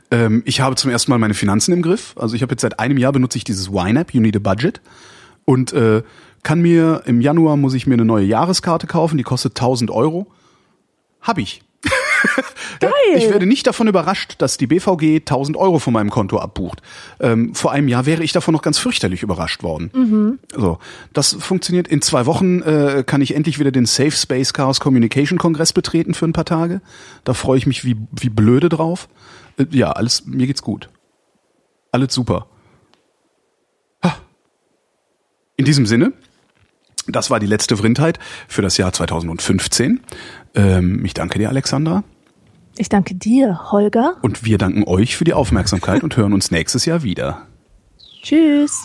Ähm, 0.10 0.44
ich 0.46 0.60
habe 0.60 0.76
zum 0.76 0.92
ersten 0.92 1.12
Mal 1.12 1.18
meine 1.18 1.34
Finanzen 1.34 1.72
im 1.72 1.82
Griff. 1.82 2.14
Also 2.18 2.36
ich 2.36 2.42
habe 2.42 2.52
jetzt 2.54 2.62
seit 2.62 2.80
einem 2.80 2.98
Jahr 2.98 3.14
benutze 3.14 3.38
ich 3.38 3.46
dieses 3.46 3.70
YNAB, 3.70 4.14
You 4.14 4.22
Need 4.22 4.36
a 4.36 4.40
Budget. 4.40 4.82
Und 5.46 5.72
äh, 5.74 6.04
kann 6.44 6.62
mir, 6.62 7.04
im 7.06 7.22
Januar 7.22 7.58
muss 7.58 7.74
ich 7.74 7.88
mir 7.88 7.94
eine 7.94 8.06
neue 8.06 8.26
Jahreskarte 8.26 8.88
kaufen, 8.88 9.18
die 9.18 9.24
kostet 9.24 9.54
1000 9.54 9.92
Euro. 9.92 10.28
Hab 11.22 11.38
ich. 11.38 11.62
Geil. 12.80 12.92
Ich 13.16 13.30
werde 13.30 13.46
nicht 13.46 13.66
davon 13.68 13.88
überrascht, 13.88 14.36
dass 14.40 14.58
die 14.58 14.68
BVG 14.68 15.18
1000 15.18 15.58
Euro 15.58 15.80
von 15.80 15.94
meinem 15.94 16.10
Konto 16.10 16.38
abbucht. 16.38 16.82
Ähm, 17.20 17.54
vor 17.56 17.72
einem 17.72 17.88
Jahr 17.88 18.06
wäre 18.06 18.24
ich 18.24 18.32
davon 18.32 18.54
noch 18.54 18.62
ganz 18.62 18.78
fürchterlich 18.78 19.24
überrascht 19.24 19.64
worden. 19.64 19.92
Mhm. 19.94 20.40
So, 20.56 20.80
das 21.14 21.34
funktioniert. 21.40 21.88
In 21.88 22.02
zwei 22.02 22.26
Wochen 22.26 22.62
äh, 22.62 23.04
kann 23.06 23.22
ich 23.22 23.36
endlich 23.36 23.60
wieder 23.60 23.72
den 23.72 23.86
Safe 23.86 24.12
Space 24.12 24.54
Chaos 24.54 24.80
Communication 24.80 25.38
Kongress 25.38 25.74
betreten 25.74 26.14
für 26.14 26.26
ein 26.26 26.34
paar 26.34 26.46
Tage. 26.46 26.82
Da 27.24 27.34
freue 27.34 27.58
ich 27.58 27.68
mich 27.68 27.84
wie, 27.84 27.98
wie 28.12 28.30
blöde 28.30 28.70
drauf. 28.70 29.08
Äh, 29.58 29.66
ja, 29.72 29.92
alles, 29.92 30.26
mir 30.26 30.48
geht's 30.48 30.62
gut. 30.62 30.90
Alles 31.92 32.14
super. 32.14 32.48
Ha. 34.04 34.16
In 35.58 35.66
diesem 35.66 35.86
Sinne, 35.86 36.14
das 37.08 37.30
war 37.30 37.40
die 37.40 37.48
letzte 37.48 37.78
Vrindheit 37.78 38.20
für 38.48 38.62
das 38.62 38.78
Jahr 38.78 38.94
2015. 38.94 40.02
Ähm, 40.56 41.06
ich 41.06 41.14
danke 41.14 41.40
dir, 41.40 41.50
Alexandra. 41.50 42.04
Ich 42.78 42.90
danke 42.90 43.16
dir, 43.16 43.72
Holger. 43.72 44.16
Und 44.22 44.46
wir 44.46 44.58
danken 44.58 44.84
euch 44.86 45.16
für 45.16 45.24
die 45.24 45.34
Aufmerksamkeit 45.34 46.04
und 46.04 46.16
hören 46.18 46.34
uns 46.34 46.52
nächstes 46.52 46.86
Jahr 46.86 47.04
wieder. 47.04 47.48
Tschüss. 48.22 48.84